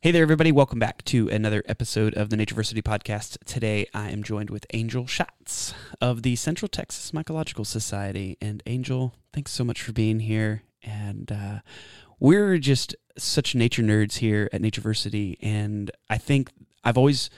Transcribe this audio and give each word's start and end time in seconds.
Hey 0.00 0.12
there, 0.12 0.22
everybody. 0.22 0.52
Welcome 0.52 0.78
back 0.78 1.04
to 1.06 1.28
another 1.28 1.64
episode 1.66 2.14
of 2.14 2.30
the 2.30 2.36
Natureversity 2.36 2.84
Podcast. 2.84 3.36
Today, 3.44 3.84
I 3.92 4.10
am 4.10 4.22
joined 4.22 4.48
with 4.48 4.64
Angel 4.72 5.08
Schatz 5.08 5.74
of 6.00 6.22
the 6.22 6.36
Central 6.36 6.68
Texas 6.68 7.10
Mycological 7.10 7.66
Society. 7.66 8.38
And 8.40 8.62
Angel, 8.66 9.12
thanks 9.32 9.50
so 9.50 9.64
much 9.64 9.82
for 9.82 9.90
being 9.90 10.20
here. 10.20 10.62
And 10.84 11.32
uh, 11.32 11.58
we're 12.20 12.58
just 12.58 12.94
such 13.16 13.56
nature 13.56 13.82
nerds 13.82 14.18
here 14.18 14.48
at 14.52 14.62
Natureversity. 14.62 15.36
And 15.42 15.90
I 16.08 16.16
think 16.16 16.52
I've 16.84 16.96
always, 16.96 17.28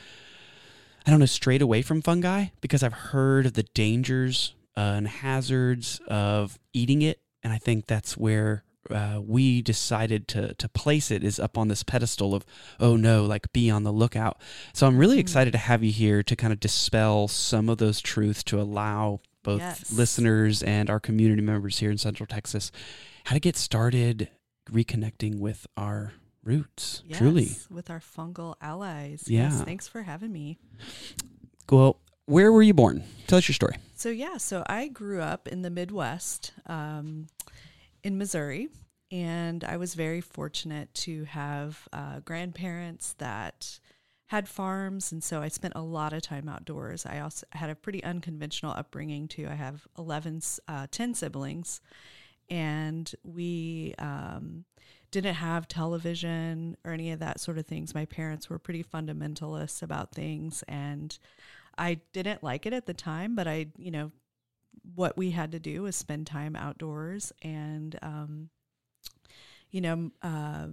I 1.06 1.10
don't 1.10 1.20
know, 1.20 1.24
strayed 1.24 1.62
away 1.62 1.80
from 1.80 2.02
fungi 2.02 2.48
because 2.60 2.82
I've 2.82 2.92
heard 2.92 3.46
of 3.46 3.54
the 3.54 3.62
dangers 3.62 4.54
uh, 4.76 4.80
and 4.80 5.08
hazards 5.08 5.98
of 6.08 6.58
eating 6.74 7.00
it. 7.00 7.22
And 7.42 7.54
I 7.54 7.58
think 7.58 7.86
that's 7.86 8.18
where 8.18 8.64
uh, 8.88 9.20
we 9.22 9.60
decided 9.60 10.26
to 10.28 10.54
to 10.54 10.68
place 10.68 11.10
it 11.10 11.22
is 11.22 11.38
up 11.38 11.58
on 11.58 11.68
this 11.68 11.82
pedestal 11.82 12.34
of 12.34 12.44
oh 12.80 12.96
no 12.96 13.24
like 13.26 13.52
be 13.52 13.68
on 13.70 13.82
the 13.82 13.92
lookout 13.92 14.40
so 14.72 14.86
i'm 14.86 14.96
really 14.96 15.16
Mm. 15.18 15.20
excited 15.20 15.50
to 15.52 15.58
have 15.58 15.84
you 15.84 15.92
here 15.92 16.22
to 16.22 16.34
kind 16.34 16.52
of 16.52 16.60
dispel 16.60 17.28
some 17.28 17.68
of 17.68 17.76
those 17.78 18.00
truths 18.00 18.42
to 18.44 18.58
allow 18.60 19.20
both 19.42 19.58
Yes. 19.60 19.92
listeners 19.92 20.62
and 20.62 20.88
our 20.88 20.98
community 21.00 21.42
members 21.42 21.78
here 21.78 21.90
in 21.90 21.98
central 21.98 22.26
texas 22.26 22.72
how 23.24 23.34
to 23.34 23.40
get 23.40 23.56
started 23.56 24.28
reconnecting 24.70 25.38
with 25.38 25.66
our 25.76 26.12
roots 26.42 27.02
truly 27.12 27.50
with 27.70 27.90
our 27.90 28.00
fungal 28.00 28.54
allies. 28.62 29.24
Yeah. 29.26 29.50
Yes, 29.50 29.62
thanks 29.62 29.86
for 29.88 30.02
having 30.02 30.32
me. 30.32 30.58
well 31.70 32.00
where 32.26 32.50
were 32.52 32.62
you 32.62 32.74
born 32.74 33.02
tell 33.26 33.38
us 33.38 33.48
your 33.48 33.54
story 33.54 33.74
So 33.94 34.08
yeah, 34.08 34.38
so 34.38 34.64
I 34.66 34.88
grew 34.88 35.20
up 35.20 35.46
in 35.48 35.60
the 35.62 35.68
Midwest, 35.70 36.52
um, 36.66 37.26
in 38.02 38.18
Missouri, 38.18 38.68
and 39.10 39.64
I 39.64 39.76
was 39.76 39.94
very 39.94 40.20
fortunate 40.20 40.92
to 40.94 41.24
have 41.24 41.88
uh, 41.92 42.20
grandparents 42.20 43.14
that 43.18 43.78
had 44.26 44.48
farms, 44.48 45.10
and 45.10 45.24
so 45.24 45.42
I 45.42 45.48
spent 45.48 45.74
a 45.74 45.82
lot 45.82 46.12
of 46.12 46.22
time 46.22 46.48
outdoors. 46.48 47.04
I 47.04 47.18
also 47.18 47.46
had 47.52 47.68
a 47.68 47.74
pretty 47.74 48.02
unconventional 48.04 48.72
upbringing 48.72 49.26
too. 49.26 49.48
I 49.50 49.54
have 49.54 49.86
11, 49.98 50.36
s- 50.36 50.60
uh, 50.68 50.86
10 50.90 51.14
siblings, 51.14 51.80
and 52.48 53.12
we 53.24 53.94
um, 53.98 54.64
didn't 55.10 55.34
have 55.34 55.66
television 55.66 56.76
or 56.84 56.92
any 56.92 57.10
of 57.10 57.18
that 57.18 57.40
sort 57.40 57.58
of 57.58 57.66
things. 57.66 57.94
My 57.94 58.04
parents 58.04 58.48
were 58.48 58.58
pretty 58.60 58.84
fundamentalist 58.84 59.82
about 59.82 60.12
things, 60.12 60.62
and 60.68 61.18
I 61.76 62.00
didn't 62.12 62.44
like 62.44 62.66
it 62.66 62.72
at 62.72 62.86
the 62.86 62.94
time, 62.94 63.34
but 63.34 63.48
I, 63.48 63.66
you 63.76 63.90
know, 63.90 64.12
what 64.94 65.16
we 65.16 65.30
had 65.30 65.52
to 65.52 65.58
do 65.60 65.82
was 65.82 65.96
spend 65.96 66.26
time 66.26 66.56
outdoors 66.56 67.32
and, 67.42 67.98
um, 68.02 68.50
you 69.70 69.80
know, 69.80 70.10
uh, 70.22 70.66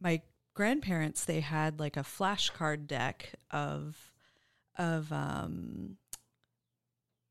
my 0.00 0.22
grandparents 0.54 1.24
they 1.24 1.40
had 1.40 1.78
like 1.78 1.96
a 1.96 2.00
flashcard 2.00 2.86
deck 2.86 3.34
of 3.50 4.10
of 4.76 5.12
um, 5.12 5.96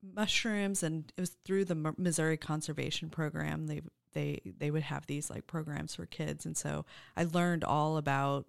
mushrooms, 0.01 0.83
and 0.83 1.11
it 1.17 1.21
was 1.21 1.35
through 1.45 1.65
the 1.65 1.75
Mi- 1.75 1.91
Missouri 1.97 2.37
Conservation 2.37 3.09
Program. 3.09 3.67
They 3.67 3.81
they 4.13 4.41
they 4.57 4.71
would 4.71 4.83
have 4.83 5.05
these 5.07 5.29
like 5.29 5.47
programs 5.47 5.95
for 5.95 6.05
kids, 6.05 6.45
and 6.45 6.55
so 6.55 6.85
I 7.15 7.23
learned 7.23 7.63
all 7.63 7.97
about 7.97 8.45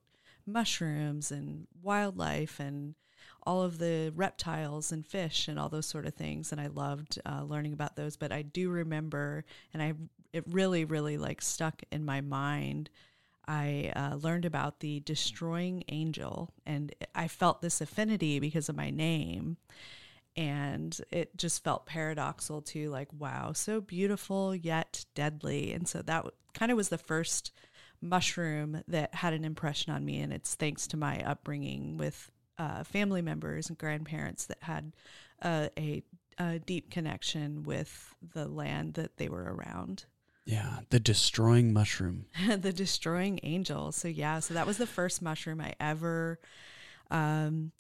mushrooms 0.47 1.31
and 1.31 1.67
wildlife 1.83 2.61
and 2.61 2.94
all 3.45 3.63
of 3.63 3.79
the 3.79 4.13
reptiles 4.15 4.93
and 4.93 5.07
fish 5.07 5.49
and 5.49 5.59
all 5.59 5.69
those 5.69 5.87
sort 5.87 6.07
of 6.07 6.15
things 6.15 6.53
and 6.53 6.61
i 6.61 6.67
loved 6.69 7.19
uh, 7.27 7.43
learning 7.43 7.73
about 7.73 7.97
those 7.97 8.17
but 8.17 8.33
i 8.33 8.43
do 8.43 8.71
remember 8.71 9.45
and 9.73 9.83
i 9.83 9.93
it 10.33 10.45
really 10.49 10.85
really 10.85 11.19
like 11.19 11.43
stuck 11.43 11.83
in 11.91 12.05
my 12.05 12.21
mind. 12.21 12.91
I 13.49 13.93
uh, 13.97 14.15
learned 14.15 14.45
about 14.45 14.79
the 14.79 15.01
destroying 15.01 15.83
angel 15.89 16.53
and 16.67 16.95
i 17.17 17.27
felt 17.27 17.63
this 17.63 17.81
affinity 17.81 18.39
because 18.39 18.69
of 18.69 18.77
my 18.77 18.91
name 18.91 19.57
and 20.37 20.97
it 21.11 21.37
just 21.37 21.65
felt 21.65 21.87
paradoxal 21.87 22.65
to 22.67 22.91
like 22.91 23.09
wow 23.12 23.53
so 23.53 23.81
beautiful 23.81 24.55
yet 24.55 25.05
deadly 25.17 25.73
and 25.73 25.89
so 25.89 26.00
that 26.03 26.27
kind 26.55 26.71
of 26.71 26.77
was 26.77 26.91
the 26.91 26.99
first 26.99 27.50
mushroom 28.00 28.83
that 28.87 29.15
had 29.17 29.33
an 29.33 29.45
impression 29.45 29.93
on 29.93 30.05
me 30.05 30.21
and 30.21 30.33
it's 30.33 30.55
thanks 30.55 30.87
to 30.87 30.97
my 30.97 31.21
upbringing 31.25 31.97
with 31.97 32.31
uh, 32.60 32.84
family 32.84 33.22
members 33.22 33.71
and 33.71 33.78
grandparents 33.78 34.44
that 34.44 34.59
had 34.60 34.93
uh, 35.41 35.69
a, 35.78 36.03
a 36.38 36.59
deep 36.59 36.91
connection 36.91 37.62
with 37.62 38.15
the 38.34 38.47
land 38.47 38.94
that 38.94 39.16
they 39.16 39.31
were 39.31 39.54
around. 39.54 40.04
Yeah 40.44 40.81
the 40.91 41.00
destroying 41.00 41.72
mushroom. 41.72 42.26
The 42.49 42.72
destroying 42.72 43.41
angel. 43.43 43.93
So 43.93 44.09
yeah 44.09 44.41
so 44.41 44.54
that 44.54 44.66
was 44.66 44.76
the 44.76 44.87
first 44.87 45.22
mushroom 45.22 45.60
i 45.60 45.72
ever 45.81 46.38
um, 47.10 47.72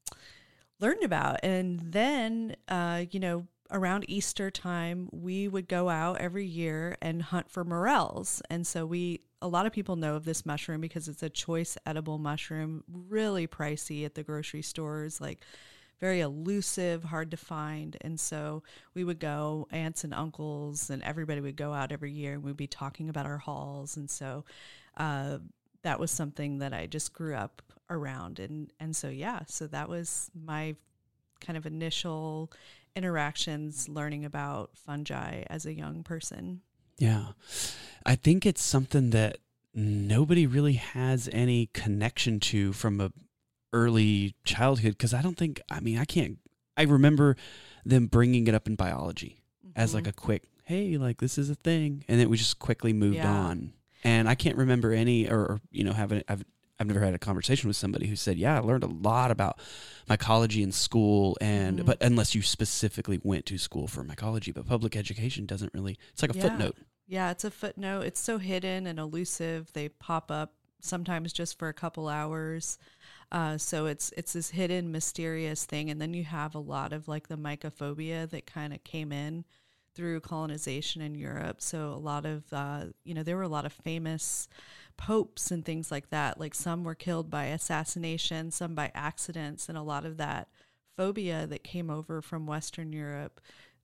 learned 0.80 1.02
about. 1.02 1.40
And 1.42 1.80
then 1.80 2.56
uh, 2.68 3.04
you 3.10 3.20
know 3.20 3.46
around 3.70 4.04
easter 4.08 4.50
time 4.50 5.08
we 5.12 5.46
would 5.46 5.68
go 5.68 5.88
out 5.90 6.18
every 6.20 6.46
year 6.46 6.96
and 7.02 7.22
hunt 7.22 7.50
for 7.50 7.64
morels. 7.64 8.40
And 8.48 8.66
so 8.66 8.86
we 8.86 9.20
a 9.42 9.48
lot 9.48 9.66
of 9.66 9.72
people 9.72 9.96
know 9.96 10.16
of 10.16 10.24
this 10.24 10.44
mushroom 10.44 10.80
because 10.80 11.08
it's 11.08 11.22
a 11.22 11.30
choice 11.30 11.78
edible 11.86 12.18
mushroom 12.18 12.84
really 13.08 13.46
pricey 13.46 14.04
at 14.04 14.14
the 14.14 14.22
grocery 14.22 14.62
stores 14.62 15.20
like 15.20 15.44
very 16.00 16.20
elusive 16.20 17.04
hard 17.04 17.30
to 17.30 17.36
find. 17.36 17.96
And 18.00 18.18
so 18.18 18.62
we 18.94 19.04
would 19.04 19.20
go 19.20 19.68
aunts 19.70 20.02
and 20.02 20.14
uncles 20.14 20.88
and 20.88 21.02
everybody 21.02 21.40
would 21.40 21.56
go 21.56 21.74
out 21.74 21.92
every 21.92 22.10
year 22.10 22.32
and 22.32 22.42
we'd 22.42 22.56
be 22.56 22.66
talking 22.66 23.10
about 23.10 23.26
our 23.26 23.38
hauls. 23.38 23.96
And 23.96 24.10
so 24.10 24.44
uh, 24.96 25.38
that 25.82 26.00
was 26.00 26.10
something 26.10 26.58
that 26.58 26.72
i 26.72 26.86
just 26.86 27.12
grew 27.12 27.34
up 27.34 27.62
around. 27.90 28.38
And 28.38 28.72
and 28.80 28.96
so 28.96 29.08
yeah 29.08 29.40
so 29.46 29.66
that 29.68 29.88
was 29.88 30.30
my 30.34 30.74
kind 31.40 31.56
of 31.56 31.66
initial 31.66 32.50
interactions 32.96 33.88
learning 33.88 34.24
about 34.24 34.70
fungi 34.76 35.42
as 35.48 35.64
a 35.64 35.72
young 35.72 36.02
person 36.02 36.60
Yeah. 37.00 37.28
I 38.06 38.14
think 38.14 38.46
it's 38.46 38.62
something 38.62 39.10
that 39.10 39.38
nobody 39.74 40.46
really 40.46 40.74
has 40.74 41.28
any 41.32 41.70
connection 41.72 42.38
to 42.40 42.72
from 42.72 43.00
a 43.00 43.10
early 43.72 44.34
childhood 44.44 44.92
because 44.92 45.14
I 45.14 45.22
don't 45.22 45.36
think 45.38 45.60
I 45.70 45.80
mean 45.80 45.96
I 45.98 46.04
can't 46.04 46.38
I 46.76 46.82
remember 46.82 47.36
them 47.84 48.06
bringing 48.06 48.46
it 48.48 48.54
up 48.54 48.66
in 48.66 48.74
biology 48.74 49.42
as 49.76 49.94
like 49.94 50.04
Mhm. 50.04 50.08
a 50.08 50.12
quick 50.12 50.42
hey 50.64 50.96
like 50.98 51.18
this 51.20 51.38
is 51.38 51.50
a 51.50 51.54
thing 51.54 52.04
and 52.08 52.18
then 52.20 52.28
we 52.28 52.36
just 52.36 52.58
quickly 52.58 52.92
moved 52.92 53.16
Yeah. 53.16 53.30
on 53.32 53.72
and 54.02 54.28
I 54.28 54.34
can't 54.34 54.56
remember 54.56 54.92
any 54.92 55.28
or, 55.28 55.38
or 55.40 55.60
you 55.70 55.84
know 55.84 55.92
having 55.92 56.22
I've 56.28 56.44
I've 56.80 56.86
never 56.86 57.00
had 57.00 57.14
a 57.14 57.18
conversation 57.18 57.68
with 57.68 57.76
somebody 57.76 58.06
who 58.08 58.16
said 58.16 58.38
yeah 58.38 58.56
I 58.56 58.60
learned 58.60 58.84
a 58.84 58.88
lot 58.88 59.30
about 59.30 59.58
mycology 60.08 60.62
in 60.62 60.72
school 60.72 61.36
and 61.40 61.80
Mhm. 61.80 61.84
but 61.86 62.02
unless 62.02 62.34
you 62.34 62.42
specifically 62.42 63.20
went 63.22 63.46
to 63.46 63.58
school 63.58 63.86
for 63.86 64.02
mycology 64.02 64.52
but 64.52 64.66
public 64.66 64.96
education 64.96 65.46
doesn't 65.46 65.72
really 65.74 65.98
it's 66.12 66.22
like 66.22 66.32
a 66.32 66.36
Yeah. 66.36 66.42
footnote 66.42 66.76
Yeah, 67.06 67.32
it's 67.32 67.42
a 67.44 67.50
footnote. 67.50 68.02
It's 68.02 68.20
so 68.20 68.38
hidden 68.38 68.86
and 68.86 68.98
elusive. 69.00 69.72
They 69.72 69.88
pop 69.88 70.30
up 70.30 70.54
sometimes 70.80 71.32
just 71.32 71.58
for 71.58 71.68
a 71.68 71.74
couple 71.74 72.08
hours. 72.08 72.78
Uh, 73.32 73.58
so 73.58 73.86
it's 73.86 74.12
it's 74.16 74.32
this 74.32 74.50
hidden, 74.50 74.92
mysterious 74.92 75.64
thing. 75.66 75.90
And 75.90 76.00
then 76.00 76.14
you 76.14 76.22
have 76.24 76.54
a 76.54 76.60
lot 76.60 76.92
of 76.92 77.08
like 77.08 77.26
the 77.28 77.36
mycophobia 77.36 78.30
that 78.30 78.46
kind 78.46 78.72
of 78.72 78.84
came 78.84 79.10
in 79.12 79.44
through 79.94 80.20
colonization 80.20 81.02
in 81.02 81.16
Europe. 81.16 81.60
So 81.60 81.88
a 81.90 81.98
lot 81.98 82.24
of 82.26 82.44
uh, 82.52 82.86
you 83.04 83.14
know 83.14 83.24
there 83.24 83.36
were 83.36 83.42
a 83.42 83.48
lot 83.48 83.66
of 83.66 83.72
famous 83.72 84.48
popes 85.00 85.50
and 85.50 85.64
things 85.64 85.90
like 85.90 86.10
that. 86.10 86.38
Like 86.38 86.54
some 86.54 86.84
were 86.84 86.94
killed 86.94 87.30
by 87.30 87.46
assassination, 87.46 88.50
some 88.50 88.74
by 88.74 88.92
accidents, 88.94 89.68
and 89.68 89.76
a 89.76 89.82
lot 89.82 90.04
of 90.04 90.18
that 90.18 90.48
phobia 90.96 91.46
that 91.46 91.64
came 91.64 91.90
over 91.90 92.20
from 92.20 92.46
Western 92.46 92.92
Europe 92.92 93.40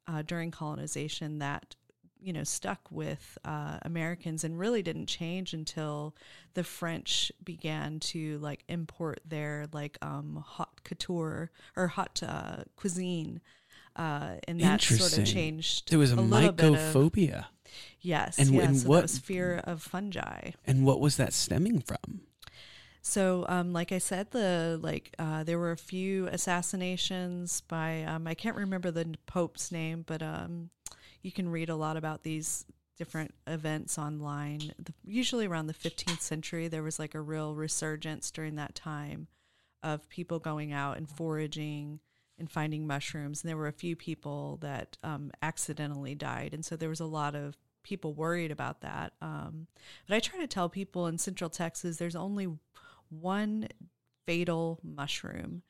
uh, 0.07 0.23
during 0.23 0.51
colonization 0.51 1.39
that 1.39 1.75
you 2.21 2.33
know 2.33 2.45
stuck 2.45 2.81
with 2.91 3.39
uh, 3.47 3.79
Americans 3.83 4.45
and 4.45 4.59
really 4.59 4.83
didn't 4.83 5.07
change 5.07 5.55
until 5.55 6.15
the 6.55 6.63
French 6.63 7.33
began 7.43 7.99
to 7.99 8.39
like 8.39 8.63
import 8.69 9.21
their 9.25 9.67
like 9.73 9.97
um, 10.03 10.45
haute 10.47 10.85
couture 10.85 11.51
or 11.77 11.89
haute 11.89 12.23
uh, 12.23 12.57
cuisine. 12.77 13.41
Uh, 13.97 14.35
and 14.47 14.61
that 14.61 14.83
sort 14.83 15.17
of 15.17 15.25
changed. 15.25 15.89
There 15.89 15.99
was 15.99 16.13
a, 16.13 16.17
little 16.17 16.53
bit 16.53 16.67
of- 16.67 16.75
mycophobia. 16.75 17.47
Yes, 18.01 18.39
And- 18.39 18.51
yes. 18.55 18.65
and 18.67 18.77
so 18.79 18.89
what- 18.89 19.03
was 19.03 19.19
fear 19.19 19.59
of 19.65 19.83
fungi. 19.83 20.51
And 20.67 20.85
what 20.85 21.01
was 21.01 21.17
that 21.17 21.33
stemming 21.33 21.81
from? 21.81 22.23
So, 23.03 23.45
um, 23.49 23.73
like 23.73 23.93
I 23.93 23.99
said, 23.99 24.33
the 24.33 24.81
like 24.83 25.15
uh, 25.19 25.45
there 25.45 25.59
were 25.61 25.71
a 25.71 25.77
few 25.77 26.27
assassinations 26.27 27.61
by 27.61 28.03
um, 28.03 28.27
I 28.27 28.35
can't 28.35 28.57
remember 28.57 28.91
the 28.91 29.15
Pope's 29.27 29.71
name, 29.71 30.03
but 30.05 30.23
um, 30.23 30.71
you 31.23 31.31
can 31.31 31.49
read 31.49 31.69
a 31.69 31.77
lot 31.77 31.97
about 31.97 32.25
these 32.25 32.65
different 32.97 33.33
events 33.47 33.97
online. 33.97 34.73
The, 34.79 34.93
usually 35.05 35.47
around 35.47 35.69
the 35.69 35.75
15th 35.75 36.21
century, 36.21 36.67
there 36.67 36.83
was 36.83 36.99
like 36.99 37.15
a 37.15 37.21
real 37.21 37.55
resurgence 37.55 38.31
during 38.33 38.57
that 38.57 38.75
time 38.75 39.29
of 39.85 40.09
people 40.09 40.41
going 40.41 40.73
out 40.73 40.97
and 40.97 41.09
foraging 41.09 42.01
and 42.39 42.51
finding 42.51 42.87
mushrooms. 42.87 43.43
And 43.43 43.49
there 43.49 43.57
were 43.57 43.69
a 43.69 43.73
few 43.73 43.97
people 43.97 44.59
that 44.63 44.97
um, 45.03 45.31
accidentally 45.43 46.15
died, 46.15 46.53
and 46.53 46.65
so 46.65 46.77
there 46.77 46.89
was 46.89 47.01
a 47.01 47.07
lot 47.07 47.35
of 47.35 47.57
people 47.83 48.13
worried 48.15 48.51
about 48.51 48.81
that. 48.81 49.13
Um, 49.23 49.69
but 50.09 50.17
I 50.17 50.21
try 50.21 50.41
to 50.41 50.47
tell 50.47 50.69
people 50.69 51.07
in 51.07 51.19
Central 51.19 51.49
Texas, 51.49 51.97
there's 51.97 52.17
only 52.17 52.49
one 53.09 53.69
fatal 54.27 54.81
mushroom 54.83 55.63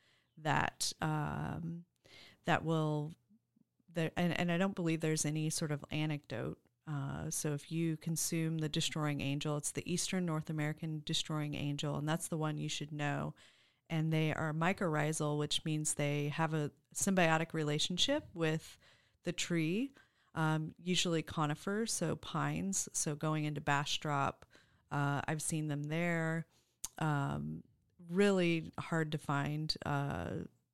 that 0.42 0.92
um, 1.02 1.84
that 2.46 2.64
will 2.64 3.14
there 3.94 4.10
and, 4.16 4.38
and 4.38 4.50
I 4.50 4.58
don't 4.58 4.74
believe 4.74 5.00
there's 5.00 5.26
any 5.26 5.50
sort 5.50 5.72
of 5.72 5.84
anecdote. 5.90 6.58
Uh, 6.88 7.30
so 7.30 7.52
if 7.52 7.72
you 7.72 7.96
consume 7.96 8.58
the 8.58 8.68
destroying 8.68 9.20
angel, 9.20 9.56
it's 9.56 9.72
the 9.72 9.92
Eastern 9.92 10.24
North 10.24 10.48
American 10.48 11.02
destroying 11.04 11.54
angel, 11.54 11.96
and 11.96 12.08
that's 12.08 12.28
the 12.28 12.36
one 12.36 12.58
you 12.58 12.68
should 12.68 12.92
know. 12.92 13.34
And 13.88 14.12
they 14.12 14.32
are 14.32 14.52
mycorrhizal, 14.52 15.38
which 15.38 15.64
means 15.64 15.94
they 15.94 16.28
have 16.28 16.54
a 16.54 16.70
symbiotic 16.94 17.52
relationship 17.52 18.24
with 18.34 18.78
the 19.24 19.32
tree, 19.32 19.92
um, 20.34 20.74
usually 20.82 21.22
conifers, 21.22 21.92
so 21.92 22.16
pines. 22.16 22.88
So 22.92 23.14
going 23.14 23.44
into 23.44 23.60
Bastrop, 23.60 24.44
uh, 24.90 25.20
I've 25.26 25.42
seen 25.42 25.68
them 25.68 25.84
there. 25.84 26.46
Um, 26.98 27.62
really 28.08 28.72
hard 28.78 29.12
to 29.12 29.18
find. 29.18 29.74
Uh, 29.84 30.26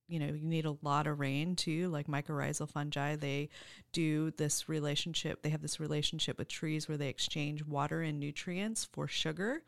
you 0.08 0.19
know, 0.19 0.26
you 0.26 0.47
need 0.47 0.67
a 0.67 0.76
lot 0.82 1.06
of 1.06 1.20
rain 1.20 1.56
too, 1.56 1.88
like 1.88 2.06
mycorrhizal 2.06 2.69
fungi. 2.69 3.17
They 3.17 3.49
do 3.93 4.31
this 4.32 4.69
relationship, 4.69 5.43
they 5.43 5.49
have 5.49 5.62
this 5.62 5.81
relationship 5.81 6.38
with 6.38 6.49
trees 6.49 6.87
where 6.87 6.99
they 6.99 7.08
exchange 7.08 7.65
water 7.65 8.03
and 8.03 8.20
nutrients 8.20 8.85
for 8.85 9.08
sugar. 9.08 9.62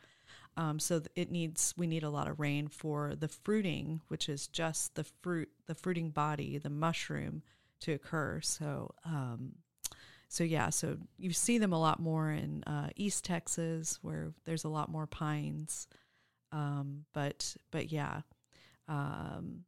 Um, 0.57 0.79
so 0.79 1.03
it 1.17 1.31
needs 1.31 1.75
we 1.77 1.87
need 1.87 2.05
a 2.05 2.11
lot 2.11 2.29
of 2.29 2.39
rain 2.39 2.69
for 2.69 3.15
the 3.19 3.29
fruiting, 3.29 4.01
which 4.09 4.29
is 4.29 4.47
just 4.47 4.95
the 4.95 5.05
fruit, 5.05 5.49
the 5.67 5.75
fruiting 5.75 6.11
body, 6.11 6.59
the 6.59 6.71
mushroom 6.71 7.43
to 7.81 7.93
occur. 7.93 8.41
So, 8.41 8.95
um, 9.05 9.57
so 10.29 10.45
yeah, 10.45 10.71
so 10.71 10.97
you 11.19 11.33
see 11.33 11.59
them 11.59 11.73
a 11.73 11.81
lot 11.81 12.01
more 12.01 12.31
in 12.31 12.63
uh, 12.65 12.91
East 12.97 13.25
Texas, 13.25 13.99
where 14.03 14.33
there's 14.45 14.65
a 14.65 14.69
lot 14.69 14.91
more 14.91 15.07
pines. 15.07 15.89
Um, 16.53 17.05
but 17.13 17.57
but 17.71 17.91
yeah, 17.91 18.21
um, 18.89 19.65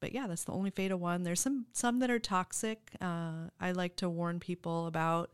but 0.00 0.12
yeah, 0.12 0.26
that's 0.26 0.44
the 0.44 0.52
only 0.52 0.70
fatal 0.70 0.98
one. 0.98 1.22
There's 1.22 1.40
some 1.40 1.66
some 1.72 1.98
that 2.00 2.10
are 2.10 2.18
toxic. 2.18 2.92
Uh, 3.00 3.48
I 3.60 3.72
like 3.72 3.96
to 3.96 4.08
warn 4.08 4.40
people 4.40 4.86
about. 4.86 5.30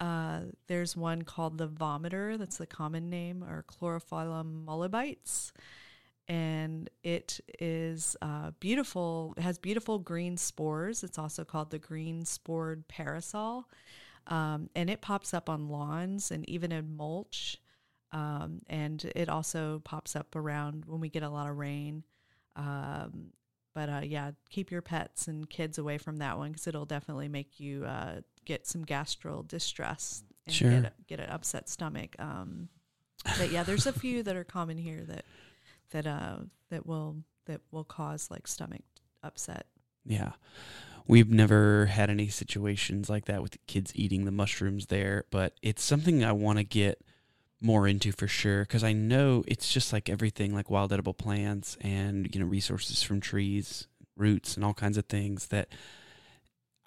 Uh, 0.00 0.40
there's 0.66 0.96
one 0.96 1.22
called 1.22 1.58
the 1.58 1.68
vomiter. 1.68 2.38
That's 2.38 2.56
the 2.56 2.66
common 2.66 3.10
name, 3.10 3.44
or 3.44 3.64
Chlorophyllum 3.68 4.64
molybdites, 4.64 5.52
and 6.26 6.88
it 7.02 7.38
is 7.58 8.16
uh, 8.22 8.52
beautiful. 8.60 9.34
It 9.36 9.42
has 9.42 9.58
beautiful 9.58 9.98
green 9.98 10.38
spores. 10.38 11.04
It's 11.04 11.18
also 11.18 11.44
called 11.44 11.70
the 11.70 11.78
green 11.78 12.24
spored 12.24 12.88
parasol, 12.88 13.68
um, 14.26 14.70
and 14.74 14.88
it 14.88 15.02
pops 15.02 15.34
up 15.34 15.50
on 15.50 15.68
lawns 15.68 16.30
and 16.30 16.48
even 16.48 16.72
in 16.72 16.96
mulch. 16.96 17.58
Um, 18.12 18.62
and 18.68 19.04
it 19.14 19.28
also 19.28 19.82
pops 19.84 20.16
up 20.16 20.34
around 20.34 20.84
when 20.86 21.00
we 21.00 21.10
get 21.10 21.22
a 21.22 21.28
lot 21.28 21.48
of 21.48 21.56
rain. 21.56 22.02
Um, 22.56 23.32
but 23.74 23.88
uh, 23.88 24.00
yeah, 24.02 24.32
keep 24.50 24.70
your 24.70 24.82
pets 24.82 25.28
and 25.28 25.48
kids 25.48 25.78
away 25.78 25.98
from 25.98 26.16
that 26.18 26.38
one 26.38 26.50
because 26.52 26.66
it'll 26.66 26.86
definitely 26.86 27.28
make 27.28 27.60
you 27.60 27.84
uh, 27.84 28.20
get 28.44 28.66
some 28.66 28.84
gastral 28.84 29.46
distress 29.46 30.22
and 30.46 30.54
Sure. 30.54 30.70
get, 30.70 30.84
a, 30.84 30.92
get 31.06 31.20
an 31.20 31.30
upset 31.30 31.68
stomach. 31.68 32.16
Um, 32.18 32.68
but 33.38 33.50
yeah, 33.50 33.62
there's 33.62 33.86
a 33.86 33.92
few 33.92 34.22
that 34.22 34.34
are 34.36 34.44
common 34.44 34.78
here 34.78 35.02
that 35.06 35.24
that 35.90 36.06
uh, 36.06 36.36
that 36.70 36.86
will 36.86 37.16
that 37.46 37.60
will 37.70 37.84
cause 37.84 38.30
like 38.30 38.46
stomach 38.46 38.82
upset. 39.22 39.66
Yeah. 40.04 40.32
We've 41.06 41.30
never 41.30 41.86
had 41.86 42.08
any 42.08 42.28
situations 42.28 43.10
like 43.10 43.24
that 43.24 43.42
with 43.42 43.58
kids 43.66 43.92
eating 43.96 44.24
the 44.24 44.30
mushrooms 44.30 44.86
there, 44.86 45.24
but 45.30 45.54
it's 45.60 45.82
something 45.82 46.24
I 46.24 46.32
want 46.32 46.58
to 46.58 46.64
get 46.64 47.02
more 47.60 47.86
into 47.86 48.10
for 48.12 48.26
sure 48.26 48.62
because 48.62 48.82
I 48.84 48.92
know 48.92 49.44
it's 49.46 49.72
just 49.72 49.92
like 49.92 50.08
everything 50.08 50.54
like 50.54 50.70
wild 50.70 50.92
edible 50.92 51.14
plants 51.14 51.76
and 51.80 52.32
you 52.34 52.40
know 52.40 52.46
resources 52.46 53.02
from 53.02 53.20
trees, 53.20 53.86
roots 54.16 54.56
and 54.56 54.64
all 54.64 54.74
kinds 54.74 54.96
of 54.96 55.06
things 55.06 55.48
that 55.48 55.68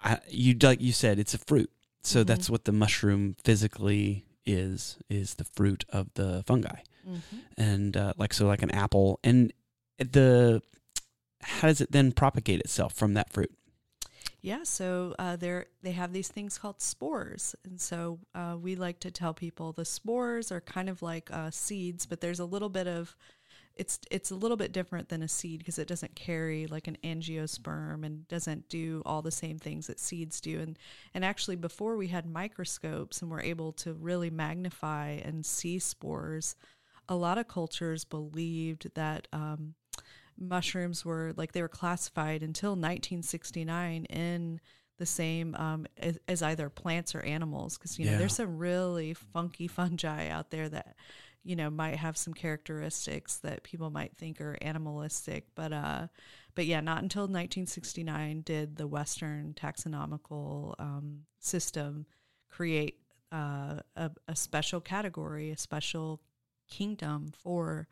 I 0.02 0.18
you 0.28 0.56
like 0.62 0.80
you 0.80 0.92
said 0.92 1.18
it's 1.18 1.34
a 1.34 1.38
fruit. 1.38 1.70
So 2.02 2.22
Mhm. 2.22 2.26
that's 2.26 2.50
what 2.50 2.64
the 2.64 2.72
mushroom 2.72 3.36
physically 3.44 4.26
is 4.46 4.98
is 5.08 5.34
the 5.34 5.44
fruit 5.44 5.84
of 5.88 6.12
the 6.14 6.42
fungi. 6.46 6.80
Mm-hmm. 7.08 7.36
And 7.56 7.96
uh, 7.96 8.12
like 8.16 8.34
so 8.34 8.46
like 8.46 8.62
an 8.62 8.70
apple 8.70 9.20
and 9.24 9.52
the 9.98 10.60
how 11.40 11.68
does 11.68 11.80
it 11.80 11.92
then 11.92 12.12
propagate 12.12 12.60
itself 12.60 12.94
from 12.94 13.14
that 13.14 13.32
fruit? 13.32 13.52
Yeah, 14.44 14.64
so 14.64 15.14
uh, 15.18 15.36
they 15.36 15.64
they 15.82 15.92
have 15.92 16.12
these 16.12 16.28
things 16.28 16.58
called 16.58 16.82
spores, 16.82 17.56
and 17.64 17.80
so 17.80 18.18
uh, 18.34 18.58
we 18.60 18.76
like 18.76 19.00
to 19.00 19.10
tell 19.10 19.32
people 19.32 19.72
the 19.72 19.86
spores 19.86 20.52
are 20.52 20.60
kind 20.60 20.90
of 20.90 21.00
like 21.00 21.30
uh, 21.32 21.50
seeds, 21.50 22.04
but 22.04 22.20
there's 22.20 22.40
a 22.40 22.44
little 22.44 22.68
bit 22.68 22.86
of 22.86 23.16
it's 23.74 23.98
it's 24.10 24.30
a 24.30 24.34
little 24.34 24.58
bit 24.58 24.70
different 24.70 25.08
than 25.08 25.22
a 25.22 25.28
seed 25.28 25.60
because 25.60 25.78
it 25.78 25.88
doesn't 25.88 26.14
carry 26.14 26.66
like 26.66 26.88
an 26.88 26.98
angiosperm 27.02 28.04
and 28.04 28.28
doesn't 28.28 28.68
do 28.68 29.00
all 29.06 29.22
the 29.22 29.30
same 29.30 29.58
things 29.58 29.86
that 29.86 29.98
seeds 29.98 30.42
do. 30.42 30.60
And 30.60 30.78
and 31.14 31.24
actually, 31.24 31.56
before 31.56 31.96
we 31.96 32.08
had 32.08 32.26
microscopes 32.26 33.22
and 33.22 33.30
were 33.30 33.40
able 33.40 33.72
to 33.72 33.94
really 33.94 34.28
magnify 34.28 35.20
and 35.24 35.46
see 35.46 35.78
spores, 35.78 36.54
a 37.08 37.16
lot 37.16 37.38
of 37.38 37.48
cultures 37.48 38.04
believed 38.04 38.90
that. 38.94 39.26
Um, 39.32 39.72
mushrooms 40.38 41.04
were 41.04 41.32
like 41.36 41.52
they 41.52 41.62
were 41.62 41.68
classified 41.68 42.42
until 42.42 42.70
1969 42.70 44.04
in 44.06 44.60
the 44.98 45.06
same 45.06 45.54
um, 45.56 45.86
as, 45.98 46.18
as 46.28 46.42
either 46.42 46.68
plants 46.68 47.14
or 47.14 47.20
animals 47.20 47.76
because 47.78 47.98
you 47.98 48.04
know 48.06 48.12
Yeah. 48.12 48.18
there's 48.18 48.34
some 48.36 48.58
really 48.58 49.14
funky 49.14 49.66
fungi 49.68 50.28
out 50.28 50.50
there 50.50 50.68
that 50.68 50.96
you 51.42 51.56
know 51.56 51.68
might 51.70 51.96
have 51.96 52.16
some 52.16 52.32
characteristics 52.34 53.36
that 53.38 53.62
people 53.64 53.90
might 53.90 54.16
think 54.16 54.40
are 54.40 54.56
animalistic 54.62 55.46
but 55.54 55.72
uh 55.72 56.06
but 56.54 56.64
yeah 56.66 56.80
not 56.80 57.02
until 57.02 57.22
1969 57.22 58.42
did 58.42 58.76
the 58.76 58.86
western 58.86 59.52
taxonomical 59.54 60.74
um, 60.78 61.20
system 61.40 62.06
create 62.48 62.98
uh, 63.32 63.80
a, 63.96 64.10
a 64.28 64.36
special 64.36 64.80
category 64.80 65.50
a 65.50 65.56
special 65.56 66.20
kingdom 66.70 67.32
for 67.42 67.88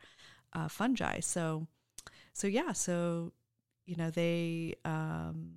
uh, 0.53 0.67
fungi 0.67 1.19
so 1.19 1.67
so 2.33 2.47
yeah 2.47 2.71
so 2.73 3.31
you 3.85 3.95
know 3.95 4.09
they 4.09 4.75
um 4.85 5.51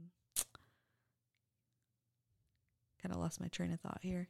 kind 3.03 3.15
of 3.15 3.21
lost 3.21 3.41
my 3.41 3.49
train 3.49 3.73
of 3.73 3.81
thought 3.81 4.01
here. 4.03 4.29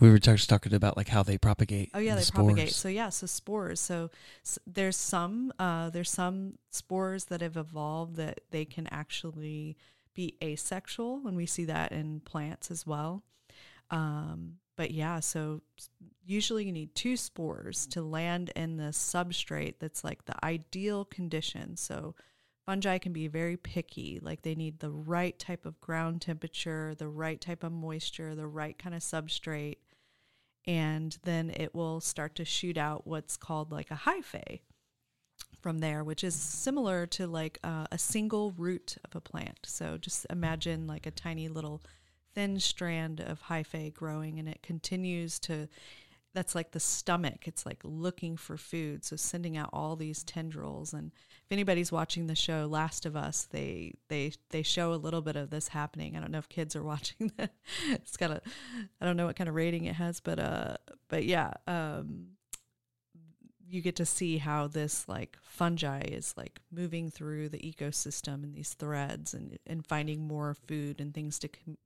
We 0.00 0.08
were 0.08 0.18
just 0.18 0.48
talking 0.48 0.72
about 0.72 0.96
like 0.96 1.08
how 1.08 1.22
they 1.22 1.36
propagate. 1.36 1.90
oh 1.94 1.98
yeah 1.98 2.14
the 2.14 2.22
they 2.22 2.30
propagate. 2.30 2.70
So 2.72 2.88
yeah 2.88 3.08
so 3.10 3.26
spores. 3.26 3.80
So 3.80 4.10
s- 4.44 4.58
there's 4.66 4.96
some 4.96 5.52
uh 5.58 5.90
there's 5.90 6.10
some 6.10 6.54
spores 6.70 7.24
that 7.26 7.40
have 7.40 7.56
evolved 7.56 8.16
that 8.16 8.40
they 8.50 8.64
can 8.64 8.86
actually 8.88 9.76
be 10.14 10.36
asexual 10.42 11.22
and 11.26 11.36
we 11.36 11.44
see 11.46 11.64
that 11.66 11.92
in 11.92 12.20
plants 12.20 12.70
as 12.70 12.86
well. 12.86 13.22
Um 13.90 14.58
but 14.76 14.90
yeah 14.90 15.20
so 15.20 15.60
usually 16.26 16.64
you 16.64 16.72
need 16.72 16.94
two 16.94 17.16
spores 17.16 17.86
to 17.86 18.02
land 18.02 18.50
in 18.56 18.76
the 18.76 18.84
substrate 18.84 19.74
that's 19.78 20.04
like 20.04 20.24
the 20.24 20.44
ideal 20.44 21.04
condition. 21.04 21.76
So 21.76 22.14
fungi 22.66 22.98
can 22.98 23.12
be 23.12 23.28
very 23.28 23.56
picky 23.56 24.18
like 24.22 24.42
they 24.42 24.54
need 24.54 24.80
the 24.80 24.90
right 24.90 25.38
type 25.38 25.66
of 25.66 25.78
ground 25.82 26.22
temperature 26.22 26.94
the 26.96 27.08
right 27.08 27.38
type 27.38 27.62
of 27.62 27.70
moisture 27.70 28.34
the 28.34 28.46
right 28.46 28.78
kind 28.78 28.94
of 28.94 29.02
substrate 29.02 29.76
and 30.66 31.18
then 31.24 31.50
it 31.50 31.74
will 31.74 32.00
start 32.00 32.34
to 32.34 32.42
shoot 32.42 32.78
out 32.78 33.06
what's 33.06 33.36
called 33.36 33.70
like 33.70 33.90
a 33.90 33.94
hyphae 34.06 34.60
from 35.60 35.80
there 35.80 36.02
which 36.04 36.24
is 36.24 36.34
similar 36.34 37.06
to 37.06 37.26
like 37.26 37.58
uh, 37.62 37.86
a 37.92 37.98
single 37.98 38.52
root 38.52 38.96
of 39.04 39.14
a 39.14 39.20
plant. 39.20 39.58
So 39.64 39.98
just 39.98 40.26
imagine 40.30 40.86
like 40.86 41.06
a 41.06 41.10
tiny 41.10 41.48
little 41.48 41.82
thin 42.34 42.58
strand 42.60 43.20
of 43.20 43.44
hyphae 43.44 43.92
growing 43.92 44.38
and 44.38 44.48
it 44.48 44.62
continues 44.62 45.38
to 45.40 45.68
that's 46.34 46.56
like 46.56 46.72
the 46.72 46.80
stomach. 46.80 47.46
It's 47.46 47.64
like 47.64 47.78
looking 47.84 48.36
for 48.36 48.56
food 48.56 49.04
so 49.04 49.14
sending 49.14 49.56
out 49.56 49.70
all 49.72 49.94
these 49.94 50.24
tendrils. 50.24 50.92
And 50.92 51.12
if 51.14 51.52
anybody's 51.52 51.92
watching 51.92 52.26
the 52.26 52.34
show 52.34 52.66
last 52.66 53.06
of 53.06 53.14
us 53.14 53.46
they 53.50 53.94
they 54.08 54.32
they 54.50 54.62
show 54.62 54.92
a 54.92 54.96
little 54.96 55.22
bit 55.22 55.36
of 55.36 55.50
this 55.50 55.68
happening. 55.68 56.16
I 56.16 56.20
don't 56.20 56.32
know 56.32 56.38
if 56.38 56.48
kids 56.48 56.74
are 56.74 56.82
watching 56.82 57.32
that. 57.36 57.52
It's 57.88 58.16
got 58.16 58.30
a 58.30 58.42
i 59.00 59.04
don't 59.04 59.16
know 59.16 59.26
what 59.26 59.36
kind 59.36 59.48
of 59.48 59.54
rating 59.54 59.84
it 59.84 59.94
has 59.94 60.20
but 60.20 60.38
uh 60.38 60.76
but 61.08 61.24
yeah 61.24 61.52
um 61.66 62.28
you 63.68 63.80
get 63.80 63.96
to 63.96 64.06
see 64.06 64.38
how 64.38 64.66
this 64.66 65.08
like 65.08 65.36
fungi 65.42 66.00
is 66.00 66.34
like 66.36 66.60
moving 66.70 67.10
through 67.10 67.48
the 67.48 67.58
ecosystem 67.58 68.44
and 68.44 68.54
these 68.54 68.74
threads 68.74 69.34
and 69.34 69.58
and 69.66 69.86
finding 69.86 70.26
more 70.26 70.54
food 70.66 71.00
and 71.00 71.14
things 71.14 71.38
to 71.38 71.48
com- 71.48 71.78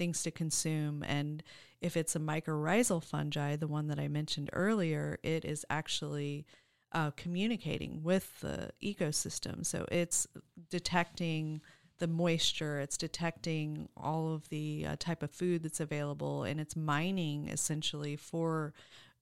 things 0.00 0.22
to 0.22 0.30
consume 0.30 1.04
and 1.06 1.42
if 1.82 1.94
it's 1.94 2.16
a 2.16 2.18
mycorrhizal 2.18 3.04
fungi 3.04 3.54
the 3.54 3.66
one 3.66 3.86
that 3.88 4.00
i 4.00 4.08
mentioned 4.08 4.48
earlier 4.54 5.18
it 5.22 5.44
is 5.44 5.66
actually 5.68 6.46
uh, 6.92 7.10
communicating 7.18 8.02
with 8.02 8.40
the 8.40 8.70
ecosystem 8.82 9.64
so 9.64 9.84
it's 9.92 10.26
detecting 10.70 11.60
the 11.98 12.08
moisture 12.08 12.80
it's 12.80 12.96
detecting 12.96 13.90
all 13.94 14.32
of 14.32 14.48
the 14.48 14.86
uh, 14.88 14.96
type 14.98 15.22
of 15.22 15.30
food 15.30 15.62
that's 15.62 15.80
available 15.80 16.44
and 16.44 16.58
it's 16.58 16.74
mining 16.74 17.46
essentially 17.48 18.16
for 18.16 18.72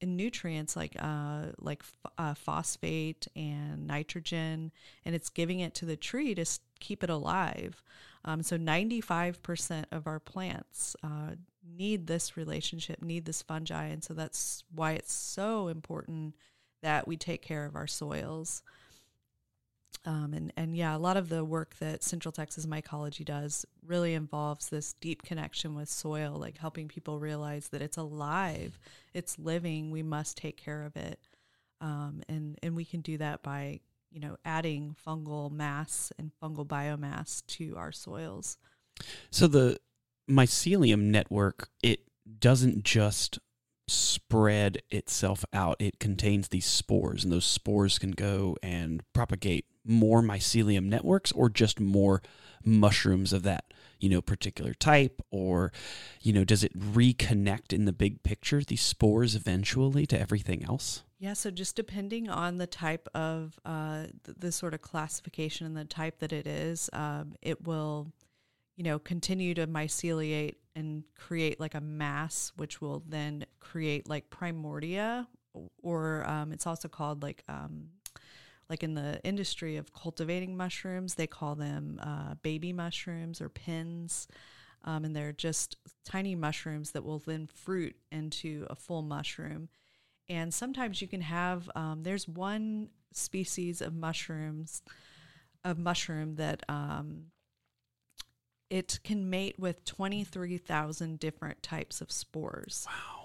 nutrients 0.06 0.76
like 0.76 0.94
uh, 0.98 1.46
like 1.58 1.82
uh, 2.18 2.34
phosphate 2.34 3.26
and 3.34 3.86
nitrogen, 3.86 4.70
and 5.04 5.14
it's 5.14 5.28
giving 5.28 5.60
it 5.60 5.74
to 5.74 5.84
the 5.84 5.96
tree 5.96 6.34
to 6.34 6.44
keep 6.78 7.02
it 7.02 7.10
alive. 7.10 7.82
Um, 8.28 8.42
so 8.42 8.58
95% 8.58 9.86
of 9.90 10.06
our 10.06 10.20
plants 10.20 10.94
uh, 11.02 11.30
need 11.66 12.06
this 12.06 12.36
relationship, 12.36 13.00
need 13.00 13.24
this 13.24 13.40
fungi, 13.40 13.86
and 13.86 14.04
so 14.04 14.12
that's 14.12 14.64
why 14.70 14.92
it's 14.92 15.14
so 15.14 15.68
important 15.68 16.34
that 16.82 17.08
we 17.08 17.16
take 17.16 17.40
care 17.40 17.64
of 17.64 17.74
our 17.74 17.86
soils. 17.86 18.62
Um, 20.04 20.34
and 20.34 20.52
and 20.58 20.76
yeah, 20.76 20.94
a 20.94 20.98
lot 20.98 21.16
of 21.16 21.30
the 21.30 21.42
work 21.42 21.76
that 21.78 22.02
Central 22.02 22.30
Texas 22.30 22.66
Mycology 22.66 23.24
does 23.24 23.64
really 23.86 24.12
involves 24.12 24.68
this 24.68 24.92
deep 24.92 25.22
connection 25.22 25.74
with 25.74 25.88
soil, 25.88 26.36
like 26.38 26.58
helping 26.58 26.86
people 26.86 27.18
realize 27.18 27.68
that 27.68 27.80
it's 27.80 27.96
alive, 27.96 28.78
it's 29.14 29.38
living. 29.38 29.90
We 29.90 30.02
must 30.02 30.36
take 30.36 30.58
care 30.58 30.82
of 30.82 30.96
it, 30.96 31.18
um, 31.80 32.20
and 32.28 32.58
and 32.62 32.76
we 32.76 32.84
can 32.84 33.00
do 33.00 33.16
that 33.16 33.42
by 33.42 33.80
you 34.10 34.20
know 34.20 34.36
adding 34.44 34.96
fungal 35.06 35.50
mass 35.50 36.12
and 36.18 36.32
fungal 36.42 36.66
biomass 36.66 37.44
to 37.46 37.76
our 37.76 37.92
soils. 37.92 38.58
So 39.30 39.46
the 39.46 39.78
mycelium 40.28 41.02
network 41.04 41.68
it 41.82 42.00
doesn't 42.40 42.84
just 42.84 43.38
spread 43.88 44.82
itself 44.90 45.44
out. 45.52 45.76
It 45.78 45.98
contains 45.98 46.48
these 46.48 46.66
spores, 46.66 47.24
and 47.24 47.32
those 47.32 47.46
spores 47.46 47.98
can 47.98 48.12
go 48.12 48.56
and 48.62 49.02
propagate 49.12 49.64
more 49.84 50.22
mycelium 50.22 50.84
networks 50.84 51.32
or 51.32 51.48
just 51.48 51.80
more 51.80 52.22
mushrooms 52.64 53.32
of 53.32 53.42
that 53.44 53.72
you 53.98 54.08
know 54.08 54.20
particular 54.20 54.74
type 54.74 55.22
or 55.30 55.72
you 56.20 56.32
know 56.32 56.44
does 56.44 56.62
it 56.62 56.78
reconnect 56.78 57.72
in 57.72 57.84
the 57.84 57.92
big 57.92 58.22
picture 58.22 58.60
these 58.62 58.82
spores 58.82 59.34
eventually 59.34 60.06
to 60.06 60.20
everything 60.20 60.64
else 60.64 61.02
yeah 61.18 61.32
so 61.32 61.50
just 61.50 61.76
depending 61.76 62.28
on 62.28 62.58
the 62.58 62.66
type 62.66 63.08
of 63.14 63.58
uh, 63.64 64.04
the, 64.24 64.34
the 64.38 64.52
sort 64.52 64.74
of 64.74 64.82
classification 64.82 65.66
and 65.66 65.76
the 65.76 65.84
type 65.84 66.18
that 66.18 66.32
it 66.32 66.46
is 66.46 66.88
um, 66.92 67.34
it 67.42 67.66
will 67.66 68.12
you 68.76 68.84
know 68.84 68.98
continue 68.98 69.54
to 69.54 69.66
myceliate 69.66 70.54
and 70.76 71.04
create 71.16 71.58
like 71.58 71.74
a 71.74 71.80
mass 71.80 72.52
which 72.56 72.80
will 72.80 73.02
then 73.08 73.44
create 73.60 74.08
like 74.08 74.30
primordia 74.30 75.26
or 75.82 76.24
um, 76.28 76.52
it's 76.52 76.66
also 76.66 76.88
called 76.88 77.22
like 77.22 77.42
um, 77.48 77.88
like 78.68 78.82
in 78.82 78.94
the 78.94 79.20
industry 79.24 79.76
of 79.76 79.92
cultivating 79.92 80.56
mushrooms, 80.56 81.14
they 81.14 81.26
call 81.26 81.54
them 81.54 81.98
uh, 82.02 82.34
baby 82.42 82.72
mushrooms 82.72 83.40
or 83.40 83.48
pins. 83.48 84.28
Um, 84.84 85.04
and 85.04 85.16
they're 85.16 85.32
just 85.32 85.76
tiny 86.04 86.34
mushrooms 86.34 86.92
that 86.92 87.04
will 87.04 87.18
then 87.18 87.46
fruit 87.46 87.96
into 88.12 88.66
a 88.70 88.76
full 88.76 89.02
mushroom. 89.02 89.68
And 90.28 90.52
sometimes 90.52 91.00
you 91.00 91.08
can 91.08 91.22
have, 91.22 91.70
um, 91.74 92.02
there's 92.02 92.28
one 92.28 92.88
species 93.12 93.80
of 93.80 93.94
mushrooms, 93.94 94.82
of 95.64 95.78
mushroom 95.78 96.36
that 96.36 96.62
um, 96.68 97.26
it 98.70 99.00
can 99.04 99.30
mate 99.30 99.58
with 99.58 99.84
23,000 99.84 101.18
different 101.18 101.62
types 101.62 102.00
of 102.00 102.12
spores. 102.12 102.86
wow 102.86 103.18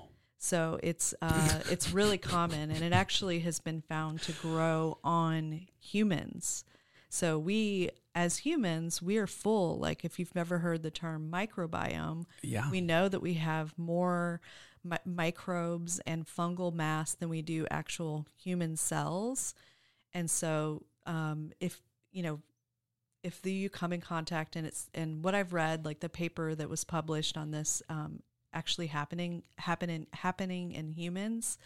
so 0.44 0.78
it's 0.84 1.16
uh, 1.22 1.62
it's 1.72 1.94
really 1.94 2.18
common, 2.18 2.70
and 2.70 2.84
it 2.84 2.92
actually 2.92 3.40
has 3.40 3.62
been 3.62 3.80
found 3.80 4.22
to 4.24 4.34
grow 4.34 5.00
on 5.02 5.68
humans. 5.80 6.66
So 7.08 7.40
we, 7.40 7.92
as 8.14 8.40
humans, 8.40 9.02
we 9.02 9.18
are 9.18 9.28
full. 9.28 9.80
Like 9.80 10.04
if 10.04 10.20
you've 10.20 10.36
never 10.36 10.58
heard 10.58 10.84
the 10.84 10.92
term 10.92 11.32
microbiome, 11.32 12.26
yeah, 12.42 12.70
we 12.70 12.82
know 12.82 13.08
that 13.08 13.22
we 13.22 13.36
have 13.36 13.74
more 13.78 14.42
mi- 14.84 14.98
microbes 15.06 16.00
and 16.06 16.26
fungal 16.26 16.74
mass 16.74 17.14
than 17.14 17.30
we 17.30 17.42
do 17.42 17.66
actual 17.70 18.28
human 18.36 18.76
cells. 18.76 19.54
And 20.14 20.30
so, 20.30 20.84
um, 21.06 21.52
if 21.60 21.82
you 22.12 22.24
know, 22.24 22.40
if 23.24 23.42
the, 23.42 23.52
you 23.52 23.70
come 23.70 23.94
in 23.94 24.02
contact 24.02 24.56
and 24.56 24.68
it's 24.68 24.90
and 24.94 25.24
what 25.24 25.34
I've 25.34 25.54
read, 25.54 25.86
like 25.86 26.00
the 26.00 26.10
paper 26.10 26.56
that 26.56 26.70
was 26.70 26.84
published 26.84 27.38
on 27.38 27.52
this 27.52 27.82
um, 27.90 28.22
actually 28.54 28.88
happening 28.88 29.44
happening 29.58 30.08
happening 30.14 30.72
in 30.72 30.92
humans. 30.92 31.58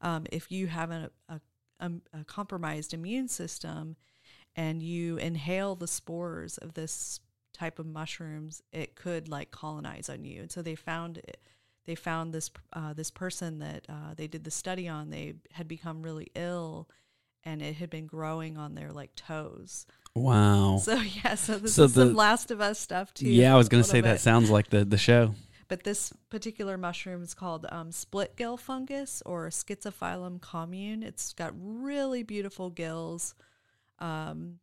Um, 0.00 0.26
if 0.32 0.50
you 0.50 0.66
have 0.66 0.90
a, 0.90 1.10
a, 1.28 1.40
a, 1.80 2.24
compromised 2.24 2.92
immune 2.92 3.28
system 3.28 3.94
and 4.56 4.82
you 4.82 5.16
inhale 5.16 5.76
the 5.76 5.86
spores 5.86 6.58
of 6.58 6.74
this 6.74 7.20
type 7.52 7.78
of 7.78 7.86
mushrooms, 7.86 8.62
it 8.72 8.96
could 8.96 9.28
like 9.28 9.52
colonize 9.52 10.08
on 10.08 10.24
you. 10.24 10.42
And 10.42 10.50
so 10.50 10.60
they 10.60 10.74
found 10.74 11.18
it, 11.18 11.40
they 11.84 11.94
found 11.94 12.32
this 12.32 12.50
uh, 12.72 12.92
this 12.92 13.10
person 13.10 13.58
that 13.58 13.86
uh, 13.88 14.14
they 14.16 14.26
did 14.26 14.44
the 14.44 14.50
study 14.50 14.88
on. 14.88 15.10
They 15.10 15.34
had 15.52 15.68
become 15.68 16.02
really 16.02 16.28
ill, 16.34 16.88
and 17.44 17.60
it 17.62 17.76
had 17.76 17.90
been 17.90 18.06
growing 18.06 18.56
on 18.56 18.74
their 18.74 18.92
like 18.92 19.14
toes. 19.14 19.86
Wow. 20.14 20.78
So 20.78 20.94
yeah, 21.24 21.34
so 21.34 21.58
this 21.58 21.74
so 21.74 21.84
is 21.84 21.94
the, 21.94 22.06
some 22.06 22.14
Last 22.14 22.50
of 22.50 22.60
Us 22.60 22.78
stuff 22.78 23.12
too. 23.14 23.28
Yeah, 23.28 23.54
I 23.54 23.56
was 23.56 23.68
gonna 23.68 23.84
say 23.84 24.00
bit. 24.00 24.08
that 24.08 24.20
sounds 24.20 24.50
like 24.50 24.70
the 24.70 24.84
the 24.84 24.98
show. 24.98 25.34
But 25.68 25.84
this 25.84 26.12
particular 26.28 26.76
mushroom 26.76 27.22
is 27.22 27.32
called 27.32 27.64
um, 27.70 27.92
split 27.92 28.36
gill 28.36 28.58
fungus 28.58 29.22
or 29.24 29.48
Schizophyllum 29.48 30.42
commune. 30.42 31.02
It's 31.02 31.32
got 31.32 31.54
really 31.56 32.22
beautiful 32.22 32.68
gills, 32.68 33.34
um, 33.98 34.58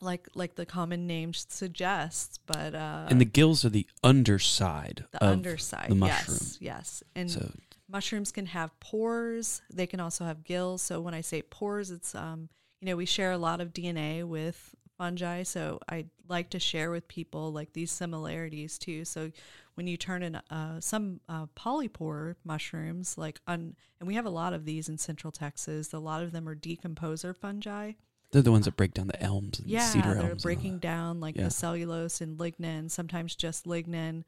like 0.00 0.28
like 0.34 0.54
the 0.54 0.66
common 0.66 1.06
name 1.06 1.34
suggests. 1.34 2.38
But 2.46 2.74
uh, 2.74 3.06
and 3.08 3.20
the 3.20 3.24
gills 3.24 3.64
are 3.64 3.70
the 3.70 3.86
underside. 4.02 5.04
The 5.12 5.24
underside. 5.24 5.90
The 5.90 5.94
mushroom. 5.94 6.38
Yes. 6.40 6.58
Yes. 6.60 7.02
And 7.14 7.30
so. 7.30 7.52
mushrooms 7.88 8.32
can 8.32 8.46
have 8.46 8.78
pores. 8.80 9.62
They 9.72 9.86
can 9.86 10.00
also 10.00 10.24
have 10.24 10.44
gills. 10.44 10.82
So 10.82 11.00
when 11.00 11.14
I 11.14 11.20
say 11.20 11.42
pores, 11.42 11.90
it's 11.90 12.14
um, 12.14 12.48
you 12.80 12.86
know 12.86 12.96
we 12.96 13.06
share 13.06 13.32
a 13.32 13.38
lot 13.38 13.60
of 13.60 13.72
DNA 13.72 14.24
with 14.24 14.74
fungi. 15.00 15.42
So 15.42 15.80
I 15.88 16.06
like 16.28 16.50
to 16.50 16.58
share 16.58 16.90
with 16.90 17.08
people 17.08 17.52
like 17.52 17.72
these 17.72 17.90
similarities 17.90 18.78
too. 18.78 19.06
So 19.06 19.30
when 19.74 19.86
you 19.86 19.96
turn 19.96 20.22
in 20.22 20.34
uh, 20.34 20.78
some 20.80 21.20
uh, 21.26 21.46
polypore 21.56 22.34
mushrooms, 22.44 23.16
like 23.16 23.40
on, 23.46 23.76
and 23.98 24.06
we 24.06 24.14
have 24.14 24.26
a 24.26 24.30
lot 24.30 24.52
of 24.52 24.66
these 24.66 24.90
in 24.90 24.98
Central 24.98 25.30
Texas. 25.30 25.94
A 25.94 25.98
lot 25.98 26.22
of 26.22 26.32
them 26.32 26.46
are 26.46 26.54
decomposer 26.54 27.34
fungi. 27.34 27.92
They're 28.32 28.42
the 28.42 28.52
ones 28.52 28.66
that 28.66 28.76
break 28.76 28.94
down 28.94 29.08
the 29.08 29.20
elms 29.22 29.58
and 29.58 29.68
yeah, 29.68 29.86
cedar 29.86 30.10
elms. 30.10 30.22
they're 30.22 30.34
breaking 30.36 30.78
down 30.78 31.20
like 31.20 31.36
yeah. 31.36 31.44
the 31.44 31.50
cellulose 31.50 32.20
and 32.20 32.38
lignin, 32.38 32.90
sometimes 32.90 33.34
just 33.34 33.64
lignin, 33.66 34.24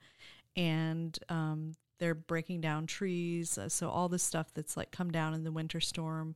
and 0.56 1.16
um, 1.28 1.74
they're 1.98 2.14
breaking 2.14 2.60
down 2.60 2.86
trees. 2.86 3.56
Uh, 3.56 3.68
so 3.68 3.88
all 3.88 4.08
the 4.08 4.18
stuff 4.18 4.52
that's 4.54 4.76
like 4.76 4.90
come 4.90 5.12
down 5.12 5.34
in 5.34 5.44
the 5.44 5.52
winter 5.52 5.78
storm 5.78 6.34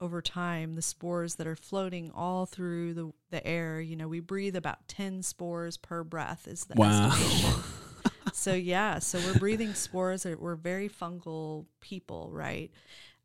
over 0.00 0.22
time, 0.22 0.74
the 0.74 0.82
spores 0.82 1.34
that 1.36 1.46
are 1.46 1.56
floating 1.56 2.10
all 2.14 2.46
through 2.46 2.94
the, 2.94 3.10
the 3.30 3.44
air, 3.46 3.80
you 3.80 3.96
know, 3.96 4.06
we 4.06 4.20
breathe 4.20 4.54
about 4.54 4.86
10 4.86 5.22
spores 5.22 5.76
per 5.76 6.04
breath 6.04 6.46
is 6.46 6.64
the 6.66 6.74
wow. 6.76 7.08
estimation. 7.08 7.62
so 8.32 8.54
yeah, 8.54 8.98
so 9.00 9.18
we're 9.18 9.38
breathing 9.38 9.74
spores. 9.74 10.24
We're 10.24 10.54
very 10.54 10.88
fungal 10.88 11.66
people, 11.80 12.30
right? 12.32 12.70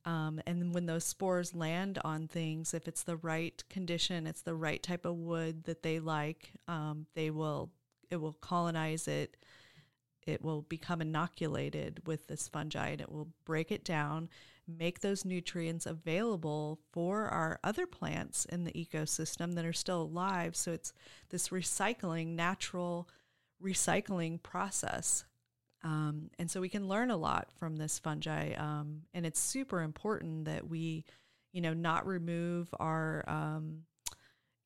Um, 0.05 0.41
and 0.45 0.73
when 0.73 0.85
those 0.85 1.05
spores 1.05 1.55
land 1.55 1.97
on 2.03 2.27
things, 2.27 2.73
if 2.73 2.87
it's 2.87 3.03
the 3.03 3.15
right 3.17 3.63
condition, 3.69 4.27
it's 4.27 4.41
the 4.41 4.55
right 4.55 4.83
type 4.83 5.05
of 5.05 5.15
wood 5.15 5.63
that 5.63 5.81
they 5.83 5.99
like, 5.99 6.51
um, 6.67 7.07
they 7.15 7.29
will 7.29 7.71
it 8.09 8.17
will 8.17 8.33
colonize 8.33 9.07
it. 9.07 9.37
It 10.25 10.41
will 10.41 10.61
become 10.61 11.01
inoculated 11.01 12.05
with 12.07 12.27
this 12.27 12.47
fungi, 12.47 12.89
and 12.89 13.01
it 13.01 13.11
will 13.11 13.29
break 13.43 13.71
it 13.71 13.83
down, 13.83 14.29
make 14.67 14.99
those 14.99 15.25
nutrients 15.25 15.85
available 15.85 16.79
for 16.91 17.25
our 17.25 17.59
other 17.63 17.85
plants 17.85 18.45
in 18.45 18.63
the 18.63 18.71
ecosystem 18.71 19.55
that 19.55 19.65
are 19.65 19.73
still 19.73 20.03
alive. 20.03 20.55
So 20.55 20.71
it's 20.71 20.93
this 21.29 21.49
recycling, 21.49 22.35
natural 22.35 23.09
recycling 23.61 24.41
process. 24.41 25.25
Um, 25.83 26.29
and 26.39 26.49
so 26.49 26.61
we 26.61 26.69
can 26.69 26.87
learn 26.87 27.11
a 27.11 27.17
lot 27.17 27.49
from 27.57 27.75
this 27.75 27.99
fungi. 27.99 28.53
Um, 28.53 29.01
and 29.13 29.25
it's 29.25 29.39
super 29.39 29.81
important 29.81 30.45
that 30.45 30.69
we, 30.69 31.03
you 31.51 31.61
know, 31.61 31.73
not 31.73 32.07
remove 32.07 32.73
our 32.79 33.23
um, 33.27 33.83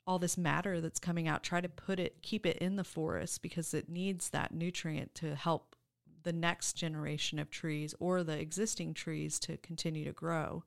all 0.06 0.20
this 0.20 0.38
matter 0.38 0.80
that's 0.80 1.00
coming 1.00 1.28
out. 1.28 1.44
Try 1.44 1.60
to 1.60 1.70
put 1.70 2.00
it, 2.00 2.22
keep 2.22 2.46
it 2.46 2.58
in 2.58 2.76
the 2.76 2.84
forest 2.84 3.42
because 3.42 3.74
it 3.74 3.90
needs 3.90 4.30
that 4.30 4.54
nutrient 4.54 5.14
to 5.16 5.36
help 5.36 5.76
the 6.24 6.34
next 6.34 6.74
generation 6.74 7.40
of 7.40 7.50
trees 7.50 7.94
or 8.00 8.24
the 8.24 8.40
existing 8.40 8.94
trees 8.94 9.40
to 9.40 9.58
continue 9.58 10.06
to 10.06 10.14
grow. 10.14 10.64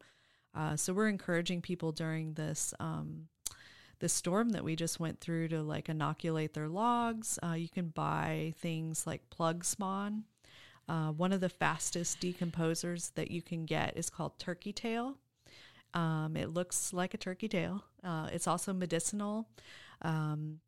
Uh, 0.55 0.77
so 0.77 0.93
we're 0.93 1.09
encouraging 1.09 1.63
people 1.63 1.93
during 1.93 2.35
this 2.35 2.75
um, 2.81 3.29
the 4.01 4.09
storm 4.09 4.51
that 4.51 4.65
we 4.65 4.75
just 4.75 4.99
went 4.99 5.21
through 5.21 5.49
to 5.49 5.63
like 5.63 5.89
inoculate 5.89 6.55
their 6.55 6.69
logs. 6.69 7.39
Uh, 7.43 7.53
you 7.53 7.69
can 7.69 7.89
buy 7.89 8.55
things 8.59 9.07
like 9.07 9.31
plug 9.31 9.65
spawn. 9.65 10.25
Uh, 10.89 11.11
one 11.13 11.33
of 11.33 11.41
the 11.41 11.49
fastest 11.49 12.21
decomposers 12.21 13.13
that 13.15 13.31
you 13.31 13.43
can 13.43 13.65
get 13.65 13.97
is 13.97 14.11
called 14.11 14.39
turkey 14.39 14.73
tail. 14.73 15.17
Um, 15.95 16.37
it 16.37 16.51
looks 16.51 16.93
like 16.93 17.15
a 17.15 17.19
turkey 17.19 17.49
tail. 17.49 17.85
Uh, 18.03 18.29
it's 18.33 18.47
also 18.47 18.73
medicinal. 18.73 19.49
Um, 20.03 20.61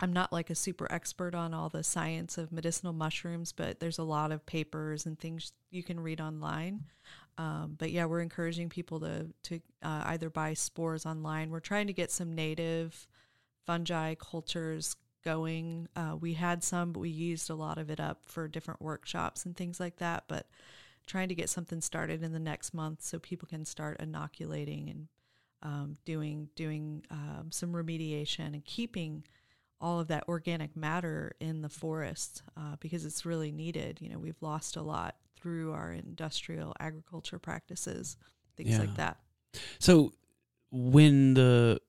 I'm 0.00 0.12
not 0.12 0.32
like 0.32 0.50
a 0.50 0.54
super 0.54 0.90
expert 0.90 1.34
on 1.34 1.54
all 1.54 1.68
the 1.68 1.82
science 1.82 2.38
of 2.38 2.52
medicinal 2.52 2.92
mushrooms, 2.92 3.52
but 3.52 3.80
there's 3.80 3.98
a 3.98 4.04
lot 4.04 4.32
of 4.32 4.44
papers 4.46 5.06
and 5.06 5.18
things 5.18 5.52
you 5.70 5.82
can 5.82 6.00
read 6.00 6.20
online. 6.20 6.84
Um, 7.38 7.76
but 7.78 7.90
yeah, 7.90 8.04
we're 8.04 8.20
encouraging 8.20 8.68
people 8.68 9.00
to 9.00 9.28
to 9.44 9.60
uh, 9.82 10.02
either 10.06 10.28
buy 10.28 10.54
spores 10.54 11.06
online. 11.06 11.50
We're 11.50 11.60
trying 11.60 11.86
to 11.86 11.92
get 11.92 12.10
some 12.10 12.34
native 12.34 13.06
fungi 13.64 14.14
cultures 14.14 14.96
going. 15.24 15.88
Uh, 15.96 16.16
we 16.18 16.34
had 16.34 16.62
some, 16.62 16.92
but 16.92 17.00
we 17.00 17.10
used 17.10 17.50
a 17.50 17.54
lot 17.54 17.78
of 17.78 17.90
it 17.90 18.00
up 18.00 18.20
for 18.26 18.48
different 18.48 18.80
workshops 18.82 19.44
and 19.44 19.56
things 19.56 19.78
like 19.80 19.96
that. 19.96 20.24
But 20.28 20.46
trying 21.06 21.28
to 21.28 21.34
get 21.34 21.48
something 21.48 21.80
started 21.80 22.22
in 22.22 22.32
the 22.32 22.38
next 22.38 22.74
month 22.74 23.02
so 23.02 23.18
people 23.18 23.48
can 23.48 23.64
start 23.64 24.00
inoculating 24.00 24.90
and 24.90 25.08
um, 25.62 25.96
doing 26.04 26.48
doing 26.54 27.04
um, 27.10 27.48
some 27.50 27.72
remediation 27.72 28.46
and 28.54 28.64
keeping 28.64 29.24
all 29.80 30.00
of 30.00 30.08
that 30.08 30.24
organic 30.28 30.76
matter 30.76 31.32
in 31.40 31.62
the 31.62 31.68
forest 31.68 32.42
uh, 32.56 32.76
because 32.80 33.04
it's 33.04 33.24
really 33.24 33.52
needed. 33.52 33.98
You 34.00 34.10
know, 34.10 34.18
we've 34.18 34.40
lost 34.40 34.76
a 34.76 34.82
lot 34.82 35.16
through 35.36 35.72
our 35.72 35.92
industrial 35.92 36.74
agriculture 36.80 37.38
practices, 37.38 38.16
things 38.56 38.70
Yeah. 38.70 38.80
like 38.80 38.94
that. 38.96 39.18
So 39.78 40.12
when 40.70 41.34
the 41.34 41.80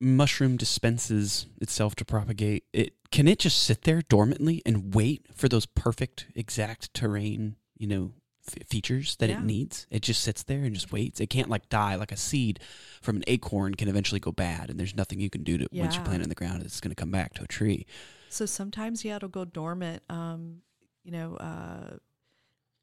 mushroom 0.00 0.56
dispenses 0.56 1.46
itself 1.60 1.94
to 1.96 2.04
propagate, 2.04 2.64
it 2.72 2.94
can 3.10 3.26
it 3.26 3.38
just 3.38 3.62
sit 3.62 3.82
there 3.82 4.02
dormantly 4.02 4.60
and 4.66 4.94
wait 4.94 5.26
for 5.34 5.48
those 5.48 5.66
perfect 5.66 6.26
exact 6.34 6.92
terrain, 6.94 7.56
you 7.76 7.86
know, 7.86 8.12
f- 8.46 8.66
features 8.68 9.16
that 9.16 9.28
Yeah. 9.30 9.38
it 9.38 9.44
needs? 9.44 9.86
It 9.90 10.02
just 10.02 10.20
sits 10.22 10.42
there 10.42 10.62
and 10.64 10.74
just 10.74 10.92
waits. 10.92 11.20
It 11.20 11.28
can't 11.30 11.48
like 11.48 11.68
die 11.68 11.94
like 11.96 12.12
a 12.12 12.16
seed 12.16 12.60
from 13.00 13.16
an 13.16 13.24
acorn 13.26 13.74
can 13.74 13.88
eventually 13.88 14.20
go 14.20 14.30
bad 14.32 14.70
and 14.70 14.78
there's 14.78 14.94
nothing 14.94 15.20
you 15.20 15.30
can 15.30 15.42
do 15.42 15.58
to 15.58 15.68
once 15.72 15.96
you 15.96 16.02
plant 16.02 16.20
it 16.20 16.24
in 16.24 16.28
the 16.28 16.34
ground 16.34 16.62
it's 16.62 16.80
going 16.80 16.90
to 16.90 16.94
come 16.94 17.10
back 17.10 17.34
to 17.34 17.44
a 17.44 17.48
tree. 17.48 17.86
So 18.28 18.44
sometimes, 18.46 19.04
yeah, 19.04 19.16
it'll 19.16 19.28
go 19.30 19.44
dormant. 19.46 20.02
Um, 20.10 20.58
you 21.02 21.12
know, 21.12 21.36
uh, 21.36 21.96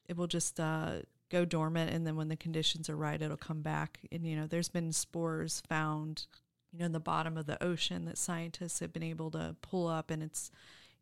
it 0.10 0.17
will 0.17 0.27
just 0.27 0.60
uh, 0.60 1.01
go 1.29 1.45
dormant, 1.45 1.91
and 1.91 2.05
then 2.05 2.15
when 2.15 2.29
the 2.29 2.36
conditions 2.36 2.89
are 2.89 2.95
right, 2.98 3.22
it'll 3.22 3.38
come 3.38 3.62
back. 3.62 4.00
And 4.12 4.25
you 4.25 4.36
know, 4.36 4.48
there's 4.48 4.69
been 4.69 4.91
spores 4.91 5.62
found, 5.69 6.25
you 6.75 6.79
know, 6.79 6.86
in 6.88 6.91
the 6.91 7.00
bottom 7.00 7.38
of 7.38 7.46
the 7.46 7.62
ocean 7.63 8.05
that 8.05 8.17
scientists 8.17 8.79
have 8.79 8.91
been 8.91 9.03
able 9.03 9.32
to 9.32 9.55
pull 9.62 9.88
up, 9.88 10.12
and 10.12 10.22
it's, 10.22 10.51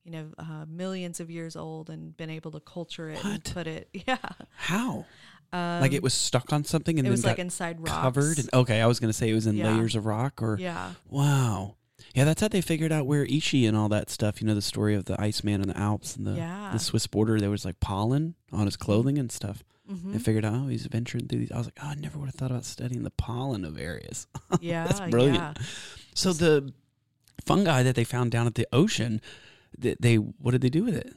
you 0.04 0.12
know, 0.12 0.28
uh, 0.38 0.66
millions 0.68 1.20
of 1.20 1.32
years 1.32 1.56
old, 1.56 1.90
and 1.90 2.16
been 2.16 2.30
able 2.30 2.52
to 2.52 2.60
culture 2.60 3.10
it 3.10 3.24
and 3.26 3.44
put 3.44 3.66
it, 3.68 3.90
yeah, 4.08 4.18
How? 4.56 5.06
um, 5.52 5.82
like 5.82 5.94
it 5.94 6.04
was 6.04 6.14
stuck 6.14 6.52
on 6.54 6.64
something 6.64 6.98
and 7.00 7.08
it 7.08 7.10
then 7.10 7.14
was 7.14 7.26
like 7.26 7.40
inside 7.40 7.80
rocks. 7.80 7.92
covered 8.00 8.40
and 8.40 8.50
okay, 8.54 8.82
I 8.82 8.88
was 8.88 9.00
going 9.00 9.10
to 9.10 9.18
say 9.18 9.30
it 9.30 9.34
was 9.34 9.46
in 9.48 9.56
Yeah. 9.56 9.72
layers 9.72 9.96
of 9.96 10.06
rock 10.06 10.42
or 10.42 10.58
yeah, 10.60 10.92
Wow. 11.10 11.76
Yeah, 12.16 12.26
that's 12.26 12.42
how 12.42 12.48
they 12.48 12.62
figured 12.62 12.92
out 12.92 13.06
where 13.08 13.24
Ishi 13.26 13.66
and 13.66 13.76
all 13.78 13.90
that 13.90 14.10
stuff. 14.10 14.40
You 14.42 14.48
know, 14.48 14.54
the 14.56 14.62
story 14.62 14.94
of 14.94 15.06
the 15.06 15.20
Iceman 15.20 15.62
in 15.62 15.70
the 15.70 15.78
Alps 15.78 16.16
and 16.16 16.28
the, 16.28 16.34
yeah, 16.34 16.70
the 16.72 16.78
Swiss 16.80 17.08
border. 17.08 17.40
There 17.40 17.50
was 17.50 17.66
like 17.66 17.80
pollen 17.80 18.36
on 18.52 18.66
his 18.66 18.76
clothing 18.76 19.18
and 19.18 19.32
stuff. 19.32 19.64
Mhm. 19.92 20.14
They 20.14 20.20
figured 20.20 20.46
out, 20.46 20.54
oh, 20.54 20.68
he's 20.68 20.86
venturing 20.86 21.28
through 21.28 21.40
these. 21.40 21.52
I 21.52 21.58
was 21.58 21.68
like, 21.68 21.78
oh, 21.84 21.88
I 21.88 21.96
never 21.96 22.18
would 22.18 22.28
have 22.28 22.36
thought 22.36 22.52
about 22.52 22.64
studying 22.66 23.04
the 23.04 23.12
pollen 23.12 23.66
of 23.66 23.78
areas. 23.78 24.28
yeah, 24.62 24.88
That's 24.88 25.02
brilliant. 25.12 25.38
yeah. 25.38 25.54
So 26.16 26.32
the 26.32 26.72
fungi 27.46 27.84
that 27.84 27.96
they 27.96 28.04
found 28.06 28.32
down 28.32 28.48
at 28.48 28.56
the 28.56 28.68
ocean, 28.72 29.20
they, 29.78 29.96
they 30.00 30.16
what 30.16 30.52
did 30.52 30.62
they 30.62 30.70
do 30.70 30.84
with 30.86 30.96
it? 30.96 31.14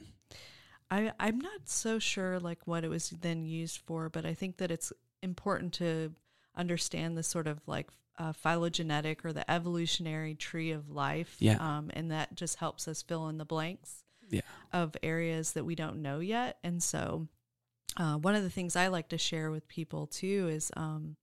I 0.91 1.11
I'm 1.19 1.39
not 1.39 1.61
so 1.69 1.99
sure 1.99 2.39
like 2.39 2.65
what 2.67 2.83
it 2.83 2.89
was 2.89 3.09
then 3.09 3.45
used 3.45 3.77
for, 3.85 4.09
but 4.09 4.25
I 4.25 4.33
think 4.33 4.57
that 4.57 4.71
it's 4.71 4.91
important 5.21 5.73
to 5.75 6.13
understand 6.55 7.17
the 7.17 7.23
sort 7.23 7.47
of 7.47 7.59
like 7.67 7.87
uh, 8.17 8.33
phylogenetic 8.33 9.23
or 9.23 9.31
the 9.31 9.49
evolutionary 9.49 10.33
tree 10.33 10.71
of 10.71 10.89
life. 10.89 11.35
Yeah. 11.39 11.57
Um, 11.59 11.91
and 11.93 12.11
that 12.11 12.35
just 12.35 12.57
helps 12.57 12.87
us 12.87 13.01
fill 13.01 13.27
in 13.29 13.37
the 13.37 13.45
blanks. 13.45 14.03
Yeah. 14.29 14.41
Of 14.73 14.97
areas 15.03 15.53
that 15.53 15.63
we 15.63 15.75
don't 15.75 16.01
know 16.01 16.19
yet, 16.19 16.57
and 16.61 16.83
so 16.83 17.27
uh, 17.95 18.15
one 18.15 18.35
of 18.35 18.43
the 18.43 18.49
things 18.49 18.75
I 18.75 18.87
like 18.87 19.09
to 19.09 19.17
share 19.17 19.49
with 19.49 19.67
people 19.67 20.07
too 20.07 20.49
is, 20.51 20.71
um, 20.75 21.15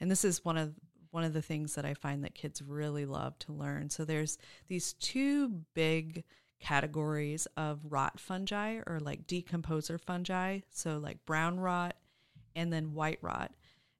and 0.00 0.10
this 0.10 0.24
is 0.24 0.44
one 0.44 0.58
of 0.58 0.74
one 1.10 1.24
of 1.24 1.32
the 1.32 1.42
things 1.42 1.76
that 1.76 1.84
I 1.84 1.94
find 1.94 2.24
that 2.24 2.34
kids 2.34 2.60
really 2.60 3.06
love 3.06 3.38
to 3.40 3.52
learn. 3.52 3.88
So 3.88 4.04
there's 4.04 4.36
these 4.66 4.94
two 4.94 5.60
big 5.72 6.24
categories 6.60 7.46
of 7.56 7.78
rot 7.84 8.18
fungi 8.18 8.80
or 8.86 8.98
like 9.00 9.26
decomposer 9.28 10.00
fungi. 10.00 10.60
So 10.70 10.98
like 10.98 11.24
brown 11.24 11.60
rot 11.60 11.94
and 12.56 12.72
then 12.72 12.94
white 12.94 13.18
rot. 13.22 13.52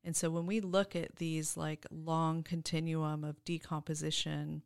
And 0.03 0.17
so 0.17 0.29
when 0.29 0.47
we 0.47 0.61
look 0.61 0.97
at 0.97 1.17
these 1.17 1.57
like 1.57 1.87
long 1.91 2.43
continuum 2.43 3.23
of 3.23 3.45
decomposition 3.45 4.63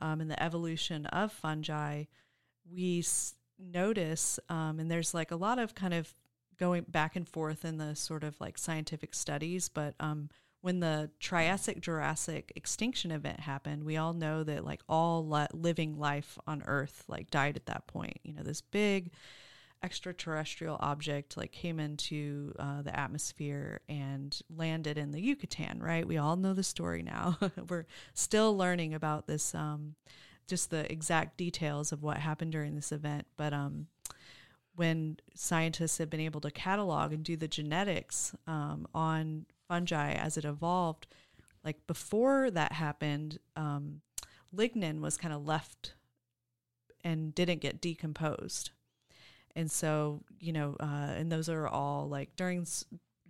um, 0.00 0.20
and 0.20 0.30
the 0.30 0.42
evolution 0.42 1.06
of 1.06 1.32
fungi, 1.32 2.04
we 2.70 3.00
s- 3.00 3.34
notice, 3.58 4.38
um, 4.48 4.78
and 4.78 4.90
there's 4.90 5.14
like 5.14 5.30
a 5.30 5.36
lot 5.36 5.58
of 5.58 5.74
kind 5.74 5.94
of 5.94 6.14
going 6.58 6.84
back 6.88 7.16
and 7.16 7.28
forth 7.28 7.64
in 7.64 7.78
the 7.78 7.94
sort 7.94 8.24
of 8.24 8.40
like 8.40 8.58
scientific 8.58 9.14
studies, 9.14 9.68
but 9.68 9.94
um, 10.00 10.28
when 10.62 10.78
the 10.78 11.10
Triassic 11.18 11.80
Jurassic 11.80 12.52
extinction 12.54 13.10
event 13.10 13.40
happened, 13.40 13.84
we 13.84 13.96
all 13.96 14.12
know 14.12 14.44
that 14.44 14.64
like 14.64 14.80
all 14.88 15.26
li- 15.26 15.48
living 15.52 15.98
life 15.98 16.38
on 16.46 16.62
Earth 16.66 17.04
like 17.08 17.30
died 17.30 17.56
at 17.56 17.66
that 17.66 17.88
point. 17.88 18.18
You 18.22 18.32
know, 18.32 18.42
this 18.42 18.60
big 18.60 19.10
extraterrestrial 19.82 20.76
object 20.78 21.36
like 21.36 21.50
came 21.50 21.80
into 21.80 22.54
uh, 22.60 22.82
the 22.82 22.96
atmosphere 22.96 23.80
and 23.88 24.40
landed 24.48 24.96
in 24.96 25.10
the 25.10 25.20
Yucatan. 25.20 25.82
Right? 25.82 26.06
We 26.06 26.16
all 26.16 26.36
know 26.36 26.54
the 26.54 26.62
story 26.62 27.02
now. 27.02 27.38
We're 27.68 27.86
still 28.14 28.56
learning 28.56 28.94
about 28.94 29.26
this, 29.26 29.56
um, 29.56 29.96
just 30.46 30.70
the 30.70 30.90
exact 30.90 31.36
details 31.36 31.90
of 31.90 32.04
what 32.04 32.18
happened 32.18 32.52
during 32.52 32.76
this 32.76 32.92
event, 32.92 33.26
but 33.36 33.52
um, 33.52 33.88
when 34.74 35.18
scientists 35.34 35.98
have 35.98 36.10
been 36.10 36.20
able 36.20 36.40
to 36.40 36.50
catalog 36.50 37.12
and 37.12 37.24
do 37.24 37.36
the 37.36 37.48
genetics 37.48 38.34
um, 38.46 38.86
on 38.94 39.46
fungi 39.68 40.12
as 40.12 40.36
it 40.36 40.44
evolved, 40.44 41.06
like 41.64 41.86
before 41.86 42.50
that 42.50 42.72
happened, 42.72 43.38
um, 43.56 44.00
lignin 44.54 45.00
was 45.00 45.16
kind 45.16 45.34
of 45.34 45.46
left 45.46 45.94
and 47.04 47.34
didn't 47.34 47.60
get 47.60 47.80
decomposed. 47.80 48.70
And 49.54 49.70
so, 49.70 50.22
you 50.40 50.52
know, 50.52 50.76
uh, 50.80 51.12
and 51.16 51.30
those 51.30 51.48
are 51.48 51.68
all 51.68 52.08
like 52.08 52.36
during, 52.36 52.66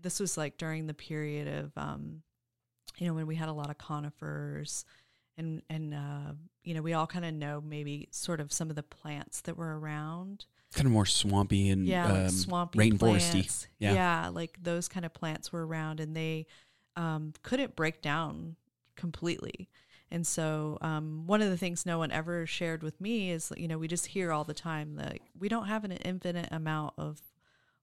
this 0.01 0.21
was 0.21 0.37
like 0.37 0.57
during 0.57 0.87
the 0.87 0.95
period 0.95 1.49
of, 1.49 1.73
um, 1.77 2.23
you 2.99 3.07
know, 3.07 3.15
when 3.15 3.27
we 3.27 3.35
had 3.35 3.49
a 3.49 3.53
lot 3.53 3.71
of 3.71 3.79
conifers 3.79 4.85
and, 5.37 5.63
and, 5.69 5.95
uh, 5.95 6.33
you 6.63 6.75
know, 6.75 6.83
we 6.83 6.93
all 6.93 7.07
kind 7.07 7.25
of 7.25 7.35
know 7.35 7.61
maybe 7.61 8.09
sort 8.13 8.41
of 8.41 8.53
some 8.53 8.71
of 8.71 8.77
the 8.77 8.83
plants 8.83 9.41
that 9.41 9.57
were 9.57 9.79
around 9.79 10.47
Kind 10.73 10.87
of 10.87 10.93
more 10.93 11.07
swampy 11.07 11.69
and 11.71 11.87
yeah, 11.87 12.07
um, 12.07 12.23
like 12.23 12.31
swampy 12.31 12.79
rainforesty. 12.79 12.99
plants. 12.99 13.69
Yeah. 13.79 13.95
Yeah. 13.95 14.29
like 14.33 14.57
those 14.63 14.89
kind 14.89 15.05
of 15.05 15.13
plants 15.13 15.53
were 15.53 15.67
around, 15.67 16.01
and 16.01 16.17
they 16.17 16.47
um, 16.97 17.33
couldn't 17.43 17.77
break 17.77 18.03
down 18.03 18.57
completely. 18.97 19.69
And 20.11 20.27
so, 20.27 20.77
um, 20.83 21.27
one 21.27 21.41
of 21.41 21.49
the 21.49 21.57
things 21.57 21.87
no 21.87 21.97
one 21.97 22.13
ever 22.13 22.47
shared 22.47 22.83
with 22.83 23.01
me 23.01 23.31
is, 23.31 23.51
you 23.57 23.67
know, 23.67 23.79
we 23.79 23.89
just 23.89 24.09
hear 24.09 24.31
all 24.31 24.45
the 24.45 24.53
time 24.53 24.97
that 24.97 25.19
we 25.39 25.49
don't 25.49 25.69
have 25.69 25.85
an 25.85 25.93
infinite 25.93 26.49
amount 26.51 26.93
of 26.99 27.21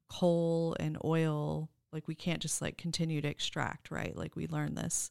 coal 0.09 0.75
and 0.79 0.95
oil. 1.03 1.71
Like 1.91 2.07
we 2.07 2.13
can't 2.13 2.39
just 2.39 2.61
like 2.61 2.77
continue 2.77 3.19
to 3.21 3.27
extract, 3.27 3.89
right? 3.89 4.15
Like 4.15 4.35
we 4.35 4.45
learned 4.45 4.77
this, 4.77 5.09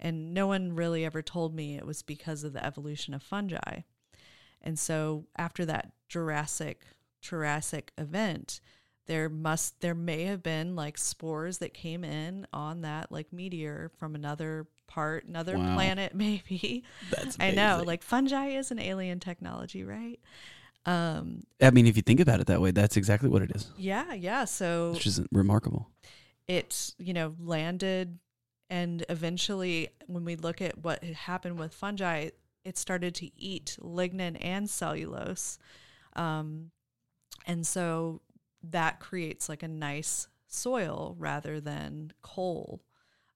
and 0.00 0.34
no 0.34 0.48
one 0.48 0.74
really 0.74 1.04
ever 1.04 1.22
told 1.22 1.54
me 1.54 1.76
it 1.76 1.86
was 1.86 2.02
because 2.02 2.42
of 2.42 2.52
the 2.52 2.64
evolution 2.64 3.14
of 3.14 3.22
fungi. 3.22 3.82
And 4.60 4.76
so, 4.76 5.26
after 5.36 5.64
that 5.66 5.92
Jurassic 6.08 6.84
Jurassic 7.20 7.92
event, 7.98 8.60
there 9.06 9.28
must 9.28 9.80
there 9.80 9.94
may 9.94 10.24
have 10.24 10.42
been 10.42 10.76
like 10.76 10.96
spores 10.98 11.58
that 11.58 11.74
came 11.74 12.04
in 12.04 12.46
on 12.52 12.82
that 12.82 13.10
like 13.10 13.32
meteor 13.32 13.90
from 13.98 14.14
another 14.14 14.66
part, 14.86 15.24
another 15.26 15.56
Wow. 15.58 15.74
planet 15.74 16.14
maybe. 16.16 16.84
That's 17.10 17.36
I 17.40 17.50
know, 17.50 17.82
like 17.86 18.02
fungi 18.02 18.48
is 18.50 18.70
an 18.70 18.78
alien 18.78 19.20
technology, 19.20 19.84
right? 19.84 20.20
Um 20.86 21.42
I 21.60 21.70
mean, 21.70 21.86
if 21.86 21.96
you 21.96 22.02
think 22.02 22.20
about 22.20 22.40
it 22.40 22.46
that 22.46 22.60
way, 22.60 22.70
that's 22.70 22.96
exactly 22.96 23.28
what 23.28 23.42
it 23.42 23.52
is, 23.54 23.70
yeah, 23.76 24.14
yeah. 24.14 24.44
So 24.44 24.92
which 24.92 25.06
is 25.06 25.20
remarkable. 25.32 25.88
it 26.48 26.94
you 26.98 27.12
know 27.12 27.34
landed 27.38 28.18
and 28.70 29.04
eventually 29.08 29.88
when 30.06 30.24
we 30.24 30.36
look 30.36 30.62
at 30.62 30.78
what 30.78 31.02
had 31.04 31.14
happened 31.14 31.58
with 31.58 31.74
fungi 31.74 32.30
it 32.64 32.78
started 32.78 33.14
to 33.16 33.30
eat 33.38 33.76
lignin 33.80 34.36
and 34.40 34.68
cellulose 34.70 35.58
um, 36.16 36.70
and 37.46 37.66
so 37.66 38.20
that 38.62 39.00
creates 39.00 39.48
like 39.48 39.62
a 39.62 39.68
nice 39.68 40.28
soil 40.46 41.16
rather 41.18 41.60
than 41.60 42.12
coal 42.22 42.82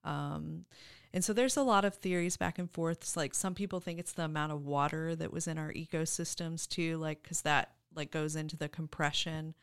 um, 0.03 0.65
and 1.13 1.23
so 1.23 1.33
there's 1.33 1.57
a 1.57 1.63
lot 1.63 1.85
of 1.85 1.95
theories 1.95 2.37
back 2.37 2.59
and 2.59 2.69
forth 2.71 2.97
it's 2.97 3.17
like 3.17 3.33
some 3.33 3.55
people 3.55 3.79
think 3.79 3.99
it's 3.99 4.13
the 4.13 4.23
amount 4.25 4.51
of 4.51 4.65
water 4.65 5.15
that 5.15 5.31
was 5.31 5.47
in 5.47 5.57
our 5.57 5.71
ecosystems 5.73 6.67
too 6.67 6.97
like 6.97 7.23
because 7.23 7.41
that 7.41 7.71
like 7.95 8.11
goes 8.11 8.35
into 8.35 8.57
the 8.57 8.69
compression 8.69 9.53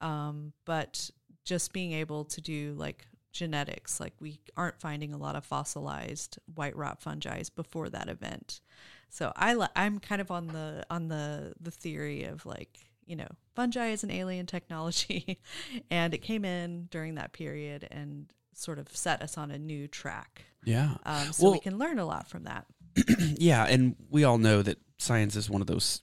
um, 0.00 0.52
but 0.64 1.10
just 1.44 1.72
being 1.72 1.92
able 1.92 2.24
to 2.24 2.40
do 2.40 2.74
like 2.76 3.06
genetics. 3.32 3.98
Like 3.98 4.14
we 4.20 4.40
aren't 4.56 4.80
finding 4.80 5.12
a 5.12 5.18
lot 5.18 5.36
of 5.36 5.44
fossilized 5.44 6.38
white 6.54 6.76
rot 6.76 7.00
fungi 7.02 7.42
before 7.56 7.88
that 7.88 8.08
event. 8.08 8.60
So 9.08 9.32
I 9.34 9.54
li- 9.54 9.66
I'm 9.74 9.98
kind 9.98 10.20
of 10.20 10.30
on 10.30 10.48
the 10.48 10.86
on 10.90 11.08
the 11.08 11.54
the 11.60 11.70
theory 11.70 12.24
of 12.24 12.46
like 12.46 12.78
you 13.04 13.16
know 13.16 13.28
fungi 13.54 13.88
is 13.88 14.04
an 14.04 14.10
alien 14.10 14.46
technology, 14.46 15.38
and 15.90 16.14
it 16.14 16.18
came 16.18 16.44
in 16.44 16.88
during 16.90 17.14
that 17.16 17.32
period 17.32 17.86
and 17.90 18.26
sort 18.54 18.78
of 18.78 18.88
set 18.94 19.22
us 19.22 19.36
on 19.38 19.50
a 19.50 19.58
new 19.58 19.88
track. 19.88 20.44
Yeah. 20.64 20.94
Um, 21.04 21.32
so 21.32 21.44
Well- 21.44 21.52
we 21.52 21.58
can 21.60 21.78
learn 21.78 21.98
a 21.98 22.04
lot 22.06 22.28
from 22.28 22.44
that. 22.44 22.66
yeah, 23.18 23.64
and 23.66 23.96
we 24.10 24.24
all 24.24 24.38
know 24.38 24.62
that 24.62 24.78
science 24.98 25.34
is 25.36 25.48
one 25.50 25.60
of 25.60 25.66
those 25.66 26.02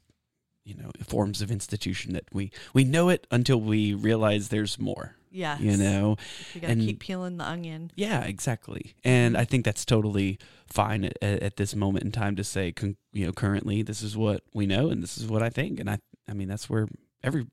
you 0.65 0.75
know 0.75 0.91
forms 1.07 1.41
of 1.41 1.49
institution 1.51 2.13
that 2.13 2.25
we 2.33 2.51
we 2.73 2.83
know 2.83 3.09
it 3.09 3.25
until 3.31 3.59
we 3.62 3.93
realize 3.93 4.49
there's 4.49 4.77
more. 4.79 5.15
Yeah, 5.31 5.59
You 5.59 5.77
know. 5.77 6.15
we 6.55 6.62
gotta 6.62 6.73
and- 6.73 6.81
keep 6.81 6.99
peeling 6.99 7.38
the 7.38 7.47
onion. 7.47 7.91
Yeah, 7.95 8.23
exactly. 8.23 8.95
And 9.03 9.38
I 9.38 9.45
think 9.45 9.63
that's 9.63 9.85
totally 9.85 10.39
fine 10.65 11.05
at, 11.05 11.21
at 11.21 11.57
this 11.57 11.75
moment 11.75 12.03
in 12.05 12.12
time 12.12 12.35
to 12.38 12.43
say, 12.43 12.71
con- 12.71 12.97
you 13.13 13.27
know, 13.27 13.31
currently 13.31 13.83
this 13.83 14.01
is 14.01 14.17
what 14.17 14.41
we 14.55 14.65
know 14.65 14.89
and 14.89 15.03
this 15.03 15.19
is 15.19 15.27
what 15.27 15.43
I 15.43 15.49
think. 15.51 15.79
And 15.79 15.88
I, 15.88 15.99
I 16.27 16.33
mean, 16.33 16.47
that's 16.47 16.67
where 16.67 16.88
every 17.23 17.47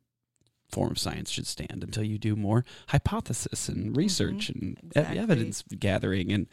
form 0.70 0.90
of 0.90 0.98
science 0.98 1.30
should 1.30 1.46
stand 1.46 1.82
until 1.84 2.02
you 2.02 2.18
do 2.18 2.34
more 2.34 2.64
hypothesis 2.88 3.68
and 3.68 3.96
research 3.96 4.48
and 4.48 4.78
exactly. 4.82 5.18
evidence 5.18 5.62
gathering. 5.78 6.32
And 6.32 6.46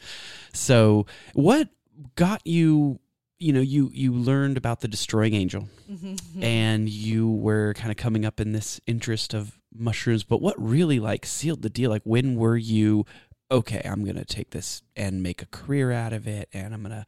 so, 0.52 1.06
what 1.34 1.68
got 2.16 2.46
you? 2.46 3.00
You 3.40 3.52
know, 3.52 3.60
you 3.60 3.90
you 3.92 4.12
learned 4.12 4.56
about 4.56 4.80
the 4.80 4.88
destroying 4.88 5.34
angel, 5.34 5.68
Mm-hmm. 5.90 6.42
and 6.42 6.88
you 6.88 7.28
were 7.30 7.74
kind 7.74 7.90
of 7.90 7.96
coming 7.96 8.24
up 8.24 8.40
in 8.40 8.52
this 8.52 8.80
interest 8.86 9.34
of 9.34 9.58
mushrooms 9.76 10.22
but 10.22 10.40
what 10.40 10.54
really 10.56 11.00
like 11.00 11.26
sealed 11.26 11.60
the 11.62 11.68
deal 11.68 11.90
like 11.90 12.00
when 12.04 12.36
were 12.36 12.56
you 12.56 13.04
okay 13.50 13.82
i'm 13.84 14.04
gonna 14.04 14.24
take 14.24 14.50
this 14.50 14.82
and 14.94 15.20
make 15.20 15.42
a 15.42 15.46
career 15.46 15.90
out 15.90 16.12
of 16.12 16.28
it 16.28 16.48
and 16.52 16.72
i'm 16.72 16.80
gonna 16.80 17.04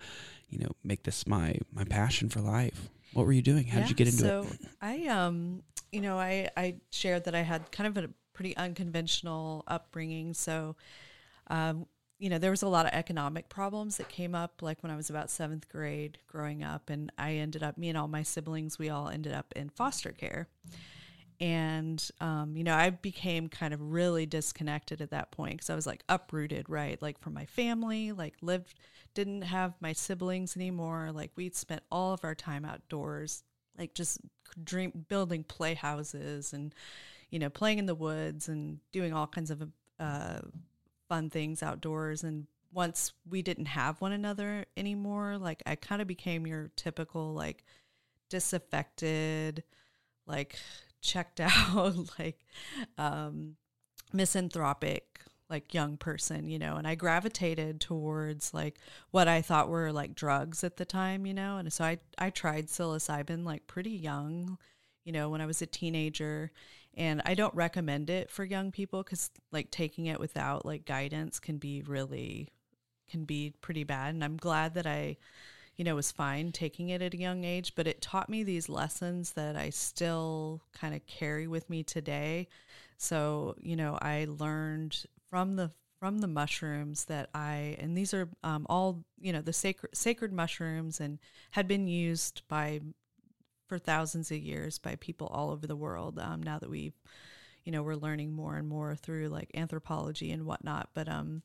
you 0.48 0.58
know 0.58 0.72
make 0.82 1.04
this 1.04 1.28
my 1.28 1.56
my 1.72 1.84
passion 1.84 2.28
for 2.28 2.40
life 2.40 2.88
what 3.12 3.24
were 3.24 3.30
you 3.32 3.40
doing 3.40 3.68
how 3.68 3.78
did 3.78 3.88
you 3.88 3.94
get 3.94 4.08
into 4.08 4.18
so 4.18 4.46
it 4.50 4.68
I 4.82 5.06
um 5.06 5.62
you 5.96 6.02
know 6.02 6.18
I 6.18 6.50
I 6.58 6.76
shared 6.90 7.24
that 7.24 7.34
I 7.34 7.40
had 7.40 7.72
kind 7.72 7.86
of 7.86 8.04
a 8.04 8.10
pretty 8.34 8.54
unconventional 8.58 9.64
upbringing. 9.66 10.34
So 10.34 10.76
um 11.46 11.86
you 12.18 12.28
know 12.28 12.36
there 12.38 12.50
was 12.50 12.62
a 12.62 12.68
lot 12.68 12.84
of 12.84 12.92
economic 12.92 13.48
problems 13.48 13.96
that 13.96 14.10
came 14.10 14.34
up 14.34 14.60
like 14.60 14.82
when 14.82 14.92
I 14.92 14.96
was 14.96 15.08
about 15.08 15.28
7th 15.28 15.70
grade 15.70 16.18
growing 16.26 16.62
up 16.62 16.90
and 16.90 17.10
I 17.16 17.36
ended 17.36 17.62
up 17.62 17.78
me 17.78 17.88
and 17.88 17.96
all 17.96 18.08
my 18.08 18.22
siblings 18.22 18.78
we 18.78 18.90
all 18.90 19.08
ended 19.08 19.32
up 19.32 19.54
in 19.56 19.70
foster 19.70 20.12
care. 20.12 20.48
And 21.40 22.06
um, 22.20 22.56
you 22.58 22.64
know 22.64 22.74
i 22.74 22.90
became 22.90 23.48
kind 23.48 23.72
of 23.72 23.80
really 23.80 24.26
disconnected 24.26 25.00
at 25.00 25.10
that 25.12 25.30
point 25.30 25.52
because 25.52 25.70
i 25.70 25.74
was 25.74 25.86
like 25.86 26.04
uprooted 26.10 26.68
right? 26.68 27.00
Like 27.00 27.18
from 27.18 27.32
my 27.32 27.46
family 27.46 28.12
like 28.12 28.34
lived 28.42 28.74
didn't 29.14 29.42
have 29.42 29.72
my 29.80 29.94
siblings 29.94 30.56
anymore. 30.56 31.10
Like 31.10 31.30
we'd 31.36 31.56
spent 31.56 31.82
all 31.90 32.12
of 32.12 32.22
our 32.22 32.34
time 32.34 32.66
outdoors 32.66 33.44
like 33.78 33.94
just 33.94 34.20
dream 34.62 35.04
building 35.08 35.44
playhouses 35.44 36.52
and 36.52 36.74
you 37.30 37.38
know 37.38 37.50
playing 37.50 37.78
in 37.78 37.86
the 37.86 37.94
woods 37.94 38.48
and 38.48 38.78
doing 38.92 39.12
all 39.12 39.26
kinds 39.26 39.50
of 39.50 39.68
uh, 39.98 40.40
fun 41.08 41.30
things 41.30 41.62
outdoors. 41.62 42.22
And 42.22 42.46
once 42.76 43.14
we 43.28 43.40
didn't 43.40 43.66
have 43.66 44.00
one 44.02 44.12
another 44.12 44.66
anymore 44.76 45.38
like 45.38 45.62
i 45.64 45.74
kind 45.74 46.02
of 46.02 46.06
became 46.06 46.46
your 46.46 46.70
typical 46.76 47.32
like 47.32 47.64
disaffected 48.28 49.62
like 50.26 50.58
checked 51.00 51.40
out 51.40 51.96
like 52.18 52.44
um 52.98 53.56
misanthropic 54.12 55.20
like 55.48 55.72
young 55.72 55.96
person 55.96 56.48
you 56.48 56.58
know 56.58 56.76
and 56.76 56.86
i 56.86 56.94
gravitated 56.94 57.80
towards 57.80 58.52
like 58.52 58.78
what 59.10 59.28
i 59.28 59.40
thought 59.40 59.68
were 59.68 59.92
like 59.92 60.14
drugs 60.14 60.64
at 60.64 60.76
the 60.76 60.84
time 60.84 61.24
you 61.26 61.34
know 61.34 61.56
and 61.58 61.72
so 61.72 61.84
i 61.84 61.98
i 62.18 62.30
tried 62.30 62.66
psilocybin 62.66 63.44
like 63.44 63.66
pretty 63.66 63.90
young 63.90 64.58
you 65.04 65.12
know 65.12 65.28
when 65.28 65.40
i 65.40 65.46
was 65.46 65.62
a 65.62 65.66
teenager 65.66 66.50
and 66.94 67.22
i 67.24 67.34
don't 67.34 67.54
recommend 67.54 68.10
it 68.10 68.30
for 68.30 68.44
young 68.44 68.72
people 68.72 69.04
cuz 69.04 69.30
like 69.52 69.70
taking 69.70 70.06
it 70.06 70.18
without 70.18 70.66
like 70.66 70.84
guidance 70.84 71.38
can 71.38 71.58
be 71.58 71.82
really 71.82 72.48
can 73.08 73.24
be 73.24 73.52
pretty 73.60 73.84
bad 73.84 74.14
and 74.14 74.24
i'm 74.24 74.36
glad 74.36 74.74
that 74.74 74.86
i 74.86 75.16
you 75.76 75.84
know, 75.84 75.94
was 75.94 76.10
fine 76.10 76.52
taking 76.52 76.88
it 76.88 77.02
at 77.02 77.12
a 77.14 77.18
young 77.18 77.44
age, 77.44 77.74
but 77.74 77.86
it 77.86 78.00
taught 78.00 78.30
me 78.30 78.42
these 78.42 78.68
lessons 78.68 79.32
that 79.32 79.56
I 79.56 79.70
still 79.70 80.62
kind 80.72 80.94
of 80.94 81.06
carry 81.06 81.46
with 81.46 81.68
me 81.68 81.82
today. 81.82 82.48
So, 82.96 83.54
you 83.60 83.76
know, 83.76 83.98
I 84.00 84.26
learned 84.26 85.04
from 85.30 85.56
the 85.56 85.70
from 85.98 86.18
the 86.18 86.28
mushrooms 86.28 87.06
that 87.06 87.30
I 87.34 87.76
and 87.78 87.96
these 87.96 88.12
are 88.12 88.28
um, 88.44 88.66
all 88.68 89.04
you 89.18 89.32
know 89.32 89.40
the 89.40 89.52
sacred 89.52 89.96
sacred 89.96 90.32
mushrooms 90.32 91.00
and 91.00 91.18
had 91.52 91.66
been 91.66 91.88
used 91.88 92.42
by 92.48 92.80
for 93.66 93.78
thousands 93.78 94.30
of 94.30 94.38
years 94.38 94.78
by 94.78 94.94
people 94.96 95.26
all 95.28 95.50
over 95.50 95.66
the 95.66 95.76
world. 95.76 96.18
Um, 96.18 96.42
now 96.42 96.58
that 96.58 96.70
we, 96.70 96.92
you 97.64 97.72
know, 97.72 97.82
we're 97.82 97.96
learning 97.96 98.32
more 98.32 98.56
and 98.56 98.68
more 98.68 98.94
through 98.94 99.28
like 99.28 99.50
anthropology 99.54 100.30
and 100.30 100.44
whatnot, 100.46 100.90
but 100.94 101.08
um, 101.08 101.42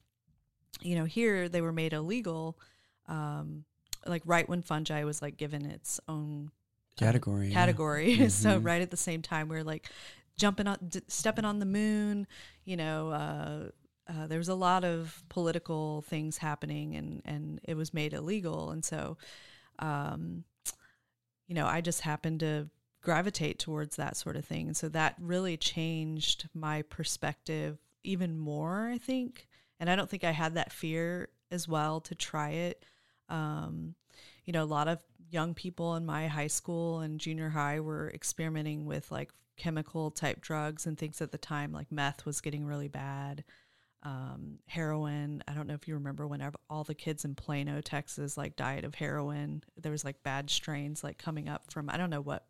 you 0.82 0.96
know, 0.96 1.06
here 1.06 1.50
they 1.50 1.62
were 1.62 1.72
made 1.74 1.94
illegal. 1.94 2.60
Um, 3.08 3.66
like 4.06 4.22
right 4.26 4.48
when 4.48 4.62
fungi 4.62 5.04
was 5.04 5.22
like 5.22 5.38
given 5.38 5.66
its 5.66 6.00
own 6.08 6.52
uh, 6.98 7.06
category 7.06 7.48
yeah. 7.48 7.54
category. 7.54 8.30
so 8.30 8.60
Mhm. 8.60 8.66
right 8.66 8.82
at 8.82 8.92
the 8.92 8.98
same 8.98 9.22
time, 9.22 9.48
we 9.48 9.58
are 9.58 9.64
like 9.64 9.90
jumping 10.38 10.68
on, 10.68 10.78
d- 10.88 11.02
stepping 11.08 11.46
on 11.46 11.60
the 11.60 11.66
moon. 11.66 12.28
You 12.66 12.78
know, 12.78 13.10
uh, 13.10 13.70
uh, 14.10 14.28
there 14.28 14.38
was 14.38 14.50
a 14.50 14.56
lot 14.56 14.84
of 14.84 15.24
political 15.30 16.04
things 16.04 16.38
happening, 16.38 16.96
and 16.96 17.22
and 17.26 17.60
it 17.64 17.76
was 17.76 17.94
made 17.94 18.14
illegal. 18.14 18.72
And 18.72 18.84
so, 18.84 19.18
um, 19.80 20.44
you 21.48 21.56
know, 21.56 21.68
I 21.68 21.82
just 21.82 22.02
happened 22.02 22.42
to 22.42 22.70
gravitate 23.02 23.60
towards 23.60 23.96
that 23.96 24.18
sort 24.18 24.36
of 24.36 24.46
thing, 24.46 24.68
and 24.68 24.78
so 24.78 24.90
that 24.90 25.16
really 25.20 25.58
changed 25.58 26.50
my 26.54 26.82
perspective 26.84 27.78
even 28.04 28.38
more. 28.38 28.90
I 28.90 28.98
think, 28.98 29.48
and 29.80 29.90
I 29.90 29.96
don't 29.96 30.10
think 30.10 30.24
I 30.24 30.32
had 30.32 30.56
that 30.56 30.72
fear 30.72 31.30
as 31.52 31.68
well 31.68 32.00
to 32.02 32.16
try 32.16 32.52
it. 32.52 32.86
Um, 33.30 33.96
you 34.46 34.54
know, 34.54 34.64
a 34.64 34.66
lot 34.66 34.88
of 34.88 35.00
young 35.30 35.54
people 35.54 35.96
in 35.96 36.06
my 36.06 36.28
high 36.28 36.48
school 36.48 37.00
and 37.00 37.20
junior 37.20 37.50
high 37.50 37.80
were 37.80 38.12
experimenting 38.14 38.86
with 38.86 39.10
like 39.12 39.32
chemical 39.62 40.10
type 40.10 40.42
drugs 40.42 40.88
and 40.88 40.98
things 40.98 41.22
at 41.22 41.32
the 41.32 41.38
time, 41.38 41.72
like 41.72 41.92
meth 41.92 42.26
was 42.26 42.42
getting 42.42 42.66
really 42.66 42.88
bad. 42.88 43.44
Um, 44.04 44.58
heroin. 44.66 45.44
I 45.48 45.54
don't 45.54 45.68
know 45.68 45.76
if 45.76 45.88
you 45.88 45.94
remember 45.94 46.26
when 46.26 46.42
all 46.72 46.84
the 46.84 46.96
kids 46.96 47.24
in 47.24 47.36
Plano, 47.36 47.80
Texas, 47.82 48.36
like 48.36 48.56
died 48.56 48.84
of 48.84 48.96
heroin. 48.96 49.64
There 49.80 49.92
was 49.92 50.04
like 50.04 50.24
bad 50.24 50.50
strains 50.50 51.04
like 51.04 51.20
coming 51.20 51.48
up 51.48 51.72
from 51.72 51.88
I 51.88 51.98
don't 51.98 52.10
know 52.10 52.22
what 52.22 52.48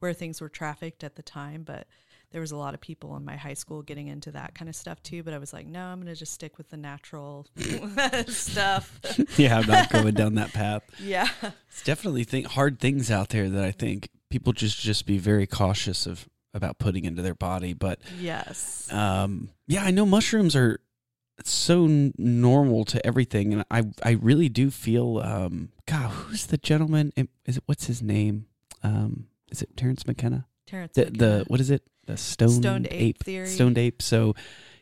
where 0.00 0.12
things 0.12 0.40
were 0.40 0.48
trafficked 0.48 1.04
at 1.04 1.14
the 1.14 1.22
time, 1.22 1.62
but 1.62 1.86
there 2.32 2.40
was 2.40 2.50
a 2.50 2.56
lot 2.56 2.74
of 2.74 2.80
people 2.80 3.16
in 3.16 3.24
my 3.24 3.36
high 3.36 3.54
school 3.54 3.80
getting 3.82 4.08
into 4.08 4.32
that 4.32 4.56
kind 4.56 4.68
of 4.68 4.74
stuff 4.74 5.00
too. 5.04 5.22
But 5.22 5.34
I 5.34 5.38
was 5.38 5.52
like, 5.52 5.68
no, 5.68 5.84
I'm 5.84 6.00
gonna 6.00 6.16
just 6.16 6.32
stick 6.32 6.58
with 6.58 6.70
the 6.70 6.76
natural 6.76 7.46
stuff. 8.26 8.98
yeah 9.36 9.58
i'm 9.58 9.66
not 9.66 9.90
going 9.90 10.14
down 10.14 10.34
that 10.34 10.52
path 10.52 10.82
yeah. 11.00 11.28
it's 11.68 11.82
definitely 11.84 12.24
think 12.24 12.46
hard 12.46 12.78
things 12.80 13.10
out 13.10 13.28
there 13.28 13.48
that 13.48 13.64
i 13.64 13.70
think 13.70 14.08
people 14.30 14.52
just 14.52 14.78
just 14.80 15.06
be 15.06 15.18
very 15.18 15.46
cautious 15.46 16.06
of 16.06 16.28
about 16.54 16.78
putting 16.78 17.04
into 17.04 17.22
their 17.22 17.34
body 17.34 17.72
but 17.72 18.00
Yes. 18.18 18.90
Um, 18.92 19.50
yeah, 19.66 19.84
I 19.84 19.90
know 19.90 20.06
mushrooms 20.06 20.56
are 20.56 20.80
so 21.44 21.84
n- 21.84 22.14
normal 22.18 22.84
to 22.86 23.04
everything, 23.06 23.52
and 23.52 23.64
I 23.70 23.84
I 24.02 24.12
really 24.12 24.48
do 24.48 24.70
feel. 24.70 25.18
Um, 25.18 25.70
God, 25.86 26.10
who's 26.10 26.46
the 26.46 26.58
gentleman? 26.58 27.12
Is 27.46 27.58
it 27.58 27.62
what's 27.66 27.86
his 27.86 28.02
name? 28.02 28.46
Um, 28.82 29.28
is 29.50 29.62
it 29.62 29.76
Terence 29.76 30.06
McKenna? 30.06 30.46
Terence. 30.66 30.94
The 30.94 31.04
the 31.06 31.44
what 31.48 31.60
is 31.60 31.70
it? 31.70 31.82
The 32.06 32.16
stoned, 32.16 32.52
Stoned 32.52 32.88
ape 32.90 33.22
theory. 33.22 33.46
Stoned 33.46 33.78
ape. 33.78 34.00
So, 34.00 34.34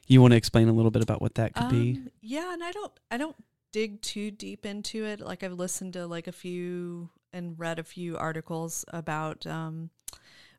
you 0.06 0.20
want 0.20 0.32
to 0.32 0.36
explain 0.36 0.68
a 0.68 0.72
little 0.72 0.90
bit 0.92 1.02
about 1.02 1.20
what 1.20 1.34
that 1.34 1.54
could 1.54 1.68
be? 1.68 1.92
Um, 1.96 2.10
yeah, 2.20 2.52
and 2.52 2.62
I 2.62 2.72
don't 2.72 2.92
I 3.10 3.16
don't 3.16 3.36
dig 3.72 4.00
too 4.00 4.30
deep 4.30 4.64
into 4.64 5.04
it. 5.04 5.20
Like 5.20 5.42
I've 5.42 5.52
listened 5.52 5.94
to 5.94 6.06
like 6.06 6.26
a 6.28 6.32
few 6.32 7.10
and 7.32 7.58
read 7.58 7.78
a 7.78 7.84
few 7.84 8.16
articles 8.16 8.84
about 8.88 9.46
um 9.46 9.90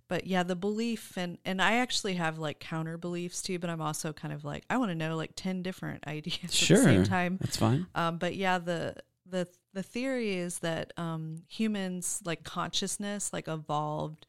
but 0.10 0.26
yeah, 0.28 0.44
the 0.44 0.56
belief 0.56 1.18
and 1.18 1.38
and 1.46 1.62
I 1.62 1.74
actually 1.78 2.16
have 2.16 2.38
like 2.40 2.60
counter 2.60 2.98
beliefs 2.98 3.42
too, 3.42 3.60
but 3.60 3.70
I'm 3.70 3.82
also 3.82 4.14
kind 4.14 4.34
of 4.34 4.44
like 4.46 4.64
I 4.70 4.78
want 4.78 4.92
to 4.92 4.96
know 4.96 5.16
like 5.16 5.32
10 5.36 5.64
different 5.64 6.08
ideas 6.08 6.38
at 6.44 6.50
the 6.50 6.56
Sure, 6.56 6.84
same 6.84 7.04
time. 7.04 7.38
that's 7.42 7.58
fine. 7.58 7.88
Um, 7.96 8.18
but 8.18 8.36
yeah, 8.36 8.58
the 8.58 8.96
the 9.26 9.48
the 9.74 9.84
theory 9.84 10.36
is 10.36 10.60
that 10.60 10.94
um, 10.98 11.44
humans 11.48 12.22
like 12.26 12.44
consciousness 12.44 13.34
like 13.34 13.48
evolved 13.48 14.26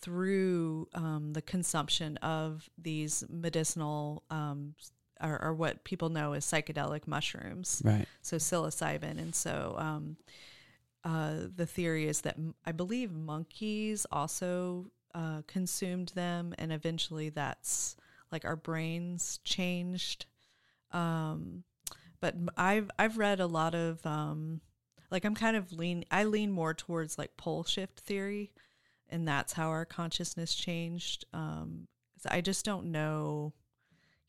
through 0.00 0.88
um, 0.94 1.32
the 1.32 1.42
consumption 1.42 2.16
of 2.18 2.68
these 2.78 3.24
medicinal 3.28 4.22
um, 4.30 4.74
or, 5.20 5.42
or 5.42 5.52
what 5.54 5.82
people 5.84 6.08
know 6.08 6.32
as 6.32 6.46
psychedelic 6.46 7.06
mushrooms, 7.08 7.82
Right. 7.84 8.06
so 8.22 8.36
psilocybin, 8.36 9.18
and 9.18 9.34
so 9.34 9.74
um, 9.76 10.16
uh, 11.04 11.34
the 11.54 11.66
theory 11.66 12.06
is 12.06 12.20
that 12.22 12.36
m- 12.38 12.54
I 12.64 12.70
believe 12.72 13.12
monkeys 13.12 14.06
also 14.12 14.90
uh, 15.14 15.42
consumed 15.46 16.08
them, 16.14 16.54
and 16.58 16.72
eventually 16.72 17.28
that's 17.30 17.96
like 18.30 18.44
our 18.44 18.56
brains 18.56 19.40
changed 19.44 20.26
Um, 20.90 21.64
but 22.20 22.34
I've 22.56 22.90
I've 22.98 23.18
read 23.18 23.40
a 23.40 23.46
lot 23.46 23.74
of 23.74 24.04
um, 24.06 24.60
like 25.10 25.24
I'm 25.24 25.34
kind 25.34 25.56
of 25.56 25.72
lean. 25.72 26.04
I 26.10 26.24
lean 26.24 26.50
more 26.50 26.74
towards 26.74 27.18
like 27.18 27.36
pole 27.36 27.64
shift 27.64 28.00
theory, 28.00 28.50
and 29.08 29.26
that's 29.28 29.52
how 29.52 29.68
our 29.68 29.84
consciousness 29.84 30.54
changed. 30.54 31.24
Um, 31.32 31.86
I 32.28 32.40
just 32.40 32.64
don't 32.64 32.86
know. 32.90 33.52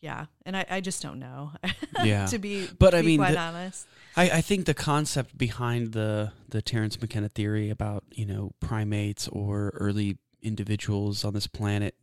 Yeah, 0.02 0.28
and 0.46 0.56
I, 0.56 0.65
I 0.70 0.82
just 0.82 1.02
don't 1.02 1.20
know. 1.20 1.52
Yeah. 2.04 2.28
to 2.28 2.39
be 2.39 2.70
But 2.80 2.92
to 2.92 2.98
I 2.98 3.02
be 3.02 3.08
mean, 3.08 3.18
quite 3.18 3.32
the- 3.34 3.39
honest. 3.39 3.86
I, 4.15 4.30
I 4.30 4.42
think 4.42 4.65
the 4.65 4.74
concept 4.74 5.38
behind 5.38 5.92
the 5.94 6.32
the 6.50 6.62
Terence 6.62 7.00
McKenna 7.02 7.30
theory 7.30 7.70
about 7.70 8.04
you 8.12 8.26
know 8.26 8.52
primates 8.62 9.28
or 9.30 9.74
early 9.80 10.18
individuals 10.41 11.23
on 11.25 11.34
this 11.34 11.47
planet 11.47 11.95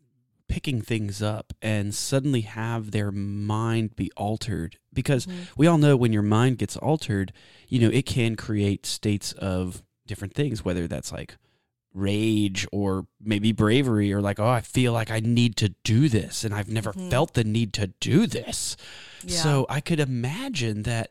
picking 0.48 0.80
things 0.80 1.20
up 1.20 1.52
and 1.60 1.92
suddenly 1.94 2.42
have 2.42 2.92
their 2.92 3.10
mind 3.10 3.96
be 3.96 4.10
altered 4.16 4.78
because 4.92 5.26
Mhm. 5.26 5.32
we 5.56 5.66
all 5.66 5.76
know 5.78 5.96
when 5.96 6.12
your 6.12 6.22
mind 6.22 6.58
gets 6.58 6.76
altered, 6.76 7.32
you 7.68 7.80
know, 7.80 7.88
it 7.90 8.06
can 8.06 8.36
create 8.36 8.86
states 8.86 9.32
of 9.32 9.82
different 10.06 10.34
things, 10.34 10.64
whether 10.64 10.86
that's 10.86 11.10
like 11.10 11.36
rage 11.92 12.66
or 12.72 13.06
maybe 13.20 13.50
bravery 13.52 14.12
or 14.12 14.20
like, 14.20 14.38
oh, 14.38 14.46
I 14.48 14.60
feel 14.60 14.92
like 14.92 15.10
I 15.10 15.18
need 15.20 15.56
to 15.56 15.70
do 15.82 16.08
this 16.08 16.44
and 16.44 16.54
I've 16.54 16.68
never 16.68 16.92
Mhm. 16.92 17.10
felt 17.10 17.34
the 17.34 17.42
need 17.42 17.72
to 17.72 17.88
do 18.00 18.26
this. 18.26 18.76
Yeah. 19.24 19.42
So 19.42 19.66
I 19.68 19.80
could 19.80 19.98
imagine 19.98 20.82
that, 20.82 21.10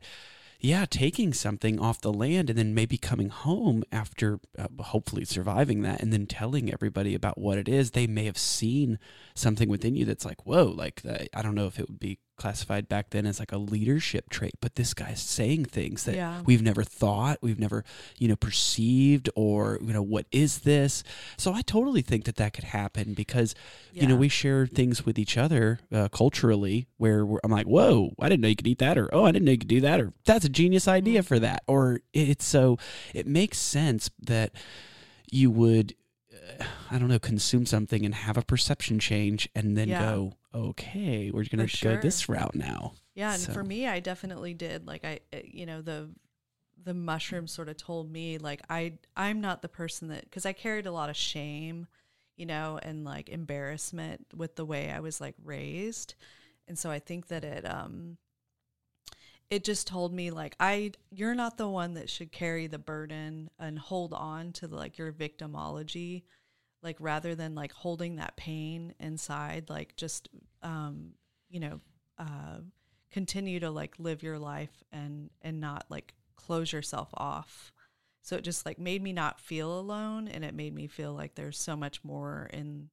yeah, 0.66 0.86
taking 0.90 1.32
something 1.32 1.80
off 1.80 2.02
the 2.02 2.12
land 2.12 2.50
and 2.50 2.58
then 2.58 2.74
maybe 2.74 2.98
coming 2.98 3.30
home 3.30 3.84
after 3.92 4.40
uh, 4.58 4.68
hopefully 4.80 5.24
surviving 5.24 5.84
that 5.84 6.02
and 6.02 6.12
then 6.12 6.26
telling 6.26 6.74
everybody 6.74 7.14
about 7.14 7.38
what 7.38 7.58
it 7.60 7.70
is, 7.70 7.92
they 7.92 8.08
may 8.08 8.26
have 8.26 8.38
seen 8.38 8.98
something 9.36 9.70
within 9.70 9.96
you 9.96 10.06
that's 10.06 10.26
like, 10.26 10.46
whoa, 10.46 10.66
like. 10.66 11.02
I 11.34 11.42
don't 11.42 11.56
know 11.56 11.68
if 11.68 11.80
it 11.80 11.88
would 11.88 12.00
be 12.00 12.20
classified 12.38 12.88
back 12.90 13.10
then 13.12 13.26
as 13.26 13.40
like 13.40 13.52
a 13.52 13.58
leadership 13.58 14.30
trait, 14.30 14.54
but 14.62 14.76
this 14.76 14.94
guy's 14.94 15.22
saying 15.22 15.66
things 15.66 16.04
that 16.04 16.16
Yeah. 16.16 16.42
we've 16.46 16.62
never 16.62 16.84
thought, 16.84 17.38
we've 17.42 17.60
never, 17.60 17.84
you 18.18 18.28
know, 18.28 18.36
perceived, 18.36 19.30
or, 19.36 19.80
you 19.82 19.94
know, 19.94 20.02
what 20.02 20.26
is 20.32 20.60
this? 20.60 21.04
So 21.38 21.54
I 21.54 21.62
totally 21.62 22.02
think 22.02 22.26
that 22.26 22.36
that 22.38 22.54
could 22.54 22.66
happen 22.66 23.14
because 23.14 23.56
you 23.94 24.08
know, 24.08 24.16
we 24.18 24.28
share 24.28 24.68
things 24.68 25.06
with 25.06 25.18
each 25.18 25.38
other 25.38 25.80
uh, 25.90 26.10
culturally 26.10 26.86
where 26.98 27.26
we're, 27.26 27.40
I'm 27.46 27.52
like, 27.52 27.66
whoa, 27.66 28.12
I 28.20 28.28
didn't 28.28 28.42
know 28.42 28.50
you 28.50 28.56
could 28.58 28.68
eat 28.68 28.80
that, 28.80 28.98
or 28.98 29.08
oh, 29.14 29.24
I 29.24 29.32
didn't 29.32 29.46
know 29.46 29.54
you 29.54 29.58
could 29.58 29.70
do 29.70 29.80
that, 29.82 30.02
or 30.02 30.12
that's 30.26 30.44
a 30.44 30.50
genius 30.50 30.88
idea 30.88 31.20
Mm-hmm. 31.22 31.28
for 31.28 31.40
that, 31.40 31.64
or 31.68 32.02
it's 32.14 32.44
so 32.46 32.78
it 33.14 33.26
makes 33.26 33.58
sense 33.58 34.10
that 34.22 34.52
you 35.32 35.50
would, 35.50 35.96
I 36.92 36.98
don't 37.00 37.08
know, 37.08 37.20
consume 37.20 37.66
something 37.66 38.06
and 38.06 38.14
have 38.14 38.38
a 38.38 38.42
perception 38.44 39.00
change, 39.00 39.50
and 39.56 39.78
then 39.78 39.90
Yeah. 39.90 40.02
go, 40.02 40.34
okay, 40.54 41.32
we're 41.32 41.46
gonna 41.46 41.68
For 41.68 41.96
go 41.96 42.02
this 42.02 42.30
route 42.30 42.56
now. 42.56 42.94
Yeah, 43.14 43.34
and 43.34 43.42
So- 43.42 43.54
for 43.54 43.64
me, 43.64 43.88
I 43.88 44.00
definitely 44.00 44.54
did. 44.54 44.86
Like 44.86 45.04
I, 45.06 45.20
uh, 45.34 45.40
you 45.44 45.66
know, 45.66 45.82
the 45.82 46.10
the 46.84 46.94
mushroom 46.94 47.48
sort 47.48 47.68
of 47.70 47.78
told 47.78 48.12
me 48.12 48.38
like 48.38 48.62
I 48.70 49.00
I'm 49.16 49.42
not 49.42 49.62
the 49.64 49.70
person 49.70 50.10
that 50.10 50.26
because 50.26 50.46
I 50.46 50.54
carried 50.54 50.86
a 50.86 50.92
lot 50.92 51.10
of 51.10 51.16
shame, 51.16 51.88
you 52.36 52.46
know, 52.46 52.80
and 52.84 53.04
like 53.04 53.30
embarrassment 53.30 54.28
with 54.36 54.56
the 54.56 54.66
way 54.66 54.92
I 54.92 55.00
was 55.00 55.20
like 55.20 55.36
raised, 55.44 56.14
and 56.68 56.78
so 56.78 56.92
I 56.92 57.00
think 57.00 57.28
that 57.28 57.44
it 57.44 57.66
um 57.70 58.18
it 59.50 59.64
just 59.64 59.88
told 59.88 60.14
me 60.14 60.32
like 60.32 60.56
I 60.60 60.92
you're 61.12 61.36
not 61.36 61.58
the 61.58 61.70
one 61.70 61.94
that 61.96 62.10
should 62.10 62.32
carry 62.32 62.68
the 62.68 62.80
burden 62.80 63.50
and 63.60 63.78
hold 63.78 64.14
on 64.14 64.52
to 64.54 64.68
like 64.68 64.98
your 64.98 65.12
victimology 65.12 66.24
like 66.82 66.98
rather 67.00 67.36
than 67.36 67.56
like 67.56 67.72
holding 67.72 68.16
that 68.18 68.36
pain 68.38 68.94
inside 69.00 69.70
like 69.70 69.96
just 69.96 70.30
um 70.64 71.14
you 71.50 71.60
know 71.60 71.80
uh 72.18 72.60
continue 73.12 73.62
to 73.62 73.70
like 73.70 73.96
live 73.98 74.24
your 74.24 74.38
life 74.38 74.84
and 74.92 75.30
and 75.42 75.62
not 75.62 75.86
like 75.90 76.14
close 76.36 76.74
yourself 76.74 77.10
off. 77.14 77.72
So 78.22 78.36
it 78.36 78.44
just 78.44 78.66
like 78.66 78.80
made 78.80 79.02
me 79.02 79.14
not 79.14 79.40
feel 79.40 79.80
alone 79.80 80.28
and 80.28 80.44
it 80.44 80.54
made 80.54 80.74
me 80.74 80.88
feel 80.88 81.14
like 81.14 81.36
there's 81.36 81.58
so 81.58 81.76
much 81.76 82.04
more 82.04 82.50
in 82.52 82.90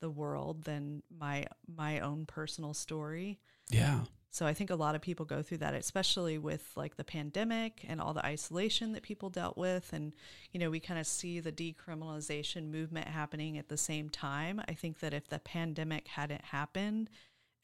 the 0.00 0.10
world 0.10 0.64
than 0.64 1.02
my 1.10 1.46
my 1.66 2.00
own 2.00 2.24
personal 2.24 2.72
story. 2.72 3.38
Yeah, 3.70 4.04
so 4.36 4.44
I 4.44 4.52
think 4.52 4.68
a 4.68 4.76
lot 4.76 4.94
of 4.94 5.00
people 5.00 5.24
go 5.24 5.40
through 5.40 5.56
that, 5.58 5.72
especially 5.72 6.36
with 6.36 6.70
like 6.76 6.96
the 6.98 7.04
pandemic 7.04 7.86
and 7.88 8.02
all 8.02 8.12
the 8.12 8.26
isolation 8.26 8.92
that 8.92 9.02
people 9.02 9.30
dealt 9.30 9.56
with. 9.56 9.94
And, 9.94 10.12
you 10.52 10.60
know, 10.60 10.68
we 10.68 10.78
kind 10.78 11.00
of 11.00 11.06
see 11.06 11.40
the 11.40 11.50
decriminalization 11.50 12.70
movement 12.70 13.08
happening 13.08 13.56
at 13.56 13.70
the 13.70 13.78
same 13.78 14.10
time. 14.10 14.60
I 14.68 14.74
think 14.74 14.98
that 14.98 15.14
if 15.14 15.26
the 15.26 15.38
pandemic 15.38 16.08
hadn't 16.08 16.44
happened 16.44 17.08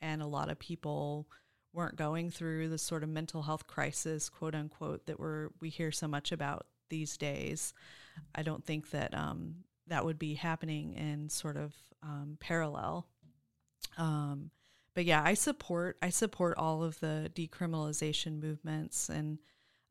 and 0.00 0.22
a 0.22 0.26
lot 0.26 0.50
of 0.50 0.58
people 0.58 1.28
weren't 1.74 1.96
going 1.96 2.30
through 2.30 2.70
the 2.70 2.78
sort 2.78 3.02
of 3.02 3.10
mental 3.10 3.42
health 3.42 3.66
crisis, 3.66 4.30
quote 4.30 4.54
unquote, 4.54 5.04
that 5.04 5.20
we're, 5.20 5.50
we 5.60 5.68
hear 5.68 5.92
so 5.92 6.08
much 6.08 6.32
about 6.32 6.64
these 6.88 7.18
days, 7.18 7.74
I 8.34 8.42
don't 8.42 8.64
think 8.64 8.92
that 8.92 9.12
um, 9.12 9.56
that 9.88 10.06
would 10.06 10.18
be 10.18 10.32
happening 10.32 10.94
in 10.94 11.28
sort 11.28 11.58
of 11.58 11.74
um, 12.02 12.38
parallel. 12.40 13.08
Um, 13.98 14.52
but 14.94 15.04
yeah, 15.04 15.22
I 15.24 15.34
support 15.34 15.96
I 16.02 16.10
support 16.10 16.56
all 16.58 16.82
of 16.82 17.00
the 17.00 17.30
decriminalization 17.34 18.40
movements, 18.42 19.08
and 19.08 19.38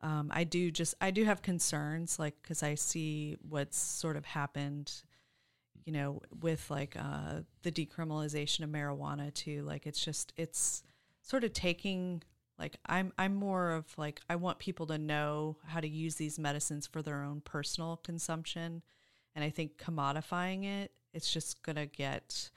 um, 0.02 0.30
I 0.32 0.44
do 0.44 0.72
just 0.72 0.96
I 1.02 1.12
do 1.12 1.26
have 1.26 1.42
concerns, 1.42 2.20
like 2.20 2.36
because 2.42 2.64
I 2.64 2.76
see 2.76 3.38
what's 3.48 3.78
sort 3.78 4.16
of 4.18 4.26
happened, 4.26 4.92
you 5.86 5.94
know, 5.94 6.22
with 6.42 6.70
like 6.70 6.96
uh, 6.98 7.42
the 7.64 7.72
decriminalization 7.72 8.64
of 8.64 8.70
marijuana 8.70 9.34
too. 9.34 9.64
Like 9.64 9.88
it's 9.88 10.04
just 10.04 10.34
it's 10.38 10.84
sort 11.22 11.44
of 11.44 11.54
taking 11.54 12.22
like 12.60 12.78
I'm 12.86 13.12
I'm 13.18 13.34
more 13.36 13.72
of 13.72 13.86
like 13.98 14.22
I 14.30 14.36
want 14.36 14.60
people 14.60 14.86
to 14.88 14.98
know 15.00 15.58
how 15.66 15.80
to 15.80 15.88
use 15.88 16.16
these 16.16 16.38
medicines 16.38 16.86
for 16.86 17.02
their 17.02 17.24
own 17.24 17.42
personal 17.42 17.98
consumption, 17.98 18.84
and 19.36 19.44
I 19.44 19.50
think 19.50 19.78
commodifying 19.78 20.64
it, 20.64 20.92
it's 21.12 21.34
just 21.34 21.64
gonna 21.64 21.88
get 21.88 22.52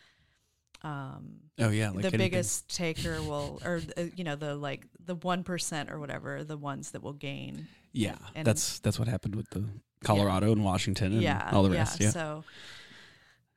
um 0.84 1.40
oh 1.60 1.70
yeah, 1.70 1.88
like 1.88 2.02
the 2.02 2.08
anything. 2.08 2.18
biggest 2.18 2.74
taker 2.74 3.20
will 3.22 3.60
or 3.64 3.80
uh, 3.96 4.02
you 4.14 4.22
know 4.24 4.36
the 4.36 4.54
like 4.54 4.86
the 5.04 5.16
1% 5.16 5.90
or 5.90 5.98
whatever 5.98 6.44
the 6.44 6.56
ones 6.58 6.90
that 6.92 7.02
will 7.02 7.12
gain 7.14 7.66
Yeah, 7.92 8.16
and- 8.34 8.46
that's 8.46 8.78
that's 8.80 8.98
what 8.98 9.08
happened 9.08 9.34
with 9.34 9.48
the 9.50 9.64
Colorado 10.04 10.52
and 10.52 10.62
Washington 10.64 11.12
and 11.14 11.22
yeah 11.22 11.48
all 11.52 11.62
the 11.62 11.70
rest. 11.70 12.00
Yeah, 12.00 12.10
so 12.10 12.44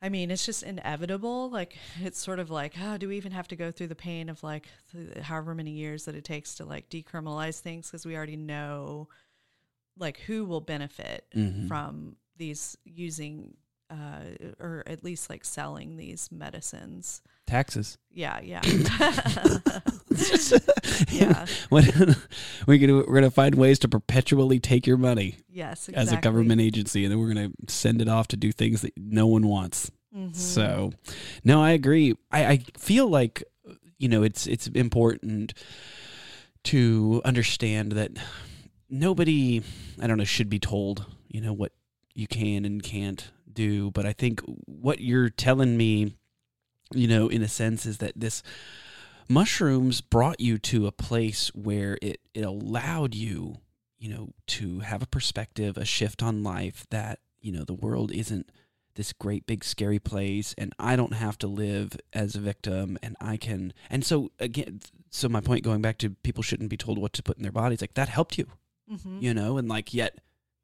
i 0.02 0.10
mean 0.10 0.30
it's 0.30 0.46
just 0.46 0.62
inevitable 0.64 1.50
like 1.50 1.76
it's 2.02 2.20
sort 2.20 2.38
of 2.40 2.50
like 2.52 2.76
oh 2.82 2.98
do 2.98 3.08
we 3.10 3.18
even 3.18 3.32
have 3.32 3.48
to 3.48 3.56
go 3.56 3.72
through 3.72 3.88
the 3.88 3.96
pain 3.96 4.30
of 4.30 4.42
like 4.44 4.68
th- 4.92 5.18
however 5.24 5.56
many 5.56 5.72
years 5.72 6.06
that 6.06 6.14
it 6.16 6.24
takes 6.24 6.56
to 6.56 6.66
like 6.66 6.88
decriminalize 6.90 7.60
things 7.60 7.88
because 7.88 8.06
we 8.06 8.16
already 8.16 8.36
know 8.38 9.08
like 9.98 10.20
who 10.28 10.46
will 10.46 10.62
benefit 10.62 11.26
Mhm. 11.36 11.68
from 11.68 12.16
these 12.38 12.78
using 12.86 13.56
uh 13.90 14.22
or 14.60 14.84
at 14.86 15.04
least 15.04 15.30
like 15.30 15.46
selling 15.46 15.96
these 15.98 16.30
medicines 16.32 17.22
taxes. 17.46 17.98
yeah 18.12 18.40
yeah 18.42 18.62
yeah. 21.12 21.12
Yeah. 21.12 21.46
What, 21.70 21.86
we're 22.66 22.78
gonna 22.80 22.98
we're 23.08 23.16
gonna 23.16 23.32
find 23.32 23.56
ways 23.56 23.80
to 23.80 23.88
perpetually 23.90 24.60
take 24.60 24.88
your 24.88 24.98
money 24.98 25.38
yes 25.50 25.90
as 25.90 26.12
a 26.12 26.18
government 26.18 26.62
agency, 26.62 27.04
and 27.06 27.12
then 27.12 27.20
we're 27.20 27.34
gonna 27.34 27.52
send 27.68 28.02
it 28.02 28.08
off 28.10 28.28
to 28.30 28.38
do 28.38 28.52
things 28.52 28.82
that 28.82 28.94
no 28.98 29.28
one 29.28 29.48
wants. 29.48 29.92
Mhm. 30.16 30.36
So, 30.36 30.92
no, 31.44 31.62
I 31.62 31.72
agree. 31.72 32.16
I, 32.32 32.46
I 32.46 32.58
feel 32.78 33.08
like 33.08 33.44
you 34.00 34.08
know 34.10 34.24
it's 34.24 34.48
it's 34.48 34.68
important 34.68 35.54
to 36.64 37.22
understand 37.26 37.94
that 37.94 38.12
nobody 38.90 39.62
I 40.02 40.08
don't 40.08 40.18
know 40.18 40.24
should 40.24 40.50
be 40.50 40.60
told 40.60 41.06
you 41.28 41.42
know 41.42 41.54
what 41.54 41.72
you 42.14 42.28
can 42.28 42.66
and 42.66 42.82
can't 42.82 43.30
do, 43.58 43.92
but 43.92 44.06
I 44.06 44.14
think 44.14 44.42
what 44.66 45.00
you're 45.02 45.30
telling 45.30 45.76
me, 45.78 46.14
you 46.94 47.08
know, 47.08 47.28
in 47.28 47.42
a 47.42 47.48
sense, 47.48 47.86
is 47.86 47.98
that 47.98 48.14
this 48.16 48.44
mushrooms 49.30 50.02
brought 50.02 50.40
you 50.40 50.58
to 50.60 50.88
a 50.88 50.92
place 50.92 51.50
where 51.54 51.98
it, 52.02 52.20
it 52.34 52.42
allowed 52.44 53.14
you, 53.16 53.58
you 54.00 54.10
know, 54.10 54.30
to 54.48 54.80
have 54.80 55.02
a 55.02 55.08
perspective, 55.08 55.78
a 55.78 55.86
shift 55.86 56.22
on 56.24 56.44
life 56.44 56.86
that, 56.92 57.20
you 57.42 57.52
know, 57.52 57.64
the 57.64 57.74
world 57.74 58.12
isn't 58.12 58.50
this 58.96 59.14
great 59.14 59.46
big 59.46 59.64
scary 59.64 60.00
place 60.00 60.56
and 60.58 60.74
I 60.80 60.96
don't 60.96 61.14
have 61.14 61.38
to 61.40 61.48
live 61.48 61.92
as 62.14 62.34
a 62.36 62.40
victim 62.40 62.98
and 63.04 63.16
I 63.22 63.38
can 63.38 63.72
and 63.92 64.04
so 64.04 64.32
again 64.40 64.80
so 65.12 65.30
my 65.30 65.40
point 65.40 65.64
going 65.64 65.84
back 65.84 66.00
to 66.00 66.10
people 66.10 66.42
shouldn't 66.42 66.72
be 66.72 66.78
told 66.78 66.98
what 66.98 67.14
to 67.14 67.22
put 67.22 67.38
in 67.38 67.44
their 67.44 67.52
bodies 67.52 67.80
like 67.82 67.94
that 67.94 68.10
helped 68.10 68.40
you 68.40 68.48
Mhm. 68.92 69.22
you 69.22 69.36
know 69.36 69.60
and 69.60 69.68
like 69.68 69.94
yet 69.94 70.18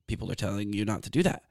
people 0.08 0.32
are 0.32 0.36
telling 0.36 0.74
you 0.74 0.84
not 0.84 1.04
to 1.04 1.12
do 1.12 1.22
that 1.22 1.44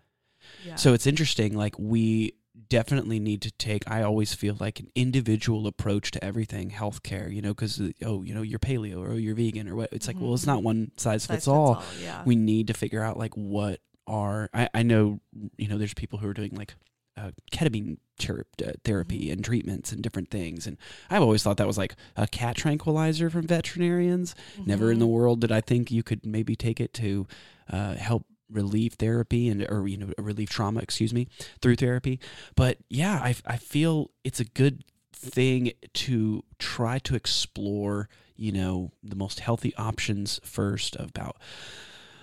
Yeah. 0.65 0.77
so 0.77 0.93
it's 0.95 1.07
interesting. 1.07 1.57
Like 1.57 1.79
we 1.79 2.35
definitely 2.69 3.19
need 3.21 3.43
to 3.43 3.51
take. 3.53 3.83
I 3.91 4.03
always 4.03 4.35
feel 4.35 4.57
like 4.61 4.81
an 4.81 4.89
individual 4.95 5.67
approach 5.67 6.11
to 6.13 6.25
everything, 6.25 6.71
healthcare. 6.71 7.33
You 7.33 7.43
know, 7.43 7.51
because 7.55 7.81
oh, 8.05 8.23
you 8.23 8.35
know, 8.35 8.43
you're 8.43 8.59
paleo 8.59 8.99
or 9.01 9.13
oh, 9.13 9.17
you're 9.17 9.35
vegan 9.35 9.69
or 9.69 9.77
what. 9.77 9.93
It's 9.93 10.07
like, 10.07 10.17
well, 10.21 10.35
it's 10.35 10.47
not 10.47 10.63
one 10.63 10.93
size 10.97 11.25
Size 11.25 11.27
fits 11.27 11.49
all. 11.49 11.83
Yeah. 12.03 12.23
We 12.25 12.37
need 12.37 12.67
to 12.69 12.75
figure 12.75 13.03
out 13.03 13.17
like 13.19 13.35
what 13.35 13.81
are. 14.07 14.51
I 14.53 14.69
I 14.75 14.83
know 14.83 15.21
you 15.57 15.69
know 15.69 15.79
there's 15.79 15.95
people 15.95 16.19
who 16.19 16.29
are 16.29 16.35
doing 16.35 16.55
like 16.55 16.75
uh, 17.17 17.31
ketamine 17.51 17.99
ter- 18.19 18.47
uh, 18.67 18.73
therapy 18.85 19.25
Mm-hmm. 19.25 19.33
and 19.33 19.45
treatments 19.45 19.93
and 19.93 20.03
different 20.03 20.31
things. 20.31 20.67
And 20.67 20.79
I've 21.11 21.21
always 21.23 21.43
thought 21.43 21.59
that 21.59 21.67
was 21.67 21.77
like 21.77 21.95
a 22.17 22.27
cat 22.27 22.57
tranquilizer 22.57 23.29
from 23.29 23.47
veterinarians. 23.47 24.35
Never 24.65 24.91
in 24.91 24.99
the 24.99 25.07
Mhm. 25.07 25.11
world 25.11 25.41
did 25.43 25.53
I 25.53 25.61
think 25.61 25.91
you 25.91 26.03
could 26.03 26.25
maybe 26.25 26.57
take 26.57 26.81
it 26.81 26.95
to 26.95 27.27
uh, 27.71 27.95
help 27.95 28.25
relieve 28.53 28.95
therapy 28.95 29.49
and 29.49 29.67
or 29.69 29.89
you 29.89 29.97
know 29.97 30.13
relieve 30.19 30.51
trauma, 30.51 30.81
excuse 30.81 31.13
me, 31.15 31.27
through 31.61 31.77
therapy. 31.77 32.21
But 32.55 32.79
yeah, 32.89 33.15
I 33.23 33.35
I 33.47 33.57
feel 33.57 34.11
it's 34.25 34.41
a 34.41 34.45
good 34.45 34.85
thing 35.15 35.73
to 35.95 36.43
try 36.59 36.99
to 37.01 37.15
explore, 37.15 38.09
you 38.37 38.51
know, 38.53 38.91
the 39.03 39.17
most 39.17 39.41
healthy 39.41 39.73
options 39.77 40.41
first 40.43 40.97
about 40.97 41.37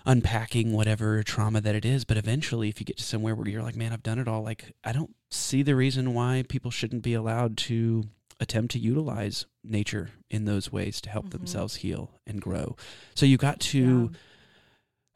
unpacking 0.06 0.72
whatever 0.74 1.22
trauma 1.24 1.62
that 1.62 1.76
it 1.76 1.86
is. 1.86 2.06
But 2.06 2.18
eventually, 2.18 2.70
if 2.70 2.80
you 2.80 2.86
get 2.86 2.98
to 2.98 3.04
somewhere 3.04 3.36
where 3.36 3.48
you're 3.48 3.64
like, 3.64 3.76
man, 3.76 3.94
I've 3.94 4.04
done 4.04 4.20
it 4.20 4.28
all, 4.28 4.42
like, 4.44 4.74
I 4.84 4.92
don't 4.92 5.16
see 5.30 5.62
the 5.62 5.76
reason 5.76 6.14
why 6.14 6.44
people 6.48 6.72
shouldn't 6.72 7.04
be 7.04 7.14
allowed 7.14 7.58
to 7.58 8.06
attempt 8.40 8.72
to 8.72 8.80
utilize 8.80 9.46
nature 9.64 10.12
in 10.30 10.46
those 10.46 10.72
ways 10.72 11.02
to 11.02 11.10
help 11.10 11.28
Mhm. 11.28 11.32
themselves 11.32 11.76
heal 11.78 12.12
and 12.26 12.42
grow. 12.42 12.76
So 13.14 13.26
you 13.26 13.38
got 13.38 13.60
to 13.62 14.12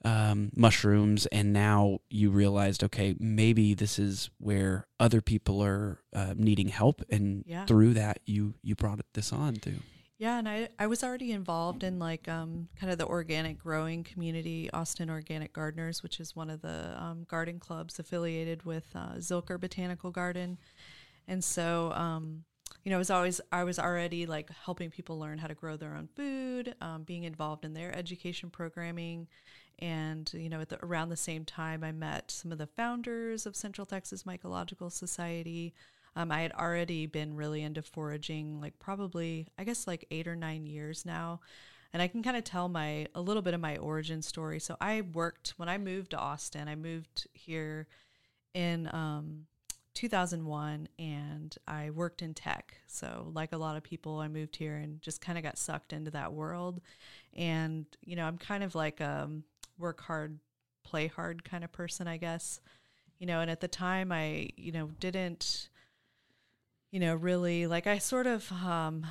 um, 0.04 0.52
mushrooms, 0.56 1.26
and 1.28 1.54
now 1.54 2.00
you 2.10 2.30
realized, 2.30 2.84
okay, 2.84 3.16
maybe 3.20 3.74
this 3.74 3.98
is 3.98 4.30
where 4.38 4.88
other 5.00 5.22
people 5.22 5.64
are 5.64 6.02
uh, 6.14 6.34
needing 6.36 6.68
help, 6.70 7.02
and 7.10 7.44
Yeah. 7.48 7.66
through 7.66 7.94
that, 7.96 8.20
you 8.26 8.56
you 8.62 8.76
brought 8.76 9.00
this 9.14 9.32
on 9.32 9.56
to. 9.58 9.74
Yeah, 10.18 10.38
and 10.40 10.48
I, 10.48 10.70
I 10.80 10.88
was 10.88 11.04
already 11.04 11.32
involved 11.32 11.84
in 11.84 12.00
like 12.00 12.28
um, 12.30 12.70
kind 12.80 12.92
of 12.92 12.98
the 12.98 13.06
organic 13.08 13.58
growing 13.60 14.04
community, 14.04 14.70
Austin 14.72 15.10
Organic 15.10 15.52
Gardeners, 15.52 16.02
which 16.04 16.20
is 16.20 16.36
one 16.36 16.50
of 16.50 16.62
the 16.62 16.96
um, 17.02 17.26
garden 17.28 17.60
clubs 17.60 18.00
affiliated 18.00 18.64
with 18.64 18.86
uh, 18.96 19.16
Zilker 19.18 19.60
Botanical 19.60 20.12
Garden. 20.12 20.60
And 21.28 21.44
so, 21.44 21.92
um, 21.94 22.44
you 22.84 22.90
know, 22.92 22.98
I 22.98 23.00
was 23.00 23.10
always 23.10 23.42
I 23.52 23.64
was 23.64 23.80
already 23.80 24.26
like 24.26 24.50
helping 24.66 24.92
people 24.92 25.20
learn 25.20 25.40
how 25.40 25.48
to 25.48 25.56
grow 25.56 25.76
their 25.78 25.96
own 25.96 26.08
food, 26.16 26.76
um, 26.80 27.04
being 27.04 27.24
involved 27.24 27.66
in 27.66 27.74
their 27.74 27.94
education 27.94 28.50
programming, 28.50 29.28
and 29.80 30.32
you 30.34 30.50
know, 30.50 30.64
the, 30.64 30.84
around 30.84 31.10
the 31.10 31.18
same 31.18 31.46
time, 31.46 31.84
I 31.84 31.92
met 31.92 32.32
some 32.32 32.52
of 32.52 32.58
the 32.58 32.68
founders 32.68 33.46
of 33.46 33.56
Central 33.56 33.86
Texas 33.86 34.24
Mycological 34.24 34.92
Society. 34.92 35.74
Um, 36.16 36.32
I 36.32 36.42
had 36.42 36.52
already 36.54 37.06
been 37.06 37.36
really 37.36 37.64
into 37.64 37.82
foraging, 37.82 38.62
like 38.62 38.78
probably, 38.80 39.48
I 39.58 39.64
guess, 39.64 39.88
like 39.88 40.06
eight 40.12 40.28
or 40.28 40.36
nine 40.36 40.66
years 40.66 41.06
now. 41.06 41.40
And 41.92 42.02
I 42.02 42.08
can 42.08 42.24
kind 42.24 42.38
of 42.38 42.44
tell 42.44 42.70
my 42.70 43.08
a 43.14 43.22
little 43.22 43.42
bit 43.42 43.54
of 43.54 43.60
my 43.60 43.78
origin 43.78 44.22
story. 44.22 44.60
So 44.60 44.76
I 44.82 45.02
worked 45.02 45.54
when 45.58 45.70
I 45.70 45.78
moved 45.78 46.12
to 46.12 46.18
Austin. 46.18 46.68
I 46.68 46.76
moved 46.76 47.28
here 47.34 47.88
in 48.54 48.88
um, 48.94 49.46
2001, 49.94 50.88
and 50.98 51.56
I 51.68 51.92
worked 51.92 52.22
in 52.22 52.34
tech. 52.34 52.78
So 52.88 53.32
like 53.34 53.54
a 53.54 53.58
lot 53.58 53.78
of 53.78 53.84
people, 53.84 54.20
I 54.20 54.28
moved 54.28 54.56
here 54.56 54.76
and 54.76 55.02
just 55.02 55.22
kind 55.22 55.38
of 55.38 55.44
got 55.44 55.58
sucked 55.58 55.94
into 55.94 56.12
that 56.12 56.34
world. 56.34 56.82
And 57.36 57.86
you 58.04 58.16
know, 58.16 58.26
I'm 58.26 58.38
kind 58.38 58.64
of 58.64 58.74
like 58.76 59.00
um, 59.02 59.44
work 59.78 60.02
hard, 60.02 60.40
play 60.84 61.08
hard 61.08 61.44
kind 61.44 61.64
of 61.64 61.72
person, 61.72 62.08
I 62.08 62.18
guess. 62.18 62.60
You 63.20 63.28
know, 63.28 63.40
and 63.40 63.50
at 63.50 63.62
the 63.62 63.68
time, 63.68 64.12
I 64.12 64.50
you 64.58 64.72
know 64.72 64.92
didn't 65.00 65.70
you 66.94 67.00
know, 67.00 67.16
really 67.16 67.66
like 67.66 67.88
I 67.88 67.98
sort 67.98 68.28
of 68.28 68.52
um 68.52 69.04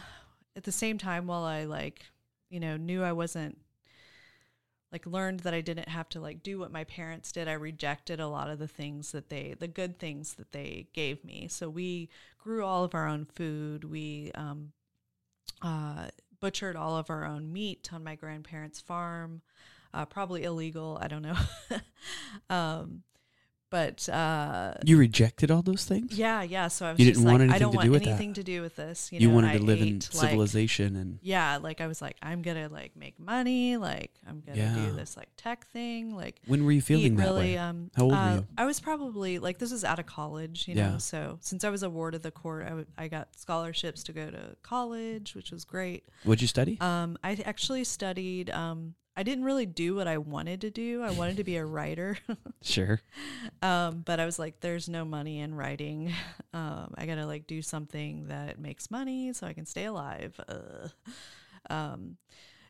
at 0.57 0.63
the 0.63 0.71
same 0.71 0.99
time 0.99 1.27
while 1.27 1.43
I 1.43 1.65
like, 1.65 2.07
you 2.49 2.61
know, 2.61 2.77
knew 2.77 3.03
I 3.03 3.11
wasn't 3.11 3.59
like 4.93 5.05
learned 5.05 5.41
that 5.41 5.53
I 5.53 5.63
didn't 5.63 5.89
have 5.89 6.09
to 6.11 6.21
like 6.21 6.45
do 6.45 6.61
what 6.61 6.71
my 6.71 6.85
parents 6.85 7.33
did, 7.33 7.49
I 7.49 7.55
rejected 7.55 8.21
a 8.21 8.29
lot 8.29 8.51
of 8.51 8.61
the 8.61 8.69
things 8.69 9.11
that 9.11 9.31
they 9.31 9.57
the 9.59 9.67
good 9.67 9.99
things 9.99 10.35
that 10.35 10.53
they 10.53 10.87
gave 10.93 11.25
me. 11.25 11.49
So 11.49 11.69
we 11.69 12.09
grew 12.39 12.65
all 12.65 12.85
of 12.85 12.95
our 12.95 13.09
own 13.09 13.25
food. 13.25 13.83
We 13.83 14.31
um 14.37 14.71
uh 15.61 16.07
butchered 16.39 16.77
all 16.77 16.97
of 16.97 17.11
our 17.11 17.25
own 17.25 17.53
meat 17.53 17.91
on 17.93 18.05
my 18.05 18.15
grandparents' 18.15 18.81
farm. 18.81 19.43
Uh, 19.95 20.05
probably 20.07 20.45
illegal, 20.45 20.99
I 21.01 21.09
don't 21.09 21.23
know. 21.23 21.37
um 22.51 23.03
but 23.71 24.07
uh 24.11 24.75
You 24.85 24.99
rejected 24.99 25.51
all 25.51 25.63
those 25.63 25.87
things. 25.87 26.13
yeah, 26.19 26.43
yeah. 26.43 26.69
So 26.69 26.85
I 26.85 26.91
was 26.91 27.01
You 27.01 27.07
just 27.07 27.21
didn't 27.21 27.25
like, 27.27 27.33
want 27.33 27.43
I 27.43 27.45
anything 27.45 27.61
don't 27.61 27.73
to 27.73 27.77
want 27.79 27.87
do 27.87 27.91
with 27.93 28.03
that. 28.05 28.09
anything 28.11 28.35
to 28.35 28.43
do 28.43 28.61
with 28.61 28.77
this. 28.77 29.11
You, 29.11 29.21
You, 29.21 29.29
know, 29.29 29.35
wanted 29.35 29.53
to 29.53 29.59
I 29.61 29.61
live 29.63 29.81
in 29.81 29.89
ate, 29.97 30.11
like- 30.13 30.21
civilization, 30.29 30.95
and 30.97 31.19
yeah, 31.23 31.57
like 31.57 31.81
I 31.81 31.87
was 31.87 32.03
like, 32.03 32.19
I'm 32.21 32.43
gonna 32.43 32.69
like 32.69 32.95
make 32.97 33.19
money. 33.19 33.79
Like 33.79 34.11
I'm 34.29 34.43
gonna 34.45 34.59
Yeah. 34.59 34.75
do 34.75 34.93
this 34.93 35.17
like 35.17 35.31
tech 35.39 35.67
thing. 35.69 36.15
Like 36.15 36.39
when 36.47 36.67
were 36.67 36.73
you 36.73 36.83
feeling 36.83 37.17
that 37.17 37.25
really. 37.25 37.41
way? 37.55 37.57
Um, 37.59 37.91
How 37.97 38.03
old 38.03 38.13
were 38.13 38.19
uh, 38.19 38.35
you? 38.37 38.47
I 38.59 38.67
was 38.67 38.79
probably 38.79 39.39
like 39.39 39.57
this 39.59 39.73
was 39.73 39.85
out 39.85 39.99
of 39.99 40.05
college, 40.05 40.69
you 40.69 40.75
Yeah. 40.75 40.91
know. 40.91 40.99
So 40.99 41.39
since 41.41 41.65
I 41.65 41.71
was 41.71 41.83
a 41.83 41.89
ward 41.89 42.15
of 42.15 42.21
the 42.21 42.31
court, 42.31 42.65
I, 42.67 42.69
w- 42.71 42.87
I 42.99 43.09
got 43.09 43.29
scholarships 43.39 44.03
to 44.03 44.13
go 44.13 44.31
to 44.31 44.55
college, 44.63 45.35
which 45.35 45.51
was 45.51 45.65
great. 45.65 46.05
What'd 46.25 46.43
you 46.43 46.49
study? 46.49 46.77
Um, 46.83 47.17
I 47.25 47.39
actually 47.47 47.85
studied. 47.85 48.51
Um, 48.51 48.97
I 49.17 49.23
didn't 49.23 49.45
really 49.45 49.67
do 49.67 49.95
what 49.95 50.07
I 50.09 50.19
wanted 50.19 50.63
to 50.63 50.71
do. 50.71 51.03
I 51.03 51.11
wanted 51.11 51.37
to 51.37 51.45
be 51.45 51.57
a 51.57 51.65
writer. 51.65 52.17
sure. 52.63 53.01
Um, 53.61 54.03
but 54.05 54.21
I 54.21 54.25
was 54.25 54.39
like, 54.39 54.61
there's 54.61 54.89
no 54.89 55.05
money 55.05 55.41
in 55.41 55.55
writing. 55.55 56.13
Um, 56.55 56.95
I 56.97 57.07
gotta 57.07 57.27
like 57.27 57.47
do 57.47 57.63
something 57.63 58.29
that 58.29 58.59
makes 58.59 58.91
money 58.91 59.33
so 59.33 59.47
I 59.47 59.53
can 59.53 59.67
stay 59.67 59.85
alive. 59.85 60.39
Uh, 60.49 60.89
um, 61.69 62.17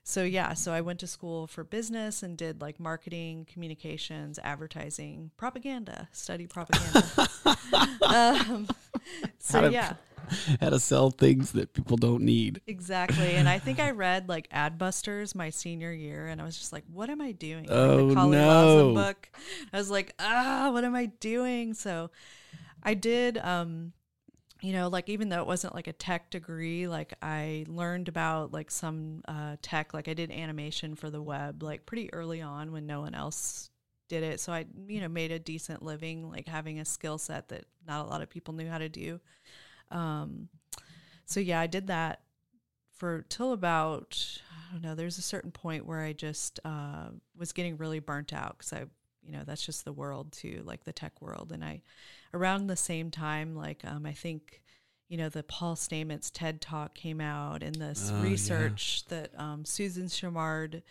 so 0.05 0.25
yeah, 0.25 0.55
so 0.55 0.73
I 0.73 0.81
went 0.81 0.99
to 1.01 1.07
school 1.07 1.47
for 1.47 1.63
business 1.63 2.25
and 2.25 2.37
did 2.37 2.61
like 2.61 2.81
marketing, 2.81 3.47
communications, 3.51 4.39
advertising, 4.43 5.31
propaganda, 5.37 6.09
study 6.11 6.49
propaganda. 6.49 7.29
um, 8.03 8.69
so 9.39 9.69
yeah, 9.69 9.95
How 10.61 10.71
to 10.71 10.81
sell 10.81 11.11
things 11.11 11.53
that 11.53 11.73
people 11.73 11.97
don't 11.97 12.23
need. 12.23 12.61
exactly. 12.67 13.35
And 13.35 13.49
I 13.49 13.59
think 13.59 13.81
I 13.81 13.91
read 13.93 14.29
like 14.29 14.49
Adbusters 14.51 15.35
my 15.35 15.51
senior 15.51 15.93
year, 15.93 16.27
and 16.27 16.41
I 16.41 16.45
was 16.45 16.57
just 16.57 16.73
like, 16.73 16.85
"What 16.93 17.11
am 17.11 17.21
I 17.21 17.33
doing?" 17.33 17.71
Oh, 17.71 18.07
no. 18.09 18.95
Book. 18.95 19.31
I 19.73 19.77
was 19.77 19.91
like, 19.91 20.15
"Ah, 20.19 20.71
what 20.73 20.85
am 20.85 20.95
I 20.95 21.07
doing?" 21.07 21.75
So, 21.75 22.11
I 22.83 22.95
did. 22.95 23.39
Um, 23.39 23.93
you 24.63 24.73
know, 24.73 24.89
like 24.89 25.09
even 25.09 25.29
though 25.29 25.41
it 25.41 25.47
wasn't 25.47 25.75
like 25.75 25.89
a 25.89 25.93
tech 25.93 26.31
degree, 26.31 26.87
like 26.87 27.15
I 27.21 27.65
learned 27.67 28.09
about 28.09 28.53
like 28.53 28.71
some 28.71 29.23
uh, 29.27 29.57
tech. 29.61 29.93
Like 29.93 30.07
I 30.07 30.15
did 30.15 30.31
animation 30.31 30.95
for 30.95 31.11
the 31.11 31.21
web, 31.21 31.63
like 31.65 31.85
pretty 31.85 32.13
early 32.15 32.41
on 32.41 32.71
when 32.71 32.87
no 32.87 33.01
one 33.01 33.15
else 33.15 33.71
did 34.09 34.23
it. 34.23 34.39
So 34.39 34.53
I, 34.53 34.67
you 34.87 35.01
know, 35.01 35.09
made 35.09 35.33
a 35.33 35.39
decent 35.41 35.83
living, 35.83 36.31
like 36.31 36.47
having 36.47 36.79
a 36.79 36.85
skill 36.85 37.19
set 37.19 37.49
that 37.49 37.65
not 37.89 38.07
a 38.07 38.09
lot 38.09 38.23
of 38.23 38.31
people 38.31 38.55
knew 38.55 38.69
how 38.69 38.79
to 38.79 38.89
do. 38.89 39.21
Um, 39.93 40.49
so 41.27 41.41
yeah, 41.41 41.61
I 41.61 41.67
did 41.67 41.87
that 41.87 42.21
for 42.97 43.25
till 43.29 43.53
about 43.53 44.41
I 44.73 44.73
don't 44.73 44.83
know. 44.83 44.95
There's 44.95 45.19
a 45.19 45.23
certain 45.23 45.51
point 45.51 45.87
where 45.87 46.01
I 46.01 46.15
just 46.15 46.59
uh, 46.65 47.09
was 47.37 47.53
getting 47.53 47.77
really 47.77 47.99
burnt 47.99 48.33
out 48.33 48.57
because 48.59 48.73
I, 48.73 48.85
you 49.23 49.33
know, 49.33 49.43
that's 49.45 49.65
just 49.65 49.85
the 49.85 49.93
world 49.93 50.33
too, 50.33 50.63
like 50.65 50.85
the 50.85 50.93
tech 50.93 51.21
world. 51.21 51.53
And 51.53 51.63
I, 51.63 51.83
around 52.33 52.67
the 52.67 52.77
same 52.77 53.11
time, 53.11 53.55
like 53.55 53.85
um, 53.85 54.07
I 54.07 54.13
think, 54.13 54.63
you 55.11 55.19
know, 55.19 55.29
the 55.29 55.43
Paul 55.43 55.77
Stamets 55.77 56.31
TED 56.33 56.63
Talk 56.63 56.95
came 56.95 57.21
out, 57.21 57.63
and 57.63 57.75
this 57.75 58.11
yeah. 58.11 58.23
research 58.23 59.05
that 59.09 59.39
um, 59.39 59.65
Suzanne 59.65 60.09
Simard. 60.09 60.83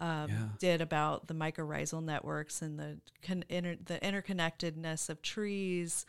Um, 0.00 0.30
Yeah. 0.30 0.48
Did 0.58 0.80
about 0.80 1.28
the 1.28 1.34
mycorrhizal 1.34 2.02
networks 2.02 2.62
and 2.62 2.78
the 2.78 2.98
con- 3.22 3.44
inter- 3.50 3.76
the 3.84 3.98
interconnectedness 3.98 5.10
of 5.10 5.20
trees, 5.20 6.06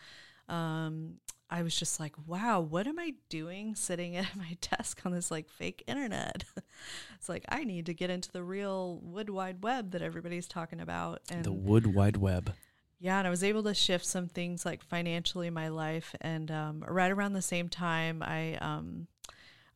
um, 0.49 1.15
I 1.51 1.63
was 1.63 1.75
just 1.75 1.99
like, 1.99 2.15
wow, 2.25 2.61
what 2.61 2.87
am 2.87 2.97
I 2.97 3.13
doing 3.27 3.75
sitting 3.75 4.15
at 4.17 4.35
my 4.35 4.57
desk 4.61 5.01
on 5.05 5.11
this 5.11 5.29
like 5.29 5.49
fake 5.49 5.83
internet? 5.85 6.45
it's 7.15 7.27
like 7.27 7.45
I 7.49 7.65
need 7.65 7.85
to 7.87 7.93
get 7.93 8.09
into 8.09 8.31
the 8.31 8.43
real 8.43 8.99
wood 9.03 9.29
wide 9.29 9.63
web 9.63 9.91
that 9.91 10.01
everybody's 10.01 10.47
talking 10.47 10.79
about. 10.79 11.21
And 11.29 11.43
the 11.43 11.51
Wood 11.51 11.93
Wide 11.93 12.17
Web. 12.17 12.53
yeah, 12.99 13.17
and 13.17 13.27
I 13.27 13.29
was 13.29 13.43
able 13.43 13.63
to 13.63 13.73
shift 13.73 14.05
some 14.05 14.27
things 14.27 14.65
like 14.65 14.81
financially 14.81 15.47
in 15.47 15.53
my 15.53 15.67
life. 15.67 16.15
And 16.21 16.49
um, 16.49 16.85
right 16.87 17.11
around 17.11 17.33
the 17.33 17.41
same 17.41 17.67
time, 17.67 18.23
I 18.23 18.55
um, 18.55 19.07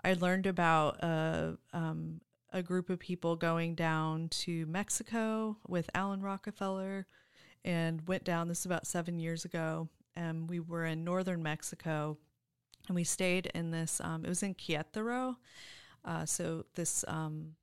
I 0.04 0.13
learned 0.13 0.45
about 0.45 1.04
a 1.04 1.58
um, 1.73 2.21
a 2.54 2.63
group 2.63 2.89
of 2.89 2.99
people 2.99 3.36
going 3.36 3.75
down 3.75 4.30
to 4.30 4.65
Mexico 4.67 5.58
with 5.67 5.89
Alan 5.93 6.21
Rockefeller, 6.21 7.06
and 7.65 8.08
went 8.08 8.23
down. 8.23 8.47
This 8.47 8.60
is 8.60 8.65
about 8.65 8.88
seven 8.88 9.19
years 9.19 9.43
ago, 9.43 9.89
and 10.15 10.49
we 10.49 10.60
were 10.60 10.86
in 10.86 11.04
northern 11.04 11.43
Mexico, 11.43 12.17
and 12.88 12.95
we 12.95 13.04
stayed 13.04 13.47
in 13.54 13.71
this. 13.71 13.99
Um, 14.01 14.25
it 14.25 14.30
was 14.30 14.43
in 14.43 14.56
Querétaro. 14.56 15.36
Uh, 16.04 16.25
so 16.25 16.65
this 16.75 17.04
um, 17.08 17.56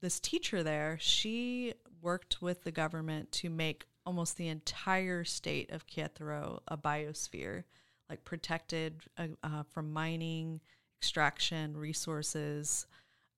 this 0.00 0.20
teacher 0.20 0.62
there, 0.62 0.98
she 1.00 1.74
worked 2.00 2.42
with 2.42 2.62
the 2.64 2.70
government 2.70 3.32
to 3.32 3.50
make 3.50 3.86
almost 4.06 4.36
the 4.36 4.48
entire 4.48 5.24
state 5.24 5.70
of 5.70 5.86
Querétaro 5.86 6.60
a 6.68 6.76
biosphere, 6.76 7.64
like 8.08 8.24
protected 8.24 9.02
uh, 9.16 9.28
uh, 9.42 9.62
from 9.70 9.92
mining, 9.92 10.60
extraction, 11.00 11.76
resources, 11.76 12.86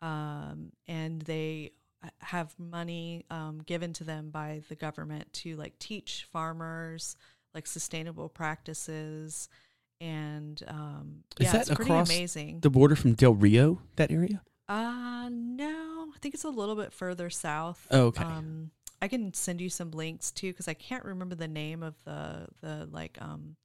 um, 0.02 0.72
and 0.88 1.22
they 1.22 1.72
have 2.18 2.54
money 2.58 3.24
um, 3.30 3.62
given 3.66 3.92
to 3.92 4.04
them 4.04 4.30
by 4.30 4.62
the 4.68 4.74
government 4.74 5.32
to 5.32 5.56
like 5.56 5.78
teach 5.78 6.26
farmers 6.30 7.16
like 7.56 7.66
sustainable 7.66 8.28
practices, 8.28 9.48
and 10.00 10.62
um, 10.68 11.24
Is 11.40 11.46
yeah, 11.46 11.52
that 11.52 11.60
it's 11.62 11.74
pretty 11.74 11.90
amazing. 11.90 12.60
The 12.60 12.70
border 12.70 12.94
from 12.94 13.14
Del 13.14 13.34
Rio, 13.34 13.80
that 13.96 14.12
area. 14.12 14.42
Uh 14.68 15.28
no, 15.30 16.08
I 16.14 16.18
think 16.20 16.34
it's 16.34 16.44
a 16.44 16.48
little 16.48 16.74
bit 16.74 16.92
further 16.92 17.30
south. 17.30 17.86
Oh, 17.90 18.06
okay. 18.06 18.24
Um, 18.24 18.70
I 19.00 19.08
can 19.08 19.32
send 19.32 19.60
you 19.60 19.70
some 19.70 19.92
links 19.92 20.30
too 20.32 20.48
because 20.48 20.66
I 20.68 20.74
can't 20.74 21.04
remember 21.04 21.34
the 21.34 21.48
name 21.48 21.82
of 21.82 21.94
the 22.04 22.48
the 22.60 22.88
like 22.90 23.16
um 23.20 23.56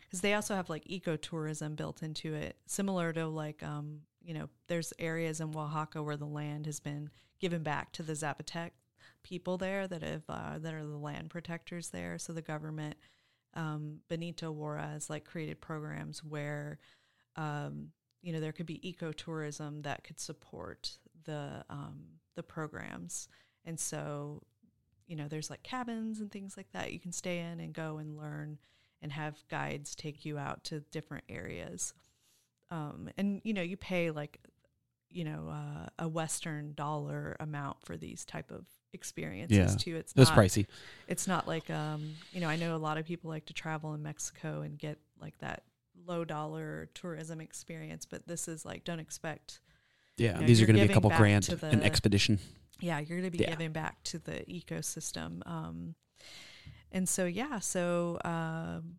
because 0.00 0.22
they 0.22 0.34
also 0.34 0.54
have 0.54 0.70
like 0.70 0.84
ecotourism 0.86 1.76
built 1.76 2.02
into 2.02 2.34
it, 2.34 2.56
similar 2.66 3.12
to 3.12 3.26
like 3.26 3.62
um 3.62 4.00
you 4.22 4.32
know 4.34 4.48
there's 4.68 4.92
areas 4.98 5.40
in 5.40 5.54
Oaxaca 5.54 6.02
where 6.02 6.16
the 6.16 6.26
land 6.26 6.66
has 6.66 6.80
been 6.80 7.10
given 7.38 7.62
back 7.62 7.92
to 7.92 8.02
the 8.02 8.14
Zapotec 8.14 8.70
people 9.22 9.58
there 9.58 9.88
that 9.88 10.02
have 10.02 10.22
uh, 10.28 10.58
that 10.58 10.72
are 10.72 10.86
the 10.86 10.96
land 10.96 11.30
protectors 11.30 11.88
there. 11.90 12.18
So 12.18 12.32
the 12.32 12.42
government, 12.42 12.96
um, 13.56 13.98
Benito 14.08 14.52
Juarez, 14.52 15.10
like 15.10 15.24
created 15.24 15.60
programs 15.60 16.22
where 16.22 16.78
um, 17.34 17.88
you 18.22 18.32
know 18.32 18.40
there 18.40 18.52
could 18.52 18.66
be 18.66 18.78
ecotourism 18.80 19.82
that 19.82 20.04
could 20.04 20.20
support 20.20 20.98
the 21.24 21.64
um, 21.68 22.04
the 22.36 22.42
programs, 22.42 23.28
and 23.64 23.80
so 23.80 24.42
you 25.06 25.16
know 25.16 25.26
there's 25.26 25.50
like 25.50 25.62
cabins 25.62 26.20
and 26.20 26.30
things 26.30 26.56
like 26.56 26.70
that 26.72 26.92
you 26.92 27.00
can 27.00 27.12
stay 27.12 27.40
in 27.40 27.60
and 27.60 27.72
go 27.72 27.98
and 27.98 28.16
learn 28.16 28.58
and 29.02 29.12
have 29.12 29.44
guides 29.50 29.94
take 29.94 30.24
you 30.24 30.38
out 30.38 30.64
to 30.64 30.80
different 30.92 31.24
areas. 31.28 31.94
Um, 32.70 33.08
and 33.16 33.40
you 33.44 33.54
know 33.54 33.62
you 33.62 33.76
pay 33.76 34.10
like 34.10 34.38
you 35.16 35.24
know 35.24 35.48
uh, 35.50 35.86
a 35.98 36.06
western 36.08 36.74
dollar 36.74 37.36
amount 37.40 37.76
for 37.82 37.96
these 37.96 38.24
type 38.24 38.50
of 38.50 38.66
experiences 38.92 39.56
Yeah. 39.56 39.76
too 39.78 39.96
it's 39.96 40.12
That's 40.12 40.30
not 40.30 40.38
pricey. 40.38 40.66
it's 41.08 41.26
not 41.26 41.46
like 41.48 41.68
um 41.70 42.14
you 42.32 42.40
know 42.40 42.48
i 42.48 42.56
know 42.56 42.76
a 42.76 42.78
lot 42.88 42.98
of 42.98 43.06
people 43.06 43.30
like 43.30 43.46
to 43.46 43.54
travel 43.54 43.94
in 43.94 44.02
mexico 44.02 44.60
and 44.60 44.78
get 44.78 44.98
like 45.20 45.36
that 45.38 45.62
low 46.06 46.24
dollar 46.24 46.88
tourism 46.94 47.40
experience 47.40 48.04
but 48.04 48.26
this 48.28 48.46
is 48.48 48.64
like 48.64 48.84
don't 48.84 49.00
expect 49.00 49.60
Yeah, 50.18 50.38
know, 50.38 50.46
these 50.46 50.60
are 50.62 50.66
going 50.66 50.78
to 50.78 50.86
be 50.86 50.92
a 50.92 50.94
couple 50.94 51.10
grand 51.10 51.44
to 51.44 51.58
an 51.66 51.82
expedition. 51.82 52.38
yeah 52.80 52.98
you're 52.98 53.18
going 53.18 53.30
to 53.30 53.36
be 53.36 53.42
Yeah. 53.44 53.50
giving 53.50 53.72
back 53.72 54.02
to 54.04 54.18
the 54.18 54.44
ecosystem 54.48 55.40
um 55.46 55.94
and 56.92 57.08
so 57.08 57.24
yeah 57.26 57.58
so 57.58 58.18
um 58.24 58.98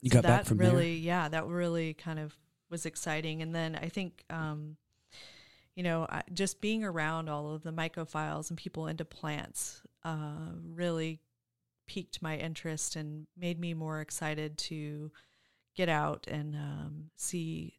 You 0.00 0.10
so 0.10 0.16
got 0.20 0.22
back 0.28 0.44
from 0.46 0.58
really 0.58 0.96
yeah 0.96 1.28
that 1.28 1.46
really 1.46 1.94
kind 1.94 2.18
of 2.18 2.34
was 2.70 2.84
exciting 2.86 3.40
and 3.42 3.54
then 3.54 3.78
i 3.80 3.88
think 3.88 4.24
um 4.30 4.76
you 5.78 5.84
know 5.84 6.06
just 6.34 6.60
being 6.60 6.82
around 6.84 7.28
all 7.28 7.54
of 7.54 7.62
the 7.62 7.72
mycophiles 7.72 8.50
and 8.50 8.58
people 8.58 8.88
into 8.88 9.04
plants 9.04 9.80
uh 10.04 10.50
really 10.74 11.20
piqued 11.86 12.20
my 12.20 12.36
interest 12.36 12.96
and 12.96 13.26
made 13.36 13.58
me 13.58 13.74
more 13.74 14.00
excited 14.00 14.58
to 14.58 15.10
get 15.74 15.88
out 15.88 16.26
and 16.28 16.54
um, 16.54 17.04
see 17.16 17.74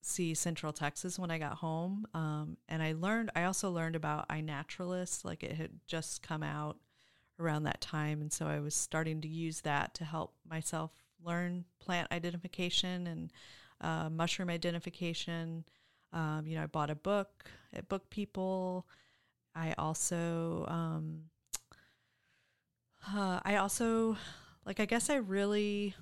see 0.00 0.32
Central 0.34 0.72
Texas 0.72 1.18
when 1.18 1.30
I 1.30 1.38
got 1.38 1.54
home. 1.54 2.06
Um, 2.14 2.56
and 2.68 2.82
I 2.82 2.92
learned 2.92 3.30
I 3.34 3.44
also 3.44 3.70
learned 3.70 3.96
about 3.96 4.28
iNaturalist, 4.28 5.24
like 5.24 5.42
it 5.42 5.56
had 5.56 5.70
just 5.86 6.22
come 6.22 6.42
out 6.42 6.76
around 7.40 7.64
that 7.64 7.80
time, 7.80 8.20
and 8.20 8.32
so 8.32 8.46
I 8.46 8.60
was 8.60 8.74
starting 8.74 9.20
to 9.22 9.28
use 9.28 9.62
that 9.62 9.94
to 9.94 10.04
help 10.04 10.34
myself 10.48 10.90
learn 11.24 11.64
plant 11.80 12.08
identification 12.12 13.06
and 13.06 13.32
uh, 13.80 14.10
mushroom 14.10 14.50
identification. 14.50 15.64
Um, 16.12 16.46
you 16.46 16.56
know, 16.56 16.62
I 16.62 16.66
bought 16.66 16.90
a 16.90 16.94
book 16.94 17.50
at 17.72 17.88
Book 17.88 18.08
People. 18.10 18.86
I 19.54 19.74
also 19.76 20.64
um, 20.68 21.24
uh, 23.06 23.40
I 23.44 23.56
also 23.56 24.16
like 24.64 24.80
I 24.80 24.84
guess 24.86 25.10
I 25.10 25.16
really 25.16 25.94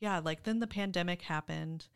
yeah, 0.00 0.20
like 0.20 0.44
then 0.44 0.60
the 0.60 0.66
pandemic 0.66 1.22
happened 1.22 1.86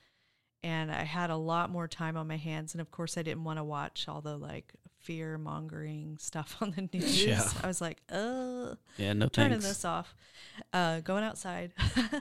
and 0.65 0.91
I 0.91 1.05
had 1.05 1.31
a 1.31 1.37
lot 1.37 1.71
more 1.71 1.89
time 1.89 2.17
on 2.17 2.29
my 2.29 2.37
hands 2.37 2.75
and 2.75 2.81
of 2.81 2.91
course 2.91 3.17
I 3.17 3.23
didn't 3.23 3.45
want 3.45 3.59
to 3.59 3.65
watch 3.65 4.07
all 4.09 4.21
the 4.21 4.37
like 4.37 4.73
fear 5.01 5.39
mongering 5.39 6.19
stuff 6.19 6.57
on 6.61 6.73
the 6.73 6.89
news. 6.97 7.25
Yeah. 7.25 7.49
I 7.63 7.67
was 7.67 7.81
like, 7.81 8.01
"Uh, 8.11 8.75
Yeah, 8.97 9.13
no 9.15 9.29
turning 9.29 9.53
thanks. 9.53 9.67
this 9.67 9.85
off." 9.85 10.15
Uh 10.73 11.01
going 11.01 11.25
outside. 11.25 11.73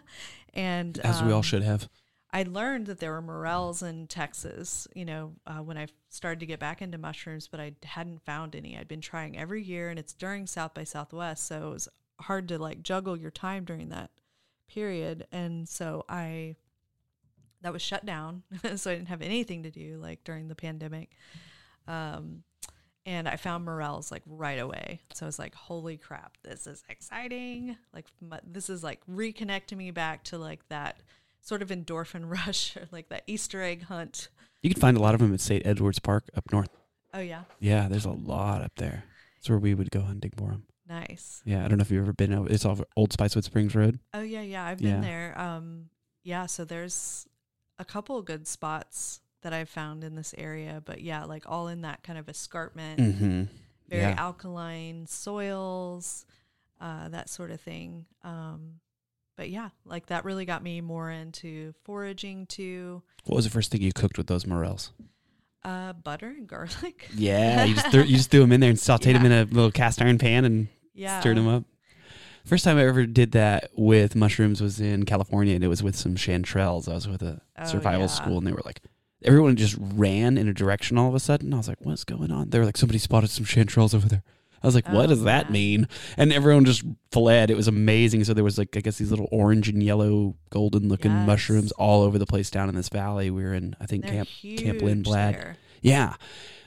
and 0.53 0.97
As 0.99 1.21
we 1.21 1.31
all 1.31 1.37
um, 1.37 1.43
should 1.43 1.63
have. 1.63 1.89
I 2.33 2.43
learned 2.43 2.85
that 2.85 2.99
there 2.99 3.11
were 3.11 3.21
morels 3.21 3.81
in 3.83 4.07
Texas, 4.07 4.87
you 4.95 5.03
know, 5.03 5.33
uh, 5.45 5.57
when 5.57 5.77
I 5.77 5.87
started 6.09 6.39
to 6.39 6.45
get 6.45 6.59
back 6.59 6.81
into 6.81 6.97
mushrooms, 6.97 7.47
but 7.47 7.59
I 7.59 7.73
hadn't 7.83 8.23
found 8.23 8.55
any. 8.55 8.77
I'd 8.77 8.87
been 8.87 9.01
trying 9.01 9.37
every 9.37 9.61
year, 9.61 9.89
and 9.89 9.99
it's 9.99 10.13
during 10.13 10.47
South 10.47 10.73
by 10.73 10.85
Southwest, 10.85 11.45
so 11.45 11.67
it 11.67 11.73
was 11.73 11.89
hard 12.21 12.47
to 12.49 12.57
like 12.57 12.83
juggle 12.83 13.17
your 13.17 13.31
time 13.31 13.65
during 13.65 13.89
that 13.89 14.11
period. 14.69 15.27
And 15.33 15.67
so 15.67 16.05
I, 16.07 16.55
that 17.61 17.73
was 17.73 17.81
shut 17.81 18.05
down, 18.05 18.43
so 18.75 18.91
I 18.91 18.95
didn't 18.95 19.09
have 19.09 19.21
anything 19.21 19.63
to 19.63 19.71
do 19.71 19.97
like 20.01 20.23
during 20.23 20.47
the 20.47 20.55
pandemic. 20.55 21.11
Um, 21.85 22.43
and 23.05 23.27
I 23.27 23.35
found 23.35 23.65
morels 23.65 24.11
like 24.11 24.21
right 24.25 24.59
away. 24.59 25.01
So 25.13 25.25
I 25.25 25.27
was 25.27 25.39
like, 25.39 25.55
"Holy 25.55 25.97
crap, 25.97 26.37
this 26.43 26.67
is 26.67 26.83
exciting!" 26.87 27.75
Like 27.93 28.05
my, 28.21 28.39
this 28.45 28.69
is 28.69 28.83
like 28.83 29.01
reconnecting 29.07 29.77
me 29.77 29.91
back 29.91 30.23
to 30.25 30.37
like 30.37 30.67
that 30.69 31.01
sort 31.41 31.61
of 31.61 31.69
endorphin 31.69 32.23
rush, 32.29 32.75
or 32.77 32.87
like 32.91 33.09
that 33.09 33.23
Easter 33.27 33.61
egg 33.61 33.83
hunt. 33.83 34.29
You 34.61 34.69
can 34.69 34.79
find 34.79 34.95
a 34.95 34.99
lot 35.01 35.13
of 35.15 35.19
them 35.21 35.33
at 35.33 35.41
St. 35.41 35.65
Edward's 35.65 35.99
Park 35.99 36.29
up 36.35 36.51
north. 36.51 36.69
Oh 37.13 37.19
yeah, 37.19 37.43
Yeah, 37.59 37.87
there's 37.89 38.05
a 38.05 38.11
lot 38.11 38.61
up 38.61 38.73
there. 38.75 39.03
That's 39.35 39.49
where 39.49 39.57
we 39.59 39.73
would 39.73 39.91
go 39.91 40.01
hunting 40.01 40.31
for 40.37 40.49
them. 40.51 40.63
nice. 40.87 41.41
Yeah, 41.45 41.65
I 41.65 41.67
don't 41.67 41.77
know 41.77 41.81
if 41.81 41.91
you've 41.91 42.03
ever 42.03 42.13
been. 42.13 42.31
out- 42.33 42.51
It's 42.51 42.63
off 42.65 42.81
Old 42.95 43.09
Spicewood 43.11 43.43
Springs 43.43 43.73
Road. 43.75 43.99
Oh 44.13 44.21
yeah, 44.21 44.41
yeah, 44.41 44.63
I've 44.65 44.79
Yeah. 44.81 44.91
been 44.93 45.01
there. 45.01 45.39
Um, 45.39 45.89
yeah, 46.23 46.45
so 46.45 46.63
there's 46.63 47.27
a 47.79 47.85
couple 47.85 48.17
of 48.17 48.25
good 48.25 48.47
spots 48.47 49.21
that 49.41 49.51
I've 49.53 49.69
found 49.69 50.03
in 50.03 50.13
this 50.15 50.35
area, 50.37 50.81
but 50.85 51.01
yeah, 51.01 51.23
like 51.25 51.43
all 51.49 51.67
in 51.67 51.81
that 51.81 52.03
kind 52.03 52.19
of 52.19 52.29
escarpment, 52.29 52.99
Mm-hmm. 52.99 53.43
very 53.89 54.01
yeah. 54.03 54.15
alkaline 54.17 55.07
soils, 55.07 56.25
uh, 56.79 57.09
that 57.09 57.27
sort 57.29 57.49
of 57.51 57.59
thing. 57.59 58.05
Um, 58.23 58.79
but 59.41 59.49
yeah, 59.49 59.69
like 59.85 60.05
that 60.05 60.23
really 60.23 60.45
got 60.45 60.61
me 60.61 60.81
more 60.81 61.09
into 61.09 61.73
foraging 61.83 62.45
too. 62.45 63.01
What 63.23 63.37
was 63.37 63.43
the 63.45 63.49
first 63.49 63.71
thing 63.71 63.81
you 63.81 63.91
cooked 63.91 64.19
with 64.19 64.27
those 64.27 64.45
morels? 64.45 64.91
Uh, 65.63 65.93
butter 65.93 66.27
and 66.27 66.45
garlic. 66.47 67.09
Yeah, 67.15 67.63
you 67.63 67.73
just 67.73 67.87
threw, 67.91 68.03
you 68.03 68.17
just 68.17 68.29
threw 68.29 68.41
them 68.41 68.51
in 68.51 68.59
there 68.59 68.69
and 68.69 68.77
sautéed 68.77 69.13
them 69.13 69.25
in 69.25 69.31
a 69.31 69.45
little 69.45 69.71
cast 69.71 69.99
iron 69.99 70.19
pan 70.19 70.45
and 70.45 70.67
Yeah. 70.93 71.19
stirred 71.21 71.37
them 71.37 71.47
up. 71.47 71.63
First 72.45 72.63
time 72.63 72.77
I 72.77 72.85
ever 72.85 73.07
did 73.07 73.31
that 73.31 73.71
with 73.75 74.15
mushrooms 74.15 74.61
was 74.61 74.79
in 74.79 75.05
California, 75.05 75.55
and 75.55 75.63
it 75.63 75.69
was 75.69 75.81
with 75.81 75.95
some 75.95 76.13
chanterelles. 76.13 76.87
I 76.87 76.93
was 76.93 77.07
with 77.07 77.23
a 77.23 77.41
Oh, 77.57 77.65
survival 77.65 78.01
yeah. 78.01 78.07
school, 78.07 78.37
and 78.37 78.45
they 78.45 78.51
were 78.51 78.61
like, 78.63 78.81
everyone 79.23 79.55
just 79.55 79.75
ran 79.79 80.37
in 80.37 80.47
a 80.49 80.53
direction 80.53 80.99
all 80.99 81.07
of 81.09 81.15
a 81.15 81.19
sudden. 81.19 81.51
I 81.51 81.57
was 81.57 81.67
like, 81.67 81.81
what's 81.81 82.03
going 82.03 82.31
on? 82.31 82.51
They 82.51 82.59
were 82.59 82.65
like, 82.65 82.77
somebody 82.77 82.99
spotted 82.99 83.31
some 83.31 83.45
chanterelles 83.45 83.95
over 83.95 84.07
there. 84.07 84.21
I 84.63 84.67
was 84.67 84.75
like, 84.75 84.87
what 84.89 85.05
Oh, 85.05 85.07
does 85.07 85.23
that 85.23 85.45
yeah. 85.47 85.51
mean? 85.51 85.87
And 86.17 86.31
everyone 86.31 86.65
just 86.65 86.83
fled. 87.11 87.49
It 87.49 87.55
was 87.57 87.67
amazing. 87.67 88.23
So 88.25 88.33
there 88.33 88.43
was 88.43 88.57
like, 88.57 88.77
I 88.77 88.81
guess 88.81 88.97
these 88.97 89.09
little 89.09 89.27
orange 89.31 89.69
and 89.69 89.81
yellow, 89.81 90.35
golden 90.51 90.87
looking 90.87 91.11
Yes. 91.11 91.27
mushrooms 91.27 91.71
all 91.73 92.03
over 92.03 92.17
the 92.19 92.25
place 92.27 92.49
down 92.51 92.69
in 92.69 92.75
this 92.75 92.89
valley. 92.89 93.31
We 93.31 93.43
were 93.43 93.53
in, 93.53 93.75
I 93.81 93.85
think, 93.87 94.03
They're 94.05 94.13
Camp 94.25 94.29
Camp 94.57 94.79
Lindblad. 94.79 95.31
there. 95.33 95.57
Yeah, 95.81 96.13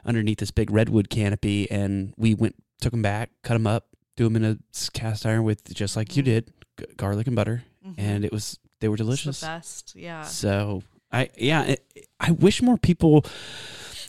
underneath 0.04 0.38
this 0.38 0.50
big 0.50 0.70
redwood 0.70 1.08
canopy, 1.08 1.70
and 1.70 2.12
we 2.16 2.34
went, 2.34 2.56
took 2.80 2.90
them 2.90 3.02
back, 3.02 3.30
cut 3.44 3.54
them 3.54 3.66
up, 3.66 3.86
threw 4.16 4.26
them 4.28 4.36
in 4.36 4.44
a 4.44 4.58
cast 4.92 5.24
iron 5.24 5.44
with 5.44 5.72
just 5.72 5.94
like 5.96 6.16
you 6.16 6.22
Mhm. 6.22 6.26
did, 6.26 6.52
g- 6.80 6.86
garlic 6.96 7.26
and 7.28 7.36
butter, 7.36 7.62
Mhm. 7.86 7.94
and 7.96 8.24
it 8.24 8.32
was 8.32 8.58
they 8.80 8.88
were 8.88 8.94
It's 8.94 9.02
delicious. 9.02 9.40
the 9.40 9.46
best. 9.46 9.94
Yeah. 9.96 10.22
So 10.24 10.82
I 11.12 11.30
yeah, 11.38 11.62
it, 11.62 11.86
I 12.20 12.32
wish 12.32 12.60
more 12.60 12.76
people, 12.76 13.24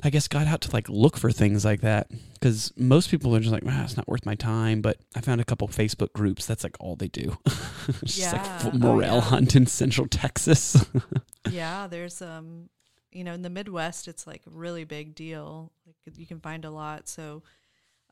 I 0.05 0.09
guess, 0.09 0.27
got 0.27 0.47
out 0.47 0.61
to 0.61 0.71
like 0.71 0.87
look 0.89 1.17
for 1.17 1.31
things 1.31 1.65
like 1.65 1.81
that 1.81 2.09
because 2.33 2.71
most 2.77 3.09
people 3.09 3.35
are 3.35 3.39
just 3.39 3.51
like, 3.51 3.65
wow, 3.65 3.83
it's 3.83 3.97
not 3.97 4.07
worth 4.07 4.25
my 4.25 4.35
time. 4.35 4.81
But 4.81 4.97
I 5.15 5.21
found 5.21 5.41
a 5.41 5.45
couple 5.45 5.67
Facebook 5.67 6.13
groups. 6.13 6.45
That's 6.45 6.63
like 6.63 6.75
all 6.79 6.95
they 6.95 7.07
do. 7.07 7.37
It's 8.01 8.15
just 8.15 8.33
like 8.33 8.45
Yeah. 8.45 8.71
Oh, 8.73 8.77
morel 8.77 9.15
yeah. 9.15 9.21
hunt 9.21 9.55
in 9.55 9.65
Central 9.65 10.07
Texas. 10.07 10.85
yeah, 11.49 11.87
there's 11.87 12.21
um, 12.21 12.69
you 13.11 13.23
know, 13.23 13.33
in 13.33 13.41
the 13.41 13.49
Midwest, 13.49 14.07
it's 14.07 14.27
like 14.27 14.41
a 14.45 14.49
really 14.49 14.83
big 14.83 15.15
deal. 15.15 15.71
Like 16.05 16.17
you 16.17 16.25
can 16.25 16.39
find 16.39 16.65
a 16.65 16.69
lot. 16.69 17.07
So, 17.07 17.43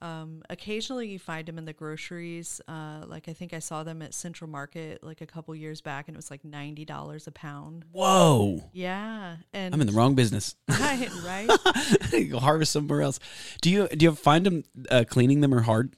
um, 0.03 0.43
occasionally 0.49 1.07
you 1.07 1.17
find 1.17 1.47
them 1.47 1.57
in 1.57 1.63
the 1.63 1.71
groceries. 1.71 2.59
Uh, 2.67 3.05
like 3.07 3.29
I 3.29 3.33
think 3.33 3.53
I 3.53 3.59
saw 3.59 3.83
them 3.83 4.01
at 4.01 4.13
Central 4.13 4.49
Market 4.49 5.01
like 5.01 5.21
a 5.21 5.25
couple 5.25 5.55
years 5.55 5.79
back, 5.79 6.09
and 6.09 6.15
it 6.15 6.17
was 6.17 6.29
like 6.29 6.43
ninety 6.43 6.83
dollars 6.83 7.25
a 7.25 7.31
pound. 7.31 7.85
Whoa, 7.91 8.69
Yeah, 8.73 9.37
and 9.53 9.73
I'm 9.73 9.79
in 9.79 9.87
the 9.87 9.93
wrong 9.93 10.13
business. 10.13 10.55
right, 10.69 11.09
right. 11.23 12.29
Go 12.29 12.39
harvest 12.39 12.73
somewhere 12.73 13.01
else. 13.01 13.19
Do 13.61 13.69
you 13.69 13.87
do 13.87 14.03
you 14.03 14.13
find 14.13 14.45
them 14.45 14.63
uh, 14.91 15.05
cleaning 15.07 15.39
them 15.39 15.53
or 15.53 15.61
hard? 15.61 15.95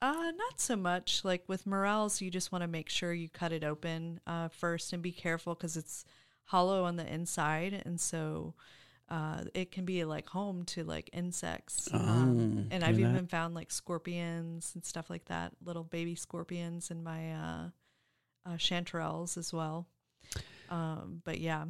Uh, 0.00 0.30
not 0.36 0.60
so 0.60 0.76
much. 0.76 1.24
Like 1.24 1.42
with 1.48 1.66
morels, 1.66 2.20
you 2.20 2.30
just 2.30 2.52
want 2.52 2.62
to 2.62 2.68
make 2.68 2.88
sure 2.88 3.12
you 3.12 3.28
cut 3.28 3.52
it 3.52 3.64
open 3.64 4.20
uh, 4.24 4.46
first 4.48 4.92
and 4.92 5.02
be 5.02 5.10
careful 5.10 5.56
because 5.56 5.76
it's 5.76 6.04
hollow 6.44 6.84
on 6.84 6.94
the 6.94 7.12
inside, 7.12 7.82
and 7.84 8.00
so 8.00 8.54
uh, 9.10 9.44
it 9.54 9.72
can 9.72 9.84
be 9.84 10.04
like 10.04 10.28
home 10.28 10.64
to 10.64 10.84
like 10.84 11.08
insects. 11.12 11.88
Oh, 11.92 11.98
um, 11.98 12.68
and 12.70 12.84
I've 12.84 12.96
that. 12.96 13.00
even 13.00 13.26
found 13.26 13.54
like 13.54 13.70
scorpions 13.70 14.72
and 14.74 14.84
stuff 14.84 15.08
like 15.08 15.24
that, 15.26 15.52
little 15.64 15.84
baby 15.84 16.14
scorpions 16.14 16.90
in 16.90 17.02
my 17.02 17.32
uh, 17.32 17.68
uh, 18.46 18.56
chanterelles 18.56 19.38
as 19.38 19.52
well. 19.52 19.86
Um, 20.68 21.22
but 21.24 21.40
yeah, 21.40 21.64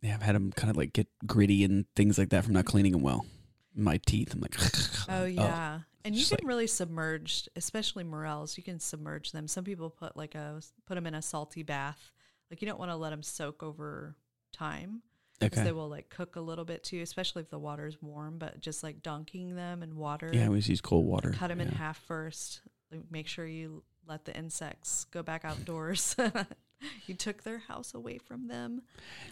Yeah, 0.00 0.14
I've 0.14 0.22
had 0.22 0.36
them 0.36 0.52
kind 0.52 0.70
of 0.70 0.76
like 0.76 0.92
get 0.92 1.08
gritty 1.26 1.64
and 1.64 1.86
things 1.96 2.18
like 2.18 2.28
that 2.28 2.44
from 2.44 2.54
not 2.54 2.66
cleaning 2.66 2.92
them 2.92 3.02
well. 3.02 3.26
My 3.74 3.98
teeth, 4.06 4.32
I'm 4.32 4.40
like, 4.40 4.56
oh 5.08 5.24
yeah, 5.24 5.80
and 6.04 6.14
you 6.14 6.24
can 6.24 6.46
really 6.46 6.68
submerge, 6.68 7.48
especially 7.56 8.04
morels. 8.04 8.56
You 8.56 8.62
can 8.62 8.78
submerge 8.78 9.32
them. 9.32 9.48
Some 9.48 9.64
people 9.64 9.90
put 9.90 10.16
like 10.16 10.36
a 10.36 10.60
put 10.86 10.94
them 10.94 11.06
in 11.08 11.14
a 11.14 11.22
salty 11.22 11.64
bath. 11.64 12.12
Like 12.48 12.62
you 12.62 12.68
don't 12.68 12.78
want 12.78 12.92
to 12.92 12.96
let 12.96 13.10
them 13.10 13.24
soak 13.24 13.64
over 13.64 14.14
time 14.52 15.02
okay. 15.42 15.62
they 15.64 15.72
will 15.72 15.88
like 15.88 16.08
cook 16.10 16.36
a 16.36 16.40
little 16.40 16.64
bit 16.64 16.82
too, 16.84 17.00
especially 17.00 17.42
if 17.42 17.50
the 17.50 17.58
water 17.58 17.86
is 17.86 18.00
warm. 18.02 18.38
But 18.38 18.60
just 18.60 18.82
like 18.82 19.02
dunking 19.02 19.56
them 19.56 19.82
in 19.82 19.96
water, 19.96 20.30
Yeah, 20.32 20.44
I 20.44 20.46
always 20.46 20.68
use 20.68 20.80
cold 20.80 21.06
water. 21.06 21.30
cut 21.30 21.48
them 21.48 21.60
in 21.60 21.68
half 21.68 21.98
first. 22.04 22.60
Like, 22.92 23.02
Make 23.10 23.26
sure 23.28 23.46
you 23.46 23.82
let 24.06 24.24
the 24.24 24.36
insects 24.36 25.04
go 25.06 25.22
back 25.22 25.44
outdoors. 25.44 26.14
you 27.06 27.14
took 27.14 27.42
their 27.42 27.58
house 27.58 27.94
away 27.94 28.18
from 28.18 28.48
them. 28.48 28.82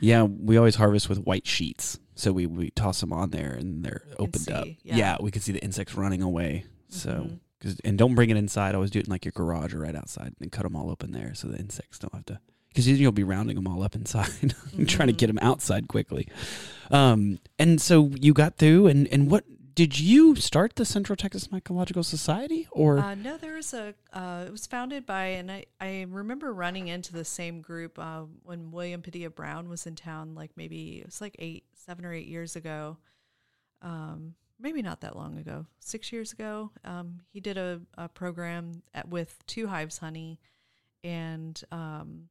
Yeah, 0.01 0.23
we 0.23 0.57
always 0.57 0.75
harvest 0.77 1.09
with 1.09 1.19
white 1.19 1.47
sheets, 1.47 1.99
so 2.15 2.33
we, 2.33 2.47
we 2.47 2.71
toss 2.71 3.01
them 3.01 3.13
on 3.13 3.31
there 3.31 3.53
and 3.53 3.85
they're 3.85 4.03
opened 4.19 4.51
up. 4.51 4.67
Yeah. 4.83 4.97
yeah. 4.97 5.17
we 5.21 5.31
can 5.31 5.43
see 5.43 5.53
the 5.53 5.63
insects 5.63 5.95
running 5.95 6.23
away. 6.23 6.65
So, 6.89 7.11
Mhm. 7.11 7.39
'cause- 7.61 7.81
and 7.85 7.97
don't 7.99 8.15
bring 8.15 8.31
it 8.31 8.37
inside. 8.37 8.75
Always 8.75 8.91
do 8.91 8.99
it 8.99 9.07
in 9.07 9.11
like 9.11 9.25
your 9.25 9.33
garage 9.33 9.73
or 9.75 9.81
right 9.81 9.95
outside, 9.95 10.35
and 10.41 10.51
cut 10.51 10.63
them 10.65 10.75
all 10.77 10.91
open 10.91 11.13
there, 11.13 11.35
so 11.35 11.49
the 11.49 11.59
insects 11.59 11.99
don't 11.99 12.15
have 12.15 12.25
to. 12.27 12.41
Because 12.73 12.89
you'll 12.89 13.13
be 13.13 13.25
rounding 13.25 13.57
them 13.57 13.67
all 13.69 13.83
up 13.83 13.95
inside, 13.95 14.31
and 14.73 14.89
trying 14.89 15.09
to 15.09 15.15
Mhm. 15.15 15.19
get 15.19 15.27
them 15.27 15.39
outside 15.43 15.89
quickly. 15.89 16.27
Um, 16.91 17.39
and 17.59 17.81
so 17.81 18.11
you 18.21 18.33
got 18.33 18.57
through, 18.57 18.87
and 18.87 19.07
and 19.09 19.31
what 19.31 19.45
did 19.75 19.99
you 19.99 20.37
start 20.37 20.77
the 20.77 20.85
Central 20.85 21.17
Texas 21.17 21.49
Mycological 21.49 22.05
Society, 22.05 22.69
or 22.73 22.99
Uh, 22.99 23.15
no, 23.15 23.37
there 23.39 23.55
was 23.55 23.73
a. 23.73 23.95
Uh, 24.13 24.45
it 24.47 24.51
was 24.53 24.67
founded 24.67 25.07
by, 25.07 25.25
and 25.27 25.51
I, 25.51 25.65
I 25.81 26.07
remember 26.09 26.53
running 26.53 26.89
into 26.89 27.13
the 27.15 27.25
same 27.25 27.61
group 27.63 27.99
uh, 27.99 28.23
when 28.43 28.71
William 28.71 29.01
Padilla 29.03 29.31
Brown 29.31 29.69
was 29.71 29.87
in 29.87 29.95
town. 29.95 30.35
Like 30.35 30.51
maybe 30.57 30.99
it 31.01 31.07
was 31.07 31.21
like 31.23 31.37
eight, 31.39 31.65
seven 31.75 32.05
or 32.05 32.13
eight 32.13 32.27
years 32.27 32.55
ago. 32.57 32.99
Um, 33.81 34.35
maybe 34.61 34.83
not 34.83 35.01
that 35.01 35.17
long 35.17 35.39
ago, 35.39 35.67
six 35.81 36.13
years 36.13 36.33
ago. 36.33 36.71
Um, 36.85 37.21
he 37.33 37.41
did 37.41 37.57
a, 37.57 37.81
a 37.97 38.09
program 38.09 38.83
at, 38.95 39.09
with 39.09 39.39
Two 39.47 39.67
Hives 39.69 39.99
Honey, 39.99 40.39
and 41.03 41.61
um, 41.73 42.29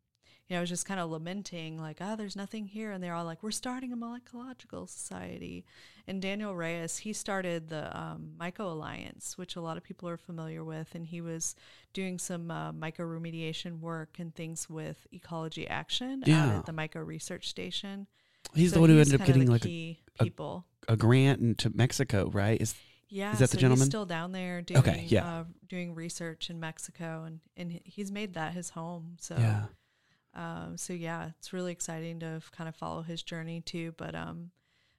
you 0.51 0.55
know, 0.55 0.59
I 0.59 0.63
was 0.63 0.69
just 0.69 0.85
kind 0.85 0.99
of 0.99 1.09
lamenting, 1.09 1.79
like, 1.79 1.99
oh, 2.01 2.17
there's 2.17 2.35
nothing 2.35 2.65
here. 2.65 2.91
And 2.91 3.01
they're 3.01 3.13
all 3.13 3.23
like, 3.23 3.41
we're 3.41 3.51
starting 3.51 3.93
a 3.93 3.95
mycological 3.95 4.89
society. 4.89 5.63
And 6.05 6.21
Daniel 6.21 6.53
Reyes, 6.53 6.97
he 6.97 7.13
started 7.13 7.69
the 7.69 7.97
um, 7.97 8.31
Myco 8.37 8.69
Alliance, 8.69 9.37
which 9.37 9.55
a 9.55 9.61
lot 9.61 9.77
of 9.77 9.83
people 9.83 10.09
are 10.09 10.17
familiar 10.17 10.61
with. 10.65 10.93
And 10.93 11.05
he 11.07 11.21
was 11.21 11.55
doing 11.93 12.19
some 12.19 12.51
uh, 12.51 12.73
mycoremediation 12.73 13.79
work 13.79 14.17
and 14.19 14.35
things 14.35 14.69
with 14.69 15.07
Ecology 15.13 15.65
Action 15.69 16.21
out 16.23 16.27
Yeah. 16.27 16.57
at 16.57 16.65
the 16.65 16.73
Myco 16.73 17.05
Research 17.05 17.47
Station. 17.47 18.07
he's 18.53 18.71
So 18.71 18.75
the 18.75 18.81
one 18.81 18.89
who 18.89 18.99
ended 18.99 19.21
up 19.21 19.25
getting 19.25 19.47
like 19.49 19.63
a, 19.63 19.67
key 19.69 19.99
a- 20.19 20.25
people. 20.25 20.65
a 20.89 20.97
grant 20.97 21.39
into 21.39 21.69
Mexico, 21.69 22.29
right? 22.29 22.59
Is 22.61 22.75
Yeah, 23.07 23.31
is 23.31 23.39
that 23.39 23.51
the 23.51 23.57
gentleman? 23.57 23.85
He's 23.85 23.87
still 23.91 24.05
down 24.05 24.33
there 24.33 24.61
doing 24.61 24.79
Okay, 24.81 25.05
yeah. 25.07 25.25
uh, 25.25 25.43
doing 25.69 25.95
research 25.95 26.49
in 26.49 26.59
Mexico, 26.59 27.23
and 27.23 27.39
and 27.55 27.79
he's 27.85 28.11
made 28.11 28.33
that 28.33 28.51
his 28.53 28.71
home. 28.71 29.15
So 29.21 29.35
yeah, 29.37 29.65
um, 30.33 30.77
so 30.77 30.93
yeah, 30.93 31.31
it's 31.37 31.53
really 31.53 31.71
exciting 31.71 32.19
to 32.19 32.41
kind 32.51 32.67
of 32.69 32.75
follow 32.75 33.01
his 33.01 33.21
journey 33.21 33.61
too. 33.61 33.93
But 33.97 34.15
um, 34.15 34.51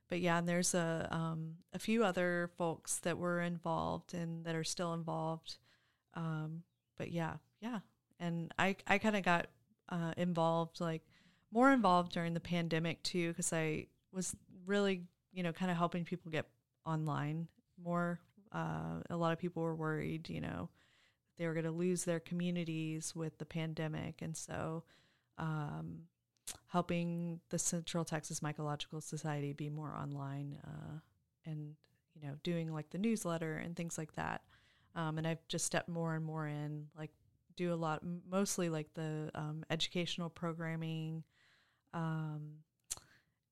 but 0.08 0.20
yeah, 0.20 0.38
and 0.38 0.48
there's 0.48 0.74
a 0.74 1.08
um 1.10 1.54
a 1.72 1.78
few 1.78 2.04
other 2.04 2.50
folks 2.58 2.98
that 3.00 3.18
were 3.18 3.40
involved 3.40 4.14
and 4.14 4.44
that 4.44 4.54
are 4.54 4.64
still 4.64 4.92
involved. 4.92 5.56
Um, 6.14 6.64
but 6.98 7.10
yeah, 7.12 7.36
yeah, 7.60 7.80
and 8.20 8.52
I 8.58 8.76
I 8.86 8.98
kind 8.98 9.16
of 9.16 9.22
got 9.22 9.46
uh, 9.88 10.12
involved 10.16 10.80
like 10.80 11.02
more 11.50 11.72
involved 11.72 12.12
during 12.12 12.34
the 12.34 12.40
pandemic 12.40 13.02
too 13.02 13.28
because 13.28 13.52
I 13.52 13.86
was 14.12 14.36
really 14.66 15.04
you 15.32 15.42
know 15.42 15.52
kind 15.52 15.70
of 15.70 15.76
helping 15.78 16.04
people 16.04 16.30
get 16.30 16.46
online 16.84 17.48
more. 17.82 18.20
Uh, 18.52 19.00
a 19.08 19.16
lot 19.16 19.32
of 19.32 19.38
people 19.38 19.62
were 19.62 19.74
worried, 19.74 20.28
you 20.28 20.42
know, 20.42 20.68
they 21.38 21.46
were 21.46 21.54
going 21.54 21.64
to 21.64 21.70
lose 21.70 22.04
their 22.04 22.20
communities 22.20 23.14
with 23.16 23.38
the 23.38 23.46
pandemic, 23.46 24.20
and 24.20 24.36
so 24.36 24.84
um, 25.38 26.02
helping 26.68 27.40
the 27.50 27.58
Central 27.58 28.04
Texas 28.04 28.40
Mycological 28.40 29.02
Society 29.02 29.52
be 29.52 29.68
more 29.68 29.94
online 29.94 30.58
uh, 30.64 30.98
and 31.44 31.74
you 32.14 32.26
know 32.26 32.34
doing 32.42 32.72
like 32.72 32.90
the 32.90 32.98
newsletter 32.98 33.56
and 33.56 33.76
things 33.76 33.98
like 33.98 34.14
that. 34.14 34.42
Um, 34.94 35.18
and 35.18 35.26
I've 35.26 35.46
just 35.48 35.64
stepped 35.64 35.88
more 35.88 36.14
and 36.14 36.24
more 36.24 36.46
in, 36.46 36.88
like 36.96 37.10
do 37.56 37.72
a 37.72 37.76
lot, 37.76 38.02
mostly 38.30 38.68
like 38.68 38.92
the 38.94 39.30
um, 39.34 39.64
educational 39.70 40.28
programming. 40.28 41.24
Um, 41.94 42.58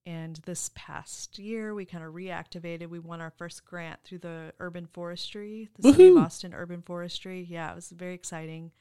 and 0.07 0.41
this 0.47 0.70
past 0.74 1.39
year, 1.39 1.74
we 1.74 1.85
kind 1.85 2.05
of 2.05 2.14
reactivated. 2.14 2.89
We 2.89 2.99
won 2.99 3.20
our 3.20 3.31
first 3.31 3.64
grant 3.64 4.01
through 4.03 4.18
the 4.18 4.53
urban 4.59 4.87
forestry, 4.87 5.68
the 5.78 5.93
city 5.93 6.09
of 6.09 6.16
Austin 6.16 6.55
Urban 6.55 6.83
Forestry. 6.83 7.47
Yeah, 7.49 7.70
it 7.70 7.74
was 7.74 7.91
very 7.91 8.14
exciting. 8.14 8.72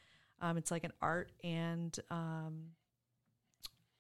Um, 0.42 0.58
it's 0.58 0.72
like 0.72 0.86
an 0.86 0.94
art 1.02 1.32
and 1.44 1.98
um, 2.10 2.70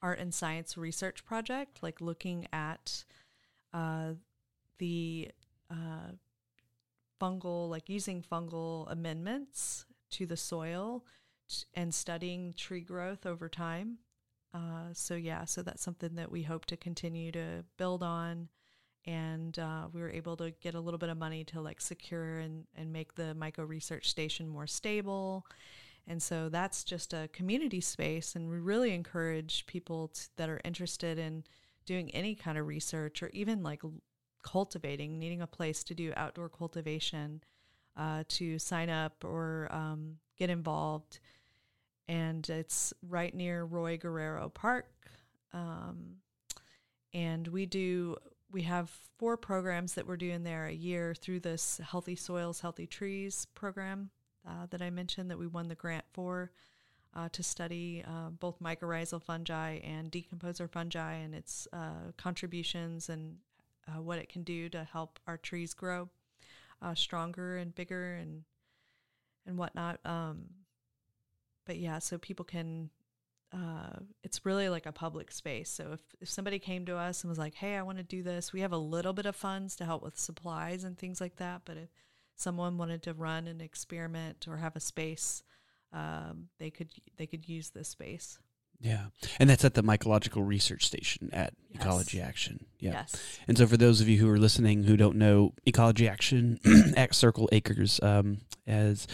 art 0.01 0.19
and 0.19 0.33
science 0.33 0.77
research 0.77 1.25
project, 1.25 1.83
like 1.83 2.01
looking 2.01 2.47
at 2.53 3.03
uh, 3.73 4.13
the 4.77 5.29
uh, 5.69 6.13
fungal, 7.21 7.69
like 7.69 7.89
using 7.89 8.23
fungal 8.23 8.91
amendments 8.91 9.85
to 10.11 10.25
the 10.25 10.37
soil 10.37 11.05
t- 11.47 11.65
and 11.73 11.93
studying 11.93 12.53
tree 12.53 12.81
growth 12.81 13.25
over 13.25 13.49
time. 13.49 13.97
Uh, 14.53 14.89
so 14.93 15.15
yeah, 15.15 15.45
so 15.45 15.61
that's 15.61 15.83
something 15.83 16.15
that 16.15 16.31
we 16.31 16.43
hope 16.43 16.65
to 16.65 16.77
continue 16.77 17.31
to 17.31 17.63
build 17.77 18.01
on. 18.01 18.49
And 19.05 19.57
uh, 19.57 19.87
we 19.93 20.01
were 20.01 20.09
able 20.09 20.35
to 20.37 20.51
get 20.61 20.75
a 20.75 20.79
little 20.79 20.97
bit 20.97 21.09
of 21.09 21.17
money 21.17 21.43
to 21.45 21.61
like 21.61 21.81
secure 21.81 22.39
and, 22.39 22.65
and 22.75 22.91
make 22.91 23.15
the 23.15 23.35
Myco 23.39 23.67
Research 23.67 24.09
Station 24.09 24.47
more 24.47 24.67
stable. 24.67 25.45
And 26.09 26.21
so 26.23 26.49
that's 26.49 26.83
just 26.83 27.13
a 27.13 27.29
community 27.31 27.79
space. 27.79 28.35
And 28.35 28.49
we 28.49 28.57
really 28.57 28.95
encourage 28.95 29.67
people 29.67 30.11
that 30.37 30.49
are 30.49 30.59
interested 30.65 31.19
in 31.19 31.43
doing 31.85 32.09
any 32.15 32.33
kind 32.33 32.57
of 32.57 32.65
research 32.65 33.21
or 33.21 33.29
even 33.31 33.61
like 33.61 33.83
cultivating, 34.41 35.19
needing 35.19 35.43
a 35.43 35.47
place 35.47 35.83
to 35.83 35.93
do 35.93 36.11
outdoor 36.17 36.49
cultivation, 36.49 37.43
uh, 37.95 38.23
to 38.27 38.57
sign 38.57 38.89
up 38.89 39.23
or 39.23 39.67
um, 39.69 40.15
get 40.35 40.49
involved. 40.49 41.19
And 42.07 42.49
it's 42.49 42.91
right 43.07 43.33
near 43.33 43.63
Roy 43.63 43.97
Guerrero 43.97 44.49
Park. 44.49 44.87
Um, 45.53 46.15
and 47.13 47.47
we 47.47 47.67
do, 47.67 48.17
we 48.51 48.63
have 48.63 48.89
four 49.19 49.37
programs 49.37 49.93
that 49.93 50.07
we're 50.07 50.17
doing 50.17 50.41
there 50.41 50.65
a 50.65 50.73
year 50.73 51.13
through 51.13 51.41
this 51.41 51.79
Healthy 51.83 52.15
Soils, 52.15 52.61
Healthy 52.61 52.87
Trees 52.87 53.45
program 53.53 54.09
uh, 54.49 54.65
that 54.71 54.81
I 54.81 54.89
mentioned 54.89 55.29
that 55.29 55.37
we 55.37 55.47
won 55.47 55.67
the 55.67 55.75
grant 55.75 56.05
for 56.11 56.51
uh, 57.15 57.29
to 57.29 57.43
study 57.43 58.03
uh, 58.07 58.29
both 58.29 58.59
mycorrhizal 58.59 59.21
fungi 59.21 59.77
and 59.77 60.11
decomposer 60.11 60.69
fungi 60.69 61.13
and 61.13 61.35
its 61.35 61.67
uh, 61.73 62.11
contributions 62.17 63.09
and 63.09 63.37
uh, 63.87 64.01
what 64.01 64.19
it 64.19 64.29
can 64.29 64.43
do 64.43 64.69
to 64.69 64.83
help 64.83 65.19
our 65.27 65.37
trees 65.37 65.73
grow 65.73 66.09
stronger 66.93 67.57
and 67.57 67.75
bigger 67.75 68.13
and 68.15 68.43
and 69.45 69.57
whatnot. 69.57 69.99
Um, 70.05 70.45
but 71.65 71.77
yeah, 71.77 71.99
so 71.99 72.17
people 72.17 72.45
can. 72.45 72.89
Uh, 73.51 73.97
it's 74.23 74.45
really 74.45 74.69
like 74.69 74.85
a 74.85 74.91
public 74.91 75.31
space. 75.31 75.71
So 75.71 75.93
if, 75.93 76.01
if 76.21 76.29
somebody 76.29 76.59
came 76.59 76.85
to 76.85 76.95
us 76.95 77.23
and 77.23 77.29
was 77.29 77.39
like, 77.39 77.55
"Hey, 77.55 77.75
I 77.75 77.81
want 77.81 77.97
to 77.97 78.03
do 78.03 78.21
this," 78.21 78.53
we 78.53 78.61
have 78.61 78.71
a 78.71 78.77
little 78.77 79.13
bit 79.13 79.25
of 79.25 79.35
funds 79.35 79.75
to 79.77 79.85
help 79.85 80.03
with 80.03 80.19
supplies 80.19 80.83
and 80.83 80.97
things 80.97 81.19
like 81.19 81.37
that. 81.37 81.61
But 81.65 81.77
if 81.77 81.89
someone 82.39 82.77
wanted 82.77 83.03
to 83.03 83.13
run 83.13 83.47
an 83.47 83.61
experiment 83.61 84.47
or 84.47 84.57
have 84.57 84.75
a 84.75 84.79
space, 84.79 85.43
um, 85.93 86.47
they 86.59 86.69
could 86.69 86.89
they 87.17 87.27
could 87.27 87.47
use 87.49 87.69
this 87.71 87.89
space. 87.89 88.39
yeah, 88.79 89.05
and 89.39 89.49
that's 89.49 89.65
at 89.65 89.73
the 89.73 89.83
Mycological 89.83 90.45
Research 90.47 90.85
Station 90.85 91.29
at 91.33 91.53
Yes. 91.69 91.81
Ecology 91.81 92.21
Action. 92.21 92.65
Yeah, 92.79 92.91
Yes. 92.91 93.39
And 93.47 93.57
so, 93.57 93.67
for 93.67 93.75
those 93.77 93.99
of 94.01 94.07
you 94.07 94.17
who 94.19 94.29
are 94.29 94.37
listening 94.39 94.83
who 94.83 94.95
don't 94.97 95.17
know, 95.17 95.53
Ecology 95.65 96.07
Action 96.07 96.59
at 96.97 97.13
Circle 97.13 97.49
Acres, 97.51 97.99
um, 98.01 98.37
as 98.65 99.05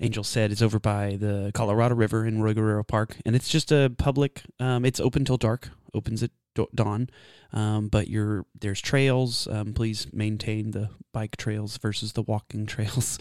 Angel 0.00 0.22
said, 0.22 0.52
is 0.52 0.62
over 0.62 0.78
by 0.78 1.16
the 1.16 1.50
Colorado 1.54 1.94
River 1.96 2.24
in 2.26 2.40
Roy 2.42 2.54
Guerrero 2.54 2.84
Park, 2.84 3.16
and 3.26 3.34
it's 3.34 3.48
just 3.48 3.72
a 3.72 3.90
public. 3.98 4.42
Um, 4.60 4.84
it's 4.84 5.00
open 5.00 5.24
till 5.24 5.36
dark. 5.38 5.70
Opens 5.94 6.22
at 6.22 6.30
dawn, 6.74 7.08
um, 7.52 7.88
but 7.88 8.08
you're 8.08 8.44
there's 8.58 8.80
trails. 8.80 9.46
Um, 9.48 9.72
please 9.72 10.06
maintain 10.12 10.72
the 10.72 10.90
bike 11.12 11.36
trails 11.36 11.78
versus 11.78 12.12
the 12.12 12.22
walking 12.22 12.66
trails. 12.74 13.18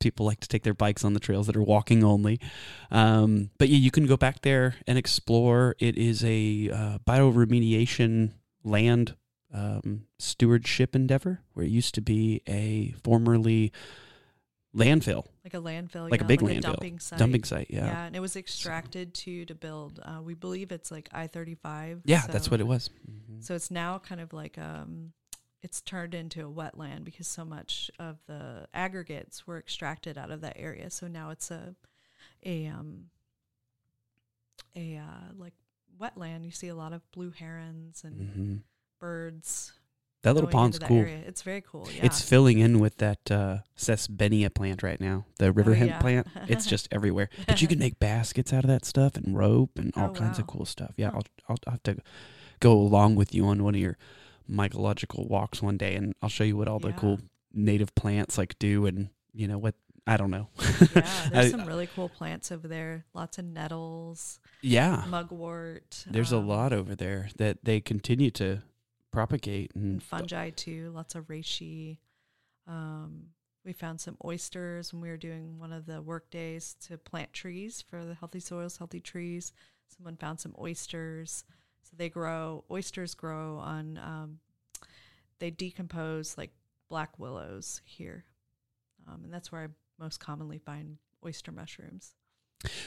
People 0.00 0.26
like 0.26 0.40
to 0.40 0.48
take 0.48 0.62
their 0.62 0.74
bikes 0.74 1.04
on 1.04 1.14
the 1.14 1.20
trails 1.20 1.46
that 1.46 1.56
are 1.56 1.62
walking 1.62 2.04
only. 2.04 2.40
Um, 2.90 3.50
but 3.58 3.68
yeah, 3.68 3.78
you 3.78 3.90
can 3.90 4.06
go 4.06 4.16
back 4.16 4.42
there 4.42 4.76
and 4.86 4.98
explore. 4.98 5.76
It 5.78 5.96
is 5.96 6.24
a 6.24 6.70
uh, 6.72 6.98
bioremediation 7.06 8.32
land 8.64 9.14
um, 9.52 10.06
stewardship 10.18 10.94
endeavor 10.94 11.40
where 11.54 11.66
it 11.66 11.70
used 11.70 11.94
to 11.94 12.00
be 12.00 12.42
a 12.46 12.94
formerly 13.02 13.72
landfill, 14.74 15.26
like 15.44 15.54
a 15.54 15.58
landfill, 15.58 16.10
like 16.10 16.20
yeah, 16.20 16.24
a 16.24 16.28
big 16.28 16.42
like 16.42 16.56
landfill, 16.56 16.58
a 16.58 16.62
dumping 16.62 16.98
site. 16.98 17.18
Dumping 17.18 17.44
site, 17.44 17.66
yeah. 17.70 17.86
Yeah, 17.86 18.04
and 18.04 18.16
it 18.16 18.20
was 18.20 18.36
extracted 18.36 19.16
so. 19.16 19.22
to 19.24 19.44
to 19.46 19.54
build. 19.54 20.00
Uh, 20.02 20.20
we 20.22 20.34
believe 20.34 20.72
it's 20.72 20.90
like 20.90 21.08
I 21.12 21.26
thirty 21.26 21.54
five. 21.54 22.02
Yeah, 22.04 22.22
so, 22.22 22.32
that's 22.32 22.50
what 22.50 22.60
it 22.60 22.66
was. 22.66 22.90
Mm-hmm. 23.10 23.40
So 23.40 23.54
it's 23.54 23.70
now 23.70 23.98
kind 23.98 24.20
of 24.20 24.32
like 24.32 24.58
um, 24.58 25.12
it's 25.62 25.80
turned 25.80 26.14
into 26.14 26.46
a 26.46 26.50
wetland 26.50 27.04
because 27.04 27.26
so 27.26 27.44
much 27.44 27.90
of 27.98 28.18
the 28.26 28.66
aggregates 28.72 29.46
were 29.46 29.58
extracted 29.58 30.16
out 30.16 30.30
of 30.30 30.40
that 30.42 30.56
area. 30.56 30.90
So 30.90 31.06
now 31.08 31.30
it's 31.30 31.50
a 31.50 31.74
a 32.44 32.66
um 32.66 33.06
a 34.76 34.96
uh, 34.96 35.32
like 35.36 35.54
wetland. 36.00 36.44
You 36.44 36.52
see 36.52 36.68
a 36.68 36.74
lot 36.74 36.92
of 36.92 37.02
blue 37.12 37.30
herons 37.30 38.02
and 38.04 38.20
mm-hmm. 38.20 38.56
birds 39.00 39.72
that 40.22 40.34
little 40.34 40.50
pond's 40.50 40.78
cool. 40.78 40.98
Area. 40.98 41.22
It's 41.26 41.42
very 41.42 41.62
cool. 41.62 41.88
Yeah. 41.94 42.04
It's 42.04 42.20
filling 42.20 42.58
in 42.58 42.78
with 42.78 42.98
that 42.98 43.30
uh, 43.30 43.58
Sesbania 43.76 44.52
plant 44.52 44.82
right 44.82 45.00
now, 45.00 45.24
the 45.38 45.50
river 45.52 45.70
oh, 45.70 45.74
hemp 45.74 45.90
yeah. 45.90 46.00
plant. 46.00 46.26
It's 46.46 46.66
just 46.66 46.88
everywhere. 46.92 47.30
But 47.46 47.62
you 47.62 47.68
can 47.68 47.78
make 47.78 47.98
baskets 47.98 48.52
out 48.52 48.64
of 48.64 48.68
that 48.68 48.84
stuff 48.84 49.16
and 49.16 49.36
rope 49.36 49.78
and 49.78 49.92
all 49.96 50.10
oh, 50.10 50.12
kinds 50.12 50.38
wow. 50.38 50.42
of 50.42 50.46
cool 50.46 50.66
stuff. 50.66 50.92
Yeah, 50.96 51.10
I'll, 51.14 51.22
I'll, 51.48 51.56
I'll 51.66 51.72
have 51.72 51.82
to 51.84 51.96
go 52.60 52.72
along 52.72 53.14
with 53.14 53.34
you 53.34 53.46
on 53.46 53.62
one 53.64 53.74
of 53.74 53.80
your 53.80 53.96
mycological 54.50 55.26
walks 55.28 55.62
one 55.62 55.78
day, 55.78 55.94
and 55.94 56.14
I'll 56.20 56.28
show 56.28 56.44
you 56.44 56.56
what 56.56 56.68
all 56.68 56.80
yeah. 56.82 56.88
the 56.88 56.92
cool 56.94 57.20
native 57.52 57.94
plants 57.94 58.36
like 58.36 58.58
do, 58.58 58.86
and 58.86 59.08
you 59.32 59.48
know 59.48 59.58
what 59.58 59.74
I 60.06 60.16
don't 60.16 60.30
know. 60.30 60.48
yeah, 60.58 60.84
there's 61.32 61.46
I, 61.46 61.50
some 61.50 61.66
really 61.66 61.86
cool 61.86 62.08
plants 62.08 62.52
over 62.52 62.68
there. 62.68 63.04
Lots 63.14 63.38
of 63.38 63.46
nettles. 63.46 64.40
Yeah, 64.60 65.04
mugwort. 65.08 66.04
There's 66.10 66.32
um, 66.32 66.44
a 66.44 66.46
lot 66.46 66.72
over 66.72 66.94
there 66.94 67.28
that 67.36 67.64
they 67.64 67.80
continue 67.80 68.30
to 68.32 68.62
propagate 69.12 69.72
and, 69.74 69.84
and 69.84 70.02
fungi 70.02 70.50
too. 70.50 70.92
Lots 70.94 71.14
of 71.14 71.28
reishi. 71.28 71.98
Um, 72.66 73.26
we 73.64 73.72
found 73.72 74.00
some 74.00 74.16
oysters 74.24 74.92
when 74.92 75.02
we 75.02 75.08
were 75.08 75.16
doing 75.16 75.58
one 75.58 75.72
of 75.72 75.86
the 75.86 76.00
work 76.00 76.30
days 76.30 76.76
to 76.86 76.96
plant 76.96 77.32
trees 77.32 77.82
for 77.82 78.04
the 78.04 78.14
healthy 78.14 78.40
soils, 78.40 78.78
healthy 78.78 79.00
trees. 79.00 79.52
Someone 79.96 80.16
found 80.16 80.40
some 80.40 80.54
oysters. 80.58 81.44
So 81.82 81.90
they 81.96 82.08
grow. 82.08 82.64
Oysters 82.70 83.14
grow 83.14 83.58
on. 83.58 83.98
Um, 83.98 84.38
they 85.38 85.50
decompose 85.50 86.36
like 86.38 86.52
black 86.88 87.18
willows 87.18 87.80
here, 87.84 88.24
um, 89.08 89.22
and 89.24 89.32
that's 89.32 89.50
where 89.50 89.62
I 89.62 89.68
most 89.98 90.20
commonly 90.20 90.58
find 90.58 90.98
oyster 91.24 91.52
mushrooms. 91.52 92.14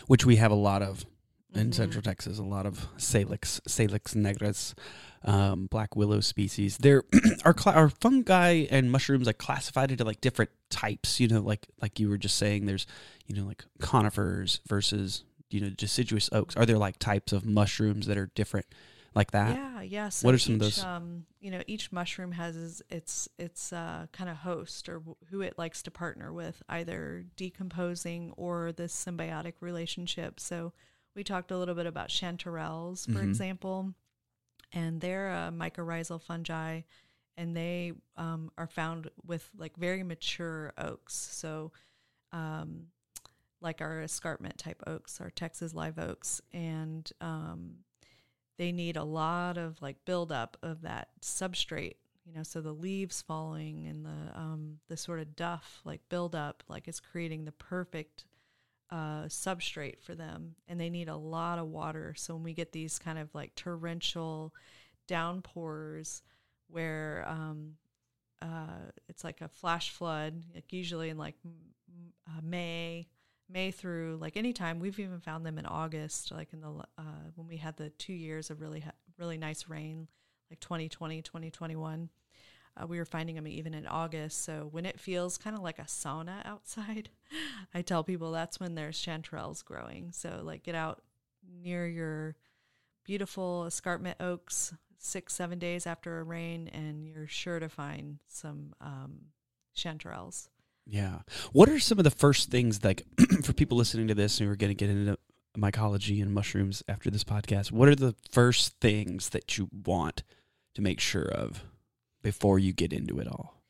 Which 0.08 0.26
we 0.26 0.36
have 0.36 0.52
a 0.52 0.56
lot 0.56 0.82
of 0.82 1.06
in 1.54 1.62
mm-hmm. 1.62 1.72
Central 1.72 2.02
Texas. 2.02 2.40
A 2.40 2.44
lot 2.44 2.66
of 2.66 2.88
Salix, 2.98 3.62
Salix 3.68 4.14
negras, 4.14 4.74
um, 5.24 5.68
black 5.68 5.96
willow 5.96 6.20
species. 6.20 6.78
There 6.78 7.04
are 7.46 7.56
cl- 7.58 7.76
are 7.76 7.90
fungi 7.90 8.66
and 8.70 8.92
mushrooms 8.92 9.28
like 9.28 9.38
classified 9.38 9.92
into 9.92 10.04
like 10.04 10.22
different 10.22 10.52
types. 10.70 11.20
You 11.20 11.28
know, 11.28 11.42
like 11.42 11.68
like 11.82 12.00
you 12.00 12.10
were 12.10 12.18
just 12.18 12.38
saying, 12.38 12.66
there's 12.66 12.88
you 13.26 13.36
know 13.36 13.46
like 13.46 13.64
conifers 13.80 14.62
versus 14.68 15.24
you 15.50 15.62
know 15.62 15.70
deciduous 15.70 16.30
oaks. 16.32 16.56
Are 16.58 16.66
there 16.66 16.78
like 16.78 17.00
types 17.00 17.32
of 17.32 17.46
mushrooms 17.46 18.08
that 18.08 18.18
are 18.18 18.32
different? 18.36 18.66
Like 19.16 19.30
that? 19.30 19.56
Yeah, 19.56 19.82
yeah. 19.82 20.10
So 20.10 20.26
what 20.26 20.34
are 20.34 20.40
some 20.40 20.56
each, 20.56 20.62
of 20.62 20.66
those? 20.66 20.84
Um, 20.84 21.26
you 21.40 21.52
know, 21.52 21.62
each 21.68 21.92
mushroom 21.92 22.32
has 22.32 22.82
its 22.90 23.30
its 23.38 23.72
uh, 23.72 24.08
kind 24.12 24.28
of 24.28 24.38
host 24.38 24.90
or 24.90 25.04
who 25.30 25.42
it 25.42 25.54
likes 25.56 25.84
to 25.84 25.92
partner 25.92 26.34
with, 26.34 26.64
either 26.68 27.26
decomposing 27.36 28.34
or 28.38 28.72
this 28.72 28.92
symbiotic 28.92 29.54
relationship. 29.60 30.40
So, 30.40 30.74
we 31.16 31.24
talked 31.24 31.52
a 31.52 31.58
little 31.58 31.76
bit 31.76 31.86
about 31.86 32.10
chanterelles, 32.10 33.06
for 33.06 33.20
mm-hmm. 33.20 33.30
example, 33.30 33.94
and 34.72 35.00
they're 35.00 35.30
a 35.30 35.52
mycorrhizal 35.54 36.22
fungi, 36.22 36.82
and 37.38 37.56
they 37.56 37.94
um, 38.18 38.52
are 38.58 38.68
found 38.68 39.10
with 39.26 39.50
like 39.58 39.76
very 39.78 40.04
mature 40.04 40.74
oaks. 40.78 41.14
So, 41.16 41.72
um, 42.32 42.88
like 43.62 43.82
our 43.82 44.02
escarpment 44.02 44.58
type 44.58 44.82
oaks, 44.88 45.22
our 45.22 45.30
Texas 45.30 45.74
live 45.74 45.98
oaks, 45.98 46.42
and 46.52 47.10
um, 47.22 47.76
they 48.58 48.72
need 48.72 48.98
a 48.98 49.04
lot 49.04 49.58
of 49.58 49.82
like 49.82 50.04
buildup 50.06 50.58
of 50.64 50.82
that 50.82 51.10
substrate. 51.22 51.96
You 52.26 52.34
know, 52.36 52.44
so 52.44 52.62
the 52.62 52.74
leaves 52.74 53.22
falling 53.22 53.86
and 53.86 54.06
the 54.06 54.40
um, 54.40 54.80
the 54.88 54.98
sort 54.98 55.20
of 55.20 55.36
duff 55.36 55.82
like 55.84 56.02
buildup, 56.10 56.64
like 56.68 56.88
it's 56.88 57.00
creating 57.00 57.46
the 57.46 57.52
perfect 57.52 58.26
uh, 58.94 59.26
substrate 59.26 60.00
for 60.02 60.14
them, 60.14 60.54
and 60.68 60.80
they 60.80 60.92
need 60.92 61.10
a 61.10 61.16
lot 61.16 61.58
of 61.58 61.68
water. 61.68 62.14
So 62.16 62.36
when 62.36 62.44
we 62.44 62.54
get 62.54 62.72
these 62.72 63.00
kind 63.00 63.18
of 63.18 63.34
like 63.34 63.56
torrential 63.56 64.54
downpours, 65.08 66.22
where 66.68 67.26
um, 67.28 67.74
uh, 68.40 68.92
it's 69.10 69.24
like 69.24 69.42
a 69.42 69.48
flash 69.48 69.90
flood, 69.90 70.44
like 70.54 70.72
usually 70.72 71.10
in 71.10 71.18
like 71.18 71.34
uh, 72.28 72.42
May, 72.44 73.08
May 73.50 73.72
through 73.72 74.20
like 74.22 74.38
anytime. 74.38 74.80
We've 74.80 75.00
even 75.00 75.22
found 75.22 75.44
them 75.44 75.58
in 75.58 75.66
August, 75.66 76.32
like 76.32 76.54
in 76.54 76.62
the 76.62 76.70
uh, 76.70 77.32
when 77.34 77.48
we 77.48 77.58
had 77.58 77.76
the 77.78 77.90
two 77.90 78.14
years 78.14 78.52
of 78.52 78.62
really 78.62 78.84
really 79.18 79.40
nice 79.40 79.68
rain, 79.68 80.08
like 80.52 80.60
2020, 80.60 81.24
2021. 81.24 82.10
Uh, 82.76 82.88
we 82.88 82.98
were 82.98 83.06
finding 83.06 83.36
them 83.36 83.48
even 83.48 83.74
in 83.74 83.86
August. 83.86 84.44
So 84.44 84.68
when 84.72 84.86
it 84.86 85.00
feels 85.00 85.38
kind 85.38 85.56
of 85.56 85.62
like 85.62 85.80
a 85.80 85.84
sauna 85.84 86.42
outside, 86.46 87.10
I 87.74 87.82
tell 87.82 88.04
people 88.04 88.32
that's 88.32 88.60
when 88.60 88.76
there's 88.76 89.00
chanterelles 89.00 89.64
growing. 89.64 90.12
So 90.12 90.42
like 90.44 90.64
get 90.64 90.76
out 90.76 91.02
near 91.62 91.88
your 91.88 92.36
beautiful 93.06 93.66
escarpment 93.66 94.18
oaks 94.20 94.74
six 94.98 95.34
seven 95.34 95.60
days 95.60 95.86
after 95.86 96.20
a 96.20 96.24
rain, 96.24 96.70
and 96.70 97.06
you're 97.06 97.28
sure 97.28 97.60
to 97.60 97.70
find 97.70 98.20
some 98.28 98.74
um, 98.82 99.20
chanterelles. 99.76 100.48
Yeah. 100.86 101.20
What 101.52 101.70
are 101.70 101.80
some 101.80 101.98
of 101.98 102.04
the 102.04 102.12
first 102.12 102.50
things 102.50 102.84
like 102.84 103.06
for 103.44 103.54
people 103.54 103.78
listening 103.78 104.08
to 104.08 104.16
this 104.16 104.40
and 104.40 104.48
who 104.48 104.54
are 104.54 104.58
going 104.58 104.72
to 104.72 104.76
get 104.76 104.90
into 104.90 105.18
mycology 105.58 106.22
and 106.22 106.34
mushrooms 106.34 106.84
after 106.88 107.10
this 107.10 107.24
podcast? 107.24 107.72
What 107.72 107.88
are 107.88 107.96
the 107.96 108.16
first 108.32 108.80
things 108.82 109.30
that 109.30 109.58
you 109.58 109.70
want 109.86 110.24
to 110.76 110.82
make 110.82 111.00
sure 111.00 111.26
of? 111.26 111.64
Before 112.24 112.58
you 112.58 112.74
get 112.74 112.92
into 112.92 113.20
it 113.20 113.28
all? 113.28 113.62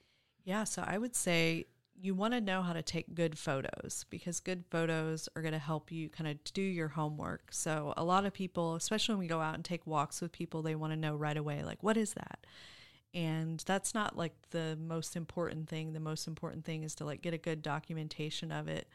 Yeah, 0.45 0.64
so 0.64 0.84
I 0.86 0.97
would 0.97 1.16
say 1.16 1.66
you 1.99 2.16
want 2.16 2.34
to 2.34 2.41
know 2.41 2.62
how 2.62 2.74
to 2.74 2.82
take 2.82 3.14
good 3.14 3.38
photos 3.38 4.06
because 4.10 4.39
good 4.39 4.64
photos 4.70 5.30
are 5.36 5.41
going 5.41 5.54
to 5.54 5.60
help 5.60 5.91
you 5.91 6.10
kind 6.10 6.30
of 6.30 6.43
do 6.54 6.62
your 6.62 6.89
homework. 6.89 7.49
So, 7.51 7.93
a 7.97 8.04
lot 8.04 8.26
of 8.26 8.34
people, 8.34 8.76
especially 8.76 9.16
when 9.16 9.20
we 9.20 9.28
go 9.28 9.41
out 9.41 9.56
and 9.56 9.64
take 9.64 9.86
walks 9.86 10.22
with 10.22 10.32
people, 10.32 10.62
they 10.62 10.76
want 10.76 10.93
to 10.93 10.97
know 10.97 11.16
right 11.16 11.38
away, 11.38 11.64
like, 11.64 11.84
what 11.84 11.97
is 11.97 12.14
that? 12.14 12.45
And 13.14 13.64
that's 13.66 13.93
not 13.93 14.18
like 14.18 14.34
the 14.49 14.78
most 14.82 15.16
important 15.16 15.70
thing. 15.70 15.93
The 15.93 15.99
most 15.99 16.28
important 16.28 16.66
thing 16.66 16.84
is 16.84 16.95
to 16.95 17.06
like 17.06 17.22
get 17.22 17.34
a 17.34 17.38
good 17.38 17.62
documentation 17.62 18.51
of 18.51 18.68
it 18.68 18.88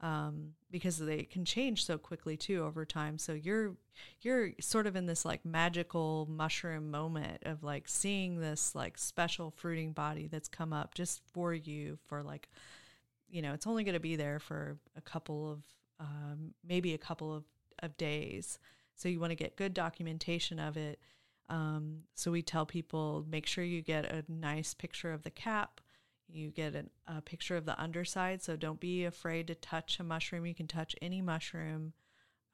um, 0.00 0.52
because 0.70 0.98
they 0.98 1.22
can 1.22 1.44
change 1.44 1.84
so 1.84 1.96
quickly 1.96 2.36
too 2.36 2.64
over 2.64 2.84
time. 2.84 3.18
So 3.18 3.32
you're 3.32 3.76
you're 4.20 4.50
sort 4.60 4.86
of 4.86 4.94
in 4.94 5.06
this 5.06 5.24
like 5.24 5.44
magical 5.44 6.26
mushroom 6.30 6.90
moment 6.90 7.42
of 7.44 7.62
like 7.62 7.88
seeing 7.88 8.40
this 8.40 8.74
like 8.74 8.98
special 8.98 9.50
fruiting 9.50 9.92
body 9.92 10.26
that's 10.26 10.48
come 10.48 10.72
up 10.72 10.94
just 10.94 11.22
for 11.32 11.54
you 11.54 11.98
for 12.06 12.22
like 12.22 12.48
you 13.28 13.40
know 13.40 13.54
it's 13.54 13.66
only 13.66 13.84
going 13.84 13.94
to 13.94 14.00
be 14.00 14.16
there 14.16 14.38
for 14.38 14.76
a 14.96 15.00
couple 15.00 15.50
of 15.50 15.62
um, 15.98 16.52
maybe 16.66 16.92
a 16.92 16.98
couple 16.98 17.34
of, 17.34 17.44
of 17.82 17.96
days. 17.96 18.58
So 18.94 19.08
you 19.08 19.20
want 19.20 19.30
to 19.30 19.36
get 19.36 19.56
good 19.56 19.74
documentation 19.74 20.58
of 20.58 20.76
it. 20.76 20.98
Um, 21.48 22.00
so 22.14 22.30
we 22.30 22.42
tell 22.42 22.66
people 22.66 23.24
make 23.28 23.46
sure 23.46 23.62
you 23.64 23.80
get 23.80 24.04
a 24.04 24.24
nice 24.28 24.74
picture 24.74 25.12
of 25.12 25.22
the 25.22 25.30
cap 25.30 25.80
you 26.28 26.50
get 26.50 26.74
an, 26.74 26.90
a 27.06 27.20
picture 27.20 27.56
of 27.56 27.66
the 27.66 27.80
underside, 27.80 28.42
so 28.42 28.56
don't 28.56 28.80
be 28.80 29.04
afraid 29.04 29.46
to 29.46 29.54
touch 29.54 30.00
a 30.00 30.04
mushroom. 30.04 30.46
You 30.46 30.54
can 30.54 30.66
touch 30.66 30.96
any 31.00 31.22
mushroom, 31.22 31.92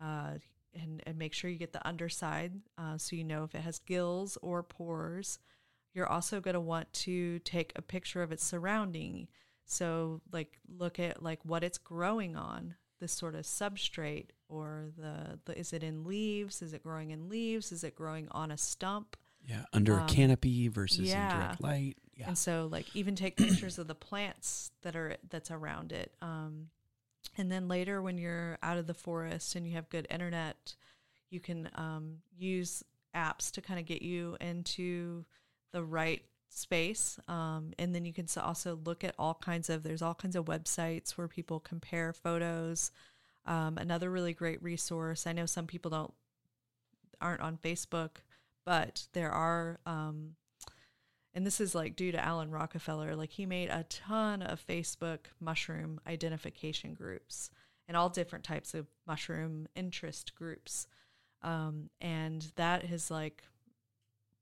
uh, 0.01 0.33
and, 0.75 1.03
and 1.07 1.19
make 1.19 1.35
sure 1.35 1.51
you 1.51 1.59
get 1.59 1.73
the 1.73 1.87
underside 1.87 2.53
uh, 2.79 2.97
so 2.97 3.15
you 3.17 3.25
know 3.25 3.45
if 3.45 3.55
it 3.55 3.61
has 3.61 3.79
gills 3.79 4.39
or 4.43 4.63
pores. 4.63 5.39
You're 5.95 6.09
also 6.09 6.41
going 6.41 6.55
to 6.55 6.61
want 6.61 6.93
to 6.95 7.39
take 7.41 7.73
a 7.77 7.83
picture 7.83 8.23
of 8.23 8.33
its 8.33 8.45
surrounding. 8.45 9.29
So, 9.67 10.23
like, 10.33 10.59
look 10.67 10.99
at 10.99 11.23
like 11.23 11.41
what 11.45 11.63
it's 11.63 11.79
growing 11.79 12.35
on, 12.35 12.77
this 13.01 13.13
sort 13.13 13.35
of 13.35 13.43
substrate, 13.43 14.29
or 14.49 14.87
the, 14.97 15.39
the 15.45 15.59
is 15.59 15.73
it 15.73 15.83
in 15.83 16.05
leaves? 16.05 16.63
Is 16.63 16.73
it 16.73 16.83
growing 16.83 17.11
in 17.11 17.29
leaves? 17.29 17.73
Is 17.73 17.85
it 17.85 17.95
growing 17.95 18.29
on 18.31 18.51
a 18.51 18.57
stump? 18.57 19.17
Yeah, 19.45 19.65
under 19.73 19.95
um, 19.95 20.03
a 20.03 20.07
canopy 20.07 20.69
versus 20.69 21.11
yeah. 21.11 21.57
light. 21.61 21.97
Yeah. 22.17 22.29
And 22.29 22.39
so 22.39 22.69
like 22.71 22.95
even 22.95 23.17
take 23.17 23.37
pictures 23.37 23.79
of 23.79 23.89
the 23.89 23.95
plants 23.95 24.71
that 24.83 24.95
are 24.95 25.17
that's 25.29 25.51
around 25.51 25.93
it. 25.93 26.13
Um, 26.23 26.69
and 27.37 27.51
then 27.51 27.69
later 27.69 28.03
when 28.03 28.19
you're 28.19 28.59
out 28.63 28.79
of 28.79 28.87
the 28.87 28.95
forest 28.95 29.57
and 29.57 29.67
you 29.67 29.75
have 29.75 29.89
good 29.89 30.07
internet, 30.11 30.75
you 31.31 31.41
can 31.41 31.69
um, 31.75 32.19
use 32.37 32.85
apps 33.15 33.51
to 33.53 33.61
kind 33.61 33.81
of 33.81 33.87
get 33.87 34.03
you 34.03 34.37
into 34.41 35.25
the 35.73 35.83
right 35.83 36.23
space. 36.49 37.19
Um, 37.29 37.73
and 37.79 37.95
then 37.95 38.05
you 38.05 38.13
can 38.13 38.27
also 38.37 38.79
look 38.85 39.05
at 39.05 39.15
all 39.19 39.35
kinds 39.35 39.71
of 39.71 39.83
there's 39.83 40.03
all 40.03 40.15
kinds 40.15 40.37
of 40.37 40.45
websites 40.45 41.13
where 41.13 41.29
people 41.29 41.61
compare 41.61 42.13
photos. 42.13 42.91
Um, 43.47 43.79
another 43.79 44.11
really 44.11 44.35
great 44.35 44.63
resource. 44.63 45.27
I 45.27 45.33
know 45.33 45.47
some 45.47 45.67
people 45.67 45.91
don't 45.91 46.15
aren't 47.21 47.41
on 47.41 47.57
Facebook, 47.57 48.17
but 48.65 49.07
there 49.13 49.31
are 49.31 49.79
um, 49.87 50.37
and 51.35 51.47
this 51.47 51.61
is 51.61 51.75
like 51.75 51.97
due 51.97 52.13
to 52.13 52.23
Alan 52.23 52.51
Rockefeller. 52.51 53.17
Like 53.17 53.31
he 53.31 53.47
made 53.47 53.69
a 53.71 53.85
ton 53.89 54.43
of 54.43 54.65
Facebook 54.67 55.21
mushroom 55.41 56.01
identification 56.07 56.93
groups 56.95 57.51
and 57.89 57.97
all 57.97 58.09
different 58.11 58.45
types 58.45 58.75
of 58.75 58.87
mushroom 59.07 59.67
interest 59.75 60.35
groups. 60.35 60.87
Um, 61.43 61.89
and 62.01 62.47
that 62.57 62.85
is 62.85 63.11
like 63.11 63.43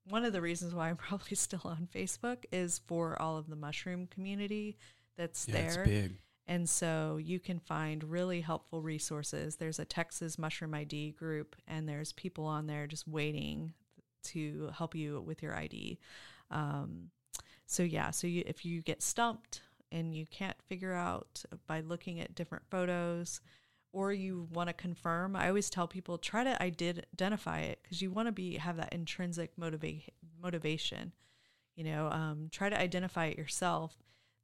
one 0.08 0.24
of 0.24 0.32
the 0.32 0.40
reasons 0.40 0.74
why 0.74 0.88
I'm 0.88 0.96
probably 1.08 1.36
still 1.36 1.62
on 1.64 1.88
Facebook 1.94 2.44
is 2.50 2.80
for 2.86 3.20
all 3.22 3.36
of 3.38 3.48
the 3.48 3.56
mushroom 3.56 4.06
community 4.08 4.76
that's 5.16 5.46
Yeah, 5.48 5.54
there. 5.54 5.82
it's 5.82 5.88
big. 5.90 6.18
And 6.48 6.68
so 6.68 7.18
you 7.22 7.38
can 7.38 7.60
find 7.60 8.02
really 8.02 8.40
helpful 8.40 8.82
resources. 8.82 9.54
There's 9.56 9.78
a 9.78 9.84
Texas 9.84 10.36
Mushroom 10.36 10.74
ID 10.74 11.12
group, 11.12 11.54
and 11.68 11.88
there's 11.88 12.12
people 12.12 12.44
on 12.44 12.66
there 12.66 12.88
just 12.88 13.06
waiting 13.06 13.72
to 14.24 14.70
help 14.76 14.94
you 14.94 15.20
with 15.20 15.42
your 15.42 15.56
ID. 15.56 15.98
Um, 16.50 17.10
so 17.66 17.82
yeah, 17.82 18.10
so 18.10 18.26
you, 18.26 18.42
if 18.46 18.64
you 18.64 18.82
get 18.82 19.02
stumped 19.02 19.62
and 19.92 20.14
you 20.14 20.26
can't 20.26 20.60
figure 20.68 20.92
out 20.92 21.42
by 21.66 21.80
looking 21.80 22.20
at 22.20 22.34
different 22.34 22.64
photos, 22.70 23.40
or 23.92 24.12
you 24.12 24.46
want 24.52 24.68
to 24.68 24.72
confirm, 24.72 25.34
I 25.34 25.48
always 25.48 25.68
tell 25.68 25.88
people 25.88 26.16
try 26.16 26.44
to 26.44 26.56
ident- 26.60 27.02
identify 27.14 27.60
it 27.60 27.80
because 27.82 28.00
you 28.00 28.12
want 28.12 28.28
to 28.28 28.32
be 28.32 28.56
have 28.56 28.76
that 28.76 28.92
intrinsic 28.92 29.56
motiva- 29.56 30.04
motivation. 30.40 31.12
You 31.74 31.84
know, 31.84 32.08
um, 32.10 32.48
try 32.52 32.68
to 32.68 32.78
identify 32.78 33.26
it 33.26 33.38
yourself 33.38 33.96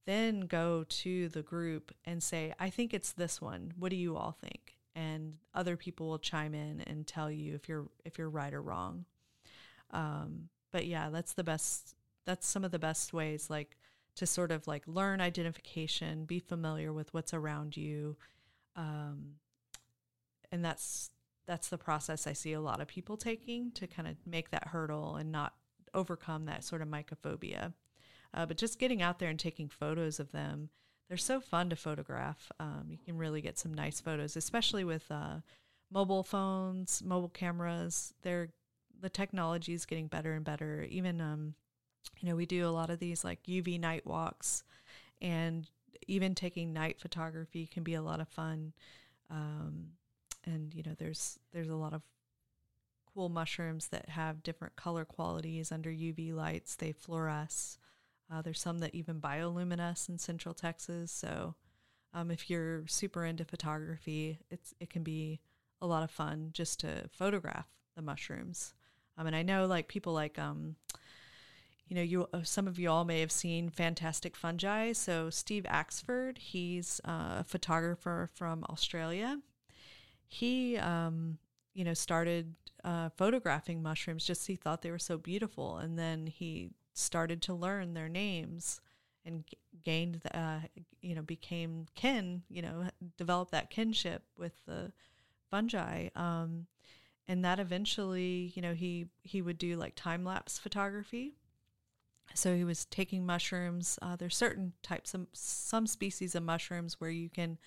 then 0.07 0.41
go 0.43 0.85
to 0.89 1.29
the 1.29 1.43
group 1.43 1.93
and 2.05 2.23
say, 2.23 2.55
I 2.59 2.71
think 2.71 2.95
it's 2.95 3.13
this 3.13 3.41
one. 3.43 3.75
What 3.77 3.91
do 3.91 3.97
you 3.97 4.17
all 4.17 4.37
think? 4.41 4.77
And 4.95 5.35
other 5.53 5.77
people 5.77 6.09
will 6.09 6.19
chime 6.19 6.55
in 6.55 6.81
and 6.81 7.07
tell 7.07 7.31
you 7.31 7.55
if 7.55 7.69
you're 7.69 7.89
if 8.05 8.17
you're 8.17 8.31
right 8.31 8.55
or 8.55 8.63
wrong. 8.63 9.05
Um, 9.91 10.49
but 10.73 10.87
yeah, 10.87 11.11
that's 11.11 11.35
the 11.35 11.45
best. 11.45 11.95
That's 12.25 12.47
some 12.47 12.65
of 12.65 12.71
the 12.71 12.79
best 12.79 13.13
ways, 13.13 13.49
like 13.49 13.77
to 14.17 14.27
sort 14.27 14.51
of 14.51 14.67
like 14.67 14.83
learn 14.87 15.21
identification, 15.21 16.25
be 16.25 16.41
familiar 16.41 16.93
with 16.93 17.13
what's 17.15 17.33
around 17.33 17.77
you, 17.77 18.17
um, 18.75 19.35
and 20.51 20.65
that's 20.65 21.11
that's 21.47 21.69
the 21.69 21.79
process 21.79 22.27
I 22.27 22.33
see 22.33 22.53
a 22.53 22.61
lot 22.61 22.81
of 22.81 22.89
people 22.89 23.17
taking 23.17 23.71
to 23.73 23.87
kind 23.87 24.09
of 24.09 24.17
make 24.27 24.51
that 24.51 24.69
hurdle 24.69 25.17
and 25.17 25.31
not 25.31 25.55
overcome 25.95 26.47
that 26.47 26.65
sort 26.65 26.83
of 26.83 26.89
mycophobia. 26.89 27.73
Uh, 28.35 28.45
but 28.45 28.59
just 28.59 28.79
getting 28.79 29.01
out 29.01 29.19
there 29.19 29.31
and 29.31 29.39
taking 29.39 29.69
photos 29.69 30.21
of 30.21 30.33
them, 30.33 30.69
they're 31.09 31.17
so 31.17 31.41
fun 31.41 31.71
to 31.71 31.77
photograph. 31.77 32.51
Um, 32.59 32.87
you 32.89 32.99
can 32.99 33.17
really 33.17 33.41
get 33.41 33.59
some 33.59 33.73
nice 33.73 34.01
photos, 34.01 34.37
especially 34.37 34.85
with 34.85 35.05
uh, 35.11 35.37
mobile 35.91 36.25
phones, 36.25 37.03
mobile 37.05 37.29
cameras. 37.29 38.13
They're 38.23 38.51
the 39.07 39.11
technology 39.11 39.73
is 39.73 39.87
getting 39.87 40.09
better 40.09 40.33
and 40.33 40.45
better. 40.45 40.85
Even 40.91 41.21
um, 41.21 41.55
you 42.19 42.29
know, 42.29 42.35
we 42.35 42.45
do 42.45 42.67
a 42.67 42.75
lot 42.75 42.91
of 42.91 42.99
these 42.99 43.23
like 43.23 43.41
UV 43.45 43.79
night 43.79 44.05
walks, 44.05 44.65
and 45.23 45.71
even 46.09 46.35
taking 46.35 46.73
night 46.73 46.99
photography 46.99 47.69
can 47.69 47.85
be 47.85 47.95
a 47.95 48.03
lot 48.03 48.19
of 48.19 48.27
fun. 48.27 48.73
Um, 49.31 49.91
and 50.45 50.75
you 50.75 50.83
know, 50.83 50.97
there's 50.99 51.39
there's 51.53 51.69
a 51.69 51.77
lot 51.77 51.95
of 51.95 52.03
cool 53.15 53.29
mushrooms 53.29 53.87
that 53.89 54.09
have 54.09 54.43
different 54.43 54.75
color 54.75 55.05
qualities 55.05 55.71
under 55.71 55.91
UV 55.91 56.35
lights. 56.35 56.75
They 56.75 56.93
fluoresce. 56.93 57.79
Uh, 58.29 58.43
there's 58.43 58.59
some 58.59 58.81
that 58.81 58.93
even 58.93 59.21
bioluminesce 59.21 60.09
in 60.09 60.19
Central 60.19 60.53
Texas. 60.53 61.13
So, 61.13 61.55
um, 62.13 62.33
if 62.33 62.51
you're 62.51 62.89
super 62.89 63.25
into 63.25 63.45
photography, 63.45 64.41
it's 64.51 64.75
it 64.81 64.91
can 64.91 65.05
be 65.05 65.39
a 65.81 65.87
lot 65.87 66.03
of 66.03 66.11
fun 66.11 66.51
just 66.53 66.81
to 66.81 67.09
photograph 67.09 67.69
the 67.95 68.03
mushrooms. 68.03 68.75
Um, 69.19 69.27
and 69.27 69.37
I 69.37 69.43
know 69.43 69.67
like 69.67 69.89
people 69.89 70.13
like 70.13 70.39
um, 70.39 70.77
you 71.89 71.95
know, 71.97 72.03
you 72.03 72.29
uh, 72.33 72.43
some 72.43 72.67
of 72.67 72.79
you 72.79 72.91
all 72.91 73.05
may 73.05 73.21
have 73.21 73.33
seen 73.33 73.71
Fantastic 73.71 74.37
Fungi. 74.37 74.93
So 74.93 75.31
Steve 75.31 75.65
Axford, 75.65 76.39
he's 76.39 77.01
uh, 77.07 77.39
a 77.41 77.45
photographer 77.47 78.29
from 78.35 78.65
Australia. 78.69 79.39
He, 80.27 80.77
um, 80.77 81.39
you 81.75 81.85
know, 81.85 81.95
started 81.95 82.55
uh, 82.83 83.11
photographing 83.17 83.83
mushrooms 83.83 84.25
just 84.25 84.47
he 84.47 84.57
thought 84.57 84.83
they 84.83 84.91
were 84.91 84.99
so 84.99 85.17
beautiful, 85.17 85.77
and 85.79 85.99
then 85.99 86.27
he 86.27 86.71
started 86.95 87.43
to 87.43 87.55
learn 87.55 87.95
their 87.95 88.09
names 88.09 88.81
and 89.25 89.45
g- 89.47 89.57
gained, 89.85 90.21
the, 90.23 90.37
uh, 90.37 90.61
you 91.03 91.15
know, 91.15 91.23
became 91.23 91.87
kin, 91.95 92.43
you 92.49 92.63
know, 92.63 92.89
developed 93.17 93.53
that 93.53 93.71
kinship 93.71 94.23
with 94.37 94.53
the 94.67 94.93
fungi. 95.51 96.09
Um, 96.17 96.67
and 97.29 97.45
that 97.45 97.59
eventually, 97.59 98.53
you 98.55 98.63
know, 98.63 98.75
he 98.75 99.07
he 99.23 99.43
would 99.43 99.59
do 99.59 99.77
like 99.77 99.95
time 99.95 100.25
lapse 100.25 100.59
photography. 100.59 101.35
So 102.35 102.55
he 102.55 102.65
was 102.65 102.85
taking 102.87 103.25
mushrooms. 103.25 103.99
Uh, 104.03 104.17
there's 104.17 104.37
certain 104.37 104.73
types 104.83 105.15
of 105.15 105.27
some 105.33 105.87
species 105.87 106.35
of 106.35 106.43
mushrooms 106.43 107.01
where 107.01 107.11
you 107.11 107.31
can, 107.31 107.59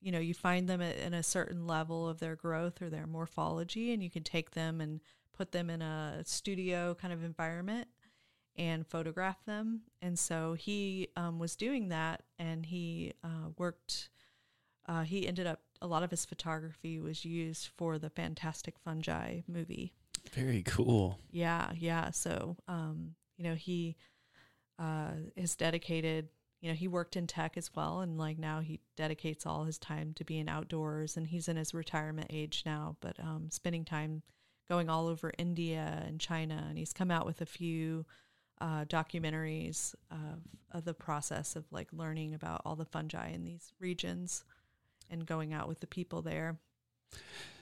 you 0.00 0.12
know, 0.12 0.18
you 0.18 0.34
find 0.34 0.68
them 0.68 0.80
at, 0.82 0.96
in 0.98 1.14
a 1.14 1.22
certain 1.22 1.66
level 1.66 2.08
of 2.08 2.20
their 2.20 2.36
growth 2.36 2.82
or 2.82 2.90
their 2.90 3.06
morphology, 3.06 3.92
and 3.92 4.02
you 4.02 4.10
can 4.10 4.22
take 4.22 4.52
them 4.52 4.80
and 4.80 5.00
put 5.32 5.52
them 5.52 5.70
in 5.70 5.82
a 5.82 6.22
studio 6.24 6.94
kind 6.94 7.12
of 7.12 7.24
environment 7.24 7.88
and 8.56 8.86
photograph 8.86 9.44
them. 9.44 9.82
And 10.00 10.18
so 10.18 10.54
he 10.54 11.08
um, 11.16 11.38
was 11.38 11.56
doing 11.56 11.88
that, 11.88 12.22
and 12.38 12.64
he 12.64 13.12
uh, 13.24 13.50
worked. 13.58 14.08
Uh, 14.86 15.02
he 15.02 15.26
ended 15.26 15.46
up 15.46 15.60
a 15.80 15.86
lot 15.86 16.02
of 16.02 16.10
his 16.10 16.24
photography 16.24 16.98
was 17.00 17.24
used 17.24 17.68
for 17.76 17.98
the 17.98 18.10
Fantastic 18.10 18.78
Fungi 18.78 19.40
movie. 19.48 19.92
Very 20.32 20.62
cool. 20.62 21.18
Yeah, 21.30 21.72
yeah. 21.76 22.10
So, 22.10 22.56
um, 22.68 23.14
you 23.36 23.44
know, 23.44 23.54
he 23.54 23.96
uh, 24.78 25.12
is 25.36 25.56
dedicated. 25.56 26.28
You 26.60 26.70
know, 26.70 26.74
he 26.74 26.88
worked 26.88 27.16
in 27.16 27.26
tech 27.26 27.56
as 27.56 27.70
well, 27.74 28.00
and 28.00 28.18
like 28.18 28.38
now 28.38 28.60
he 28.60 28.80
dedicates 28.96 29.46
all 29.46 29.64
his 29.64 29.78
time 29.78 30.14
to 30.14 30.24
being 30.24 30.48
outdoors. 30.48 31.16
And 31.16 31.26
he's 31.26 31.48
in 31.48 31.56
his 31.56 31.74
retirement 31.74 32.28
age 32.30 32.62
now, 32.66 32.96
but 33.00 33.18
um, 33.20 33.48
spending 33.50 33.84
time 33.84 34.22
going 34.68 34.88
all 34.88 35.06
over 35.06 35.32
India 35.38 36.02
and 36.06 36.20
China. 36.20 36.66
And 36.68 36.76
he's 36.76 36.92
come 36.92 37.10
out 37.10 37.26
with 37.26 37.40
a 37.40 37.46
few 37.46 38.04
uh, 38.60 38.84
documentaries 38.86 39.94
of, 40.10 40.40
of 40.72 40.84
the 40.84 40.94
process 40.94 41.56
of 41.56 41.64
like 41.70 41.88
learning 41.92 42.34
about 42.34 42.62
all 42.64 42.74
the 42.74 42.84
fungi 42.84 43.28
in 43.28 43.44
these 43.44 43.72
regions 43.78 44.44
and 45.10 45.26
going 45.26 45.52
out 45.52 45.68
with 45.68 45.80
the 45.80 45.86
people 45.86 46.22
there. 46.22 46.56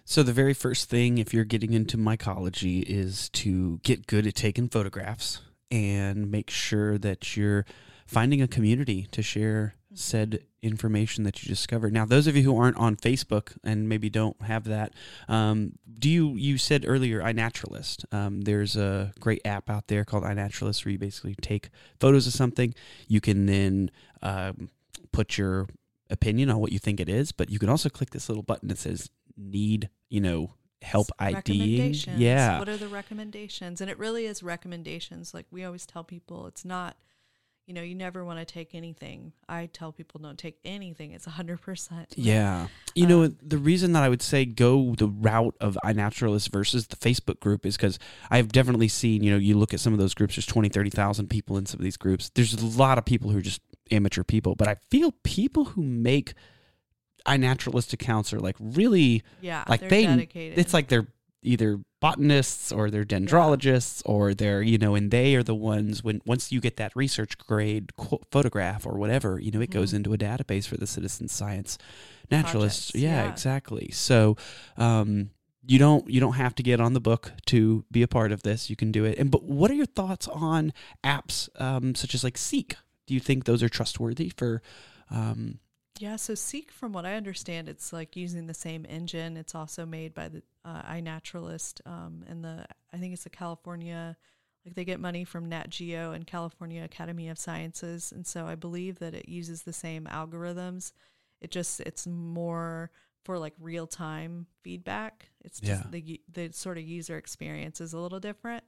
So 0.05 0.23
the 0.23 0.33
very 0.33 0.55
first 0.55 0.91
thing, 0.91 1.19
if 1.19 1.33
you're 1.33 1.45
getting 1.45 1.73
into 1.73 1.97
mycology, 1.97 2.83
is 2.83 3.31
to 3.31 3.79
get 3.83 4.07
good 4.07 4.27
at 4.27 4.35
taking 4.35 4.69
photographs 4.69 5.41
and 5.71 6.31
make 6.31 6.51
sure 6.51 6.99
that 6.99 7.37
you're 7.37 7.65
finding 8.07 8.43
a 8.43 8.49
community 8.49 9.07
to 9.13 9.23
share 9.23 9.75
said 9.95 10.41
information 10.61 11.25
that 11.25 11.43
you 11.43 11.49
discovered. 11.49 11.93
Now, 11.93 12.05
those 12.05 12.27
of 12.27 12.37
you 12.37 12.43
who 12.43 12.59
aren't 12.59 12.77
on 12.77 12.97
Facebook 12.97 13.57
and 13.63 13.89
maybe 13.89 14.11
don't 14.11 14.41
have 14.43 14.65
that, 14.65 14.93
um, 15.29 15.73
do 15.99 16.11
you? 16.11 16.35
You 16.35 16.59
said 16.59 16.85
earlier, 16.87 17.23
iNaturalist. 17.23 18.13
Um, 18.13 18.43
there's 18.43 18.77
a 18.77 19.13
great 19.21 19.41
app 19.45 19.71
out 19.71 19.89
there 19.89 20.05
called 20.05 20.25
iNaturalist 20.25 20.85
where 20.85 20.93
you 20.93 20.99
basically 20.99 21.35
take 21.37 21.71
photos 22.01 22.27
of 22.27 22.33
something. 22.33 22.75
You 23.09 23.21
can 23.21 23.47
then 23.47 23.91
um, 24.23 24.71
put 25.13 25.39
your 25.39 25.69
opinion 26.15 26.49
on 26.49 26.59
what 26.59 26.73
you 26.73 26.79
think 26.79 26.99
it 27.01 27.09
is, 27.11 27.31
but 27.33 27.51
you 27.51 27.59
can 27.59 27.69
also 27.69 27.91
click 27.91 28.11
this 28.11 28.29
little 28.31 28.43
button 28.43 28.69
that 28.69 28.79
says 28.79 29.11
"Need," 29.37 29.91
you 30.09 30.21
know, 30.23 30.55
help 30.81 31.09
ID. 31.19 31.93
Yeah, 32.17 32.59
What 32.59 32.69
are 32.69 32.77
the 32.77 32.89
recommendations? 32.89 33.81
And 33.81 33.91
it 33.91 33.99
really 33.99 34.25
is 34.27 34.43
recommendations. 34.43 35.35
Like 35.35 35.47
we 35.51 35.65
always 35.65 35.87
tell 35.87 36.05
people, 36.05 36.47
it's 36.47 36.65
not, 36.65 36.97
you 37.67 37.73
know, 37.73 37.81
you 37.83 37.95
never 37.95 38.23
want 38.25 38.39
to 38.39 38.45
take 38.45 38.75
anything. 38.75 39.33
I 39.49 39.67
tell 39.73 39.93
people 39.93 40.21
don't 40.21 40.39
take 40.39 40.59
anything. 40.65 41.13
It's 41.13 41.27
100%. 41.27 42.07
Yeah. 42.17 42.69
You 42.95 43.07
know, 43.07 43.23
Um, 43.25 43.39
the 43.43 43.57
reason 43.57 43.93
that 43.93 44.03
I 44.03 44.11
would 44.11 44.21
say 44.21 44.45
go 44.45 44.95
the 44.95 45.09
route 45.09 45.57
of 45.61 45.79
iNaturalist 45.83 46.51
versus 46.51 46.89
the 46.89 46.97
Facebook 46.97 47.41
group 47.41 47.65
is 47.65 47.77
because 47.79 47.99
I've 48.31 48.49
definitely 48.53 48.89
seen, 48.89 49.23
you 49.25 49.31
know, 49.31 49.39
you 49.39 49.57
look 49.57 49.73
at 49.73 49.81
some 49.81 49.95
of 49.95 49.99
those 49.99 50.13
groups, 50.13 50.37
there's 50.37 50.47
20, 50.47 50.69
30,000 50.69 51.29
people 51.29 51.57
in 51.57 51.65
some 51.65 51.81
of 51.81 51.85
these 51.85 51.97
groups. 51.97 52.31
There's 52.35 52.53
a 52.53 52.67
lot 52.67 52.99
of 52.99 53.07
people 53.07 53.31
who 53.31 53.39
are 53.39 53.43
just 53.43 53.63
amateur 53.91 54.23
people, 54.25 54.55
but 54.55 54.69
I 54.69 54.77
feel 54.91 55.13
people 55.23 55.65
who 55.67 55.83
make 55.83 56.35
iNaturalist 57.27 57.93
accounts 57.93 58.33
are 58.33 58.41
like 58.41 58.57
really, 58.59 59.23
Yeah. 59.41 59.65
like 59.69 59.81
they're 59.81 59.89
they, 59.91 60.07
dedicated. 60.07 60.59
it's 60.59 60.75
like 60.75 60.89
they're 60.89 61.07
either 61.43 61.81
botanists 62.01 62.71
or 62.73 62.91
they're 62.91 63.05
dendrologists 63.05 64.03
or 64.05 64.35
they're, 64.35 64.63
you 64.63 64.79
know, 64.79 64.95
and 64.95 65.11
they 65.11 65.35
are 65.35 65.43
the 65.43 65.55
ones 65.55 66.03
when 66.05 66.21
once 66.27 66.51
you 66.53 66.61
get 66.61 66.77
that 66.77 66.95
research 66.95 67.37
grade 67.39 67.97
qu- 67.97 68.21
photograph 68.31 68.87
or 68.87 68.99
whatever, 68.99 69.39
you 69.39 69.51
know, 69.51 69.61
it 69.61 69.71
goes 69.71 69.93
Mhm. 69.93 69.97
into 69.97 70.13
a 70.15 70.19
database 70.19 70.67
for 70.67 70.77
the 70.77 70.87
citizen 70.87 71.29
science 71.29 71.79
naturalists. 72.31 72.91
Projects, 72.91 73.03
Yeah, 73.03 73.25
yeah. 73.25 73.31
exactly. 73.33 73.91
So, 73.93 74.37
um, 74.77 75.31
you 75.67 75.79
don't 75.79 76.09
you 76.11 76.21
don't 76.21 76.35
have 76.35 76.55
to 76.57 76.63
get 76.63 76.79
on 76.79 76.93
the 76.93 77.01
book 77.01 77.33
to 77.47 77.87
be 77.91 78.03
a 78.03 78.09
part 78.09 78.33
of 78.33 78.43
this. 78.43 78.69
You 78.69 78.77
can 78.77 78.93
do 78.93 79.07
it. 79.07 79.19
And 79.19 79.31
but 79.31 79.45
what 79.45 79.71
are 79.71 79.75
your 79.75 79.87
thoughts 79.87 80.29
on 80.29 80.75
apps 81.03 81.49
um, 81.59 81.95
such 81.95 82.15
as 82.15 82.23
like 82.23 82.37
Seek? 82.37 82.77
Do 83.07 83.15
you 83.15 83.21
think 83.21 83.45
those 83.45 83.63
are 83.63 83.69
trustworthy 83.69 84.31
for? 84.31 84.63
Um, 85.11 85.59
Yeah, 86.01 86.17
so 86.17 86.35
Seek, 86.35 86.73
from 86.73 86.93
what 86.93 87.07
I 87.07 87.15
understand, 87.15 87.69
it's 87.69 87.93
like 87.93 88.17
using 88.17 88.47
the 88.47 88.55
same 88.55 88.85
engine. 88.89 89.37
It's 89.37 89.55
also 89.55 89.87
made 89.87 90.15
by 90.15 90.29
the 90.29 90.43
uh, 90.65 90.83
iNaturalist 90.83 91.81
um, 91.87 92.25
and 92.29 92.43
the 92.45 92.67
I 92.93 92.97
think 92.97 93.13
it's 93.13 93.25
the 93.25 93.31
California 93.31 94.17
like 94.65 94.75
they 94.75 94.85
get 94.87 94.99
money 94.99 95.25
from 95.25 95.51
Nat 95.51 95.69
Geo 95.69 96.13
and 96.13 96.27
California 96.27 96.83
Academy 96.83 97.29
of 97.29 97.39
Sciences, 97.39 98.13
and 98.13 98.27
so 98.27 98.47
I 98.47 98.55
believe 98.55 98.99
that 99.01 99.13
it 99.13 99.29
uses 99.29 99.63
the 99.63 99.75
same 99.75 100.07
algorithms. 100.07 100.93
It 101.43 101.51
just 101.51 101.81
it's 101.81 102.07
more 102.07 102.91
for 103.27 103.39
like 103.39 103.53
real 103.61 103.87
time 103.87 104.47
feedback. 104.63 105.29
It's 105.45 105.61
just 105.61 105.85
Yeah. 105.85 105.91
the 105.91 106.21
the 106.33 106.51
sort 106.53 106.79
of 106.79 106.85
user 106.85 107.19
experience 107.19 107.81
is 107.83 107.93
a 107.93 107.99
little 107.99 108.21
different. 108.21 108.65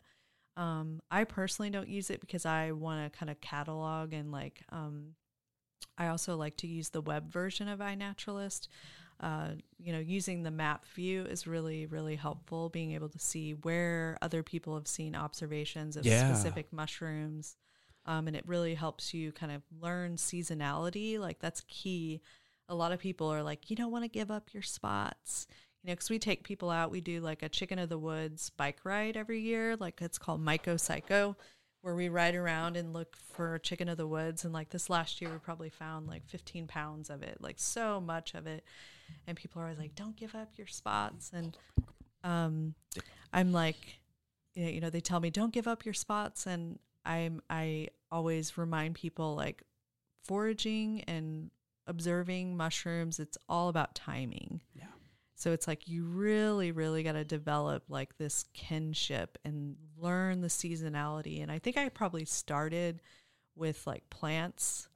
Um, 0.56 1.00
I 1.10 1.24
personally 1.24 1.70
don't 1.70 1.88
use 1.88 2.10
it 2.10 2.20
because 2.20 2.46
I 2.46 2.72
want 2.72 3.12
to 3.12 3.18
kind 3.18 3.30
of 3.30 3.40
catalog 3.40 4.12
and 4.12 4.32
like 4.32 4.62
um, 4.70 5.14
I 5.98 6.08
also 6.08 6.36
like 6.36 6.56
to 6.58 6.66
use 6.66 6.90
the 6.90 7.00
web 7.02 7.30
version 7.30 7.68
of 7.68 7.80
iNaturalist. 7.80 8.68
Uh, 9.18 9.52
you 9.78 9.92
know, 9.92 9.98
using 9.98 10.42
the 10.42 10.50
map 10.50 10.84
view 10.94 11.24
is 11.24 11.46
really, 11.46 11.86
really 11.86 12.16
helpful. 12.16 12.68
Being 12.68 12.92
able 12.92 13.08
to 13.08 13.18
see 13.18 13.52
where 13.52 14.18
other 14.20 14.42
people 14.42 14.74
have 14.74 14.86
seen 14.88 15.14
observations 15.14 15.96
of 15.96 16.04
Yeah. 16.04 16.32
specific 16.34 16.70
mushrooms, 16.72 17.56
um, 18.04 18.26
and 18.26 18.36
it 18.36 18.46
really 18.46 18.74
helps 18.74 19.14
you 19.14 19.32
kind 19.32 19.52
of 19.52 19.62
learn 19.80 20.16
seasonality. 20.16 21.18
Like 21.18 21.38
that's 21.38 21.62
key. 21.66 22.20
A 22.68 22.74
lot 22.74 22.92
of 22.92 22.98
people 22.98 23.28
are 23.28 23.42
like, 23.42 23.70
you 23.70 23.76
don't 23.76 23.92
want 23.92 24.04
to 24.04 24.08
give 24.08 24.30
up 24.30 24.52
your 24.52 24.62
spots, 24.62 25.46
you 25.86 25.92
know, 25.92 25.94
because 25.94 26.10
we 26.10 26.18
take 26.18 26.42
people 26.42 26.68
out. 26.68 26.90
We 26.90 27.00
do 27.00 27.20
like 27.20 27.44
a 27.44 27.48
chicken 27.48 27.78
of 27.78 27.88
the 27.88 27.98
woods 27.98 28.50
bike 28.50 28.80
ride 28.82 29.16
every 29.16 29.40
year. 29.40 29.76
Like 29.76 30.02
it's 30.02 30.18
called 30.18 30.44
Myco 30.44 30.80
Psycho 30.80 31.36
where 31.82 31.94
we 31.94 32.08
ride 32.08 32.34
around 32.34 32.76
and 32.76 32.92
look 32.92 33.16
for 33.16 33.60
chicken 33.60 33.88
of 33.88 33.96
the 33.96 34.08
woods. 34.08 34.44
And 34.44 34.52
like 34.52 34.70
this 34.70 34.90
last 34.90 35.20
year, 35.20 35.30
we 35.30 35.38
probably 35.38 35.70
found 35.70 36.08
like 36.08 36.26
15 36.26 36.66
pounds 36.66 37.10
of 37.10 37.22
it, 37.22 37.36
like 37.38 37.60
so 37.60 38.00
much 38.00 38.34
of 38.34 38.48
it. 38.48 38.64
And 39.28 39.36
people 39.36 39.62
are 39.62 39.66
always 39.66 39.78
like, 39.78 39.94
don't 39.94 40.16
give 40.16 40.34
up 40.34 40.48
your 40.56 40.66
spots. 40.66 41.30
And 41.32 41.56
um, 42.24 42.74
I'm 43.32 43.52
like, 43.52 44.00
you 44.56 44.80
know, 44.80 44.90
they 44.90 45.00
tell 45.00 45.20
me, 45.20 45.30
don't 45.30 45.52
give 45.52 45.68
up 45.68 45.84
your 45.84 45.94
spots. 45.94 46.44
And 46.44 46.80
I'm, 47.04 47.40
I 47.48 47.90
always 48.10 48.58
remind 48.58 48.96
people 48.96 49.36
like 49.36 49.62
foraging 50.24 51.04
and 51.06 51.52
observing 51.86 52.56
mushrooms, 52.56 53.20
it's 53.20 53.38
all 53.48 53.68
about 53.68 53.94
timing. 53.94 54.60
So 55.36 55.52
it's 55.52 55.68
like 55.68 55.86
you 55.86 56.04
really, 56.04 56.72
really 56.72 57.02
got 57.02 57.12
to 57.12 57.24
develop 57.24 57.84
like 57.88 58.16
this 58.16 58.46
kinship 58.54 59.36
and 59.44 59.76
learn 59.98 60.40
the 60.40 60.48
seasonality. 60.48 61.42
And 61.42 61.52
I 61.52 61.58
think 61.58 61.76
I 61.76 61.90
probably 61.90 62.24
started 62.24 63.02
with 63.54 63.86
like 63.86 64.08
plants. 64.08 64.88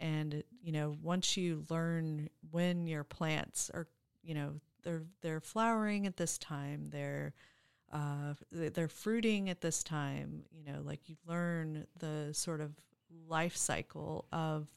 And, 0.00 0.42
you 0.62 0.72
know, 0.72 0.96
once 1.02 1.36
you 1.36 1.66
learn 1.68 2.30
when 2.50 2.86
your 2.86 3.04
plants 3.04 3.70
are, 3.74 3.86
you 4.22 4.34
know, 4.34 4.54
they're 4.82 5.02
they're 5.20 5.40
flowering 5.40 6.06
at 6.06 6.16
this 6.16 6.38
time, 6.38 6.88
they're 6.90 7.34
uh, 7.92 8.32
they're 8.50 8.88
fruiting 8.88 9.50
at 9.50 9.60
this 9.60 9.84
time, 9.84 10.44
you 10.50 10.64
know, 10.64 10.80
like 10.82 11.08
you 11.08 11.16
learn 11.26 11.86
the 11.98 12.30
sort 12.32 12.62
of 12.62 12.72
life 13.28 13.56
cycle 13.56 14.24
of 14.32 14.68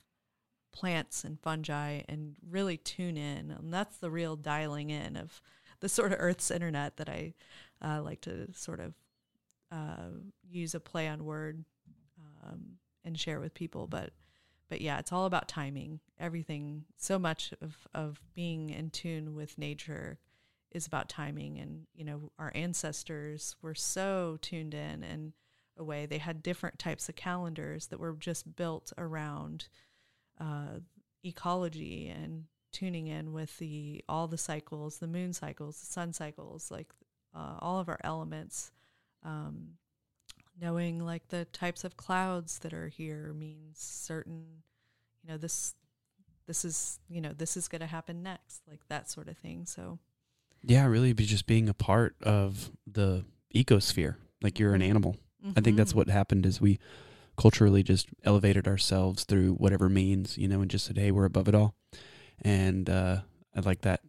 plants 0.76 1.24
and 1.24 1.40
fungi 1.40 2.02
and 2.10 2.36
really 2.48 2.78
tune 2.78 3.18
in. 3.18 3.50
And 3.52 3.74
that's 3.74 3.98
the 3.98 4.12
real 4.12 4.36
dialing 4.36 4.90
in 4.90 5.16
of 5.16 5.42
the 5.80 5.90
sort 5.90 6.12
of 6.12 6.20
Earth's 6.22 6.52
internet 6.52 6.98
that 6.98 7.10
I 7.10 7.34
uh, 7.82 8.02
like 8.04 8.22
to 8.22 8.54
sort 8.54 8.80
of 8.80 8.94
uh, 9.72 10.10
use 10.48 10.76
a 10.76 10.80
play 10.80 11.08
on 11.08 11.26
word 11.26 11.64
um, 12.46 12.78
and 13.04 13.20
share 13.20 13.40
with 13.40 13.54
people. 13.54 13.88
But 13.88 14.12
but 14.68 14.82
yeah, 14.82 15.00
it's 15.00 15.12
all 15.12 15.26
about 15.26 15.48
timing. 15.48 16.00
Everything, 16.20 16.86
so 16.98 17.20
much 17.20 17.54
of, 17.62 17.88
of 17.94 18.20
being 18.34 18.72
in 18.72 18.90
tune 18.90 19.36
with 19.36 19.58
nature 19.58 20.18
is 20.72 20.88
about 20.88 21.08
timing. 21.08 21.60
And, 21.60 21.86
you 21.94 22.04
know, 22.04 22.32
our 22.40 22.52
ancestors 22.56 23.56
were 23.62 23.76
so 23.76 24.38
tuned 24.42 24.74
in 24.74 25.04
and 25.04 25.34
a 25.78 25.84
way. 25.84 26.06
They 26.06 26.18
had 26.18 26.42
different 26.42 26.80
types 26.80 27.08
of 27.08 27.16
calendars 27.16 27.88
that 27.88 28.00
were 28.00 28.14
just 28.14 28.56
built 28.56 28.92
around 28.98 29.68
uh, 30.40 30.80
ecology 31.24 32.08
and 32.10 32.46
tuning 32.72 33.08
in 33.08 33.32
with 33.34 33.58
the 33.58 34.04
all 34.10 34.28
the 34.28 34.38
cycles, 34.38 34.98
the 35.00 35.08
moon 35.08 35.34
cycles, 35.34 35.80
the 35.80 35.86
sun 35.86 36.14
cycles, 36.14 36.70
like 36.72 36.88
uh, 37.36 37.58
all 37.60 37.80
of 37.80 37.90
our 37.90 38.00
elements. 38.04 38.72
Um, 39.24 39.78
knowing 40.62 41.00
like 41.00 41.28
the 41.30 41.46
types 41.46 41.84
of 41.84 41.98
clouds 41.98 42.60
that 42.60 42.74
are 42.74 42.88
here 42.88 43.34
means 43.34 43.78
certain, 43.80 44.46
you 45.24 45.30
know, 45.32 45.38
this 45.38 45.76
this 46.48 46.64
is 46.64 47.00
you 47.10 47.20
know 47.22 47.34
this 47.36 47.58
is 47.58 47.68
going 47.68 47.82
to 47.82 47.88
happen 47.88 48.22
next, 48.24 48.62
like 48.70 48.82
that 48.90 49.10
sort 49.10 49.28
of 49.28 49.38
thing. 49.38 49.66
So 49.66 50.00
Yeah, 50.64 50.86
really 50.86 51.14
be 51.14 51.26
just 51.26 51.46
being 51.48 51.70
a 51.70 51.74
part 51.74 52.16
of 52.22 52.72
the 52.88 53.26
ecosphere. 53.54 54.16
Like 54.42 54.60
you're 54.60 54.74
an 54.76 54.82
animal. 54.82 55.16
I 55.56 55.62
think 55.62 55.78
that's 55.78 55.94
Mhm. 55.94 55.98
what 55.98 56.10
happened 56.10 56.46
is 56.46 56.60
we 56.60 56.80
culturally 57.38 57.84
just 57.84 58.08
elevated 58.24 58.68
ourselves 58.68 59.24
through 59.24 59.54
whatever 59.54 59.90
means, 59.90 60.38
you 60.38 60.48
know, 60.48 60.62
and 60.62 60.72
just 60.72 60.86
said, 60.86 60.98
Hey, 60.98 61.12
we're 61.12 61.26
above 61.26 61.48
it 61.48 61.56
all. 61.56 61.76
And 62.42 62.90
uh 62.90 63.20
I 63.56 63.60
like 63.62 63.82
that 63.82 64.02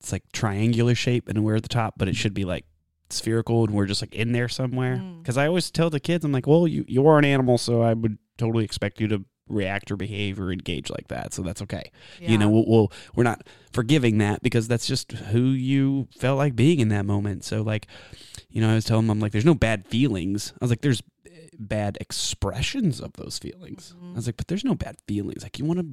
it's 0.00 0.12
like 0.12 0.24
triangular 0.32 0.94
shape 0.94 1.28
and 1.28 1.44
we're 1.44 1.56
at 1.56 1.62
the 1.62 1.68
top, 1.68 1.94
but 1.96 2.08
it 2.08 2.16
should 2.16 2.34
be 2.34 2.44
like 2.44 2.66
spherical 3.10 3.64
and 3.64 3.74
we're 3.74 3.86
just 3.86 4.02
like 4.02 4.14
in 4.14 4.32
there 4.32 4.48
somewhere. 4.48 4.96
Mm. 4.96 5.22
Because 5.22 5.38
I 5.38 5.46
always 5.46 5.70
tell 5.70 5.90
the 5.90 6.00
kids, 6.00 6.24
I'm 6.24 6.32
like, 6.32 6.46
Well, 6.46 6.66
you 6.66 6.84
you 6.88 7.06
are 7.06 7.18
an 7.18 7.24
animal, 7.24 7.58
so 7.58 7.82
I 7.82 7.94
would 7.94 8.18
totally 8.36 8.64
expect 8.64 9.00
you 9.00 9.08
to 9.08 9.24
react 9.48 9.90
or 9.90 9.96
behave 9.96 10.40
or 10.40 10.50
engage 10.50 10.90
like 10.90 11.08
that. 11.08 11.34
So 11.34 11.42
that's 11.42 11.62
okay 11.62 11.90
you 12.20 12.38
know 12.38 12.48
we'll, 12.48 12.64
we'll 12.66 12.92
we're 13.14 13.24
not 13.24 13.46
forgiving 13.72 14.18
that 14.18 14.42
because 14.42 14.68
that's 14.68 14.86
just 14.86 15.12
who 15.12 15.40
you 15.40 16.08
felt 16.16 16.38
like 16.38 16.54
being 16.54 16.80
in 16.80 16.88
that 16.88 17.04
moment 17.04 17.44
so 17.44 17.62
like 17.62 17.86
you 18.48 18.60
know 18.60 18.70
i 18.70 18.74
was 18.74 18.84
telling 18.84 19.06
them 19.06 19.10
i'm 19.16 19.20
like 19.20 19.32
there's 19.32 19.44
no 19.44 19.54
bad 19.54 19.86
feelings 19.86 20.52
i 20.54 20.64
was 20.64 20.70
like 20.70 20.80
there's 20.80 21.02
bad 21.58 21.96
expressions 22.00 23.00
of 23.00 23.12
those 23.14 23.38
feelings. 23.38 23.94
I 23.96 24.04
Mhm. 24.04 24.16
was 24.16 24.26
like 24.26 24.36
but 24.36 24.48
there's 24.48 24.64
no 24.64 24.74
bad 24.74 24.96
feelings. 25.08 25.42
Like 25.42 25.58
you 25.58 25.64
want 25.64 25.80
to 25.80 25.86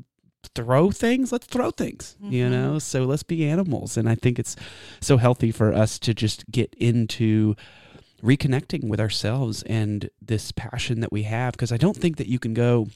throw 0.56 0.90
things? 0.92 1.32
Let's 1.32 1.46
throw 1.48 1.70
things 1.72 2.16
you 2.22 2.46
Mhm. 2.48 2.52
know? 2.52 2.80
So 2.80 3.06
let's 3.06 3.24
be 3.24 3.46
animals. 3.46 3.96
And 3.98 4.10
i 4.10 4.16
think 4.16 4.40
it's 4.40 4.56
so 5.00 5.18
healthy 5.18 5.52
for 5.52 5.72
us 5.74 6.00
to 6.00 6.14
just 6.14 6.50
get 6.52 6.74
into 6.76 7.56
reconnecting 8.24 8.88
with 8.88 9.00
ourselves 9.00 9.64
and 9.64 10.10
this 10.22 10.52
passion 10.52 11.00
that 11.00 11.12
we 11.12 11.24
have 11.24 11.54
because 11.54 11.72
i 11.72 11.78
don't 11.78 11.98
think 11.98 12.18
that 12.18 12.28
you 12.28 12.38
can 12.38 12.54
go 12.54 12.88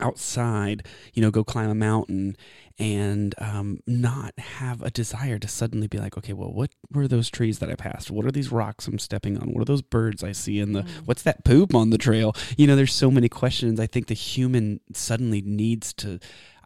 outside, 0.00 0.86
you 1.14 1.22
know, 1.22 1.30
go 1.30 1.44
climb 1.44 1.70
a 1.70 1.74
mountain 1.74 2.36
and 2.78 3.34
um, 3.38 3.80
not 3.86 4.38
have 4.38 4.82
a 4.82 4.90
desire 4.90 5.38
to 5.38 5.48
suddenly 5.48 5.86
be 5.86 5.98
like, 5.98 6.16
okay, 6.18 6.32
well, 6.34 6.52
what 6.52 6.70
were 6.92 7.08
those 7.08 7.30
trees 7.30 7.58
that 7.60 7.70
I 7.70 7.74
passed? 7.74 8.10
What 8.10 8.26
are 8.26 8.30
these 8.30 8.52
rocks 8.52 8.86
I'm 8.86 8.98
stepping 8.98 9.38
on? 9.38 9.52
What 9.52 9.62
are 9.62 9.64
those 9.64 9.82
birds 9.82 10.22
I 10.22 10.32
see 10.32 10.58
in 10.60 10.72
the, 10.72 10.82
Mm. 10.82 11.06
what's 11.06 11.22
that 11.22 11.44
poop 11.44 11.74
on 11.74 11.90
the 11.90 11.98
trail? 11.98 12.34
You 12.58 12.66
know, 12.66 12.76
there's 12.76 12.92
so 12.94 13.10
many 13.10 13.28
questions. 13.30 13.80
I 13.80 13.86
think 13.86 14.08
the 14.08 14.14
human 14.14 14.80
suddenly 14.92 15.40
needs 15.40 15.94
to, 15.94 16.18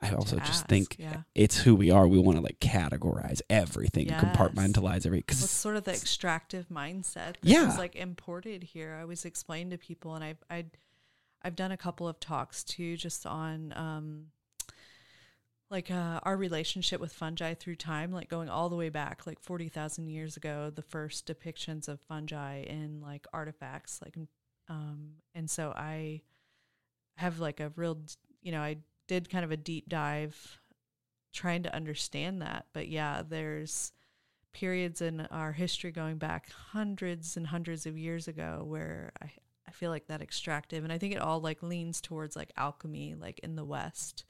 I 0.02 0.10
also 0.12 0.38
just 0.38 0.66
think 0.66 0.96
yeah. 0.98 1.22
it's 1.34 1.58
who 1.60 1.76
we 1.76 1.90
are. 1.92 2.08
We 2.08 2.18
want 2.18 2.38
to 2.38 2.42
like 2.42 2.58
categorize 2.58 3.40
everything, 3.48 4.08
Yes. 4.08 4.24
compartmentalize 4.24 5.06
everything. 5.06 5.24
Well, 5.28 5.36
Cause 5.36 5.44
it's 5.44 5.52
sort 5.52 5.76
of 5.76 5.84
the 5.84 5.92
extractive 5.92 6.68
mindset 6.70 7.34
that 7.34 7.36
Yeah. 7.42 7.66
was 7.66 7.78
like 7.78 7.94
imported 7.94 8.64
here. 8.64 8.96
I 8.98 9.02
always 9.02 9.24
explain 9.24 9.70
to 9.70 9.78
people, 9.78 10.14
and 10.16 10.24
I've 10.24 10.42
I'd, 10.50 10.70
I've 11.42 11.56
done 11.56 11.72
a 11.72 11.76
couple 11.76 12.06
of 12.06 12.20
talks 12.20 12.62
too, 12.64 12.96
just 12.96 13.26
on 13.26 13.72
um, 13.76 14.26
like 15.70 15.90
uh, 15.90 16.20
our 16.22 16.36
relationship 16.36 17.00
with 17.00 17.12
fungi 17.12 17.54
through 17.54 17.76
time, 17.76 18.12
like 18.12 18.28
going 18.28 18.48
all 18.48 18.68
the 18.68 18.76
way 18.76 18.88
back, 18.88 19.26
like 19.26 19.40
forty 19.40 19.68
thousand 19.68 20.08
years 20.08 20.36
ago, 20.36 20.70
the 20.74 20.82
first 20.82 21.26
depictions 21.26 21.88
of 21.88 22.00
fungi 22.00 22.62
in 22.62 23.00
like 23.00 23.26
artifacts, 23.32 24.00
like 24.02 24.16
um, 24.68 25.14
and 25.34 25.50
so 25.50 25.72
I 25.76 26.22
have 27.16 27.38
like 27.38 27.60
a 27.60 27.72
real, 27.76 27.98
you 28.42 28.52
know, 28.52 28.60
I 28.60 28.78
did 29.08 29.28
kind 29.28 29.44
of 29.44 29.50
a 29.50 29.56
deep 29.56 29.88
dive 29.88 30.60
trying 31.32 31.62
to 31.64 31.74
understand 31.74 32.42
that, 32.42 32.66
but 32.72 32.88
yeah, 32.88 33.22
there's 33.28 33.92
periods 34.52 35.00
in 35.00 35.20
our 35.30 35.52
history 35.52 35.92
going 35.92 36.18
back 36.18 36.50
hundreds 36.72 37.36
and 37.36 37.46
hundreds 37.46 37.86
of 37.86 37.96
years 37.96 38.26
ago 38.26 38.64
where 38.66 39.12
I, 39.22 39.30
I 39.70 39.72
feel 39.72 39.90
like 39.90 40.08
that 40.08 40.20
extractive 40.20 40.82
and 40.82 40.92
I 40.92 40.98
think 40.98 41.14
it 41.14 41.20
all 41.20 41.40
like 41.40 41.62
leans 41.62 42.00
towards 42.00 42.34
like 42.34 42.52
alchemy 42.56 43.14
like 43.14 43.38
in 43.38 43.54
the 43.54 43.64
West 43.64 44.24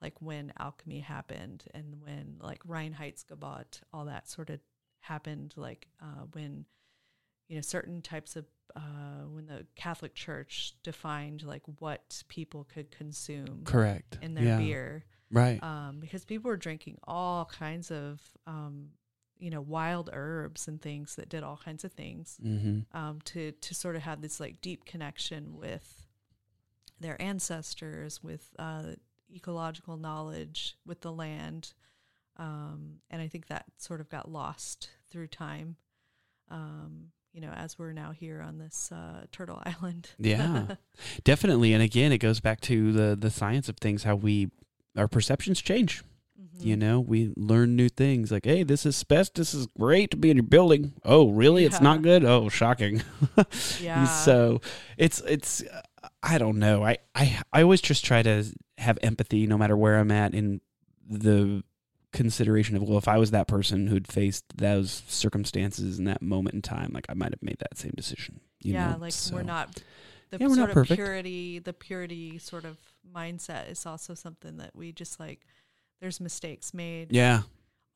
like 0.00 0.14
when 0.20 0.54
alchemy 0.58 1.00
happened 1.00 1.64
and 1.74 1.96
when 2.00 2.36
like 2.40 2.62
Reinheitsgebot 2.64 3.82
all 3.92 4.06
that 4.06 4.26
sort 4.26 4.48
of 4.48 4.60
happened 5.00 5.52
like 5.56 5.86
uh, 6.00 6.24
when 6.32 6.64
you 7.48 7.56
know 7.56 7.60
certain 7.60 8.00
types 8.00 8.36
of 8.36 8.46
uh, 8.74 9.26
when 9.28 9.46
the 9.46 9.66
Catholic 9.76 10.14
Church 10.14 10.74
defined 10.82 11.42
like 11.42 11.62
what 11.78 12.22
people 12.28 12.64
could 12.72 12.90
consume 12.90 13.62
correct. 13.64 14.16
in 14.22 14.32
their 14.34 14.44
yeah. 14.44 14.58
beer 14.58 15.04
Right. 15.32 15.62
um, 15.62 15.98
because 16.00 16.24
people 16.24 16.48
were 16.48 16.56
drinking 16.56 16.98
all 17.04 17.44
kinds 17.44 17.92
of 17.92 18.20
um, 18.48 18.88
you 19.40 19.50
know 19.50 19.60
wild 19.60 20.10
herbs 20.12 20.68
and 20.68 20.80
things 20.80 21.16
that 21.16 21.28
did 21.28 21.42
all 21.42 21.58
kinds 21.64 21.82
of 21.82 21.92
things 21.92 22.38
mm-hmm. 22.44 22.80
um, 22.96 23.18
to 23.24 23.52
to 23.52 23.74
sort 23.74 23.96
of 23.96 24.02
have 24.02 24.20
this 24.20 24.38
like 24.38 24.60
deep 24.60 24.84
connection 24.84 25.56
with 25.56 26.06
their 27.00 27.20
ancestors, 27.20 28.22
with 28.22 28.50
uh, 28.58 28.92
ecological 29.34 29.96
knowledge, 29.96 30.76
with 30.86 31.00
the 31.00 31.10
land, 31.10 31.72
um, 32.36 32.96
and 33.10 33.22
I 33.22 33.28
think 33.28 33.46
that 33.46 33.64
sort 33.78 34.00
of 34.00 34.08
got 34.08 34.30
lost 34.30 34.90
through 35.10 35.28
time. 35.28 35.76
Um, 36.50 37.08
you 37.32 37.40
know, 37.40 37.52
as 37.52 37.78
we're 37.78 37.92
now 37.92 38.10
here 38.10 38.42
on 38.42 38.58
this 38.58 38.90
uh, 38.92 39.24
Turtle 39.32 39.62
Island. 39.66 40.10
Yeah, 40.18 40.74
definitely. 41.24 41.72
And 41.72 41.82
again, 41.82 42.12
it 42.12 42.18
goes 42.18 42.40
back 42.40 42.60
to 42.62 42.92
the 42.92 43.16
the 43.16 43.30
science 43.30 43.68
of 43.68 43.78
things, 43.78 44.02
how 44.02 44.16
we 44.16 44.50
our 44.96 45.08
perceptions 45.08 45.60
change. 45.60 46.02
Mhm. 46.40 46.64
You 46.64 46.76
know, 46.76 47.00
we 47.00 47.32
learn 47.36 47.76
new 47.76 47.88
things 47.88 48.30
like, 48.30 48.44
hey, 48.46 48.62
this 48.62 48.86
asbestos 48.86 49.52
is 49.54 49.66
great 49.78 50.10
to 50.12 50.16
be 50.16 50.30
in 50.30 50.36
your 50.36 50.44
building. 50.44 50.94
Oh, 51.04 51.30
really? 51.30 51.64
It's 51.64 51.80
not 51.80 52.02
good? 52.02 52.24
Oh, 52.24 52.48
shocking. 52.48 53.02
Yeah. 53.80 54.04
So 54.06 54.60
it's, 54.96 55.20
it's, 55.26 55.62
I 56.22 56.38
don't 56.38 56.58
know. 56.58 56.84
I, 56.84 56.98
I, 57.14 57.40
I 57.52 57.62
always 57.62 57.80
just 57.80 58.04
try 58.04 58.22
to 58.22 58.44
have 58.78 58.98
empathy 59.02 59.46
no 59.46 59.58
matter 59.58 59.76
where 59.76 59.98
I'm 59.98 60.10
at 60.10 60.34
in 60.34 60.60
the 61.08 61.62
consideration 62.12 62.76
of, 62.76 62.82
well, 62.82 62.98
if 62.98 63.08
I 63.08 63.18
was 63.18 63.30
that 63.32 63.46
person 63.48 63.86
who'd 63.86 64.06
faced 64.10 64.44
those 64.56 65.02
circumstances 65.08 65.98
in 65.98 66.04
that 66.06 66.22
moment 66.22 66.54
in 66.54 66.62
time, 66.62 66.90
like 66.94 67.06
I 67.08 67.14
might 67.14 67.32
have 67.32 67.42
made 67.42 67.58
that 67.60 67.78
same 67.78 67.92
decision. 67.96 68.40
You 68.62 68.74
yeah, 68.74 68.92
know? 68.92 68.98
like 68.98 69.12
So- 69.12 69.34
we're 69.36 69.42
not 69.42 69.82
the 70.30 70.38
Yeah, 70.38 70.48
sort 70.48 70.76
of 70.76 70.86
purity, 70.86 71.58
the 71.58 71.72
purity 71.72 72.38
sort 72.38 72.64
of 72.64 72.76
mindset 73.14 73.70
is 73.70 73.84
also 73.86 74.14
something 74.14 74.58
that 74.58 74.74
we 74.74 74.92
just 74.92 75.18
like. 75.18 75.40
There's 76.00 76.20
mistakes 76.20 76.72
made. 76.74 77.12
Yeah. 77.12 77.42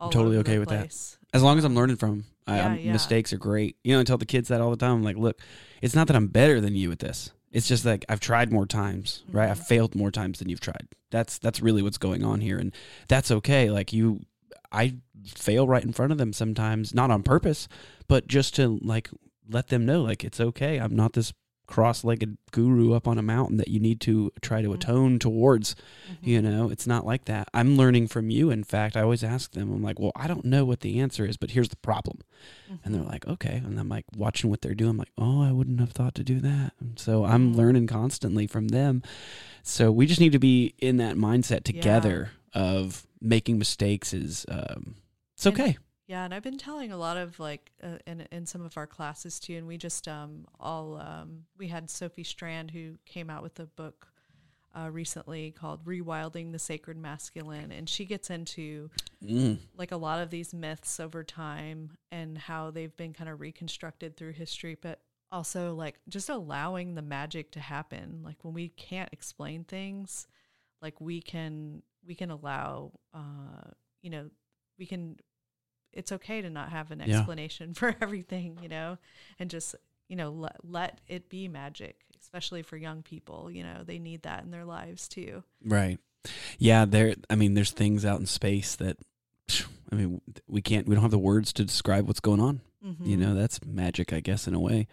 all 0.01 0.11
totally 0.11 0.37
okay 0.39 0.59
with 0.59 0.69
that. 0.69 0.95
As 1.33 1.43
long 1.43 1.57
as 1.57 1.65
I'm 1.65 1.75
learning 1.75 1.97
from 1.97 2.25
I, 2.47 2.57
Yeah, 2.57 2.67
I'm- 2.69 2.79
yeah. 2.79 2.93
mistakes 2.93 3.33
are 3.33 3.39
great. 3.39 3.77
You 3.85 3.95
know, 3.95 4.01
I 4.01 4.05
tell 4.05 4.19
the 4.19 4.27
kids 4.27 4.49
that 4.49 4.61
all 4.61 4.71
the 4.71 4.77
time. 4.77 4.97
I'm 4.97 5.03
like, 5.03 5.17
look, 5.17 5.41
it's 5.81 5.95
not 5.95 6.09
that 6.09 6.17
I'm 6.17 6.27
better 6.27 6.61
than 6.61 6.75
you 6.75 6.93
at 6.93 6.99
this. 6.99 7.31
It's 7.53 7.67
just 7.69 7.85
like 7.87 8.05
I've 8.09 8.21
tried 8.21 8.53
more 8.53 8.67
times, 8.67 9.23
right? 9.31 9.49
I've 9.49 9.61
Mhm. 9.61 9.67
failed 9.67 9.95
more 9.95 10.11
times 10.11 10.41
than 10.41 10.49
you've 10.51 10.61
tried. 10.61 10.89
That's 11.11 11.39
that's 11.39 11.63
really 11.63 11.81
what's 11.81 11.97
going 11.97 12.23
on 12.25 12.41
here, 12.43 12.59
and 12.59 12.73
that's 13.09 13.31
okay. 13.31 13.71
Like 13.71 13.93
you, 13.93 14.21
I 14.73 14.97
fail 15.25 15.67
right 15.67 15.83
in 15.85 15.93
front 15.93 16.11
of 16.13 16.19
them 16.19 16.33
sometimes, 16.35 16.93
not 16.93 17.11
on 17.13 17.23
purpose, 17.23 17.69
but 18.09 18.27
just 18.27 18.55
to 18.57 18.79
like 18.83 19.09
let 19.49 19.69
them 19.69 19.87
know, 19.87 20.03
like 20.03 20.25
it's 20.25 20.41
okay. 20.41 20.79
I'm 20.79 20.97
not 20.97 21.13
this 21.15 21.33
cross-legged 21.67 22.37
guru 22.51 22.93
up 22.93 23.09
on 23.09 23.19
a 23.19 23.23
mountain 23.23 23.57
that 23.57 23.69
you 23.69 23.81
need 23.81 24.01
to 24.03 24.31
try 24.43 24.61
to 24.63 24.69
Mhm. 24.69 24.75
atone 24.75 25.19
towards 25.19 25.75
Mhm. 25.75 26.17
you 26.27 26.43
know, 26.43 26.69
it's 26.71 26.87
not 26.87 27.07
like 27.07 27.25
that. 27.25 27.49
I'm 27.55 27.77
learning 27.77 28.09
from 28.09 28.31
you. 28.31 28.51
In 28.51 28.65
fact, 28.65 28.97
I 28.97 29.03
always 29.03 29.25
ask 29.25 29.53
them, 29.53 29.73
I'm 29.73 29.83
like, 29.83 29.99
well, 29.99 30.13
I 30.15 30.27
don't 30.27 30.45
know 30.45 30.65
what 30.65 30.81
the 30.81 31.01
answer 31.01 31.25
is, 31.27 31.37
but 31.37 31.53
here's 31.53 31.71
the 31.71 31.77
problem. 31.77 32.19
And 32.85 32.95
they're 32.95 33.03
like, 33.03 33.27
okay. 33.27 33.63
And 33.65 33.79
I'm 33.81 33.89
like 33.89 34.05
watching 34.17 34.51
what 34.51 34.61
they're 34.61 34.75
doing. 34.75 34.91
I'm 34.91 34.97
like, 34.99 35.13
oh, 35.17 35.43
I 35.43 35.53
wouldn't 35.53 35.81
have 35.81 35.93
thought 35.93 36.15
to 36.17 36.25
do 36.25 36.41
that. 36.41 36.73
And 36.81 36.99
so 36.99 37.25
I'm 37.25 37.55
learning 37.55 37.87
constantly 37.87 38.47
from 38.47 38.69
them. 38.69 39.03
So 39.63 39.91
we 39.91 40.07
just 40.07 40.21
need 40.21 40.33
to 40.33 40.39
be 40.39 40.75
in 40.79 40.99
that 40.99 41.17
mindset 41.17 41.65
together 41.65 42.31
of 42.53 43.07
making 43.21 43.59
mistakes 43.59 44.13
is, 44.13 44.45
um, 44.49 44.97
it's 45.35 45.47
And- 45.47 45.55
okay. 45.59 45.79
Yeah, 46.07 46.25
and 46.25 46.35
I've 46.35 46.43
been 46.43 46.59
telling 46.59 46.93
a 46.93 46.99
lot 46.99 47.17
of 47.17 47.39
like 47.41 47.73
uh, 47.83 47.99
in 48.07 48.27
in 48.31 48.47
some 48.47 48.63
of 48.63 48.77
our 48.77 48.87
classes 48.87 49.41
too, 49.41 49.57
and 49.57 49.67
we 49.67 49.79
just 49.79 50.07
um 50.07 50.47
all 50.61 50.99
um 50.99 51.45
we 51.57 51.69
had 51.69 51.89
Sophie 51.91 52.25
Strand 52.25 52.71
who 52.71 52.97
came 53.07 53.31
out 53.31 53.43
with 53.43 53.59
a 53.59 53.67
book 53.67 54.09
uh, 54.75 54.91
recently 54.91 55.51
called 55.53 55.85
Rewilding 55.85 56.53
the 56.53 56.59
Sacred 56.59 56.97
Masculine, 56.99 57.73
and 57.73 57.89
she 57.89 58.05
gets 58.05 58.31
into 58.31 58.91
Mm, 59.25 59.59
like 59.75 59.91
a 59.93 59.97
lot 59.97 60.21
of 60.21 60.29
these 60.29 60.53
myths 60.53 61.01
over 61.01 61.25
time 61.25 61.97
and 62.13 62.37
how 62.37 62.71
they've 62.71 62.95
been 62.97 63.15
kind 63.15 63.31
of 63.31 63.41
reconstructed 63.41 64.17
through 64.17 64.33
history, 64.33 64.77
but 64.81 65.01
also 65.33 65.75
like 65.75 65.99
just 66.11 66.29
allowing 66.29 66.95
the 66.95 67.03
magic 67.03 67.51
to 67.53 67.61
happen. 67.61 68.21
Like 68.23 68.37
when 68.45 68.53
we 68.53 68.69
can't 68.69 69.09
explain 69.13 69.65
things, 69.65 70.27
like 70.83 71.01
we 71.01 71.23
can 71.23 71.83
we 72.07 72.15
can 72.15 72.31
allow 72.31 72.93
uh 73.15 73.71
you 74.03 74.11
know 74.11 74.29
we 74.79 74.85
can 74.87 75.17
it's 75.95 76.13
okay 76.13 76.43
to 76.43 76.51
not 76.51 76.71
have 76.71 76.91
an 76.91 77.03
Yeah. 77.05 77.19
explanation 77.19 77.75
for 77.81 77.95
everything 78.01 78.59
you 78.63 78.69
know 78.69 78.99
and 79.39 79.49
just 79.51 79.75
you 80.09 80.17
know 80.17 80.31
let, 80.31 80.57
let 80.63 81.01
it 81.09 81.29
be 81.29 81.49
magic 81.49 82.01
especially 82.21 82.63
for 82.63 82.77
young 82.77 83.03
people 83.03 83.51
you 83.51 83.63
know 83.63 83.83
they 83.85 83.99
need 83.99 84.23
that 84.23 84.45
in 84.45 84.51
their 84.51 84.65
lives 84.65 85.09
too 85.09 85.43
right. 85.65 85.99
Yeah. 86.59 86.87
There, 86.87 87.15
I 87.29 87.35
mean, 87.35 87.53
there's 87.53 87.71
things 87.73 88.07
out 88.07 88.19
in 88.19 88.25
space 88.25 88.77
that, 88.77 88.97
I 89.95 89.99
mean, 89.99 90.21
we 90.49 90.61
can't, 90.61 90.87
we 90.89 90.95
don't 90.95 91.03
have 91.03 91.11
the 91.11 91.19
words 91.19 91.53
to 91.55 91.65
describe 91.65 92.07
what's 92.07 92.21
going 92.21 92.41
on. 92.41 92.61
You 93.03 93.17
Mhm. 93.17 93.21
know, 93.21 93.35
that's 93.35 93.65
magic, 93.65 94.13
I 94.13 94.21
guess, 94.21 94.47
in 94.47 94.53
a 94.53 94.61
way. 94.61 94.89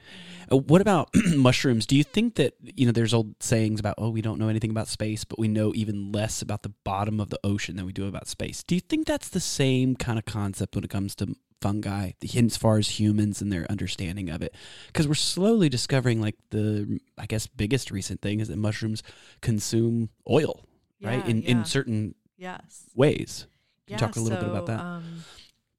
Uh, 0.50 0.56
what 0.56 0.80
about 0.80 1.10
mushrooms? 1.36 1.86
Do 1.86 1.98
you 1.98 2.06
think 2.06 2.36
that, 2.36 2.54
you 2.64 2.86
know, 2.86 2.94
there's 2.94 3.14
old 3.14 3.36
sayings 3.44 3.82
about, 3.82 3.96
oh, 3.98 4.10
we 4.10 4.22
don't 4.22 4.40
know 4.40 4.48
anything 4.48 4.70
about 4.72 4.88
space, 4.88 5.26
but 5.26 5.38
we 5.38 5.50
know 5.50 5.74
even 5.76 6.10
less 6.14 6.42
about 6.42 6.64
the 6.64 6.72
bottom 6.86 7.20
of 7.20 7.32
the 7.32 7.40
ocean 7.44 7.76
than 7.76 7.86
we 7.86 7.92
do 7.92 8.08
about 8.08 8.30
space. 8.30 8.64
Do 8.64 8.76
you 8.76 8.82
think 8.82 9.08
that's 9.08 9.28
the 9.28 9.42
same 9.42 9.98
kind 9.98 10.18
of 10.18 10.24
concept 10.24 10.76
when 10.76 10.86
it 10.86 10.90
comes 10.90 11.16
to 11.16 11.36
fungi, 11.60 12.12
the, 12.22 12.30
as 12.40 12.56
far 12.56 12.78
as 12.78 12.98
humans 12.98 13.42
and 13.42 13.52
their 13.52 13.70
understanding 13.70 14.30
of 14.30 14.42
it? 14.42 14.56
Because 14.88 15.06
we're 15.06 15.14
slowly 15.16 15.68
discovering, 15.68 16.22
like, 16.22 16.36
the, 16.52 16.98
I 17.18 17.26
guess, 17.26 17.46
biggest 17.48 17.92
recent 17.92 18.22
thing 18.22 18.40
is 18.40 18.48
that 18.48 18.58
mushrooms 18.58 19.04
consume 19.42 20.12
oil, 20.30 20.62
right? 21.02 21.28
In, 21.28 21.42
yeah. 21.42 21.50
in 21.50 21.66
certain 21.66 22.16
yes 22.38 22.86
ways. 22.96 23.48
Can 23.88 23.94
you 23.94 23.98
talk 23.98 24.16
a 24.16 24.20
little 24.20 24.40
bit 24.40 24.50
about 24.50 24.68
so, 24.68 24.74
that? 24.74 24.80
Um, 24.80 25.24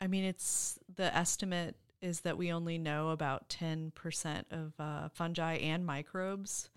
I 0.01 0.07
mean, 0.07 0.25
it's 0.25 0.79
the 0.97 1.15
estimate 1.17 1.77
is 2.01 2.21
that 2.21 2.37
we 2.37 2.53
only 2.53 2.77
know 2.77 3.11
about 3.11 3.49
10% 3.49 4.45
of 4.51 4.73
uh, 4.79 5.09
fungi 5.11 5.55
and 5.55 5.87
microbes. 5.87 6.69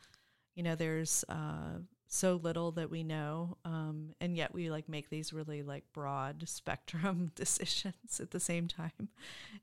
You 0.53 0.63
know, 0.63 0.75
there's 0.75 1.25
uh, 1.27 1.79
so 2.07 2.35
little 2.35 2.71
that 2.73 2.91
we 2.91 3.03
know, 3.03 3.57
um, 3.65 4.13
and 4.21 4.37
yet 4.37 4.53
we 4.53 4.69
like 4.69 4.87
make 4.87 5.09
these 5.09 5.33
really 5.33 5.63
like 5.63 5.83
broad 5.91 6.43
spectrum 6.47 7.31
decisions 7.35 8.19
at 8.19 8.31
the 8.31 8.39
same 8.39 8.67
time 8.67 9.09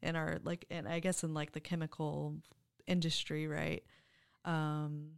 in 0.02 0.16
our 0.16 0.40
like, 0.42 0.64
and 0.70 0.88
I 0.88 0.98
guess 0.98 1.22
in 1.22 1.32
like 1.32 1.52
the 1.52 1.60
chemical 1.60 2.34
industry, 2.86 3.46
right? 3.46 3.84
Um, 4.44 5.12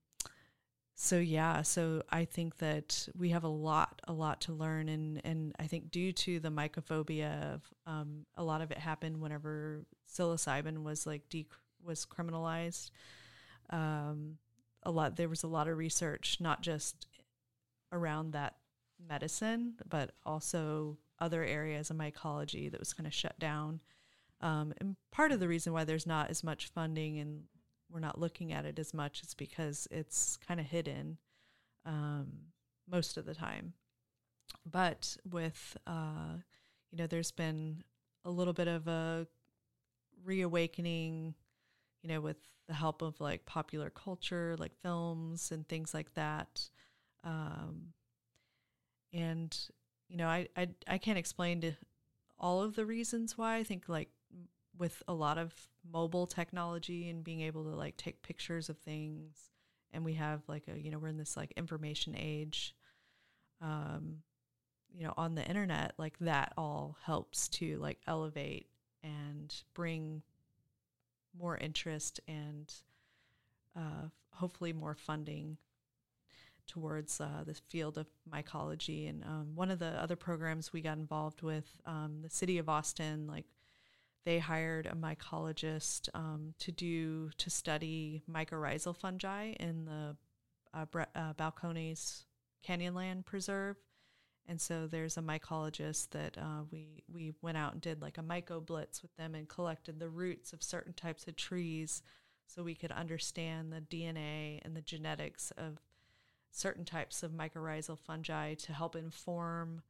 so 0.97 1.19
yeah, 1.19 1.63
so 1.63 2.03
I 2.11 2.25
think 2.25 2.59
that 2.59 3.09
we 3.19 3.31
have 3.31 3.43
a 3.43 3.49
lot, 3.49 4.01
a 4.07 4.13
lot 4.13 4.41
to 4.43 4.53
learn, 4.53 4.89
and 4.89 5.21
and 5.25 5.53
I 5.59 5.67
think 5.67 5.91
due 5.91 6.13
to 6.13 6.39
the 6.39 6.51
mycophobia, 6.51 7.55
of, 7.55 7.63
um, 7.87 8.27
a 8.37 8.45
lot 8.45 8.61
of 8.61 8.71
it 8.71 8.79
happened 8.79 9.21
whenever 9.21 9.85
psilocybin 10.09 10.85
was 10.85 11.05
like 11.07 11.29
de- 11.29 11.49
was 11.85 12.07
criminalized. 12.07 12.91
Um, 13.71 14.39
a 14.85 14.91
lot 14.91 15.17
there 15.17 15.29
was 15.29 15.43
a 15.43 15.49
lot 15.49 15.67
of 15.67 15.77
research, 15.77 16.39
not 16.41 16.63
just 16.63 17.07
around 17.93 18.33
that 18.33 18.55
medicine, 19.09 19.75
but 19.89 20.13
also 20.25 20.99
other 21.19 21.43
areas 21.45 21.91
of 21.91 21.97
mycology 21.97 22.71
that 22.71 22.81
was 22.81 22.93
kind 22.93 23.07
of 23.07 23.15
shut 23.15 23.39
down. 23.39 23.81
Um, 24.41 24.73
and 24.79 24.97
part 25.11 25.33
of 25.33 25.41
the 25.41 25.49
reason 25.49 25.73
why 25.73 25.85
there's 25.85 26.07
not 26.07 26.31
as 26.31 26.45
much 26.45 26.69
funding 26.69 27.19
and 27.19 27.45
we're 27.95 28.01
not 28.01 28.21
looking 28.21 28.53
at 28.53 28.65
it 28.65 28.79
as 28.81 28.93
much 28.93 29.23
is 29.23 29.35
because 29.35 29.87
it's 29.93 30.37
kind 30.37 30.59
of 30.59 30.67
hidden 30.67 31.17
um, 31.87 32.27
most 32.91 33.17
of 33.17 33.25
the 33.25 33.35
time. 33.35 33.73
But 34.69 35.17
with, 35.31 35.77
uh, 35.87 36.39
you 36.91 36.99
know, 36.99 37.07
there's 37.07 37.31
been 37.31 37.85
a 38.25 38.31
little 38.31 38.53
bit 38.53 38.67
of 38.67 38.89
a 38.89 39.29
reawakening, 40.25 41.35
you 42.03 42.09
know, 42.09 42.21
with 42.21 42.39
the 42.67 42.75
help 42.75 43.01
of 43.01 43.21
like 43.21 43.47
popular 43.47 43.91
culture, 43.91 44.57
like 44.59 44.75
films 44.83 45.53
and 45.53 45.69
things 45.69 45.95
like 45.95 46.13
that. 46.15 46.69
Um, 47.23 47.93
and, 49.13 49.57
you 50.09 50.17
know, 50.17 50.27
I, 50.27 50.49
I, 50.57 50.69
I 50.89 50.99
can't 50.99 51.19
explain 51.19 51.61
to 51.61 51.73
all 52.39 52.61
of 52.61 52.75
the 52.75 52.87
reasons 52.87 53.39
why. 53.39 53.57
I 53.57 53.63
think 53.63 53.89
like 53.89 54.09
with 54.79 55.03
a 55.07 55.15
lot 55.15 55.39
of 55.39 55.53
mobile 55.91 56.27
technology 56.27 57.09
and 57.09 57.23
being 57.25 57.41
able 57.41 57.65
to 57.65 57.71
like 57.71 57.97
take 57.97 58.23
pictures 58.23 58.69
of 58.69 58.79
things. 58.79 59.51
And 59.93 60.05
we 60.05 60.15
have 60.15 60.43
like 60.49 60.65
a 60.69 60.79
you 60.79 60.91
know 60.91 60.99
we're 60.99 61.09
in 61.09 61.19
this 61.19 61.37
like 61.37 61.53
information 61.57 62.17
age 62.19 62.75
um 63.63 64.17
you 64.93 65.07
know 65.07 65.15
on 65.17 65.37
the 65.37 65.45
internet 65.45 65.93
like 65.99 66.19
that 66.19 66.53
all 66.57 66.97
helps 67.05 67.49
to 67.49 67.79
like 67.79 67.99
elevate 68.09 68.67
and 69.05 69.55
bring 69.75 70.23
more 71.39 71.57
interest 71.57 72.21
and 72.27 72.73
uh, 73.77 74.09
hopefully 74.31 74.73
more 74.73 74.95
funding 74.95 75.57
towards 76.67 77.21
uh, 77.21 77.45
the 77.45 77.55
field 77.55 77.99
of 77.99 78.07
mycology. 78.33 79.09
And 79.09 79.23
um, 79.25 79.53
one 79.55 79.71
of 79.71 79.79
the 79.79 79.89
other 80.03 80.17
programs 80.17 80.73
we 80.73 80.81
got 80.81 80.97
involved 80.97 81.43
with 81.43 81.67
um, 81.85 82.21
the 82.23 82.31
city 82.31 82.59
of 82.59 82.69
austin 82.69 83.27
like 83.27 83.45
they 84.25 84.39
hired 84.39 84.87
a 84.87 84.95
mycologist 84.95 86.09
um, 86.15 86.55
to 86.59 86.73
do 86.73 87.31
to 87.39 87.51
study 87.51 88.23
mycorrhizal 88.31 88.97
fungi 88.97 89.53
in 89.61 89.85
the 89.85 90.17
uh, 90.73 90.85
Bre- 90.87 91.03
uh, 91.15 91.35
Balcones 91.35 92.25
Canyonland 92.67 93.25
Preserve, 93.27 93.77
and 94.47 94.61
so 94.61 94.87
there's 94.87 95.17
a 95.17 95.23
mycologist 95.23 96.11
that 96.11 96.39
uh, 96.39 96.63
we 96.71 97.05
we 97.13 97.33
went 97.43 97.59
out 97.59 97.73
and 97.73 97.81
did 97.83 98.01
like 98.01 98.19
a 98.19 98.23
myco 98.23 98.65
blitz 98.65 99.03
with 99.03 99.15
them 99.17 99.35
and 99.35 99.49
collected 99.49 99.99
the 99.99 100.09
roots 100.09 100.53
of 100.53 100.63
certain 100.63 100.95
types 100.95 101.27
of 101.29 101.37
trees, 101.37 102.03
so 102.47 102.63
we 102.63 102.75
could 102.75 102.93
understand 102.93 103.73
the 103.73 103.81
DNA 103.81 104.61
and 104.65 104.75
the 104.75 104.83
genetics 104.83 105.53
of 105.59 105.79
certain 106.51 106.85
types 106.85 107.23
of 107.23 107.33
mycorrhizal 107.33 107.99
fungi 107.99 108.55
to 108.55 108.73
help 108.73 108.95
inform 108.97 109.83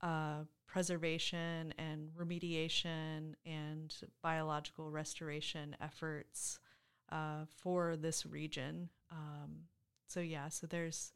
uh, 0.00 0.44
preservation 0.66 1.72
and 1.78 2.10
remediation 2.18 3.34
and 3.46 3.94
biological 4.22 4.90
restoration 4.90 5.76
efforts 5.80 6.58
uh, 7.10 7.44
for 7.48 7.96
this 7.96 8.26
region. 8.26 8.88
Um, 9.10 9.66
so 10.06 10.20
yeah, 10.20 10.48
so 10.48 10.66
there's 10.66 11.12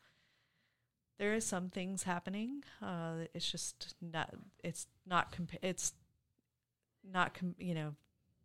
there 1.18 1.34
is 1.34 1.44
some 1.44 1.68
things 1.68 2.04
happening. 2.04 2.62
Uh, 2.80 3.26
it's 3.34 3.50
just 3.50 3.94
not. 4.00 4.34
It's 4.62 4.86
not. 5.06 5.32
Compa- 5.32 5.58
it's 5.62 5.92
not. 7.02 7.34
Com- 7.34 7.56
you 7.58 7.74
know, 7.74 7.94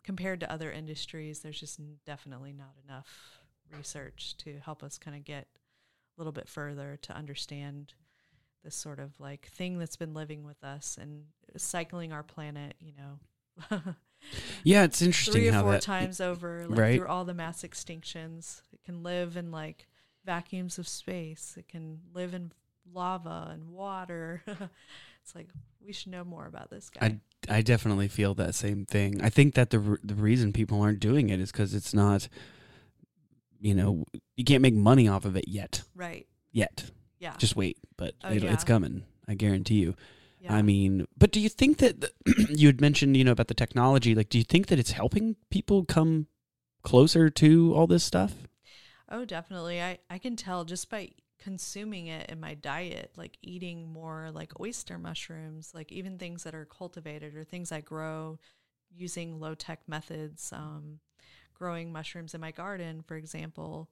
compared 0.03 0.39
to 0.39 0.51
other 0.51 0.71
industries, 0.71 1.39
there's 1.39 1.59
just 1.59 1.79
definitely 2.05 2.51
not 2.51 2.73
enough 2.83 3.39
research 3.75 4.35
to 4.37 4.59
help 4.59 4.83
us 4.83 4.97
kind 4.97 5.15
of 5.15 5.23
get 5.23 5.47
a 6.17 6.19
little 6.21 6.33
bit 6.33 6.47
further 6.47 6.97
to 7.03 7.15
understand 7.15 7.93
this 8.63 8.75
sort 8.75 8.99
of 8.99 9.19
like 9.19 9.47
thing 9.47 9.77
that's 9.77 9.95
been 9.95 10.13
living 10.13 10.43
with 10.43 10.63
us 10.63 10.97
and 10.99 11.25
cycling 11.57 12.13
our 12.13 12.23
planet. 12.23 12.75
You 12.79 12.93
know. 12.97 13.79
yeah, 14.63 14.83
it's 14.83 15.01
interesting 15.01 15.33
three 15.33 15.49
or 15.49 15.53
how 15.53 15.63
four 15.63 15.71
that 15.73 15.81
times 15.81 16.21
over, 16.21 16.65
like 16.67 16.79
right. 16.79 16.97
through 16.97 17.07
all 17.07 17.25
the 17.25 17.33
mass 17.33 17.63
extinctions. 17.63 18.61
It 18.71 18.83
can 18.83 19.03
live 19.03 19.37
in 19.37 19.51
like 19.51 19.87
vacuums 20.25 20.77
of 20.77 20.87
space. 20.87 21.55
It 21.57 21.67
can 21.67 21.99
live 22.13 22.33
in 22.33 22.51
lava 22.91 23.49
and 23.51 23.69
water. 23.69 24.41
it's 24.47 25.35
like 25.35 25.49
we 25.85 25.93
should 25.93 26.11
know 26.11 26.23
more 26.23 26.45
about 26.45 26.69
this 26.69 26.89
guy. 26.89 27.19
I 27.49 27.57
I 27.57 27.61
definitely 27.61 28.07
feel 28.07 28.33
that 28.35 28.55
same 28.55 28.85
thing. 28.85 29.21
I 29.21 29.29
think 29.29 29.55
that 29.55 29.69
the 29.69 29.79
r- 29.79 29.99
the 30.03 30.15
reason 30.15 30.53
people 30.53 30.81
aren't 30.81 30.99
doing 30.99 31.29
it 31.29 31.39
is 31.39 31.51
because 31.51 31.73
it's 31.73 31.93
not, 31.93 32.27
you 33.59 33.75
know, 33.75 34.05
you 34.35 34.43
can't 34.43 34.61
make 34.61 34.75
money 34.75 35.07
off 35.07 35.25
of 35.25 35.35
it 35.35 35.47
yet. 35.47 35.83
right. 35.95 36.27
Yet, 36.51 36.91
Yeah. 37.23 37.37
just 37.37 37.55
wait, 37.55 37.77
but 37.95 38.15
Oh, 38.23 38.33
it'll, 38.33 38.49
it's 38.49 38.65
coming. 38.65 39.03
I 39.29 39.35
guarantee 39.35 39.75
you. 39.75 39.95
yeah. 40.41 40.53
I 40.53 40.61
mean, 40.61 41.07
but 41.17 41.31
do 41.31 41.39
you 41.39 41.47
think 41.47 41.77
that 41.77 42.01
the, 42.01 42.11
you 42.49 42.67
had 42.67 42.81
mentioned, 42.81 43.15
you 43.15 43.23
know, 43.23 43.31
about 43.31 43.47
the 43.47 43.53
technology? 43.53 44.13
Like, 44.13 44.27
do 44.27 44.37
you 44.37 44.43
think 44.43 44.67
that 44.67 44.77
it's 44.77 44.91
helping 44.91 45.37
people 45.49 45.85
come 45.85 46.27
closer 46.83 47.29
to 47.29 47.73
all 47.73 47.87
this 47.87 48.03
stuff? 48.03 48.33
Oh, 49.07 49.23
definitely. 49.23 49.81
I, 49.81 49.99
I 50.09 50.17
can 50.17 50.35
tell 50.35 50.65
just 50.65 50.89
by 50.89 51.11
consuming 51.39 52.07
it 52.07 52.29
in 52.29 52.41
my 52.41 52.55
diet, 52.55 53.11
like 53.15 53.37
eating 53.41 53.87
more 53.87 54.29
like 54.33 54.59
oyster 54.59 54.97
mushrooms, 54.97 55.71
like 55.73 55.93
even 55.93 56.17
things 56.17 56.43
that 56.43 56.55
are 56.55 56.65
cultivated 56.65 57.35
or 57.37 57.45
things 57.45 57.71
I 57.71 57.79
grow 57.79 58.37
using 58.93 59.39
low 59.39 59.55
tech 59.55 59.79
methods, 59.87 60.51
um, 60.51 60.99
growing 61.53 61.91
mushrooms 61.91 62.33
in 62.33 62.41
my 62.41 62.51
garden, 62.51 63.01
for 63.01 63.15
example, 63.15 63.89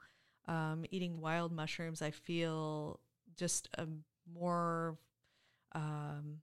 um, 0.47 0.85
eating 0.91 1.21
wild 1.21 1.51
mushrooms, 1.51 2.01
I 2.01 2.11
feel 2.11 2.99
just 3.37 3.69
a 3.77 3.87
more, 4.33 4.97
um, 5.73 6.41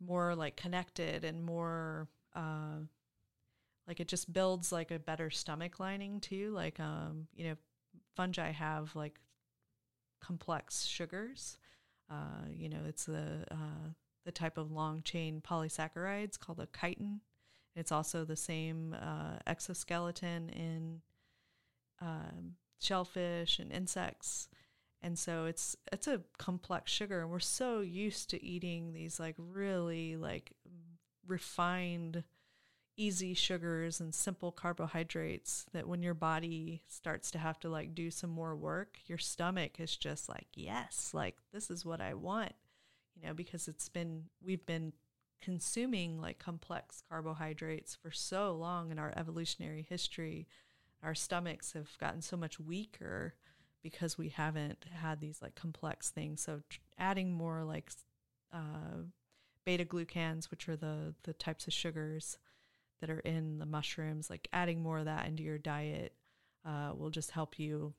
more 0.00 0.34
like 0.34 0.56
connected 0.56 1.24
and 1.24 1.42
more, 1.44 2.08
uh, 2.34 2.80
like 3.86 3.98
it 4.00 4.08
just 4.08 4.32
builds 4.32 4.70
like 4.70 4.90
a 4.90 4.98
better 5.00 5.30
stomach 5.30 5.80
lining 5.80 6.20
too 6.20 6.52
like 6.52 6.78
um 6.78 7.26
you 7.34 7.44
know 7.44 7.56
fungi 8.14 8.52
have 8.52 8.94
like 8.94 9.18
complex 10.20 10.84
sugars. 10.86 11.58
Uh 12.08 12.46
you 12.48 12.68
know 12.68 12.80
it's 12.86 13.04
the 13.04 13.44
uh 13.50 13.88
the 14.24 14.32
type 14.32 14.58
of 14.58 14.70
long 14.70 15.02
chain 15.02 15.40
polysaccharides 15.40 16.38
called 16.38 16.60
a 16.60 16.68
chitin. 16.78 17.20
It's 17.74 17.92
also 17.92 18.24
the 18.24 18.36
same 18.36 18.94
uh, 19.00 19.38
exoskeleton 19.46 20.50
in 20.50 21.00
um, 22.00 22.56
shellfish 22.80 23.58
and 23.58 23.72
insects 23.72 24.48
and 25.02 25.18
so 25.18 25.46
it's 25.46 25.76
it's 25.92 26.06
a 26.06 26.20
complex 26.38 26.92
sugar 26.92 27.20
and 27.20 27.30
we're 27.30 27.38
so 27.38 27.80
used 27.80 28.30
to 28.30 28.44
eating 28.44 28.92
these 28.92 29.18
like 29.18 29.34
really 29.38 30.16
like 30.16 30.52
refined 31.26 32.24
easy 33.00 33.32
sugars 33.32 33.98
and 33.98 34.14
simple 34.14 34.52
carbohydrates 34.52 35.64
that 35.72 35.88
when 35.88 36.02
your 36.02 36.12
body 36.12 36.82
starts 36.86 37.30
to 37.30 37.38
have 37.38 37.58
to 37.58 37.68
like 37.70 37.94
do 37.94 38.10
some 38.10 38.28
more 38.28 38.54
work, 38.54 38.98
your 39.06 39.16
stomach 39.16 39.80
is 39.80 39.96
just 39.96 40.28
like, 40.28 40.48
yes, 40.52 41.12
like 41.14 41.36
this 41.50 41.70
is 41.70 41.84
what 41.86 42.02
I 42.02 42.12
want, 42.12 42.52
you 43.16 43.26
know, 43.26 43.32
because 43.32 43.68
it's 43.68 43.88
been, 43.88 44.24
we've 44.44 44.66
been 44.66 44.92
consuming 45.40 46.20
like 46.20 46.38
complex 46.38 47.02
carbohydrates 47.08 47.94
for 47.94 48.10
so 48.10 48.52
long 48.52 48.90
in 48.90 48.98
our 48.98 49.14
evolutionary 49.16 49.86
history. 49.88 50.46
Our 51.02 51.14
stomachs 51.14 51.72
have 51.72 51.96
gotten 51.98 52.20
so 52.20 52.36
much 52.36 52.60
weaker 52.60 53.34
because 53.82 54.18
we 54.18 54.28
haven't 54.28 54.84
had 54.92 55.20
these 55.20 55.40
like 55.42 55.54
complex 55.54 56.10
things. 56.10 56.42
So 56.42 56.60
tr- 56.68 56.78
adding 56.98 57.32
more 57.32 57.64
like 57.64 57.90
uh, 58.52 59.04
beta 59.64 59.84
glucans, 59.84 60.50
which 60.50 60.68
are 60.68 60.76
the 60.76 61.14
the 61.22 61.32
types 61.32 61.66
of 61.66 61.72
sugars 61.72 62.38
that 63.00 63.10
are 63.10 63.20
in 63.20 63.58
the 63.58 63.66
mushrooms, 63.66 64.28
like 64.28 64.48
adding 64.52 64.82
more 64.82 64.98
of 64.98 65.04
that 65.06 65.26
into 65.26 65.42
your 65.42 65.58
diet 65.58 66.14
uh, 66.64 66.92
will 66.96 67.10
just 67.10 67.30
help 67.30 67.58
you. 67.58 67.94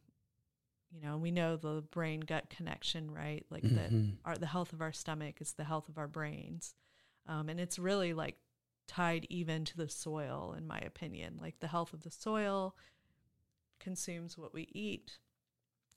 You 0.94 1.02
know, 1.02 1.18
we 1.18 1.32
know 1.32 1.56
the 1.56 1.84
brain 1.92 2.20
gut 2.20 2.50
connection, 2.50 3.10
right? 3.10 3.46
Like 3.50 3.64
that 3.64 3.92
Mhm. 3.92 4.18
our 4.26 4.38
the 4.38 4.46
health 4.48 4.74
of 4.74 4.82
our 4.82 4.92
stomach 4.94 5.40
is 5.42 5.54
the 5.54 5.64
health 5.64 5.88
of 5.90 5.98
our 5.98 6.08
brains, 6.08 6.76
um, 7.28 7.48
and 7.50 7.60
it's 7.60 7.80
really 7.80 8.14
like 8.14 8.38
tied 8.88 9.26
even 9.30 9.64
to 9.66 9.78
the 9.78 9.88
soil, 9.88 10.54
in 10.58 10.68
my 10.68 10.80
opinion. 10.80 11.38
Like 11.42 11.60
the 11.60 11.68
health 11.70 11.94
of 11.94 12.04
the 12.04 12.12
soil 12.12 12.76
consumes 13.80 14.38
what 14.38 14.54
we 14.54 14.68
eat, 14.74 15.18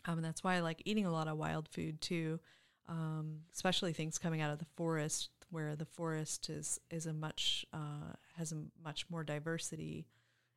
um, 0.04 0.18
and 0.18 0.24
that's 0.24 0.44
why 0.44 0.54
I 0.56 0.60
like 0.60 0.82
eating 0.84 1.06
a 1.06 1.12
lot 1.12 1.28
of 1.28 1.36
wild 1.36 1.68
food 1.68 2.00
too, 2.00 2.40
um, 2.88 3.40
especially 3.54 3.92
things 3.92 4.18
coming 4.18 4.40
out 4.40 4.50
of 4.50 4.58
the 4.58 4.66
forest, 4.76 5.30
where 5.50 5.76
the 5.76 5.86
forest 5.86 6.50
is 6.50 6.80
is 6.90 7.06
a 7.06 7.12
much 7.12 7.64
uh, 7.72 8.12
has 8.36 8.52
a 8.52 8.62
much 8.82 9.08
more 9.10 9.24
diversity 9.24 10.06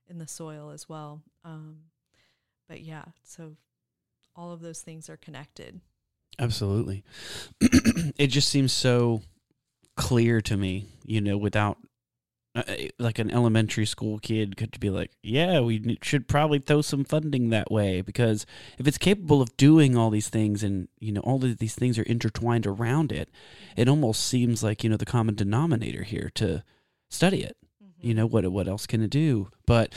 in 0.10 0.18
the 0.18 0.28
soil 0.28 0.72
as 0.72 0.88
well. 0.90 1.22
Um, 1.44 1.78
but 2.68 2.82
yeah, 2.82 3.06
so 3.24 3.56
all 4.36 4.52
of 4.52 4.62
those 4.62 4.82
things 4.82 5.10
are 5.10 5.18
connected. 5.18 5.82
Absolutely. 6.40 7.04
it 7.62 8.28
just 8.28 8.50
seems 8.50 8.72
so 8.72 9.22
clear 9.96 10.42
to 10.42 10.56
me, 10.56 10.88
you 11.04 11.20
know, 11.20 11.38
without 11.38 11.78
like 12.98 13.20
an 13.20 13.32
elementary 13.32 13.86
school 13.86 14.20
kid 14.20 14.58
could 14.58 14.80
be 14.80 14.90
like, 14.90 15.12
yeah, 15.22 15.60
we 15.60 15.98
should 16.02 16.28
probably 16.28 16.60
throw 16.60 16.82
some 16.82 17.04
funding 17.04 17.50
that 17.50 17.72
way 17.72 18.02
because 18.02 18.46
if 18.78 18.88
it's 18.88 18.98
capable 18.98 19.42
of 19.42 19.56
doing 19.58 19.96
all 19.96 20.10
these 20.10 20.30
things 20.30 20.64
and, 20.64 20.88
you 21.00 21.12
know, 21.12 21.22
all 21.22 21.44
of 21.44 21.58
these 21.58 21.76
things 21.76 21.98
are 22.00 22.04
intertwined 22.04 22.66
around 22.66 23.12
it, 23.12 23.30
it 23.76 23.88
almost 23.88 24.26
seems 24.26 24.64
like, 24.64 24.84
you 24.84 24.90
know, 24.90 24.98
the 24.98 25.06
common 25.06 25.36
denominator 25.36 26.04
here 26.04 26.32
to 26.36 26.64
study 27.10 27.44
it. 27.44 27.58
You 28.00 28.14
know, 28.14 28.26
what 28.26 28.48
what 28.52 28.68
else 28.68 28.86
can 28.86 29.02
it 29.02 29.10
do? 29.10 29.50
But 29.66 29.94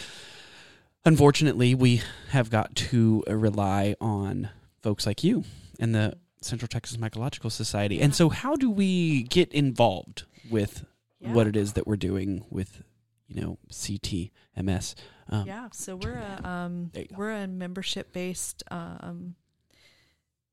unfortunately, 1.05 1.75
we 1.75 2.03
have 2.31 2.51
got 2.51 2.75
to 2.77 3.23
uh, 3.29 3.37
rely 3.37 3.95
on 4.01 4.49
folks 4.83 5.07
like 5.07 5.23
you 5.23 5.45
and 5.79 5.95
the 5.95 6.17
Central 6.41 6.69
Texas 6.69 6.97
Mycological 6.97 7.53
Society. 7.53 8.01
And 8.01 8.15
so, 8.15 8.31
how 8.31 8.57
do 8.57 8.71
we 8.71 9.25
get 9.25 9.53
involved 9.53 10.25
with 10.51 10.87
Yeah. 11.21 11.33
what 11.33 11.47
it 11.47 11.57
is 11.57 11.75
that 11.75 11.87
we're 11.87 11.97
doing 11.97 12.45
with, 12.51 12.83
you 13.29 13.41
know, 13.41 13.59
CTMS? 13.71 14.95
Um, 15.29 15.47
yeah, 15.47 15.69
so 15.73 15.97
we're 15.97 16.19
a 16.19 16.49
um, 16.49 16.91
go. 16.95 17.05
we're 17.17 17.31
a 17.31 17.47
membership 17.47 18.13
based 18.13 18.63
um, 18.71 19.37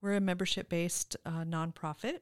we're 0.02 0.14
a 0.14 0.22
membership 0.22 0.70
based 0.70 1.18
uh, 1.26 1.44
nonprofit. 1.44 2.20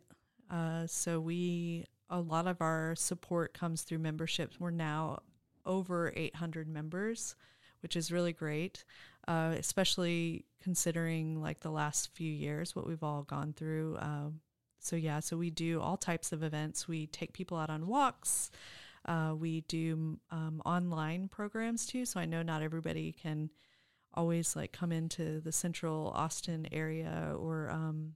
Uh, 0.49 0.87
so 0.87 1.19
we 1.19 1.85
a 2.09 2.19
lot 2.19 2.47
of 2.47 2.61
our 2.61 2.95
support 2.95 3.53
comes 3.53 3.81
through 3.81 3.99
memberships. 3.99 4.59
We're 4.59 4.71
now 4.71 5.19
over 5.65 6.13
800 6.15 6.67
members, 6.67 7.35
which 7.81 7.95
is 7.95 8.11
really 8.11 8.33
great, 8.33 8.83
uh, 9.27 9.55
especially 9.57 10.45
considering 10.61 11.41
like 11.41 11.61
the 11.61 11.71
last 11.71 12.13
few 12.13 12.31
years 12.31 12.75
what 12.75 12.87
we've 12.87 13.03
all 13.03 13.23
gone 13.23 13.53
through. 13.53 13.97
Um, 13.99 14.39
so 14.85 14.95
yeah, 14.95 15.19
so 15.19 15.35
we 15.35 15.49
do 15.49 15.81
all 15.81 15.97
types 15.97 16.31
of 16.31 16.43
events. 16.43 16.87
We 16.87 17.07
take 17.07 17.33
people 17.33 17.57
out 17.57 17.71
on 17.71 17.87
walks. 17.87 18.51
Uh, 19.03 19.33
we 19.35 19.61
do 19.61 20.19
um, 20.29 20.61
online 20.63 21.27
programs 21.27 21.87
too. 21.87 22.05
So 22.05 22.19
I 22.19 22.25
know 22.25 22.43
not 22.43 22.61
everybody 22.61 23.11
can 23.11 23.49
always 24.13 24.55
like 24.55 24.71
come 24.71 24.91
into 24.91 25.41
the 25.41 25.51
central 25.51 26.11
Austin 26.15 26.67
area 26.71 27.35
or 27.35 27.71
um, 27.71 28.13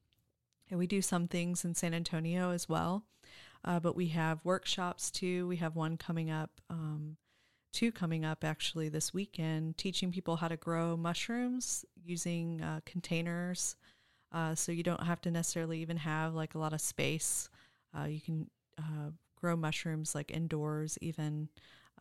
and 0.70 0.78
we 0.78 0.86
do 0.86 1.02
some 1.02 1.28
things 1.28 1.66
in 1.66 1.74
San 1.74 1.96
Antonio 1.96 2.52
as 2.52 2.70
well. 2.70 3.04
Uh, 3.66 3.80
but 3.80 3.96
we 3.96 4.10
have 4.10 4.46
workshops 4.46 5.10
too. 5.10 5.48
We 5.48 5.58
have 5.58 5.76
one 5.76 5.98
coming 5.98 6.30
up, 6.30 6.62
um, 6.70 7.18
two 7.74 7.92
coming 7.92 8.24
up 8.24 8.44
actually 8.44 8.90
this 8.90 9.12
weekend, 9.12 9.78
teaching 9.80 10.12
people 10.12 10.36
how 10.36 10.48
to 10.48 10.56
grow 10.56 10.96
mushrooms 10.96 11.84
using 12.06 12.62
uh, 12.62 12.82
containers. 12.86 13.76
Uh, 14.32 14.56
so 14.56 14.72
you 14.72 14.84
don't 14.84 15.04
have 15.04 15.22
to 15.22 15.32
necessarily 15.32 15.80
even 15.82 15.98
have 15.98 16.34
like 16.34 16.56
a 16.56 16.60
lot 16.60 16.74
of 16.74 16.82
space. 16.82 17.50
Uh, 17.98 18.06
you 18.06 18.22
can 18.22 18.50
uh, 18.78 19.12
grow 19.36 19.56
mushrooms 19.56 20.14
like 20.14 20.32
indoors 20.32 20.98
even. 21.02 21.50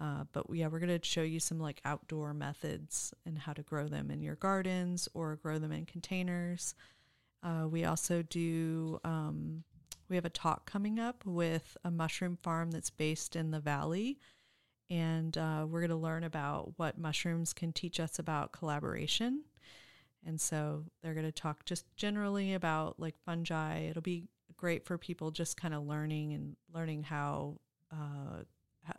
Uh, 0.01 0.25
but 0.33 0.47
yeah, 0.53 0.69
we're 0.69 0.79
going 0.79 0.99
to 0.99 1.07
show 1.07 1.23
you 1.23 1.41
some 1.41 1.59
like 1.59 1.81
outdoor 1.85 2.33
methods 2.33 3.13
and 3.27 3.39
how 3.39 3.53
to 3.53 3.63
grow 3.63 3.89
them 3.89 4.11
in 4.11 4.23
your 4.23 4.37
gardens 4.37 5.09
or 5.15 5.37
grow 5.37 5.59
them 5.59 5.73
in 5.73 5.87
containers. 5.87 6.75
Uh, 7.43 7.67
we 7.69 7.85
also 7.85 8.23
do 8.23 9.01
um, 9.05 9.65
we 10.09 10.17
have 10.17 10.25
a 10.25 10.31
talk 10.31 10.71
coming 10.71 10.99
up 10.99 11.25
with 11.27 11.77
a 11.85 11.91
mushroom 11.91 12.39
farm 12.43 12.71
that's 12.71 12.91
based 12.91 13.37
in 13.37 13.51
the 13.51 13.61
valley. 13.61 14.19
And 14.91 15.37
uh, 15.37 15.67
we're 15.69 15.81
going 15.81 15.91
to 15.91 15.97
learn 15.97 16.25
about 16.25 16.73
what 16.77 16.97
mushrooms 16.97 17.53
can 17.53 17.73
teach 17.73 18.01
us 18.01 18.19
about 18.19 18.53
collaboration. 18.53 19.43
And 20.27 20.41
so 20.41 20.85
they're 21.03 21.15
going 21.15 21.27
to 21.27 21.33
talk 21.33 21.65
just 21.65 21.85
generally 21.97 22.55
about 22.55 22.99
like 22.99 23.17
fungi. 23.25 23.81
It'll 23.81 24.03
be 24.03 24.25
great 24.57 24.85
for 24.85 24.99
people 24.99 25.31
just 25.31 25.57
kind 25.57 25.75
of 25.75 25.87
learning 25.87 26.33
and 26.33 26.57
learning 26.75 27.05
how, 27.05 27.59
uh, 27.93 28.43
how 28.85 28.95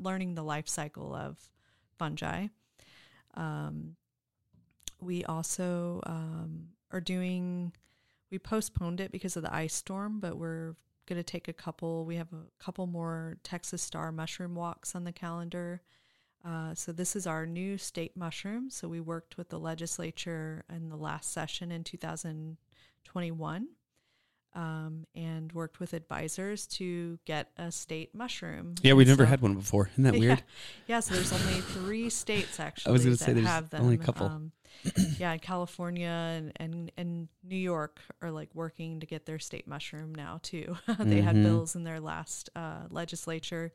learning 0.00 0.34
the 0.34 0.42
life 0.42 0.68
cycle 0.68 1.14
of 1.14 1.38
fungi. 1.98 2.48
Um, 3.34 3.96
we 5.00 5.24
also 5.24 6.00
um, 6.06 6.68
are 6.90 7.00
doing 7.00 7.72
we 8.30 8.38
postponed 8.38 9.00
it 9.00 9.12
because 9.12 9.36
of 9.36 9.42
the 9.42 9.54
ice 9.54 9.74
storm, 9.74 10.20
but 10.20 10.36
we're 10.36 10.74
going 11.06 11.18
to 11.18 11.22
take 11.22 11.48
a 11.48 11.52
couple. 11.52 12.04
We 12.04 12.16
have 12.16 12.32
a 12.32 12.62
couple 12.62 12.86
more 12.86 13.38
Texas 13.42 13.82
Star 13.82 14.12
mushroom 14.12 14.54
walks 14.54 14.94
on 14.94 15.04
the 15.04 15.12
calendar. 15.12 15.82
Uh, 16.44 16.74
so 16.74 16.92
this 16.92 17.16
is 17.16 17.26
our 17.26 17.46
new 17.46 17.76
state 17.76 18.16
mushroom. 18.16 18.70
So 18.70 18.88
we 18.88 19.00
worked 19.00 19.36
with 19.36 19.48
the 19.48 19.58
legislature 19.58 20.64
in 20.74 20.88
the 20.88 20.96
last 20.96 21.32
session 21.32 21.72
in 21.72 21.84
2021 21.84 23.68
um, 24.54 25.06
and 25.14 25.52
worked 25.52 25.78
with 25.78 25.92
advisors 25.92 26.66
to 26.66 27.18
get 27.24 27.50
a 27.56 27.70
state 27.70 28.14
mushroom. 28.14 28.74
Yeah, 28.82 28.94
we've 28.94 29.06
never 29.06 29.24
had 29.24 29.40
one 29.40 29.54
before. 29.54 29.90
Isn't 29.92 30.04
that 30.04 30.12
weird? 30.18 30.38
Yeah, 30.86 30.96
yeah 30.96 31.00
so 31.00 31.14
there's 31.14 31.32
only 31.32 31.60
three 31.60 32.10
states 32.24 32.58
actually. 32.58 32.90
I 32.90 32.92
was 32.92 33.04
going 33.04 33.16
to 33.16 33.22
say 33.22 33.32
there's 33.32 33.46
have 33.46 33.70
them. 33.70 33.82
only 33.82 33.94
a 33.94 33.98
couple. 33.98 34.26
Um, 34.26 34.52
yeah, 35.18 35.36
California 35.38 36.08
and, 36.08 36.52
and 36.56 36.92
and 36.96 37.28
New 37.42 37.56
York 37.56 38.00
are 38.22 38.30
like 38.30 38.48
working 38.54 39.00
to 39.00 39.06
get 39.06 39.26
their 39.26 39.38
state 39.38 39.66
mushroom 39.66 40.14
now 40.14 40.40
too. 40.42 40.76
they 40.86 40.94
mm-hmm. 40.94 41.20
had 41.20 41.42
bills 41.42 41.74
in 41.74 41.84
their 41.84 42.00
last 42.00 42.50
uh, 42.56 42.82
legislature, 42.90 43.72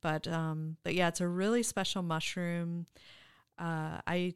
but 0.00 0.26
um, 0.28 0.76
but 0.82 0.94
yeah, 0.94 1.08
it's 1.08 1.20
a 1.20 1.28
really 1.28 1.62
special 1.62 2.02
mushroom. 2.02 2.86
Uh, 3.58 4.00
I 4.06 4.34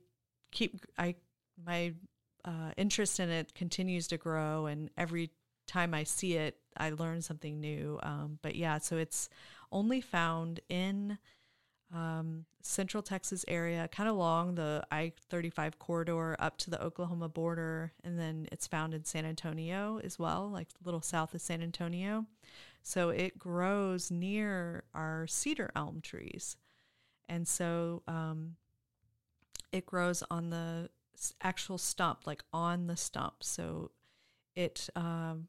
keep 0.50 0.84
I 0.98 1.16
my 1.64 1.94
uh, 2.44 2.72
interest 2.76 3.20
in 3.20 3.30
it 3.30 3.54
continues 3.54 4.06
to 4.08 4.16
grow, 4.16 4.66
and 4.66 4.90
every 4.96 5.30
time 5.66 5.94
I 5.94 6.04
see 6.04 6.34
it, 6.34 6.56
I 6.76 6.90
learn 6.90 7.22
something 7.22 7.60
new. 7.60 7.98
Um, 8.02 8.38
but 8.42 8.54
yeah, 8.54 8.78
so 8.78 8.96
it's 8.96 9.28
only 9.72 10.00
found 10.00 10.60
in 10.68 11.18
um, 11.94 12.44
central 12.62 13.02
Texas 13.02 13.44
area, 13.48 13.88
kind 13.88 14.08
of 14.08 14.16
along 14.16 14.56
the 14.56 14.84
I 14.90 15.12
35 15.30 15.78
corridor 15.78 16.36
up 16.38 16.58
to 16.58 16.70
the 16.70 16.82
Oklahoma 16.82 17.28
border. 17.28 17.92
And 18.02 18.18
then 18.18 18.48
it's 18.52 18.66
found 18.66 18.94
in 18.94 19.04
San 19.04 19.24
Antonio 19.24 20.00
as 20.02 20.18
well, 20.18 20.50
like 20.50 20.68
a 20.80 20.84
little 20.84 21.02
south 21.02 21.34
of 21.34 21.40
San 21.40 21.62
Antonio. 21.62 22.26
So 22.84 23.08
it 23.08 23.38
grows 23.38 24.10
near 24.10 24.84
our 24.94 25.26
cedar 25.26 25.72
elm 25.74 26.00
trees. 26.02 26.56
And 27.28 27.48
so 27.48 28.02
um, 28.06 28.56
it 29.72 29.86
grows 29.86 30.22
on 30.30 30.50
the 30.50 30.90
actual 31.42 31.78
stump, 31.78 32.26
like 32.26 32.44
on 32.52 32.86
the 32.86 32.96
stump. 32.96 33.42
So 33.42 33.90
it 34.54 34.88
um, 34.94 35.48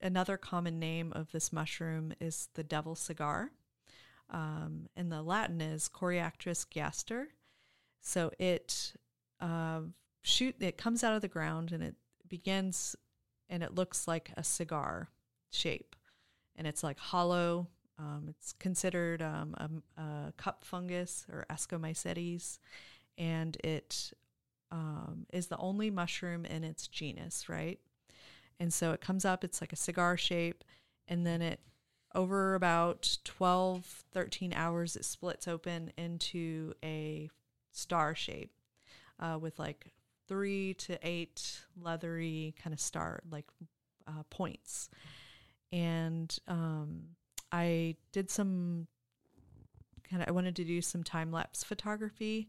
another 0.00 0.36
common 0.36 0.78
name 0.78 1.12
of 1.14 1.32
this 1.32 1.52
mushroom 1.52 2.12
is 2.20 2.48
the 2.54 2.64
devil 2.64 2.94
cigar. 2.94 3.50
Um, 4.30 4.86
and 4.96 5.10
the 5.10 5.22
Latin 5.22 5.60
is 5.60 5.88
Chorioactis 5.88 6.64
geaster. 6.70 7.26
So 8.00 8.30
it 8.38 8.94
uh, 9.40 9.80
shoot 10.22 10.54
it 10.60 10.78
comes 10.78 11.02
out 11.02 11.14
of 11.14 11.22
the 11.22 11.28
ground 11.28 11.72
and 11.72 11.82
it 11.82 11.96
begins 12.28 12.94
and 13.48 13.64
it 13.64 13.74
looks 13.74 14.06
like 14.06 14.30
a 14.36 14.44
cigar 14.44 15.10
shape, 15.50 15.96
and 16.56 16.66
it's 16.66 16.82
like 16.82 16.98
hollow. 16.98 17.68
Um, 17.98 18.26
it's 18.28 18.52
considered 18.54 19.20
um, 19.20 19.54
a, 19.96 20.00
a, 20.00 20.32
cup 20.38 20.64
fungus 20.64 21.26
or 21.30 21.44
Ascomycetes, 21.50 22.58
and 23.18 23.56
it 23.62 24.12
um, 24.72 25.26
is 25.32 25.48
the 25.48 25.58
only 25.58 25.90
mushroom 25.90 26.44
in 26.46 26.64
its 26.64 26.88
genus, 26.88 27.48
right? 27.48 27.78
And 28.58 28.72
so 28.72 28.92
it 28.92 29.00
comes 29.00 29.24
up, 29.24 29.44
it's 29.44 29.60
like 29.60 29.72
a 29.72 29.76
cigar 29.76 30.16
shape, 30.16 30.64
and 31.08 31.26
then 31.26 31.42
it, 31.42 31.60
over 32.14 32.54
about 32.54 33.18
12, 33.24 34.04
13 34.12 34.52
hours, 34.54 34.96
it 34.96 35.04
splits 35.04 35.46
open 35.46 35.92
into 35.96 36.74
a 36.82 37.30
star 37.72 38.14
shape 38.14 38.52
uh, 39.18 39.38
with 39.40 39.58
like 39.58 39.92
three 40.26 40.74
to 40.74 40.98
eight 41.02 41.60
leathery 41.80 42.54
kind 42.62 42.72
of 42.72 42.80
star, 42.80 43.20
like 43.30 43.46
uh, 44.06 44.22
points. 44.30 44.88
And 45.72 46.36
um, 46.48 47.02
I 47.52 47.96
did 48.12 48.30
some 48.30 48.86
kind 50.08 50.22
of, 50.22 50.28
I 50.28 50.32
wanted 50.32 50.56
to 50.56 50.64
do 50.64 50.80
some 50.82 51.04
time 51.04 51.30
lapse 51.30 51.62
photography 51.62 52.48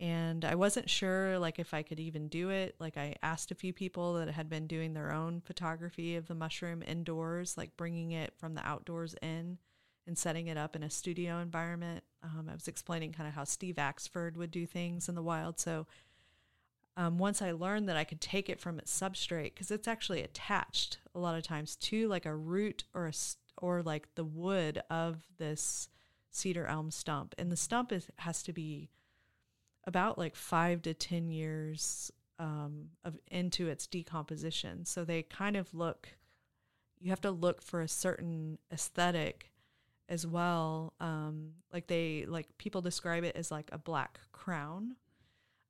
and 0.00 0.44
I 0.44 0.54
wasn't 0.54 0.88
sure 0.88 1.38
like 1.38 1.58
if 1.58 1.74
I 1.74 1.82
could 1.82 1.98
even 1.98 2.28
do 2.28 2.50
it. 2.50 2.76
Like 2.78 2.96
I 2.96 3.16
asked 3.22 3.50
a 3.50 3.56
few 3.56 3.72
people 3.72 4.14
that 4.14 4.28
had 4.28 4.48
been 4.48 4.66
doing 4.66 4.94
their 4.94 5.12
own 5.12 5.40
photography 5.40 6.14
of 6.16 6.28
the 6.28 6.34
mushroom 6.34 6.84
indoors, 6.86 7.56
like 7.56 7.76
bringing 7.76 8.12
it 8.12 8.32
from 8.36 8.54
the 8.54 8.66
outdoors 8.66 9.16
in 9.22 9.58
and 10.06 10.16
setting 10.16 10.46
it 10.46 10.56
up 10.56 10.76
in 10.76 10.84
a 10.84 10.90
studio 10.90 11.40
environment. 11.40 12.04
Um, 12.22 12.46
I 12.48 12.54
was 12.54 12.68
explaining 12.68 13.12
kind 13.12 13.28
of 13.28 13.34
how 13.34 13.44
Steve 13.44 13.76
Axford 13.76 14.36
would 14.36 14.52
do 14.52 14.66
things 14.66 15.08
in 15.08 15.16
the 15.16 15.22
wild. 15.22 15.58
So 15.58 15.86
um, 16.98 17.16
once 17.16 17.40
I 17.40 17.52
learned 17.52 17.88
that 17.88 17.96
I 17.96 18.04
could 18.04 18.20
take 18.20 18.50
it 18.50 18.60
from 18.60 18.78
its 18.78 18.92
substrate, 18.92 19.54
because 19.54 19.70
it's 19.70 19.88
actually 19.88 20.22
attached 20.22 20.98
a 21.14 21.20
lot 21.20 21.36
of 21.36 21.44
times 21.44 21.76
to 21.76 22.08
like 22.08 22.26
a 22.26 22.34
root 22.34 22.84
or 22.92 23.06
a 23.06 23.12
or 23.56 23.82
like 23.82 24.14
the 24.16 24.24
wood 24.24 24.82
of 24.90 25.26
this 25.38 25.88
cedar 26.30 26.66
elm 26.66 26.90
stump, 26.90 27.34
and 27.38 27.50
the 27.50 27.56
stump 27.56 27.92
is 27.92 28.08
has 28.16 28.42
to 28.42 28.52
be 28.52 28.90
about 29.84 30.18
like 30.18 30.34
five 30.36 30.82
to 30.82 30.92
10 30.92 31.30
years 31.30 32.12
um, 32.38 32.88
of 33.04 33.16
into 33.30 33.68
its 33.68 33.86
decomposition. 33.86 34.84
So 34.84 35.04
they 35.04 35.22
kind 35.22 35.56
of 35.56 35.72
look, 35.72 36.10
you 37.00 37.10
have 37.10 37.20
to 37.22 37.30
look 37.30 37.62
for 37.62 37.80
a 37.80 37.88
certain 37.88 38.58
aesthetic 38.72 39.50
as 40.08 40.26
well. 40.26 40.92
Um, 41.00 41.52
like 41.72 41.86
they, 41.86 42.26
like 42.28 42.58
people 42.58 42.82
describe 42.82 43.24
it 43.24 43.34
as 43.34 43.50
like 43.50 43.70
a 43.72 43.78
black 43.78 44.20
crown. 44.30 44.96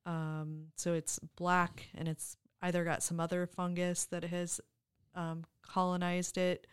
Um, 0.09 0.69
so 0.75 0.93
it's 0.93 1.19
black 1.37 1.85
and 1.93 2.07
it's 2.07 2.35
either 2.63 2.83
got 2.83 3.03
some 3.03 3.19
other 3.19 3.45
fungus 3.45 4.05
that 4.05 4.23
has 4.23 4.59
um, 5.13 5.45
colonized 5.61 6.39
it. 6.39 6.65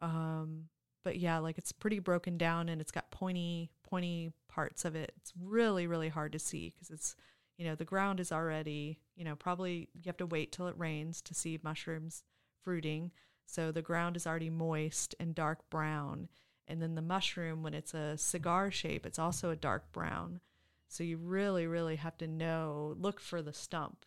Um, 0.00 0.64
but 1.04 1.16
yeah, 1.16 1.38
like 1.38 1.58
it's 1.58 1.70
pretty 1.70 2.00
broken 2.00 2.36
down 2.36 2.68
and 2.68 2.80
it's 2.80 2.90
got 2.90 3.12
pointy 3.12 3.70
pointy 3.88 4.32
parts 4.48 4.84
of 4.84 4.96
it. 4.96 5.12
It's 5.16 5.32
really, 5.40 5.86
really 5.86 6.08
hard 6.08 6.32
to 6.32 6.40
see 6.40 6.70
because 6.70 6.90
it's, 6.90 7.14
you 7.56 7.64
know, 7.64 7.76
the 7.76 7.84
ground 7.84 8.18
is 8.18 8.32
already, 8.32 8.98
you 9.14 9.24
know, 9.24 9.36
probably 9.36 9.88
you 9.94 10.02
have 10.06 10.16
to 10.16 10.26
wait 10.26 10.50
till 10.50 10.66
it 10.66 10.74
rains 10.76 11.22
to 11.22 11.34
see 11.34 11.60
mushrooms 11.62 12.24
fruiting. 12.64 13.12
So 13.46 13.70
the 13.70 13.80
ground 13.80 14.16
is 14.16 14.26
already 14.26 14.50
moist 14.50 15.14
and 15.20 15.36
dark 15.36 15.70
brown. 15.70 16.28
And 16.66 16.82
then 16.82 16.96
the 16.96 17.02
mushroom, 17.02 17.62
when 17.62 17.74
it's 17.74 17.94
a 17.94 18.18
cigar 18.18 18.72
shape, 18.72 19.06
it's 19.06 19.18
also 19.20 19.50
a 19.50 19.56
dark 19.56 19.92
brown. 19.92 20.40
So 20.90 21.04
you 21.04 21.18
really, 21.18 21.68
really 21.68 21.96
have 21.96 22.18
to 22.18 22.26
know, 22.26 22.96
look 22.98 23.20
for 23.20 23.42
the 23.42 23.52
stump. 23.52 24.04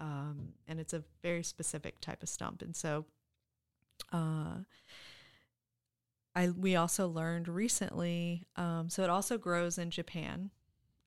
Um, 0.00 0.54
and 0.66 0.80
it's 0.80 0.92
a 0.92 1.04
very 1.22 1.44
specific 1.44 2.00
type 2.00 2.22
of 2.22 2.28
stump. 2.28 2.62
And 2.62 2.74
so, 2.74 3.04
uh, 4.12 4.56
I 6.34 6.48
we 6.50 6.76
also 6.76 7.08
learned 7.08 7.48
recently. 7.48 8.44
Um, 8.56 8.88
so 8.88 9.02
it 9.02 9.10
also 9.10 9.38
grows 9.38 9.78
in 9.78 9.90
Japan, 9.90 10.50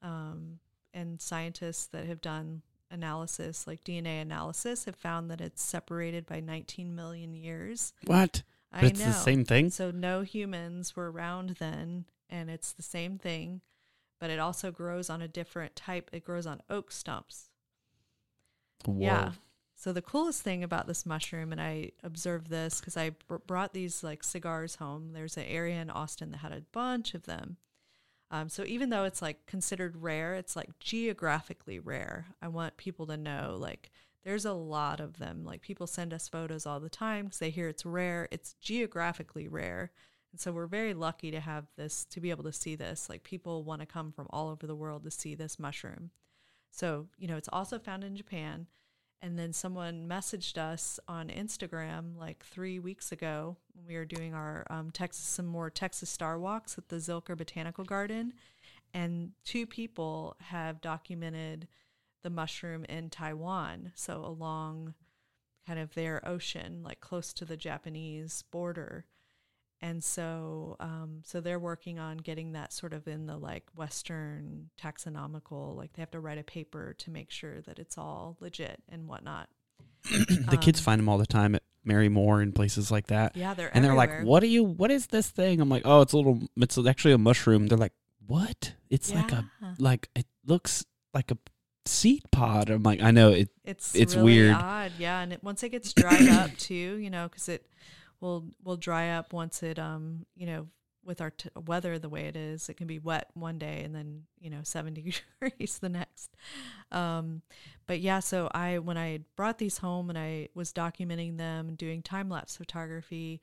um, 0.02 0.60
and 0.94 1.22
scientists 1.22 1.88
that 1.88 2.06
have 2.06 2.22
done 2.22 2.62
analysis, 2.92 3.66
like 3.66 3.84
DNA 3.84 4.22
analysis, 4.22 4.86
have 4.86 4.96
found 4.96 5.30
that 5.32 5.42
it's 5.42 5.62
separated 5.62 6.26
by 6.26 6.40
19 6.40 6.96
million 6.96 7.34
years. 7.34 7.94
What? 8.06 8.44
I 8.72 8.86
it's 8.86 9.00
know. 9.00 9.08
the 9.08 9.14
same 9.14 9.44
thing. 9.44 9.70
So 9.70 9.92
no 9.92 10.22
humans 10.22 10.96
were 10.96 11.12
around 11.12 11.58
then, 11.60 12.06
and 12.30 12.50
it's 12.50 12.74
the 12.74 12.84
same 12.84 13.18
thing, 13.18 13.62
but 14.24 14.30
it 14.30 14.40
also 14.40 14.72
grows 14.72 15.10
on 15.10 15.22
a 15.22 15.28
different 15.28 15.76
type. 15.76 16.10
It 16.14 16.24
grows 16.24 16.46
on 16.48 16.62
oak 16.70 16.94
stumps. 16.94 17.50
Whoa. 18.86 19.02
Yeah. 19.02 19.32
So 19.76 19.92
the 19.92 20.02
coolest 20.02 20.44
thing 20.44 20.64
about 20.64 20.88
this 20.88 21.06
mushroom, 21.06 21.52
and 21.52 21.60
I 21.60 21.92
observed 22.04 22.50
this 22.50 22.80
because 22.80 22.96
I 22.96 23.10
br- 23.28 23.36
brought 23.46 23.74
these 23.74 24.02
like 24.02 24.24
cigars 24.24 24.76
home. 24.76 25.12
There's 25.12 25.36
an 25.36 25.44
area 25.44 25.82
in 25.82 25.90
Austin 25.90 26.32
that 26.32 26.38
had 26.38 26.54
a 26.54 26.64
bunch 26.72 27.14
of 27.14 27.24
them. 27.24 27.58
Um, 28.32 28.48
so 28.48 28.64
even 28.64 28.92
though 28.92 29.04
it's 29.04 29.22
like 29.22 29.46
considered 29.46 30.02
rare, 30.02 30.36
it's 30.36 30.56
like 30.56 30.80
geographically 30.80 31.80
rare. 31.80 32.28
I 32.42 32.48
want 32.48 32.78
people 32.78 33.06
to 33.08 33.18
know 33.18 33.58
like 33.60 33.92
there's 34.24 34.46
a 34.46 34.54
lot 34.54 35.02
of 35.02 35.20
them. 35.20 35.44
Like 35.44 35.62
people 35.62 35.86
send 35.86 36.14
us 36.14 36.30
photos 36.30 36.66
all 36.66 36.80
the 36.80 36.88
time 36.88 37.26
because 37.26 37.40
they 37.40 37.50
hear 37.50 37.68
it's 37.68 37.86
rare. 37.86 38.30
It's 38.32 38.54
geographically 38.62 39.50
rare. 39.50 39.92
And 40.34 40.42
so 40.42 40.52
we're 40.52 40.68
very 40.68 40.94
lucky 40.94 41.32
to 41.32 41.40
have 41.40 41.68
this, 41.78 42.04
to 42.10 42.20
be 42.20 42.32
able 42.32 42.44
to 42.44 42.52
see 42.52 42.76
this. 42.76 43.08
Like 43.08 43.24
people 43.24 43.64
want 43.64 43.80
to 43.80 43.86
come 43.86 44.12
from 44.12 44.28
all 44.32 44.50
over 44.50 44.68
the 44.68 44.76
world 44.76 45.06
to 45.06 45.12
see 45.12 45.36
this 45.36 45.58
mushroom. 45.58 46.10
So, 46.72 47.08
you 47.18 47.28
know, 47.30 47.38
it's 47.38 47.50
also 47.54 47.80
found 47.80 48.04
in 48.04 48.16
Japan. 48.18 48.68
and 49.24 49.40
then 49.40 49.54
someone 49.54 50.06
messaged 50.06 50.58
us 50.58 51.00
on 51.08 51.30
Instagram 51.30 52.18
like 52.18 52.44
three 52.44 52.78
weeks 52.78 53.14
ago 53.14 53.56
when 53.74 53.88
we 53.88 53.96
were 53.96 54.04
doing 54.04 54.34
our 54.34 54.68
um, 54.70 54.92
Texas 54.92 55.24
some 55.24 55.46
more 55.46 55.70
Texas 55.70 56.10
Star 56.10 56.38
walks 56.38 56.78
at 56.78 56.90
the 56.90 56.98
Zilker 56.98 57.38
Botanical 57.38 57.86
Garden, 57.86 58.34
and 58.94 59.32
two 59.46 59.66
people 59.66 60.36
have 60.42 60.82
documented 60.82 61.70
the 62.22 62.30
mushroom 62.30 62.84
in 62.90 63.10
Taiwan, 63.10 63.94
so 63.96 64.26
along 64.26 64.94
kind 65.66 65.80
of 65.80 65.94
their 65.94 66.22
ocean, 66.28 66.84
like 66.84 67.00
close 67.00 67.32
to 67.32 67.46
the 67.46 67.56
Japanese 67.56 68.44
border. 68.52 69.06
And 69.84 70.02
so, 70.02 70.78
um, 70.80 71.20
so 71.26 71.42
they're 71.42 71.60
working 71.60 72.00
on 72.00 72.16
getting 72.16 72.54
that 72.54 72.72
sort 72.72 72.94
of 72.94 73.06
in 73.06 73.26
the 73.26 73.36
like 73.36 73.66
Western 73.76 74.70
taxonomical, 74.82 75.76
like 75.76 75.92
they 75.92 76.02
have 76.02 76.12
to 76.12 76.22
write 76.22 76.38
a 76.38 76.44
paper 76.44 76.96
to 77.00 77.12
make 77.12 77.30
sure 77.30 77.60
that 77.64 77.80
it's 77.80 77.98
all 77.98 78.38
legit 78.40 78.82
and 78.88 79.10
whatnot. 79.10 79.50
the 80.10 80.58
kids 80.60 80.80
Um, 80.80 80.84
find 80.86 81.00
them 81.00 81.10
all 81.10 81.18
the 81.18 81.26
time 81.28 81.54
at 81.54 81.64
Mary 81.84 82.08
Moore 82.08 82.40
and 82.40 82.56
places 82.56 82.92
like 82.92 83.08
that. 83.08 83.36
Yeah, 83.36 83.54
they're 83.54 83.76
and 83.76 83.84
they're 83.84 83.94
like, 83.94 84.24
"What 84.24 84.42
are 84.42 84.48
you? 84.48 84.64
What 84.64 84.90
is 84.90 85.08
this 85.08 85.30
thing?" 85.30 85.60
I'm 85.60 85.68
like, 85.68 85.82
"Oh, 85.84 86.00
it's 86.00 86.14
a 86.14 86.18
little. 86.18 86.40
It's 86.56 86.78
actually 86.78 87.14
a 87.14 87.18
mushroom." 87.18 87.68
They're 87.68 87.78
like, 87.78 87.94
"What? 88.26 88.76
It's 88.90 89.14
like 89.14 89.34
a 89.34 89.50
like 89.80 90.08
it 90.16 90.28
looks 90.46 90.86
like 91.14 91.30
a 91.30 91.38
seed 91.86 92.24
pod." 92.32 92.70
I'm 92.70 92.84
like, 92.84 93.02
"I 93.02 93.12
know 93.12 93.32
it. 93.32 93.50
It's 93.66 93.96
It's 93.96 94.16
really 94.16 94.26
weird. 94.26 94.56
odd, 94.56 94.94
yeah. 94.98 95.20
And 95.20 95.34
it, 95.34 95.44
once 95.44 95.62
it 95.62 95.70
gets 95.70 95.92
dried 95.94 96.30
up 96.30 96.56
too, 96.58 96.96
you 96.98 97.10
know, 97.10 97.28
because 97.28 97.50
it 97.50 97.66
will 98.24 98.46
will 98.64 98.78
dry 98.78 99.10
up 99.10 99.34
once 99.34 99.62
it 99.62 99.78
um 99.78 100.26
you 100.36 100.48
know 100.48 100.68
with 101.06 101.20
our 101.20 101.32
t- 101.32 101.50
weather 101.66 102.00
the 102.00 102.08
way 102.08 102.28
it 102.28 102.36
is, 102.38 102.70
it 102.70 102.78
can 102.78 102.88
be 102.88 102.98
wet 102.98 103.30
one 103.34 103.58
day 103.58 103.82
and 103.84 103.94
then 103.94 104.24
you 104.40 104.50
know 104.50 104.62
seventy 104.64 105.14
degrees 105.42 105.80
the 105.80 105.90
next. 105.90 106.36
Um, 106.92 107.42
but 107.88 108.00
yeah, 108.00 108.20
so 108.20 108.50
I 108.54 108.80
when 108.80 108.98
I 108.98 109.20
brought 109.36 109.58
these 109.58 109.80
home 109.80 110.10
and 110.10 110.18
I 110.18 110.50
was 110.56 110.72
documenting 110.72 111.38
them, 111.38 111.76
doing 111.76 112.02
time 112.02 112.30
lapse 112.30 112.58
photography. 112.58 113.42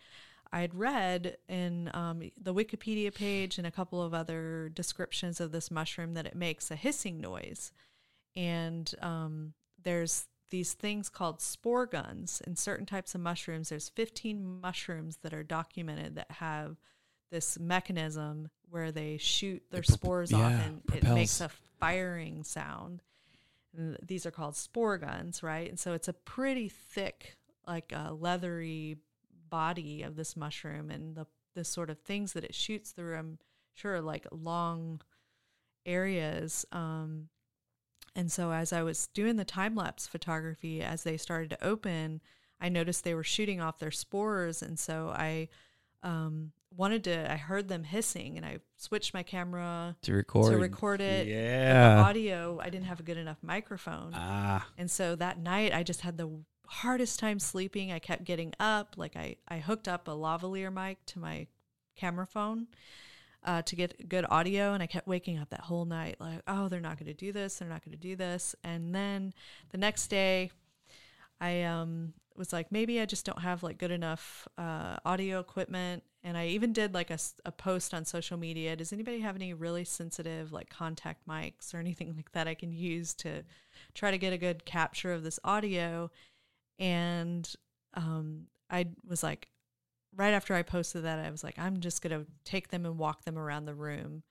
I 0.52 0.62
had 0.62 0.74
read 0.74 1.36
in 1.48 1.90
um, 1.94 2.22
the 2.36 2.52
Wikipedia 2.52 3.14
page 3.14 3.56
and 3.56 3.66
a 3.68 3.70
couple 3.70 4.02
of 4.02 4.12
other 4.12 4.68
descriptions 4.74 5.38
of 5.40 5.52
this 5.52 5.70
mushroom 5.70 6.14
that 6.14 6.26
it 6.26 6.34
makes 6.34 6.72
a 6.72 6.76
hissing 6.76 7.20
noise 7.20 7.70
and 8.34 8.92
um, 9.00 9.52
there's 9.82 10.26
these 10.50 10.72
things 10.72 11.08
called 11.08 11.40
spore 11.40 11.86
guns. 11.86 12.42
In 12.46 12.56
certain 12.56 12.86
types 12.86 13.14
of 13.14 13.20
mushrooms 13.20 13.68
there's 13.68 13.88
15 13.88 14.60
mushrooms 14.60 15.18
that 15.22 15.32
are 15.32 15.42
documented 15.42 16.16
that 16.16 16.30
have 16.30 16.76
this 17.30 17.58
mechanism 17.58 18.48
where 18.68 18.92
they 18.92 19.16
shoot 19.16 19.62
their 19.70 19.82
spores 19.82 20.32
off 20.32 20.52
and 20.52 20.82
it 20.94 21.04
makes 21.04 21.40
a 21.40 21.48
firing 21.78 22.42
sound. 22.42 23.02
And 23.76 23.96
these 24.02 24.26
are 24.26 24.30
called 24.30 24.56
spore 24.56 24.98
guns 24.98 25.42
right? 25.42 25.68
And 25.68 25.78
so 25.78 25.92
it's 25.92 26.08
a 26.08 26.12
pretty 26.12 26.68
thick 26.68 27.36
like 27.66 27.92
a 27.92 28.12
leathery 28.12 28.96
body 29.48 30.02
of 30.02 30.16
this 30.16 30.36
mushroom 30.36 30.90
and 30.90 31.16
the 31.16 31.26
the 31.54 31.64
sort 31.64 31.90
of 31.90 31.98
things 31.98 32.32
that 32.32 32.44
it 32.44 32.54
shoots 32.54 32.92
through 32.92 33.16
i'm 33.16 33.38
sure 33.74 34.00
like 34.00 34.26
long 34.30 35.00
areas 35.84 36.64
um 36.72 37.28
and 38.14 38.30
so 38.30 38.52
as 38.52 38.72
I 38.72 38.82
was 38.82 39.06
doing 39.08 39.36
the 39.36 39.44
time 39.44 39.74
lapse 39.74 40.06
photography, 40.06 40.82
as 40.82 41.04
they 41.04 41.16
started 41.16 41.50
to 41.50 41.64
open, 41.64 42.20
I 42.60 42.68
noticed 42.68 43.04
they 43.04 43.14
were 43.14 43.24
shooting 43.24 43.60
off 43.60 43.78
their 43.78 43.90
spores. 43.90 44.62
And 44.62 44.78
so 44.78 45.12
I 45.14 45.48
um, 46.02 46.52
wanted 46.76 47.04
to, 47.04 47.32
I 47.32 47.36
heard 47.36 47.68
them 47.68 47.84
hissing 47.84 48.36
and 48.36 48.44
I 48.44 48.58
switched 48.76 49.14
my 49.14 49.22
camera 49.22 49.96
To 50.02 50.12
record. 50.12 50.52
to 50.52 50.58
record 50.58 51.00
it. 51.00 51.26
Yeah. 51.28 52.02
audio, 52.04 52.58
I 52.60 52.68
didn't 52.70 52.86
have 52.86 53.00
a 53.00 53.04
good 53.04 53.16
enough 53.16 53.38
microphone. 53.42 54.12
Ah. 54.14 54.66
And 54.76 54.90
so 54.90 55.14
that 55.16 55.38
night 55.38 55.72
I 55.74 55.82
just 55.82 56.02
had 56.02 56.18
the 56.18 56.30
hardest 56.66 57.18
time 57.18 57.38
sleeping. 57.38 57.92
I 57.92 57.98
kept 57.98 58.24
getting 58.24 58.52
up. 58.60 58.94
Like 58.96 59.16
I, 59.16 59.36
I 59.48 59.58
hooked 59.58 59.88
up 59.88 60.08
a 60.08 60.12
lavalier 60.12 60.72
mic 60.72 60.98
to 61.06 61.18
my 61.18 61.46
camera 61.96 62.26
phone 62.26 62.66
uh, 63.44 63.62
to 63.62 63.76
get 63.76 64.08
good 64.08 64.26
audio. 64.28 64.72
And 64.72 64.82
I 64.82 64.86
kept 64.86 65.06
waking 65.06 65.38
up 65.38 65.50
that 65.50 65.60
whole 65.60 65.84
night 65.84 66.16
like, 66.20 66.42
oh, 66.46 66.68
they're 66.68 66.80
not 66.80 66.98
going 66.98 67.06
to 67.06 67.14
do 67.14 67.32
this. 67.32 67.56
They're 67.56 67.68
not 67.68 67.84
going 67.84 67.96
to 67.96 68.02
do 68.02 68.16
this. 68.16 68.54
And 68.64 68.94
then 68.94 69.32
the 69.70 69.78
next 69.78 70.08
day 70.08 70.50
I 71.40 71.62
um, 71.62 72.12
was 72.36 72.52
like, 72.52 72.70
maybe 72.70 73.00
I 73.00 73.06
just 73.06 73.24
don't 73.24 73.40
have 73.40 73.62
like 73.62 73.78
good 73.78 73.90
enough 73.90 74.46
uh, 74.58 74.96
audio 75.04 75.40
equipment. 75.40 76.02
And 76.22 76.36
I 76.36 76.48
even 76.48 76.72
did 76.72 76.92
like 76.92 77.10
a, 77.10 77.18
a 77.46 77.52
post 77.52 77.94
on 77.94 78.04
social 78.04 78.36
media. 78.36 78.76
Does 78.76 78.92
anybody 78.92 79.20
have 79.20 79.36
any 79.36 79.54
really 79.54 79.84
sensitive 79.84 80.52
like 80.52 80.68
contact 80.68 81.26
mics 81.26 81.72
or 81.72 81.78
anything 81.78 82.12
like 82.16 82.32
that 82.32 82.46
I 82.46 82.54
can 82.54 82.72
use 82.72 83.14
to 83.14 83.44
try 83.94 84.10
to 84.10 84.18
get 84.18 84.32
a 84.32 84.38
good 84.38 84.64
capture 84.64 85.12
of 85.12 85.22
this 85.22 85.38
audio? 85.44 86.10
And 86.78 87.50
um, 87.94 88.46
I 88.70 88.88
was 89.06 89.22
like, 89.22 89.48
right 90.16 90.32
after 90.32 90.54
I 90.54 90.62
posted 90.62 91.04
that, 91.04 91.18
I 91.18 91.30
was 91.30 91.44
like, 91.44 91.58
I'm 91.58 91.80
just 91.80 92.02
going 92.02 92.18
to 92.18 92.26
take 92.44 92.68
them 92.68 92.86
and 92.86 92.98
walk 92.98 93.24
them 93.24 93.38
around 93.38 93.64
the 93.64 93.74
room 93.74 94.22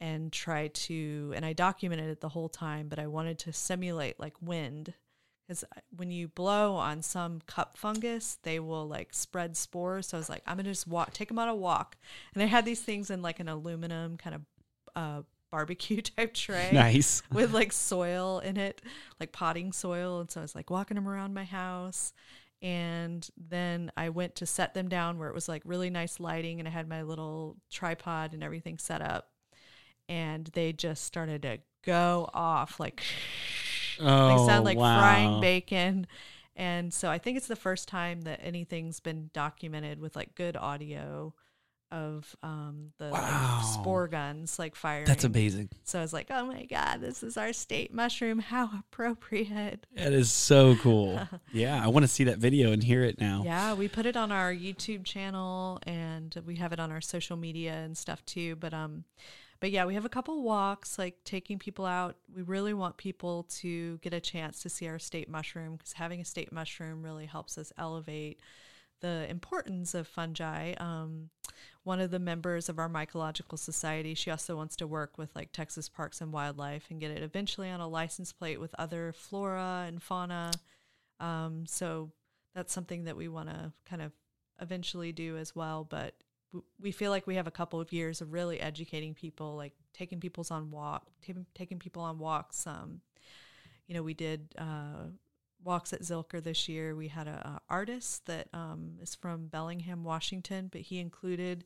and 0.00 0.32
try 0.32 0.68
to, 0.68 1.32
and 1.34 1.44
I 1.44 1.52
documented 1.52 2.10
it 2.10 2.20
the 2.20 2.28
whole 2.28 2.48
time, 2.48 2.88
but 2.88 2.98
I 2.98 3.06
wanted 3.06 3.38
to 3.40 3.52
simulate 3.52 4.20
like 4.20 4.34
wind 4.40 4.94
because 5.46 5.64
when 5.96 6.10
you 6.10 6.28
blow 6.28 6.74
on 6.74 7.02
some 7.02 7.40
cup 7.46 7.76
fungus, 7.76 8.38
they 8.42 8.58
will 8.58 8.86
like 8.88 9.14
spread 9.14 9.56
spores. 9.56 10.08
So 10.08 10.16
I 10.16 10.20
was 10.20 10.28
like, 10.28 10.42
I'm 10.46 10.56
gonna 10.56 10.70
just 10.70 10.88
walk, 10.88 11.12
take 11.12 11.28
them 11.28 11.38
on 11.38 11.48
a 11.48 11.54
walk, 11.54 11.96
and 12.34 12.42
I 12.42 12.46
had 12.46 12.64
these 12.64 12.80
things 12.80 13.10
in 13.10 13.22
like 13.22 13.38
an 13.38 13.48
aluminum 13.48 14.16
kind 14.16 14.34
of 14.34 14.42
uh, 14.96 15.22
barbecue 15.52 16.02
type 16.16 16.34
tray 16.34 16.70
Nice. 16.72 17.22
with 17.32 17.52
like 17.52 17.72
soil 17.72 18.40
in 18.40 18.56
it, 18.56 18.82
like 19.20 19.32
potting 19.32 19.72
soil. 19.72 20.20
And 20.20 20.30
so 20.30 20.40
I 20.40 20.42
was 20.42 20.54
like 20.54 20.70
walking 20.70 20.96
them 20.96 21.08
around 21.08 21.34
my 21.34 21.44
house. 21.44 22.12
And 22.62 23.28
then 23.36 23.92
I 23.96 24.08
went 24.08 24.34
to 24.36 24.46
set 24.46 24.74
them 24.74 24.88
down 24.88 25.18
where 25.18 25.28
it 25.28 25.34
was 25.34 25.48
like 25.48 25.62
really 25.64 25.90
nice 25.90 26.18
lighting 26.18 26.58
and 26.58 26.66
I 26.66 26.70
had 26.70 26.88
my 26.88 27.02
little 27.02 27.56
tripod 27.70 28.32
and 28.34 28.42
everything 28.42 28.78
set 28.78 29.02
up. 29.02 29.28
And 30.08 30.46
they 30.54 30.72
just 30.72 31.04
started 31.04 31.42
to 31.42 31.58
go 31.84 32.28
off 32.32 32.80
like 32.80 33.02
Oh, 33.98 34.28
they 34.28 34.46
sound 34.46 34.64
like 34.64 34.78
wow. 34.78 34.98
frying 35.00 35.40
bacon. 35.40 36.06
And 36.54 36.92
so 36.92 37.10
I 37.10 37.18
think 37.18 37.36
it's 37.36 37.46
the 37.48 37.56
first 37.56 37.88
time 37.88 38.22
that 38.22 38.40
anything's 38.42 39.00
been 39.00 39.30
documented 39.32 40.00
with 40.00 40.16
like 40.16 40.34
good 40.34 40.56
audio 40.56 41.34
of 41.92 42.34
um 42.42 42.92
the 42.98 43.08
Wow. 43.10 43.58
like, 43.62 43.64
spore 43.80 44.08
guns 44.08 44.58
like 44.58 44.74
firing. 44.74 45.06
That's 45.06 45.24
amazing. 45.24 45.68
So 45.84 45.98
I 45.98 46.02
was 46.02 46.12
like, 46.12 46.26
oh 46.30 46.46
my 46.46 46.64
God, 46.64 47.00
this 47.00 47.22
is 47.22 47.36
our 47.36 47.52
state 47.52 47.92
mushroom. 47.94 48.38
How 48.40 48.70
appropriate. 48.78 49.86
That 49.94 50.12
is 50.12 50.30
so 50.32 50.74
cool. 50.82 51.20
yeah, 51.52 51.82
I 51.82 51.88
want 51.88 52.04
to 52.04 52.08
see 52.08 52.24
that 52.24 52.38
video 52.38 52.72
and 52.72 52.82
hear 52.82 53.02
it 53.04 53.20
now. 53.20 53.42
Yeah, 53.44 53.74
we 53.74 53.88
put 53.88 54.06
it 54.06 54.16
on 54.16 54.32
our 54.32 54.52
YouTube 54.52 55.04
channel 55.04 55.78
and 55.86 56.34
we 56.46 56.56
have 56.56 56.72
it 56.72 56.80
on 56.80 56.90
our 56.90 57.00
social 57.00 57.36
media 57.36 57.72
and 57.74 57.96
stuff 57.96 58.24
too. 58.26 58.56
But 58.56 58.74
um 58.74 59.04
but 59.58 59.70
yeah, 59.70 59.86
we 59.86 59.94
have 59.94 60.04
a 60.04 60.10
couple 60.10 60.42
walks 60.42 60.98
like 60.98 61.16
taking 61.24 61.58
people 61.58 61.86
out. 61.86 62.16
We 62.34 62.42
really 62.42 62.74
want 62.74 62.98
people 62.98 63.44
to 63.60 63.96
get 63.98 64.12
a 64.12 64.20
chance 64.20 64.60
to 64.62 64.68
see 64.68 64.86
our 64.86 64.98
state 64.98 65.30
mushroom 65.30 65.76
because 65.76 65.94
having 65.94 66.20
a 66.20 66.24
state 66.26 66.52
mushroom 66.52 67.02
really 67.02 67.24
helps 67.26 67.56
us 67.56 67.72
elevate 67.78 68.38
the 69.00 69.26
importance 69.30 69.94
of 69.94 70.08
fungi. 70.08 70.74
Um, 70.74 71.30
one 71.86 72.00
of 72.00 72.10
the 72.10 72.18
members 72.18 72.68
of 72.68 72.80
our 72.80 72.88
mycological 72.88 73.56
society, 73.56 74.12
she 74.12 74.28
also 74.28 74.56
wants 74.56 74.74
to 74.74 74.88
work 74.88 75.16
with 75.16 75.30
like 75.36 75.52
Texas 75.52 75.88
Parks 75.88 76.20
and 76.20 76.32
Wildlife 76.32 76.86
and 76.90 76.98
get 76.98 77.12
it 77.12 77.22
eventually 77.22 77.70
on 77.70 77.78
a 77.78 77.86
license 77.86 78.32
plate 78.32 78.58
with 78.58 78.74
other 78.76 79.12
flora 79.12 79.84
and 79.86 80.02
fauna. 80.02 80.50
Um, 81.20 81.64
so 81.64 82.10
that's 82.56 82.72
something 82.72 83.04
that 83.04 83.16
we 83.16 83.28
want 83.28 83.50
to 83.50 83.72
kind 83.88 84.02
of 84.02 84.10
eventually 84.60 85.12
do 85.12 85.36
as 85.36 85.54
well. 85.54 85.86
But 85.88 86.14
we 86.80 86.90
feel 86.90 87.12
like 87.12 87.28
we 87.28 87.36
have 87.36 87.46
a 87.46 87.52
couple 87.52 87.80
of 87.80 87.92
years 87.92 88.20
of 88.20 88.32
really 88.32 88.60
educating 88.60 89.14
people, 89.14 89.54
like 89.54 89.74
taking 89.94 90.18
people's 90.18 90.50
on 90.50 90.72
walk, 90.72 91.06
taking 91.22 91.46
taking 91.54 91.78
people 91.78 92.02
on 92.02 92.18
walks. 92.18 92.66
Um, 92.66 93.00
you 93.86 93.94
know, 93.94 94.02
we 94.02 94.14
did 94.14 94.48
uh, 94.58 95.04
walks 95.66 95.92
at 95.92 96.02
Zilker 96.02 96.42
this 96.42 96.68
year. 96.68 96.94
We 96.94 97.08
had 97.08 97.26
a, 97.26 97.60
artist 97.68 98.26
that 98.26 98.48
um, 98.54 98.92
is 99.02 99.14
from 99.14 99.48
Bellingham, 99.48 100.04
Washington, 100.04 100.68
but 100.70 100.82
he 100.82 101.00
included 101.00 101.64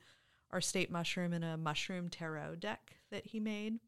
our 0.51 0.61
state 0.61 0.91
mushroom 0.91 1.33
in 1.33 1.45
a 1.45 1.57
mushroom 1.57 2.09
tarot 2.09 2.57
deck 2.57 2.97
that 3.11 3.27
he 3.27 3.39
made. 3.39 3.79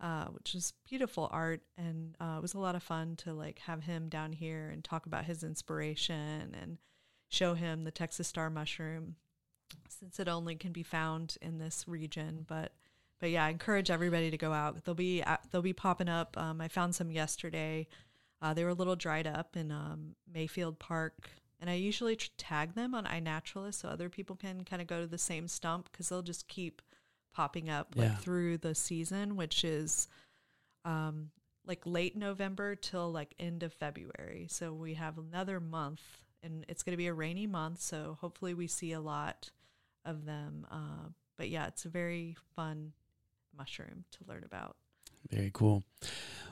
Uh, 0.00 0.24
which 0.30 0.56
is 0.56 0.72
beautiful 0.88 1.28
art, 1.30 1.60
and 1.78 2.16
uh, 2.18 2.34
it 2.36 2.42
was 2.42 2.54
a 2.54 2.58
lot 2.58 2.74
of 2.74 2.82
fun 2.82 3.14
to 3.14 3.32
like 3.32 3.60
have 3.60 3.84
him 3.84 4.08
down 4.08 4.32
here 4.32 4.68
and 4.72 4.82
talk 4.82 5.06
about 5.06 5.26
his 5.26 5.44
inspiration 5.44 6.56
and 6.60 6.78
show 7.28 7.54
him 7.54 7.84
the 7.84 7.92
Texas 7.92 8.26
star 8.26 8.50
mushroom, 8.50 9.14
since 9.88 10.18
it 10.18 10.26
only 10.26 10.56
can 10.56 10.72
be 10.72 10.82
found 10.82 11.36
in 11.40 11.58
this 11.58 11.86
region. 11.86 12.44
But 12.48 12.72
but 13.20 13.30
yeah, 13.30 13.44
I 13.44 13.50
encourage 13.50 13.92
everybody 13.92 14.32
to 14.32 14.36
go 14.36 14.52
out. 14.52 14.84
They'll 14.84 14.96
be 14.96 15.22
they'll 15.52 15.62
be 15.62 15.72
popping 15.72 16.08
up. 16.08 16.36
Um, 16.36 16.60
I 16.60 16.66
found 16.66 16.96
some 16.96 17.12
yesterday. 17.12 17.86
Uh, 18.42 18.52
they 18.52 18.64
were 18.64 18.70
a 18.70 18.74
little 18.74 18.96
dried 18.96 19.26
up 19.26 19.56
in 19.56 19.70
um, 19.70 20.16
Mayfield 20.34 20.78
Park, 20.80 21.30
and 21.60 21.70
I 21.70 21.74
usually 21.74 22.16
tag 22.16 22.74
them 22.74 22.92
on 22.94 23.04
iNaturalist 23.04 23.74
so 23.74 23.88
other 23.88 24.08
people 24.08 24.34
can 24.34 24.64
kind 24.64 24.82
of 24.82 24.88
go 24.88 25.00
to 25.00 25.06
the 25.06 25.16
same 25.16 25.46
stump 25.46 25.88
because 25.92 26.08
they'll 26.08 26.22
just 26.22 26.48
keep 26.48 26.82
popping 27.32 27.70
up 27.70 27.94
like 27.94 28.10
Yeah. 28.10 28.16
through 28.16 28.58
the 28.58 28.74
season, 28.74 29.36
which 29.36 29.62
is 29.64 30.08
um, 30.84 31.30
like 31.64 31.80
late 31.86 32.16
November 32.16 32.74
till 32.74 33.12
like 33.12 33.34
end 33.38 33.62
of 33.62 33.72
February. 33.72 34.48
So 34.50 34.72
we 34.74 34.94
have 34.94 35.18
another 35.18 35.60
month, 35.60 36.02
and 36.42 36.64
it's 36.68 36.82
going 36.82 36.94
to 36.94 36.96
be 36.98 37.06
a 37.06 37.14
rainy 37.14 37.46
month. 37.46 37.80
So 37.80 38.18
hopefully 38.20 38.54
we 38.54 38.66
see 38.66 38.90
a 38.90 39.00
lot 39.00 39.50
of 40.04 40.24
them. 40.24 40.66
Uh, 40.68 41.10
but 41.38 41.48
yeah, 41.48 41.68
it's 41.68 41.84
a 41.84 41.88
very 41.88 42.36
fun 42.56 42.92
mushroom 43.56 44.04
to 44.10 44.18
learn 44.26 44.42
about. 44.44 44.76
Very 45.30 45.50
cool. 45.52 45.84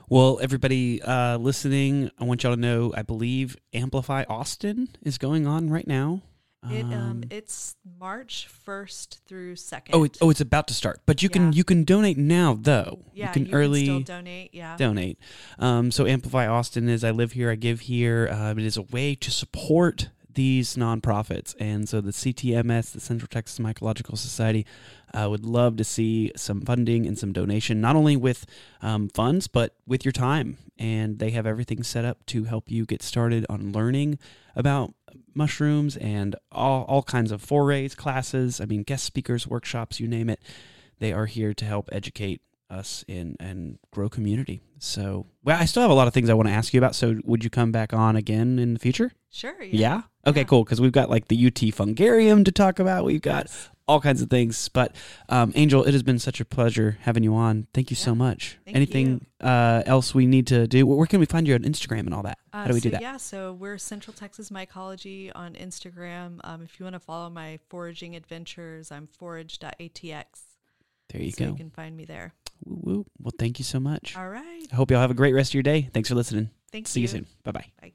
Well, 0.09 0.39
everybody 0.41 1.01
uh, 1.01 1.37
listening, 1.37 2.11
I 2.19 2.25
want 2.25 2.43
y'all 2.43 2.53
to 2.55 2.59
know. 2.59 2.91
I 2.95 3.01
believe 3.01 3.55
Amplify 3.73 4.25
Austin 4.27 4.89
is 5.03 5.17
going 5.17 5.47
on 5.47 5.69
right 5.69 5.87
now. 5.87 6.21
It 6.69 6.83
um, 6.83 6.93
Um, 6.93 7.23
it's 7.31 7.75
March 7.99 8.45
first 8.47 9.21
through 9.25 9.55
second. 9.55 9.95
oh, 9.95 10.03
it, 10.03 10.17
oh, 10.21 10.29
it's 10.29 10.41
about 10.41 10.67
to 10.67 10.75
start, 10.75 11.01
but 11.07 11.23
you 11.23 11.29
can 11.29 11.53
you 11.53 11.63
can 11.63 11.83
donate 11.85 12.17
now 12.19 12.55
though. 12.59 12.99
yeah, 13.13 13.27
you 13.27 13.33
can 13.33 13.53
early 13.53 13.85
still 13.85 14.01
donate. 14.01 14.53
Yeah, 14.53 14.77
donate. 14.77 15.17
Um, 15.57 15.89
so 15.89 16.05
Amplify 16.05 16.45
Austin 16.45 16.87
is 16.87 17.03
I 17.03 17.09
live 17.11 17.31
here, 17.31 17.49
I 17.49 17.55
give 17.55 17.79
here. 17.81 18.29
Uh, 18.31 18.51
it 18.51 18.59
is 18.59 18.77
a 18.77 18.83
way 18.83 19.15
to 19.15 19.31
support 19.31 20.09
these 20.33 20.75
nonprofits, 20.75 21.55
and 21.59 21.87
so 21.87 22.01
the 22.01 22.11
CTMS, 22.11 22.91
the 22.91 22.99
Central 22.99 23.27
Texas 23.27 23.59
Mycological 23.59 24.17
Society, 24.17 24.65
uh, 25.13 25.29
would 25.29 25.45
love 25.45 25.77
to 25.77 25.83
see 25.83 26.31
some 26.35 26.61
funding 26.61 27.05
and 27.05 27.17
some 27.17 27.33
donation, 27.33 27.81
not 27.81 27.95
only 27.95 28.15
with 28.15 28.45
um, 28.81 29.09
funds 29.09 29.47
but 29.47 29.75
with 29.85 30.05
your 30.05 30.11
time. 30.11 30.57
And 30.77 31.19
they 31.19 31.31
have 31.31 31.45
everything 31.45 31.83
set 31.83 32.05
up 32.05 32.25
to 32.27 32.45
help 32.45 32.71
you 32.71 32.85
get 32.85 33.03
started 33.03 33.45
on 33.49 33.71
learning 33.71 34.17
about 34.55 34.93
mushrooms 35.33 35.95
and 35.97 36.35
all 36.51 36.83
all 36.85 37.03
kinds 37.03 37.31
of 37.31 37.41
forays, 37.41 37.95
classes. 37.95 38.59
I 38.59 38.65
mean, 38.65 38.83
guest 38.83 39.03
speakers, 39.03 39.47
workshops, 39.47 39.99
you 39.99 40.07
name 40.07 40.29
it. 40.29 40.39
They 40.99 41.13
are 41.13 41.25
here 41.25 41.53
to 41.53 41.65
help 41.65 41.89
educate 41.91 42.41
us 42.71 43.03
in 43.07 43.35
and 43.39 43.77
grow 43.91 44.09
community. 44.09 44.61
So, 44.79 45.27
well, 45.43 45.59
I 45.59 45.65
still 45.65 45.81
have 45.83 45.91
a 45.91 45.95
lot 45.95 46.07
of 46.07 46.13
things 46.13 46.29
I 46.29 46.33
want 46.33 46.47
to 46.49 46.53
ask 46.53 46.73
you 46.73 46.79
about. 46.79 46.95
So, 46.95 47.19
would 47.25 47.43
you 47.43 47.49
come 47.51 47.71
back 47.71 47.93
on 47.93 48.15
again 48.15 48.57
in 48.57 48.73
the 48.73 48.79
future? 48.79 49.11
sure. 49.33 49.61
Yeah. 49.63 50.01
Okay, 50.27 50.41
Yeah. 50.41 50.45
cool. 50.45 50.63
Because 50.63 50.81
we've 50.81 50.91
got 50.91 51.09
like 51.09 51.27
the 51.29 51.47
UT 51.47 51.71
Fungarium 51.71 52.43
to 52.43 52.51
talk 52.51 52.79
about. 52.79 53.05
We've 53.05 53.21
got 53.21 53.45
Yes. 53.45 53.69
all 53.87 54.01
kinds 54.01 54.21
of 54.21 54.29
things. 54.29 54.67
But 54.69 54.93
um, 55.29 55.51
Angel, 55.55 55.83
it 55.85 55.93
has 55.93 56.03
been 56.03 56.19
such 56.19 56.41
a 56.41 56.45
pleasure 56.45 56.97
having 57.01 57.23
you 57.23 57.33
on. 57.35 57.67
Thank 57.73 57.91
you 57.91 57.95
so 57.95 58.13
much. 58.13 58.57
Thank 58.65 58.75
Anything 58.75 59.25
uh, 59.39 59.83
else 59.85 60.13
we 60.13 60.25
need 60.25 60.47
to 60.47 60.67
do? 60.67 60.85
Where 60.85 61.07
can 61.07 61.19
we 61.21 61.25
find 61.25 61.47
you 61.47 61.53
on 61.53 61.61
Instagram 61.61 62.01
and 62.01 62.13
all 62.13 62.23
that? 62.23 62.39
Uh, 62.51 62.63
How 62.63 62.67
do 62.67 62.73
we 62.73 62.79
so 62.81 62.83
do 62.83 62.89
that? 62.91 63.01
Yeah, 63.01 63.17
so 63.17 63.53
we're 63.53 63.77
Central 63.77 64.13
Texas 64.13 64.49
Mycology 64.49 65.31
on 65.33 65.53
Instagram. 65.53 66.39
Um, 66.43 66.61
if 66.63 66.77
you 66.79 66.83
want 66.83 66.95
to 66.95 66.99
follow 66.99 67.29
my 67.29 67.59
foraging 67.69 68.15
adventures, 68.17 68.91
I'm 68.91 69.07
forage.atx. 69.07 70.25
There 71.09 71.21
you 71.21 71.31
so 71.31 71.45
go. 71.45 71.51
you 71.51 71.57
can 71.57 71.69
find 71.69 71.95
me 71.95 72.03
there. 72.05 72.33
Well, 72.65 73.05
thank 73.37 73.59
you 73.59 73.65
so 73.65 73.79
much. 73.79 74.15
All 74.17 74.29
right. 74.29 74.67
I 74.71 74.75
hope 74.75 74.91
y'all 74.91 75.01
have 75.01 75.11
a 75.11 75.15
great 75.15 75.33
rest 75.33 75.51
of 75.51 75.53
your 75.55 75.63
day. 75.63 75.89
Thanks 75.93 76.09
for 76.09 76.15
listening. 76.15 76.49
Thanks. 76.71 76.91
See 76.91 77.01
you. 77.01 77.03
you 77.03 77.07
soon. 77.07 77.27
Bye 77.43 77.51
bye. 77.51 77.65
Bye. 77.81 77.93